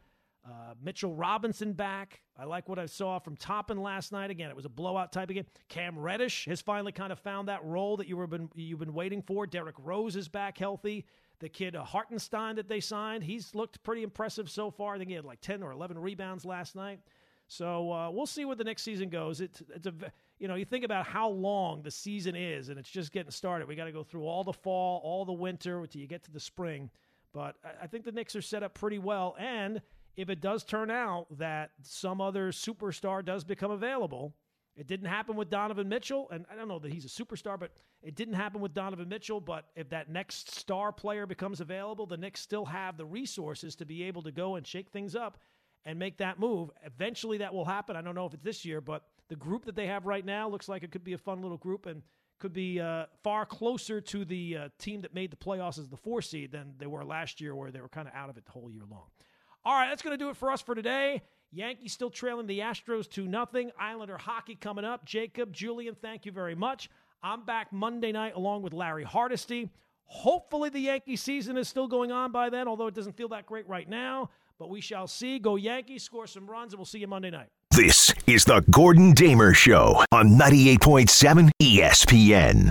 Uh, 0.46 0.74
Mitchell 0.82 1.14
Robinson 1.14 1.72
back. 1.72 2.20
I 2.36 2.44
like 2.44 2.68
what 2.68 2.78
I 2.78 2.84
saw 2.84 3.18
from 3.18 3.34
Toppin 3.34 3.78
last 3.80 4.12
night. 4.12 4.30
Again, 4.30 4.50
it 4.50 4.56
was 4.56 4.66
a 4.66 4.70
blowout 4.70 5.10
type 5.10 5.30
of 5.30 5.34
game. 5.36 5.46
Cam 5.70 5.98
Reddish 5.98 6.44
has 6.44 6.60
finally 6.60 6.92
kind 6.92 7.12
of 7.12 7.18
found 7.18 7.48
that 7.48 7.64
role 7.64 7.96
that 7.96 8.08
you 8.08 8.16
were 8.18 8.26
been 8.26 8.50
you've 8.54 8.78
been 8.78 8.92
waiting 8.92 9.22
for. 9.22 9.46
Derrick 9.46 9.76
Rose 9.78 10.16
is 10.16 10.28
back 10.28 10.58
healthy. 10.58 11.06
The 11.40 11.48
kid 11.48 11.74
uh, 11.74 11.82
Hartenstein 11.82 12.56
that 12.56 12.68
they 12.68 12.80
signed, 12.80 13.24
he's 13.24 13.54
looked 13.54 13.82
pretty 13.82 14.02
impressive 14.02 14.50
so 14.50 14.70
far. 14.70 14.94
I 14.94 14.98
think 14.98 15.08
he 15.08 15.16
had 15.16 15.24
like 15.24 15.40
ten 15.40 15.62
or 15.62 15.72
eleven 15.72 15.98
rebounds 15.98 16.44
last 16.44 16.76
night. 16.76 17.00
So 17.48 17.90
uh, 17.90 18.10
we'll 18.10 18.26
see 18.26 18.44
where 18.44 18.56
the 18.56 18.64
next 18.64 18.82
season 18.82 19.08
goes. 19.08 19.40
It's 19.40 19.62
it's 19.74 19.86
a 19.86 19.94
you 20.38 20.48
know 20.48 20.54
you 20.54 20.64
think 20.64 20.84
about 20.84 21.06
how 21.06 21.28
long 21.28 21.82
the 21.82 21.90
season 21.90 22.34
is, 22.34 22.68
and 22.68 22.78
it's 22.78 22.90
just 22.90 23.12
getting 23.12 23.30
started. 23.30 23.68
We 23.68 23.76
got 23.76 23.84
to 23.84 23.92
go 23.92 24.02
through 24.02 24.24
all 24.24 24.44
the 24.44 24.52
fall, 24.52 25.00
all 25.04 25.24
the 25.24 25.32
winter 25.32 25.80
until 25.80 26.00
you 26.00 26.06
get 26.06 26.24
to 26.24 26.32
the 26.32 26.40
spring. 26.40 26.90
But 27.32 27.56
I, 27.82 27.88
think 27.88 28.04
the 28.04 28.12
Knicks 28.12 28.36
are 28.36 28.42
set 28.42 28.62
up 28.62 28.74
pretty 28.74 28.98
well, 28.98 29.34
and 29.38 29.82
if 30.16 30.30
it 30.30 30.40
does 30.40 30.62
turn 30.62 30.90
out 30.90 31.26
that 31.38 31.70
some 31.82 32.20
other 32.20 32.52
superstar 32.52 33.24
does 33.24 33.42
become 33.42 33.72
available, 33.72 34.36
it 34.76 34.86
didn't 34.86 35.06
happen 35.06 35.34
with 35.34 35.50
Donovan 35.50 35.88
Mitchell, 35.88 36.28
and 36.30 36.46
I 36.50 36.54
don't 36.54 36.68
know 36.68 36.78
that 36.78 36.92
he's 36.92 37.04
a 37.04 37.08
superstar, 37.08 37.58
but 37.58 37.72
it 38.02 38.14
didn't 38.14 38.34
happen 38.34 38.60
with 38.60 38.74
Donovan 38.74 39.08
Mitchell. 39.08 39.40
But 39.40 39.66
if 39.74 39.88
that 39.90 40.10
next 40.10 40.54
star 40.54 40.92
player 40.92 41.26
becomes 41.26 41.60
available, 41.60 42.06
the 42.06 42.16
Knicks 42.16 42.40
still 42.40 42.64
have 42.66 42.96
the 42.96 43.06
resources 43.06 43.74
to 43.76 43.84
be 43.84 44.04
able 44.04 44.22
to 44.22 44.32
go 44.32 44.56
and 44.56 44.66
shake 44.66 44.90
things 44.90 45.16
up 45.16 45.38
and 45.84 45.98
make 45.98 46.18
that 46.18 46.38
move. 46.38 46.70
Eventually, 46.84 47.38
that 47.38 47.54
will 47.54 47.64
happen. 47.64 47.96
I 47.96 48.02
don't 48.02 48.14
know 48.14 48.26
if 48.26 48.34
it's 48.34 48.44
this 48.44 48.64
year, 48.64 48.80
but 48.80 49.04
the 49.28 49.36
group 49.36 49.64
that 49.64 49.74
they 49.74 49.86
have 49.86 50.06
right 50.06 50.24
now 50.24 50.48
looks 50.48 50.68
like 50.68 50.82
it 50.82 50.90
could 50.90 51.04
be 51.04 51.12
a 51.12 51.18
fun 51.18 51.42
little 51.42 51.56
group 51.56 51.86
and 51.86 52.02
could 52.40 52.52
be 52.52 52.80
uh, 52.80 53.06
far 53.22 53.46
closer 53.46 54.00
to 54.00 54.24
the 54.24 54.56
uh, 54.56 54.68
team 54.78 55.00
that 55.02 55.14
made 55.14 55.30
the 55.30 55.36
playoffs 55.36 55.78
as 55.78 55.88
the 55.88 55.96
four 55.96 56.20
seed 56.20 56.52
than 56.52 56.74
they 56.78 56.86
were 56.86 57.04
last 57.04 57.40
year, 57.40 57.54
where 57.54 57.70
they 57.70 57.80
were 57.80 57.88
kind 57.88 58.08
of 58.08 58.14
out 58.14 58.28
of 58.28 58.36
it 58.36 58.44
the 58.44 58.52
whole 58.52 58.70
year 58.70 58.82
long. 58.90 59.06
All 59.64 59.74
right, 59.74 59.88
that's 59.88 60.02
going 60.02 60.16
to 60.16 60.22
do 60.22 60.28
it 60.30 60.36
for 60.36 60.50
us 60.50 60.60
for 60.60 60.74
today. 60.74 61.22
Yankees 61.50 61.92
still 61.92 62.10
trailing 62.10 62.46
the 62.46 62.58
Astros 62.58 63.08
2 63.08 63.26
nothing. 63.26 63.70
Islander 63.78 64.18
hockey 64.18 64.56
coming 64.56 64.84
up. 64.84 65.04
Jacob, 65.04 65.52
Julian, 65.52 65.94
thank 65.94 66.26
you 66.26 66.32
very 66.32 66.54
much. 66.54 66.90
I'm 67.22 67.44
back 67.46 67.72
Monday 67.72 68.12
night 68.12 68.34
along 68.34 68.62
with 68.62 68.74
Larry 68.74 69.04
Hardesty. 69.04 69.70
Hopefully, 70.04 70.68
the 70.68 70.80
Yankee 70.80 71.16
season 71.16 71.56
is 71.56 71.68
still 71.68 71.88
going 71.88 72.12
on 72.12 72.30
by 72.32 72.50
then, 72.50 72.68
although 72.68 72.88
it 72.88 72.94
doesn't 72.94 73.16
feel 73.16 73.28
that 73.28 73.46
great 73.46 73.66
right 73.66 73.88
now. 73.88 74.28
But 74.58 74.68
we 74.68 74.80
shall 74.80 75.06
see. 75.06 75.38
Go 75.38 75.56
Yankees, 75.56 76.02
score 76.02 76.26
some 76.26 76.46
runs, 76.46 76.72
and 76.72 76.78
we'll 76.78 76.84
see 76.84 76.98
you 76.98 77.08
Monday 77.08 77.30
night. 77.30 77.48
This 77.76 78.14
is 78.28 78.44
the 78.44 78.62
Gordon 78.70 79.14
Damer 79.14 79.52
Show 79.52 80.04
on 80.12 80.38
98.7 80.38 81.50
ESPN. 81.60 82.70